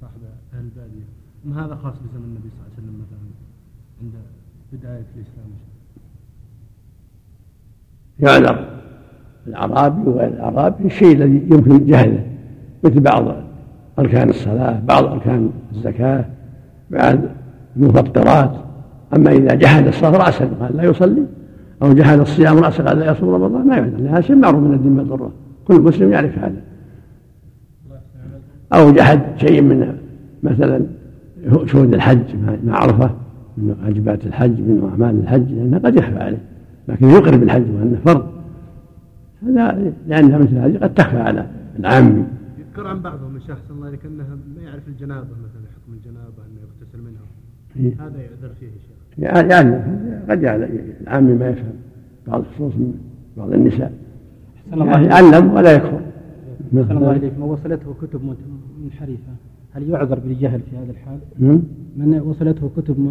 صاحب 0.00 0.20
أهل 0.54 0.64
البادية. 0.64 1.06
ان 1.46 1.52
هذا 1.52 1.74
خاص 1.74 1.94
بزمن 1.94 2.24
النبي 2.24 2.50
صلى 2.50 2.60
الله 2.60 2.70
عليه 2.72 2.82
وسلم 2.82 3.04
مثلا 3.06 3.18
عند 4.02 4.12
بداية 4.72 5.06
الإسلام؟ 5.16 5.50
يعذر 8.18 8.80
الأعرابي 9.46 10.10
وغير 10.10 10.28
الأعرابي 10.28 10.84
الشيء 10.84 11.16
الذي 11.16 11.48
يمكن 11.50 11.86
جهله 11.86 12.26
مثل 12.84 13.00
بعض 13.00 13.24
أركان 13.98 14.28
الصلاة 14.28 14.80
بعض 14.80 15.04
أركان 15.04 15.50
الزكاة 15.72 16.24
بعض 16.90 17.18
المفطرات. 17.76 18.56
أما 19.16 19.30
إذا 19.30 19.54
جحد 19.54 19.86
الصلاة 19.86 20.10
رأسا 20.10 20.44
قال 20.60 20.76
لا 20.76 20.82
يصلي. 20.82 21.26
أو 21.82 21.92
جحد 21.92 22.18
الصيام 22.18 22.58
رأسا 22.58 22.84
قال 22.84 22.98
لا 22.98 23.12
يصوم 23.12 23.34
رمضان 23.34 23.66
ما 23.66 23.76
يعذر 23.76 23.96
لأنها 23.96 24.20
شيء 24.20 24.36
معروف 24.36 24.62
من 24.62 24.74
الدين 24.74 24.96
بالضرورة 24.96 25.32
كل 25.68 25.80
مسلم 25.80 26.12
يعرف 26.12 26.38
هذا. 26.38 26.62
أو 28.72 28.92
جحد 28.92 29.20
شيء 29.36 29.62
من 29.62 29.96
مثلا 30.42 30.86
شهود 31.66 31.94
الحج 31.94 32.36
مع 32.64 32.76
عرفة 32.76 33.10
من 33.56 33.76
واجبات 33.82 34.26
الحج 34.26 34.60
من 34.60 34.88
أعمال 34.90 35.20
الحج 35.20 35.52
لأنه 35.52 35.78
قد 35.78 35.96
يخفى 35.96 36.18
عليه. 36.18 36.42
لكن 36.88 37.10
يقر 37.10 37.36
بالحج 37.36 37.64
وأنه 37.74 37.98
فرض. 38.04 38.26
هذا 39.42 39.92
لأنها 40.06 40.38
مثل 40.38 40.56
هذه 40.56 40.78
قد 40.78 40.94
تخفى 40.94 41.18
على 41.18 41.46
العامي 41.78 42.24
يذكر 42.58 42.86
عن 42.86 43.00
بعضهم 43.00 43.36
الشيخ 43.36 43.58
صلى 43.68 43.76
الله 43.76 43.88
وسلم 43.88 44.20
أنه 44.20 44.26
ما 44.56 44.62
يعرف 44.62 44.88
الجنابة 44.88 45.20
مثلا 45.20 45.66
حكم 45.74 45.92
الجنابة 45.92 46.42
أنه 46.46 46.60
يغتسل 46.60 46.98
منها. 46.98 47.26
إيه. 47.76 48.06
هذا 48.06 48.20
يعذر 48.20 48.54
فيه 48.60 48.66
يا 48.66 48.95
شيخ 49.20 49.28
يعني 49.50 49.76
قد 50.30 50.42
يعني 50.42 50.66
العامي 51.00 51.34
ما 51.34 51.48
يفهم 51.48 51.72
بعض 52.26 52.40
الخصوص 52.40 52.72
من 52.74 52.94
بعض 53.36 53.52
النساء. 53.52 53.92
يعني 54.72 55.06
يعلم 55.06 55.50
ولا 55.54 55.72
يكفر. 55.72 56.00
أحسن 56.82 56.96
الله 56.96 57.12
إليك 57.12 57.32
من 57.38 57.42
وصلته 57.42 57.94
كتب 58.02 58.20
منحرفة 58.84 59.32
هل 59.72 59.90
يعذر 59.90 60.18
بالجهل 60.18 60.60
في 60.60 60.76
هذا 60.76 60.90
الحال؟ 60.90 61.18
نعم. 61.38 61.62
من 61.96 62.20
وصلته 62.20 62.70
كتب 62.76 62.98
م- 63.00 63.10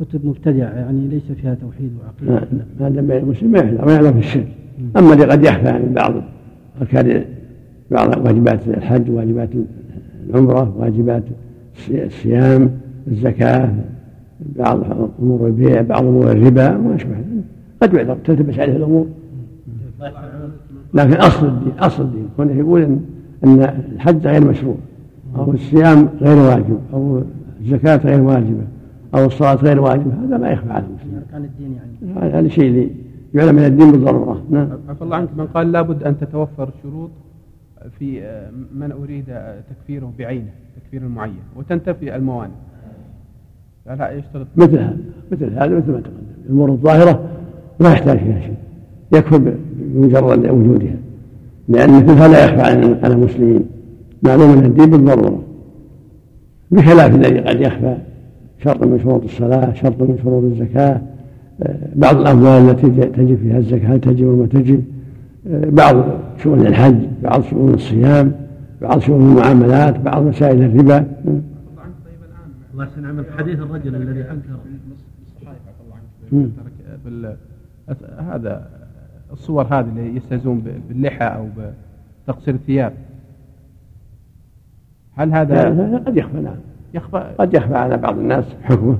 كتب 0.00 0.26
مبتدعة 0.26 0.68
يعني 0.74 1.08
ليس 1.08 1.22
فيها 1.40 1.54
توحيد 1.54 1.90
وعقيدة. 2.02 2.46
ما 2.52 2.64
ما 2.80 2.88
دام 2.88 3.10
المسلم 3.10 3.50
ما 3.50 3.58
يعلم 3.58 3.84
ما 3.86 3.92
يعلم 3.92 4.12
في 4.12 4.18
الشرك 4.18 4.48
أما 4.96 5.12
اللي 5.12 5.24
قد 5.24 5.44
يخفى 5.44 5.68
عن 5.68 5.92
بعض 5.94 6.14
أركان 6.80 7.24
بعض 7.90 8.26
واجبات 8.26 8.68
الحج 8.68 9.10
واجبات 9.10 9.48
العمرة 10.28 10.74
واجبات 10.78 11.22
الصي- 11.76 12.04
الصيام 12.06 12.70
الزكاة 13.08 13.70
بعض 14.56 14.80
امور 15.22 15.46
البيع 15.46 15.82
بعض 15.82 16.04
امور 16.04 16.32
الربا 16.32 16.76
وما 16.76 16.94
أشبه. 16.94 17.12
ذلك. 17.12 17.44
قد 17.82 17.94
يعذر 17.94 18.16
تلتبس 18.24 18.58
عليه 18.58 18.76
الأمور. 18.76 19.06
لكن 20.94 21.12
أصل 21.14 21.46
الدين 21.46 21.72
أصل 21.78 22.02
الدين. 22.02 22.28
كونه 22.36 22.52
يقول 22.52 22.82
ان 22.82 23.00
إن 23.44 23.62
الحج 23.92 24.26
غير 24.26 24.44
مشروع 24.44 24.76
أو 25.36 25.52
الصيام 25.52 26.08
غير 26.20 26.36
واجب 26.36 26.78
أو 26.92 27.22
الزكاة 27.60 27.96
غير 27.96 28.20
واجبة 28.20 28.64
أو 29.14 29.24
الصلاة 29.24 29.54
غير 29.54 29.80
واجبة 29.80 30.12
هذا 30.24 30.38
ما 30.38 30.50
يخفى 30.50 30.72
على 30.72 30.84
المسلم. 30.84 31.22
أركان 31.26 31.44
الدين 31.44 31.78
يعني. 32.12 32.36
هذا 32.38 32.48
شيء 32.48 32.66
اللي 32.66 32.90
يعلم 33.34 33.54
من 33.54 33.64
الدين 33.64 33.92
بالضرورة. 33.92 34.42
نعم. 34.50 34.68
عفى 34.88 35.02
الله 35.02 35.16
عنك. 35.16 35.28
من 35.36 35.46
قال 35.46 35.72
لابد 35.72 36.02
أن 36.02 36.18
تتوفر 36.18 36.70
شروط 36.82 37.10
في 37.98 38.22
آه، 38.22 38.50
من 38.74 38.92
أريد 38.92 39.24
آه، 39.28 39.60
تكفيره 39.60 40.12
بعينه 40.18 40.50
تكفير 40.76 41.08
معين 41.08 41.42
وتنتفي 41.56 42.16
الموانع. 42.16 42.54
فلا 43.86 44.10
يشترط. 44.12 44.46
مثل 44.56 44.78
هذا 44.78 44.96
مثل 45.32 45.44
هذا 45.44 45.76
مثل 45.76 45.92
ما 45.92 46.00
تقدم. 46.00 46.24
الأمور 46.46 46.70
الظاهرة 46.70 47.20
ما 47.80 47.92
يحتاج 47.92 48.18
فيها 48.18 48.40
شيء. 48.40 48.54
يكفر 49.12 49.52
بمجرد 49.76 50.48
وجودها. 50.50 50.96
لأن 51.68 51.90
مثلها 51.90 52.28
لا 52.28 52.44
يخفى 52.44 52.60
على 53.04 53.14
المسلمين. 53.14 53.64
معلوم 54.22 54.58
من 54.58 54.64
الدين 54.64 54.90
بالضرورة. 54.90 55.42
بخلاف 56.70 57.14
الذي 57.14 57.38
قد 57.38 57.60
يخفى. 57.60 57.96
شرط 58.64 58.86
من 58.86 59.00
شروط 59.02 59.24
الصلاة 59.24 59.72
شرط 59.72 60.02
من 60.02 60.18
شروط 60.22 60.44
الزكاة. 60.44 61.00
آه، 61.62 61.76
بعض 61.94 62.16
الأموال 62.16 62.70
التي 62.70 62.90
تجب 62.90 63.38
فيها 63.42 63.58
الزكاة 63.58 63.94
هل 63.94 64.00
تجب 64.00 64.26
وما 64.26 64.46
تجب. 64.46 64.82
آه، 65.48 65.70
بعض 65.70 66.04
شؤون 66.42 66.66
الحج 66.66 66.96
بعض 67.22 67.42
شؤون 67.42 67.74
الصيام 67.74 68.32
بعض 68.82 68.98
شؤون 68.98 69.20
المعاملات 69.20 70.00
بعض 70.00 70.22
مسائل 70.22 70.62
الربا. 70.62 71.04
الله 72.74 72.84
يحسن 72.84 73.04
عملك 73.06 73.30
حديث 73.38 73.58
الرجل 73.58 73.94
الذي 73.96 74.20
انكر 74.30 74.56
بال 77.04 77.36
هذا 78.18 78.68
الصور 79.32 79.64
هذه 79.64 79.80
اللي 79.88 80.16
يستهزون 80.16 80.58
ب- 80.60 80.80
باللحى 80.88 81.24
أو 81.24 81.48
بتقصير 82.26 82.54
الثياب. 82.54 82.92
هل 85.16 85.32
هذا 85.32 85.98
قد 86.06 86.16
يخفى 86.16 86.40
نعم. 86.40 86.56
يخفى؟ 86.94 87.34
قد 87.38 87.54
يخفى 87.54 87.74
على 87.74 87.96
بعض 87.96 88.18
الناس. 88.18 88.44
حكمه 88.62 88.98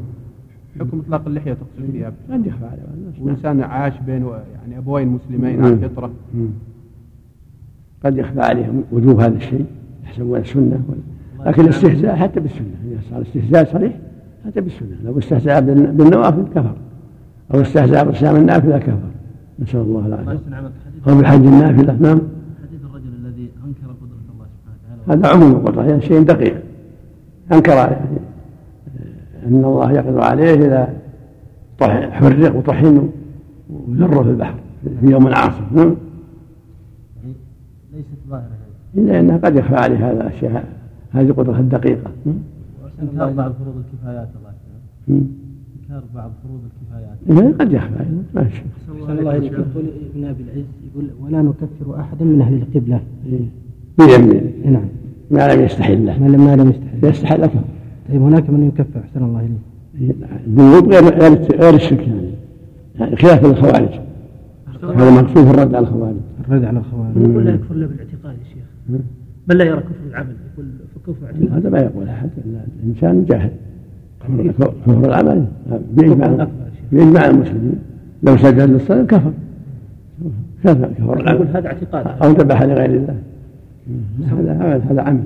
حكم 0.80 0.98
إطلاق 1.00 1.26
اللحية 1.26 1.50
وتقصير 1.52 1.84
الثياب. 1.88 2.14
قد 2.30 2.46
يخفى 2.46 2.64
على 2.64 2.76
بعض 2.86 2.94
الناس 2.96 3.14
نعم. 3.18 3.26
وانسان 3.26 3.60
عاش 3.60 3.92
بين 4.06 4.24
و- 4.24 4.34
يعني 4.34 4.78
أبوين 4.78 5.08
مسلمين 5.08 5.56
مم. 5.58 5.64
على 5.64 5.74
الفطرة. 5.74 6.10
قد 8.04 8.16
يخفى 8.16 8.40
عليهم 8.40 8.84
وجوب 8.92 9.20
هذا 9.20 9.36
الشيء 9.36 9.66
يحسبون 10.04 10.38
السنة 10.38 10.84
لكن 11.46 11.62
الاستهزاء 11.62 12.16
حتى 12.16 12.40
بالسنة. 12.40 12.66
إذا 12.90 13.00
صار 13.10 13.22
استهزاء 13.22 13.72
صريح 13.72 13.92
حتى 14.46 14.60
بالسنة. 14.60 14.88
لو 15.04 15.18
استهزأ 15.18 15.60
بالن- 15.60 15.96
بالنوافل 15.96 16.44
كفر. 16.54 16.74
أو 17.54 17.60
استهزأ 17.60 18.02
بصيام 18.02 18.36
النافلة 18.36 18.78
كفر. 18.78 18.98
نسأل 19.58 19.80
الله 19.80 20.16
حديث 20.26 20.40
أو 21.08 21.14
بالحج 21.16 21.46
النافلة 21.46 21.92
نعم. 22.00 22.20
حديث 22.62 22.80
الرجل 22.90 23.08
الذي 23.24 23.48
أنكر 23.66 23.86
قدرة 24.00 24.34
الله 24.34 24.46
سبحانه 24.54 25.02
وتعالى. 25.06 25.22
هذا 25.22 25.28
عموم 25.34 25.52
القدرة 25.60 25.82
هذا 25.82 26.00
شيء 26.00 26.22
دقيق. 26.22 26.62
أنكر 27.52 27.72
يعني 27.72 27.96
أن 29.46 29.64
الله 29.64 29.92
يقدر 29.92 30.20
عليه 30.22 30.54
إذا 30.54 30.88
طح- 31.78 32.10
حرق 32.10 32.56
وطحن 32.56 33.08
وذره 33.70 34.22
في 34.22 34.30
البحر 34.30 34.54
في 35.00 35.06
يوم 35.10 35.26
عاصف 35.26 35.72
نعم. 35.72 35.96
ليست 37.94 38.06
ظاهرة 38.30 38.44
إلا 38.96 39.20
أنه 39.20 39.36
قد 39.36 39.56
يخفى 39.56 39.74
عليه 39.76 40.10
هذا 40.10 40.20
الأشياء 40.28 40.64
هذه 41.14 41.32
قدرة 41.32 41.60
الدقيقة. 41.60 42.10
إنكار 43.02 43.30
بعض 43.32 43.52
فروض 43.52 43.74
الكفايات 43.76 44.28
الله. 44.38 44.52
إنكار 45.08 46.02
بعض 46.14 46.30
فروض 46.42 46.60
الكفايات. 46.64 47.44
إيه، 47.44 47.54
قد 47.58 47.72
يخفى 47.72 48.00
أيضا 48.00 48.22
ما 48.34 48.44
في 48.44 48.56
شيء. 48.56 48.66
أحسن 49.02 49.18
الله 49.18 49.34
يقول 49.34 49.84
ابن 50.14 50.24
أبي 50.24 50.42
العز 50.42 50.64
يقول 50.90 51.10
ولا 51.20 51.42
نكفر 51.42 52.00
أحدا 52.00 52.24
من 52.24 52.40
أهل 52.40 52.54
القبلة. 52.54 53.00
إيه. 53.26 53.48
بيمين 53.98 54.72
نعم. 54.72 54.84
ما 55.30 55.54
لم 55.54 55.62
يستحل 55.62 56.06
له. 56.06 56.18
ما 56.18 56.28
لم 56.28 56.44
ما 56.46 56.56
لم 56.56 56.70
يستحل. 56.70 57.08
يستحل 57.10 57.40
له 57.40 57.50
طيب 58.08 58.22
هناك 58.22 58.50
من 58.50 58.66
يكفر 58.66 59.00
أحسن 59.00 59.24
الله 59.24 59.40
إليك. 59.40 60.16
الذنوب 60.46 60.92
غير 60.92 61.04
غير 61.04 61.32
غير 61.62 61.74
الشرك. 61.74 62.08
يعني 62.08 62.30
يعني 62.94 63.16
خلاف 63.16 63.44
الخوارج. 63.44 64.00
هذا 64.82 65.10
مقصود 65.10 65.44
في 65.44 65.50
الرد 65.50 65.74
على 65.74 65.86
الخوارج. 65.86 66.16
الرد 66.48 66.64
على 66.64 66.78
الخوارج. 66.78 67.16
يقول 67.16 67.44
لا 67.44 67.54
يكفر 67.54 67.74
إلا 67.74 67.86
بالاعتقاد 67.86 68.34
يا 68.38 68.44
شيخ. 68.44 69.00
بل 69.48 69.58
لا 69.58 69.64
يرى 69.64 69.80
كفر 69.80 70.06
العمل. 70.10 70.36
يقول 70.52 70.66
كفر 71.06 71.26
اعتقاد 71.26 71.52
هذا 71.52 71.70
ما 71.70 71.78
يقول 71.78 72.08
أحد. 72.08 72.30
الإنسان 72.82 73.24
جاهل. 73.24 73.50
كفر 74.86 75.04
العمل. 75.04 75.46
باجماع 75.90 76.48
بإجماع 76.92 77.26
المسلمين. 77.26 77.78
لو 78.22 78.36
سجد 78.36 78.70
للصلاه 78.70 79.04
كفر. 79.04 79.32
كفر 80.64 80.92
كفر 80.98 81.20
العمل. 81.20 81.48
هذا 81.48 81.66
اعتقاد. 81.66 82.06
أو 82.06 82.30
ذبح 82.30 82.62
لغير 82.62 82.90
الله. 82.90 83.18
هذا 84.26 84.52
عمل 84.52 84.82
هذا 84.82 85.02
عمل. 85.02 85.24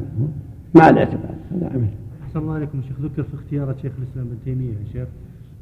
مع 0.74 0.88
الاعتقاد. 0.88 1.36
هذا 1.52 1.70
عمل. 1.74 1.88
أحسن 2.26 2.38
الله 2.40 2.55
عليكم 2.55 2.80
شيخ. 2.88 3.00
ذكر 3.00 3.22
في 3.22 3.34
اختيارات 3.34 3.76
شيخ 3.82 3.92
الإسلام 3.98 4.26
ابن 4.26 4.36
تيمية 4.44 4.68
يا 4.68 4.92
شيخ 4.92 5.09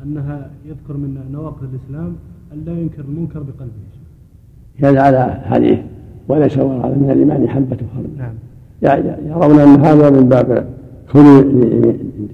أنها 0.02 0.50
يذكر 0.66 0.96
من 0.96 1.18
نواقض 1.32 1.68
الإسلام 1.74 2.12
أن 2.52 2.64
لا 2.66 2.80
ينكر 2.80 3.02
المنكر 3.08 3.40
بقلبه 3.40 3.62
يا 3.62 3.92
شيخ. 4.78 4.88
هذا 4.88 5.00
على 5.00 5.40
حديث 5.44 5.78
وليس 6.28 6.58
وراء 6.58 6.88
من 6.88 7.10
الإيمان 7.10 7.48
حبة 7.48 7.76
خردل 7.94 8.18
نعم. 8.18 8.34
يع- 8.82 9.18
يرون 9.26 9.58
أن 9.60 9.84
هذا 9.84 10.10
من 10.10 10.28
باب 10.28 10.66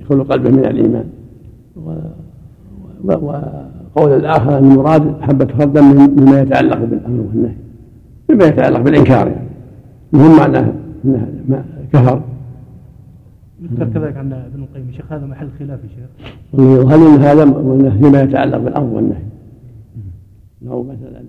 خلو 0.09 0.23
قلبه 0.23 0.51
من 0.51 0.65
و- 3.05 3.13
وقول 3.97 4.13
الآخر 4.13 4.59
أن 4.59 4.65
المراد 4.71 5.21
حبة 5.21 5.47
خردل 5.59 5.83
من- 5.83 6.17
مما 6.21 6.41
يتعلق 6.41 6.79
بالأمر 6.85 7.21
والنهي 7.21 7.55
مما 8.31 8.45
يتعلق 8.45 8.81
بالإنكار 8.81 9.27
يعني. 9.29 9.49
المهم 10.15 10.37
معناه 10.39 10.73
إنه 11.05 11.29
ما- 11.49 11.65
كفر. 11.93 12.23
يذكر 13.63 13.85
كذلك 13.89 14.17
عن 14.17 14.33
ابن 14.33 14.63
القيم 14.63 14.93
شيخ 14.97 15.13
هذا 15.13 15.27
محل 15.27 15.49
خلاف 15.59 15.81
يا 15.85 15.89
شيخ. 15.89 16.61
ان 17.17 17.21
هذا 17.21 17.45
فيما 17.91 18.23
يتعلق 18.23 18.59
بالأمر 18.59 18.95
والنهي؟ 18.97 19.23
لو 20.63 20.83
مثلا. 20.83 21.23